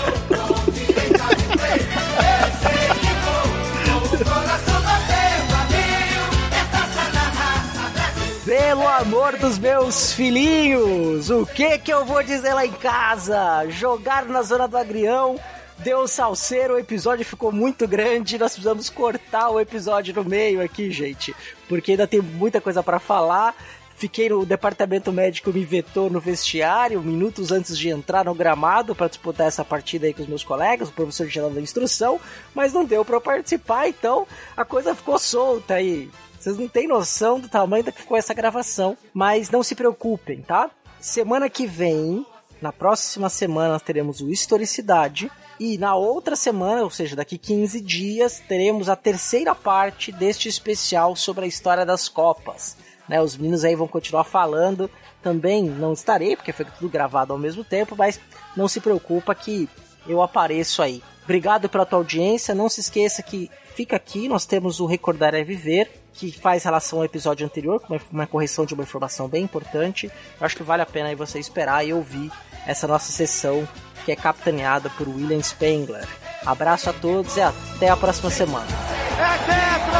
Pelo 8.58 8.88
amor 8.88 9.36
dos 9.38 9.56
meus 9.56 10.12
filhinhos, 10.12 11.30
o 11.30 11.46
que 11.46 11.78
que 11.78 11.92
eu 11.92 12.04
vou 12.04 12.24
dizer 12.24 12.54
lá 12.54 12.66
em 12.66 12.72
casa? 12.72 13.64
Jogar 13.70 14.26
na 14.26 14.42
zona 14.42 14.66
do 14.66 14.76
agrião, 14.76 15.38
deu 15.78 16.08
salseiro, 16.08 16.74
o 16.74 16.78
episódio 16.78 17.24
ficou 17.24 17.52
muito 17.52 17.86
grande, 17.86 18.36
nós 18.36 18.52
precisamos 18.52 18.90
cortar 18.90 19.50
o 19.50 19.60
episódio 19.60 20.12
no 20.12 20.24
meio 20.24 20.60
aqui, 20.60 20.90
gente, 20.90 21.34
porque 21.68 21.92
ainda 21.92 22.06
tem 22.08 22.20
muita 22.20 22.60
coisa 22.60 22.82
pra 22.82 22.98
falar. 22.98 23.54
Fiquei 23.96 24.28
no 24.28 24.44
departamento 24.44 25.12
médico, 25.12 25.52
me 25.52 25.64
vetou 25.64 26.10
no 26.10 26.20
vestiário, 26.20 27.00
minutos 27.00 27.52
antes 27.52 27.78
de 27.78 27.88
entrar 27.88 28.24
no 28.24 28.34
gramado 28.34 28.92
para 28.94 29.08
disputar 29.08 29.46
essa 29.46 29.64
partida 29.64 30.06
aí 30.06 30.12
com 30.12 30.22
os 30.22 30.28
meus 30.28 30.42
colegas, 30.42 30.88
o 30.88 30.92
professor 30.92 31.28
geral 31.28 31.50
da 31.50 31.60
instrução, 31.60 32.20
mas 32.54 32.72
não 32.72 32.84
deu 32.84 33.04
para 33.04 33.20
participar, 33.20 33.88
então 33.88 34.26
a 34.56 34.64
coisa 34.64 34.96
ficou 34.96 35.18
solta 35.18 35.74
aí. 35.74 36.10
Vocês 36.38 36.56
não 36.56 36.68
têm 36.68 36.86
noção 36.86 37.40
do 37.40 37.48
tamanho 37.48 37.82
da 37.82 37.90
que 37.90 38.00
ficou 38.00 38.16
essa 38.16 38.32
gravação, 38.32 38.96
mas 39.12 39.50
não 39.50 39.62
se 39.62 39.74
preocupem, 39.74 40.40
tá? 40.40 40.70
Semana 41.00 41.50
que 41.50 41.66
vem, 41.66 42.24
na 42.60 42.72
próxima 42.72 43.28
semana, 43.28 43.72
nós 43.72 43.82
teremos 43.82 44.20
o 44.20 44.30
Historicidade. 44.30 45.30
E 45.58 45.76
na 45.76 45.96
outra 45.96 46.36
semana, 46.36 46.82
ou 46.82 46.90
seja, 46.90 47.16
daqui 47.16 47.36
15 47.36 47.80
dias, 47.80 48.40
teremos 48.46 48.88
a 48.88 48.94
terceira 48.94 49.54
parte 49.54 50.12
deste 50.12 50.48
especial 50.48 51.16
sobre 51.16 51.44
a 51.44 51.48
história 51.48 51.84
das 51.84 52.08
Copas. 52.08 52.76
Né, 53.08 53.20
os 53.20 53.36
meninos 53.36 53.64
aí 53.64 53.74
vão 53.74 53.88
continuar 53.88 54.24
falando. 54.24 54.88
Também 55.20 55.64
não 55.64 55.92
estarei, 55.92 56.36
porque 56.36 56.52
foi 56.52 56.64
tudo 56.64 56.88
gravado 56.88 57.32
ao 57.32 57.38
mesmo 57.38 57.64
tempo, 57.64 57.96
mas 57.96 58.20
não 58.56 58.68
se 58.68 58.80
preocupa 58.80 59.34
que 59.34 59.68
eu 60.06 60.22
apareço 60.22 60.82
aí. 60.82 61.02
Obrigado 61.24 61.68
pela 61.68 61.84
tua 61.84 61.98
audiência. 61.98 62.54
Não 62.54 62.68
se 62.68 62.80
esqueça 62.80 63.22
que 63.22 63.50
fica 63.74 63.96
aqui, 63.96 64.28
nós 64.28 64.44
temos 64.44 64.80
o 64.80 64.86
Recordar 64.86 65.34
é 65.34 65.44
Viver, 65.44 65.88
que 66.18 66.32
faz 66.32 66.64
relação 66.64 66.98
ao 66.98 67.04
episódio 67.04 67.46
anterior, 67.46 67.80
com 67.80 67.94
uma, 67.94 68.00
uma 68.10 68.26
correção 68.26 68.66
de 68.66 68.74
uma 68.74 68.82
informação 68.82 69.28
bem 69.28 69.44
importante. 69.44 70.06
Eu 70.06 70.44
acho 70.44 70.56
que 70.56 70.64
vale 70.64 70.82
a 70.82 70.86
pena 70.86 71.10
aí 71.10 71.14
você 71.14 71.38
esperar 71.38 71.86
e 71.86 71.92
ouvir 71.92 72.32
essa 72.66 72.88
nossa 72.88 73.12
sessão, 73.12 73.66
que 74.04 74.10
é 74.10 74.16
capitaneada 74.16 74.90
por 74.90 75.08
William 75.08 75.40
Spengler. 75.40 76.06
Abraço 76.44 76.90
a 76.90 76.92
todos 76.92 77.36
e 77.36 77.40
até 77.40 77.88
a 77.88 77.96
próxima 77.96 78.30
semana. 78.30 78.66
É 78.66 79.38
tetra! 79.46 79.98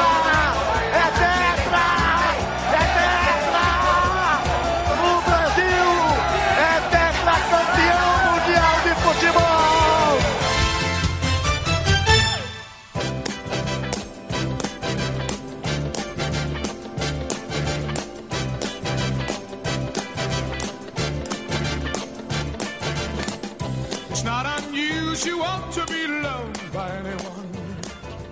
É 0.98 1.62
tetra! 1.62 2.07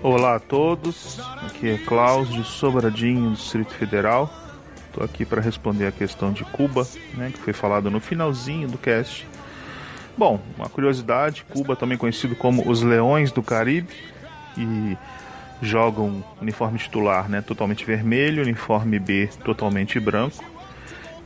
Olá 0.01 0.35
a 0.35 0.39
todos, 0.39 1.19
aqui 1.45 1.69
é 1.69 1.77
Klaus 1.79 2.29
de 2.29 2.45
Sobradinho, 2.45 3.33
Distrito 3.33 3.73
Federal. 3.73 4.31
Estou 4.87 5.03
aqui 5.03 5.25
para 5.25 5.41
responder 5.41 5.85
a 5.85 5.91
questão 5.91 6.31
de 6.31 6.45
Cuba, 6.45 6.87
né, 7.15 7.29
que 7.33 7.39
foi 7.39 7.51
falado 7.51 7.91
no 7.91 7.99
finalzinho 7.99 8.69
do 8.69 8.77
cast. 8.77 9.27
Bom, 10.17 10.39
uma 10.57 10.69
curiosidade: 10.69 11.43
Cuba, 11.49 11.75
também 11.75 11.97
conhecido 11.97 12.37
como 12.37 12.69
os 12.69 12.81
Leões 12.81 13.33
do 13.33 13.43
Caribe, 13.43 13.93
e 14.57 14.97
jogam 15.61 16.23
uniforme 16.41 16.79
titular 16.79 17.27
né, 17.27 17.41
totalmente 17.41 17.83
vermelho, 17.83 18.43
uniforme 18.43 18.97
B 18.97 19.29
totalmente 19.43 19.99
branco. 19.99 20.41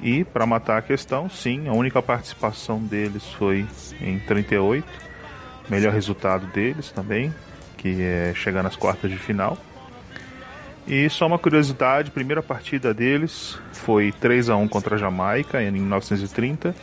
E 0.02 0.24
para 0.24 0.48
matar 0.48 0.80
a 0.80 0.82
questão, 0.82 1.30
sim, 1.30 1.68
a 1.68 1.74
única 1.74 2.02
participação 2.02 2.80
deles 2.80 3.24
foi 3.34 3.68
em 4.02 4.18
38, 4.18 5.11
melhor 5.72 5.94
resultado 5.94 6.46
deles 6.48 6.92
também, 6.92 7.34
que 7.78 8.02
é 8.02 8.34
chegar 8.36 8.62
nas 8.62 8.76
quartas 8.76 9.10
de 9.10 9.18
final. 9.18 9.58
E 10.86 11.10
só 11.10 11.26
uma 11.26 11.40
curiosidade, 11.40 12.10
a 12.10 12.12
primeira 12.12 12.44
partida 12.44 12.94
deles 12.94 13.58
foi 13.72 14.12
3 14.12 14.50
a 14.50 14.58
1 14.58 14.68
contra 14.68 14.96
a 14.96 15.00
Jamaica 15.00 15.64
em 15.64 15.72
1930. 15.72 16.76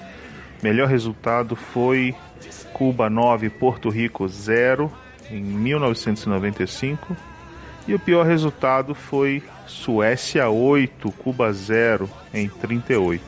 Melhor 0.62 0.88
resultado 0.88 1.54
foi 1.54 2.14
Cuba 2.72 3.10
9, 3.10 3.50
Porto 3.50 3.90
Rico 3.90 4.26
0 4.26 4.90
em 5.30 5.42
1995. 5.42 7.14
E 7.86 7.94
o 7.94 7.98
pior 7.98 8.24
resultado 8.24 8.94
foi 8.94 9.42
Suécia 9.66 10.48
8, 10.48 11.10
Cuba 11.12 11.52
0 11.52 12.08
em 12.32 12.48
38. 12.48 13.22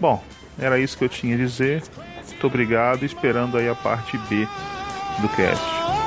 Bom, 0.00 0.22
era 0.58 0.78
isso 0.78 0.98
que 0.98 1.04
eu 1.04 1.08
tinha 1.08 1.34
a 1.36 1.38
dizer. 1.38 1.82
Muito 2.26 2.46
obrigado, 2.46 3.04
esperando 3.04 3.56
aí 3.56 3.68
a 3.68 3.74
parte 3.74 4.18
B 4.28 4.48
do 5.20 5.28
cast. 5.28 6.01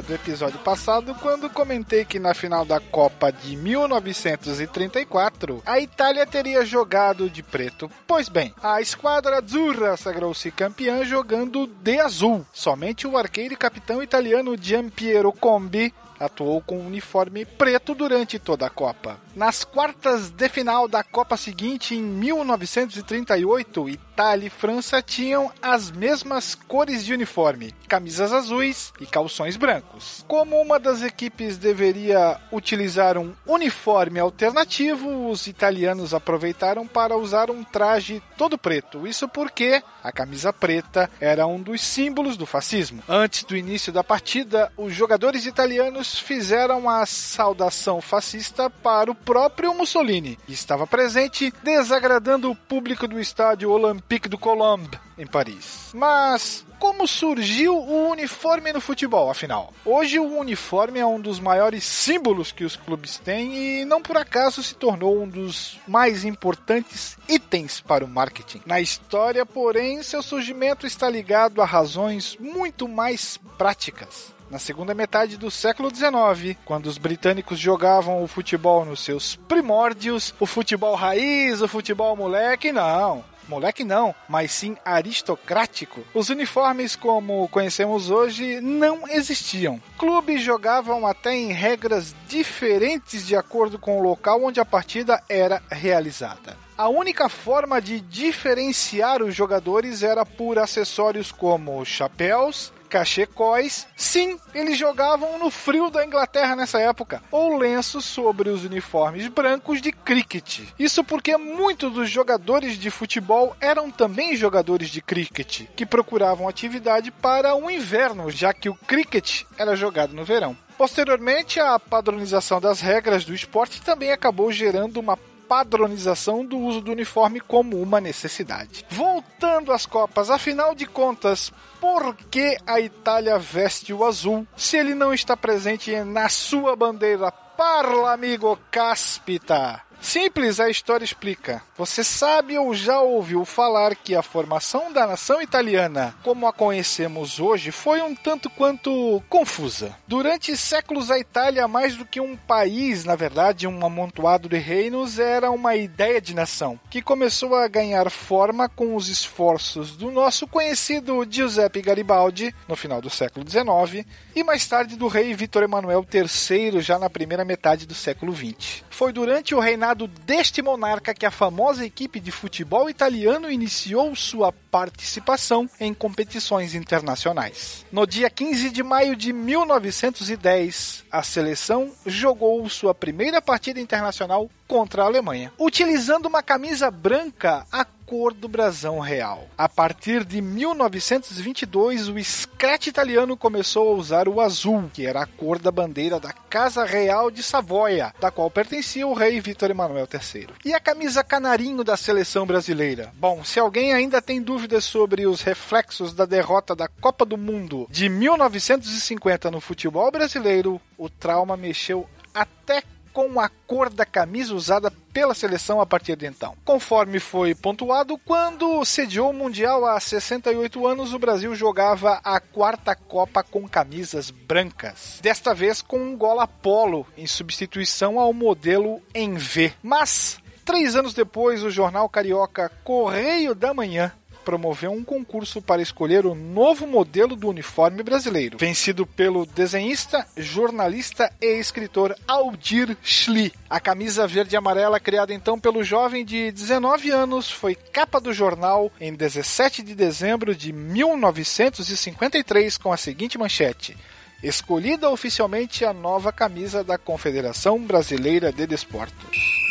Do 0.00 0.14
episódio 0.14 0.58
passado 0.60 1.14
quando 1.16 1.50
comentei 1.50 2.04
que 2.04 2.18
na 2.18 2.34
final 2.34 2.64
da 2.64 2.80
Copa 2.80 3.30
de 3.30 3.56
1934 3.56 5.62
a 5.64 5.80
Itália 5.80 6.26
teria 6.26 6.64
jogado 6.64 7.30
de 7.30 7.42
preto. 7.42 7.90
Pois 8.06 8.28
bem, 8.28 8.54
a 8.62 8.80
esquadra 8.80 9.38
azzurra 9.38 9.96
sagrou-se 9.96 10.50
campeã 10.50 11.04
jogando 11.04 11.66
de 11.66 12.00
azul. 12.00 12.44
Somente 12.52 13.06
o 13.06 13.16
arqueiro 13.16 13.54
e 13.54 13.56
capitão 13.56 14.02
italiano 14.02 14.56
Giampiero 14.60 15.32
Combi 15.32 15.94
atuou 16.18 16.60
com 16.60 16.78
um 16.78 16.86
uniforme 16.86 17.44
preto 17.44 17.94
durante 17.94 18.38
toda 18.38 18.66
a 18.66 18.70
Copa. 18.70 19.18
Nas 19.34 19.64
quartas 19.64 20.30
de 20.30 20.48
final 20.48 20.88
da 20.88 21.02
Copa 21.02 21.36
seguinte, 21.36 21.94
em 21.94 22.02
1938, 22.02 23.88
Itália 24.14 24.46
e 24.46 24.50
França 24.50 25.02
tinham 25.02 25.50
as 25.60 25.90
mesmas 25.90 26.54
cores 26.54 27.04
de 27.04 27.12
uniforme, 27.12 27.74
camisas 27.88 28.32
azuis 28.32 28.92
e 29.00 29.06
calções 29.06 29.56
brancos. 29.56 30.24
Como 30.28 30.60
uma 30.60 30.78
das 30.78 31.02
equipes 31.02 31.58
deveria 31.58 32.40
utilizar 32.52 33.18
um 33.18 33.34
uniforme 33.44 34.20
alternativo, 34.20 35.28
os 35.28 35.48
italianos 35.48 36.14
aproveitaram 36.14 36.86
para 36.86 37.16
usar 37.16 37.50
um 37.50 37.64
traje 37.64 38.22
todo 38.38 38.56
preto. 38.56 39.04
Isso 39.04 39.26
porque 39.26 39.82
a 40.00 40.12
camisa 40.12 40.52
preta 40.52 41.10
era 41.20 41.44
um 41.48 41.60
dos 41.60 41.80
símbolos 41.80 42.36
do 42.36 42.46
fascismo. 42.46 43.02
Antes 43.08 43.42
do 43.42 43.56
início 43.56 43.92
da 43.92 44.04
partida, 44.04 44.70
os 44.76 44.94
jogadores 44.94 45.44
italianos 45.44 46.20
fizeram 46.20 46.88
a 46.88 47.04
saudação 47.04 48.00
fascista 48.00 48.70
para 48.70 49.10
o 49.10 49.14
próprio 49.14 49.74
Mussolini, 49.74 50.38
que 50.46 50.52
estava 50.52 50.86
presente, 50.86 51.52
desagradando 51.64 52.48
o 52.48 52.54
público 52.54 53.08
do 53.08 53.18
estádio 53.18 53.72
Olympique 53.72 54.03
du 54.28 54.38
Colombe, 54.38 54.98
em 55.18 55.26
Paris. 55.26 55.90
Mas 55.92 56.64
como 56.78 57.06
surgiu 57.08 57.76
o 57.76 58.10
uniforme 58.10 58.72
no 58.72 58.80
futebol, 58.80 59.30
afinal? 59.30 59.72
Hoje 59.84 60.18
o 60.18 60.38
uniforme 60.38 61.00
é 61.00 61.06
um 61.06 61.20
dos 61.20 61.40
maiores 61.40 61.84
símbolos 61.84 62.52
que 62.52 62.64
os 62.64 62.76
clubes 62.76 63.18
têm 63.18 63.80
e 63.80 63.84
não 63.84 64.00
por 64.00 64.16
acaso 64.16 64.62
se 64.62 64.74
tornou 64.74 65.22
um 65.22 65.28
dos 65.28 65.80
mais 65.88 66.24
importantes 66.24 67.16
itens 67.28 67.80
para 67.80 68.04
o 68.04 68.08
marketing. 68.08 68.62
Na 68.66 68.80
história, 68.80 69.44
porém, 69.44 70.02
seu 70.02 70.22
surgimento 70.22 70.86
está 70.86 71.08
ligado 71.08 71.60
a 71.60 71.64
razões 71.64 72.36
muito 72.38 72.86
mais 72.86 73.38
práticas 73.58 74.34
na 74.50 74.58
segunda 74.58 74.94
metade 74.94 75.36
do 75.36 75.50
século 75.50 75.90
XIX, 75.92 76.56
quando 76.64 76.86
os 76.86 76.96
britânicos 76.96 77.58
jogavam 77.58 78.22
o 78.22 78.28
futebol 78.28 78.84
nos 78.84 79.00
seus 79.00 79.34
primórdios, 79.34 80.32
o 80.38 80.46
futebol 80.46 80.94
raiz, 80.94 81.60
o 81.60 81.66
futebol 81.66 82.14
moleque, 82.14 82.70
não. 82.70 83.24
Moleque 83.48 83.84
não, 83.84 84.14
mas 84.28 84.52
sim 84.52 84.76
aristocrático. 84.84 86.02
Os 86.14 86.28
uniformes 86.28 86.96
como 86.96 87.48
conhecemos 87.48 88.10
hoje 88.10 88.60
não 88.60 89.08
existiam. 89.08 89.80
Clubes 89.98 90.42
jogavam 90.42 91.06
até 91.06 91.34
em 91.34 91.52
regras 91.52 92.14
diferentes 92.26 93.26
de 93.26 93.36
acordo 93.36 93.78
com 93.78 93.98
o 93.98 94.02
local 94.02 94.42
onde 94.42 94.60
a 94.60 94.64
partida 94.64 95.22
era 95.28 95.62
realizada. 95.70 96.56
A 96.76 96.88
única 96.88 97.28
forma 97.28 97.80
de 97.80 98.00
diferenciar 98.00 99.22
os 99.22 99.32
jogadores 99.32 100.02
era 100.02 100.26
por 100.26 100.58
acessórios 100.58 101.30
como 101.30 101.84
chapéus, 101.84 102.72
cachecóis. 102.94 103.88
Sim, 103.96 104.38
eles 104.54 104.78
jogavam 104.78 105.36
no 105.36 105.50
frio 105.50 105.90
da 105.90 106.06
Inglaterra 106.06 106.54
nessa 106.54 106.78
época, 106.78 107.20
ou 107.28 107.58
lenços 107.58 108.04
sobre 108.04 108.48
os 108.48 108.64
uniformes 108.64 109.26
brancos 109.26 109.82
de 109.82 109.90
cricket. 109.90 110.60
Isso 110.78 111.02
porque 111.02 111.36
muitos 111.36 111.92
dos 111.92 112.08
jogadores 112.08 112.78
de 112.78 112.90
futebol 112.90 113.56
eram 113.60 113.90
também 113.90 114.36
jogadores 114.36 114.90
de 114.90 115.02
cricket, 115.02 115.62
que 115.74 115.84
procuravam 115.84 116.48
atividade 116.48 117.10
para 117.10 117.56
o 117.56 117.68
inverno, 117.68 118.30
já 118.30 118.54
que 118.54 118.68
o 118.68 118.76
cricket 118.76 119.42
era 119.58 119.74
jogado 119.74 120.14
no 120.14 120.24
verão. 120.24 120.56
Posteriormente, 120.78 121.58
a 121.58 121.80
padronização 121.80 122.60
das 122.60 122.80
regras 122.80 123.24
do 123.24 123.34
esporte 123.34 123.82
também 123.82 124.12
acabou 124.12 124.52
gerando 124.52 124.98
uma 124.98 125.16
padronização 125.48 126.44
do 126.44 126.58
uso 126.58 126.80
do 126.80 126.92
uniforme 126.92 127.40
como 127.40 127.80
uma 127.80 128.00
necessidade. 128.00 128.84
Voltando 128.88 129.72
às 129.72 129.86
Copas, 129.86 130.30
afinal 130.30 130.74
de 130.74 130.86
contas, 130.86 131.52
por 131.80 132.14
que 132.30 132.56
a 132.66 132.80
Itália 132.80 133.38
veste 133.38 133.92
o 133.92 134.04
azul 134.04 134.46
se 134.56 134.76
ele 134.76 134.94
não 134.94 135.12
está 135.12 135.36
presente 135.36 135.94
na 136.00 136.28
sua 136.28 136.74
bandeira? 136.74 137.30
Parla, 137.30 138.12
amigo 138.12 138.58
Cáspita! 138.70 139.80
Simples, 140.04 140.60
a 140.60 140.68
história 140.68 141.02
explica. 141.02 141.62
Você 141.78 142.04
sabe 142.04 142.58
ou 142.58 142.74
já 142.74 143.00
ouviu 143.00 143.42
falar 143.46 143.96
que 143.96 144.14
a 144.14 144.22
formação 144.22 144.92
da 144.92 145.06
nação 145.06 145.40
italiana, 145.40 146.14
como 146.22 146.46
a 146.46 146.52
conhecemos 146.52 147.40
hoje, 147.40 147.72
foi 147.72 148.02
um 148.02 148.14
tanto 148.14 148.50
quanto 148.50 149.22
confusa. 149.30 149.96
Durante 150.06 150.56
séculos, 150.58 151.10
a 151.10 151.18
Itália, 151.18 151.66
mais 151.66 151.96
do 151.96 152.04
que 152.04 152.20
um 152.20 152.36
país, 152.36 153.04
na 153.04 153.16
verdade, 153.16 153.66
um 153.66 153.84
amontoado 153.84 154.46
de 154.46 154.58
reinos, 154.58 155.18
era 155.18 155.50
uma 155.50 155.74
ideia 155.74 156.20
de 156.20 156.34
nação, 156.34 156.78
que 156.90 157.00
começou 157.00 157.56
a 157.56 157.66
ganhar 157.66 158.08
forma 158.10 158.68
com 158.68 158.94
os 158.94 159.08
esforços 159.08 159.96
do 159.96 160.10
nosso 160.10 160.46
conhecido 160.46 161.26
Giuseppe 161.28 161.80
Garibaldi, 161.80 162.54
no 162.68 162.76
final 162.76 163.00
do 163.00 163.08
século 163.08 163.44
XIX, 163.48 164.06
e 164.36 164.44
mais 164.44 164.66
tarde 164.66 164.96
do 164.96 165.08
rei 165.08 165.34
Vítor 165.34 165.62
Emanuel 165.62 166.06
III, 166.12 166.82
já 166.82 166.98
na 166.98 167.08
primeira 167.08 167.44
metade 167.44 167.86
do 167.86 167.94
século 167.94 168.36
XX. 168.36 168.84
Foi 168.90 169.10
durante 169.10 169.54
o 169.54 169.60
reinado 169.60 169.93
deste 169.94 170.60
monarca 170.60 171.14
que 171.14 171.24
a 171.24 171.30
famosa 171.30 171.84
equipe 171.84 172.20
de 172.20 172.30
futebol 172.30 172.90
italiano 172.90 173.50
iniciou 173.50 174.14
sua 174.14 174.52
participação 174.52 175.68
em 175.78 175.94
competições 175.94 176.74
internacionais. 176.74 177.86
No 177.92 178.06
dia 178.06 178.28
15 178.28 178.70
de 178.70 178.82
maio 178.82 179.14
de 179.14 179.32
1910, 179.32 181.04
a 181.10 181.22
seleção 181.22 181.92
jogou 182.04 182.68
sua 182.68 182.94
primeira 182.94 183.40
partida 183.40 183.80
internacional 183.80 184.50
contra 184.66 185.02
a 185.02 185.06
Alemanha, 185.06 185.52
utilizando 185.58 186.26
uma 186.26 186.42
camisa 186.42 186.90
branca 186.90 187.66
a 187.70 187.84
cor 188.14 188.32
do 188.32 188.46
brasão 188.46 189.00
real. 189.00 189.48
A 189.58 189.68
partir 189.68 190.24
de 190.24 190.40
1922, 190.40 192.08
o 192.08 192.22
Scratch 192.22 192.86
italiano 192.86 193.36
começou 193.36 193.88
a 193.88 193.96
usar 193.96 194.28
o 194.28 194.40
azul, 194.40 194.88
que 194.94 195.04
era 195.04 195.22
a 195.22 195.26
cor 195.26 195.58
da 195.58 195.72
bandeira 195.72 196.20
da 196.20 196.32
Casa 196.32 196.84
Real 196.84 197.28
de 197.28 197.42
Savoia, 197.42 198.14
da 198.20 198.30
qual 198.30 198.48
pertencia 198.48 199.04
o 199.04 199.14
rei 199.14 199.40
Vítor 199.40 199.72
Emanuel 199.72 200.06
III. 200.06 200.50
E 200.64 200.72
a 200.72 200.78
camisa 200.78 201.24
canarinho 201.24 201.82
da 201.82 201.96
seleção 201.96 202.46
brasileira? 202.46 203.10
Bom, 203.16 203.42
se 203.42 203.58
alguém 203.58 203.92
ainda 203.92 204.22
tem 204.22 204.40
dúvidas 204.40 204.84
sobre 204.84 205.26
os 205.26 205.40
reflexos 205.40 206.14
da 206.14 206.24
derrota 206.24 206.76
da 206.76 206.86
Copa 206.86 207.24
do 207.24 207.36
Mundo 207.36 207.88
de 207.90 208.08
1950 208.08 209.50
no 209.50 209.60
futebol 209.60 210.08
brasileiro, 210.12 210.80
o 210.96 211.08
trauma 211.10 211.56
mexeu 211.56 212.08
até 212.32 212.80
com 213.14 213.40
a 213.40 213.48
cor 213.48 213.88
da 213.88 214.04
camisa 214.04 214.52
usada 214.52 214.90
pela 215.12 215.32
seleção 215.32 215.80
a 215.80 215.86
partir 215.86 216.16
de 216.16 216.26
então. 216.26 216.56
Conforme 216.64 217.20
foi 217.20 217.54
pontuado, 217.54 218.18
quando 218.18 218.84
sediou 218.84 219.30
o 219.30 219.32
Mundial 219.32 219.86
há 219.86 219.98
68 220.00 220.84
anos, 220.84 221.14
o 221.14 221.18
Brasil 221.18 221.54
jogava 221.54 222.20
a 222.24 222.40
quarta 222.40 222.96
Copa 222.96 223.44
com 223.44 223.68
camisas 223.68 224.30
brancas. 224.30 225.20
Desta 225.22 225.54
vez 225.54 225.80
com 225.80 225.98
um 225.98 226.16
gola 226.16 226.48
polo, 226.48 227.06
em 227.16 227.26
substituição 227.26 228.18
ao 228.18 228.32
modelo 228.32 229.00
em 229.14 229.34
V. 229.34 229.72
Mas, 229.80 230.40
três 230.64 230.96
anos 230.96 231.14
depois, 231.14 231.62
o 231.62 231.70
jornal 231.70 232.08
carioca 232.08 232.68
Correio 232.82 233.54
da 233.54 233.72
Manhã 233.72 234.12
promoveu 234.44 234.92
um 234.92 235.02
concurso 235.02 235.62
para 235.62 235.80
escolher 235.80 236.26
o 236.26 236.34
novo 236.34 236.86
modelo 236.86 237.34
do 237.34 237.48
uniforme 237.48 238.02
brasileiro, 238.02 238.58
vencido 238.58 239.06
pelo 239.06 239.46
desenhista, 239.46 240.26
jornalista 240.36 241.32
e 241.40 241.58
escritor 241.58 242.14
Aldir 242.28 242.96
Schli. 243.02 243.52
A 243.68 243.80
camisa 243.80 244.26
verde 244.26 244.54
e 244.54 244.58
amarela, 244.58 245.00
criada 245.00 245.32
então 245.32 245.58
pelo 245.58 245.82
jovem 245.82 246.24
de 246.24 246.52
19 246.52 247.10
anos, 247.10 247.50
foi 247.50 247.74
capa 247.74 248.20
do 248.20 248.32
jornal 248.32 248.92
em 249.00 249.14
17 249.14 249.82
de 249.82 249.94
dezembro 249.94 250.54
de 250.54 250.72
1953 250.72 252.76
com 252.76 252.92
a 252.92 252.96
seguinte 252.96 253.38
manchete: 253.38 253.96
Escolhida 254.42 255.08
oficialmente 255.08 255.84
a 255.84 255.92
nova 255.92 256.30
camisa 256.30 256.84
da 256.84 256.98
Confederação 256.98 257.80
Brasileira 257.80 258.52
de 258.52 258.66
Desportos. 258.66 259.63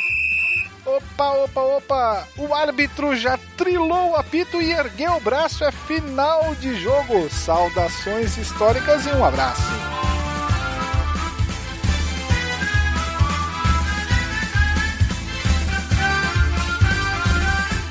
Opa, 0.86 1.32
opa, 1.32 1.62
opa! 1.62 2.28
O 2.38 2.54
árbitro 2.54 3.16
já 3.16 3.40
trilou 3.56 4.12
o 4.12 4.16
apito 4.16 4.62
e 4.62 4.72
ergueu 4.72 5.14
o 5.14 5.20
braço. 5.22 5.64
É 5.64 5.72
final 5.72 6.54
de 6.56 6.76
jogo. 6.76 7.30
Saudações 7.30 8.38
históricas 8.38 9.06
e 9.06 9.10
um 9.10 9.24
abraço. 9.24 9.62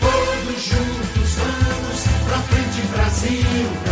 Todos 0.01 0.63
juntos 0.63 1.35
vamos 1.37 2.05
pra 2.29 2.39
frente, 2.41 2.87
Brasil. 2.89 3.92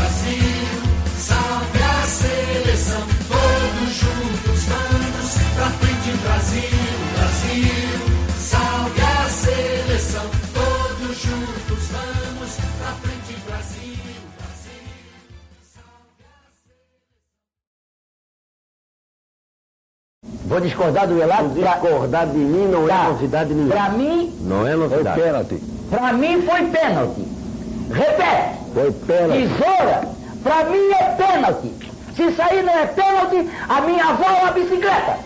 Vou 20.51 20.61
discordar 20.61 21.07
do 21.07 21.17
relato. 21.17 21.49
Discordar 21.51 22.27
de 22.27 22.37
mim 22.39 22.67
não 22.67 22.89
é 22.89 23.05
novidade 23.09 23.55
nenhuma. 23.55 23.73
Pra 23.73 23.89
mim, 23.91 24.33
Não 24.41 24.67
é 24.67 24.75
novidade. 24.75 25.15
Foi 25.15 25.23
pênalti. 25.23 25.63
pra 25.89 26.13
mim 26.13 26.43
foi 26.43 26.63
pênalti. 26.67 27.25
Repete. 27.93 28.59
Foi 28.75 28.93
pênalti. 28.93 29.49
Tesoura, 29.49 30.09
pra 30.43 30.65
mim 30.65 30.91
é 30.91 31.05
pênalti. 31.17 31.73
Se 32.17 32.23
isso 32.25 32.43
aí 32.43 32.63
não 32.65 32.73
é 32.77 32.87
pênalti, 32.87 33.49
a 33.69 33.81
minha 33.83 34.05
avó 34.07 34.25
é 34.25 34.43
uma 34.43 34.51
bicicleta. 34.51 35.19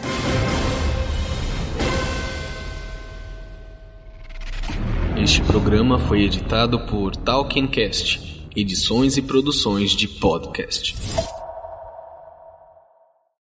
Este 5.16 5.40
programa 5.42 5.98
foi 6.00 6.22
editado 6.22 6.80
por 6.80 7.16
Talkencast, 7.16 8.46
edições 8.54 9.16
e 9.16 9.22
produções 9.22 9.92
de 9.92 10.06
podcast. 10.06 10.94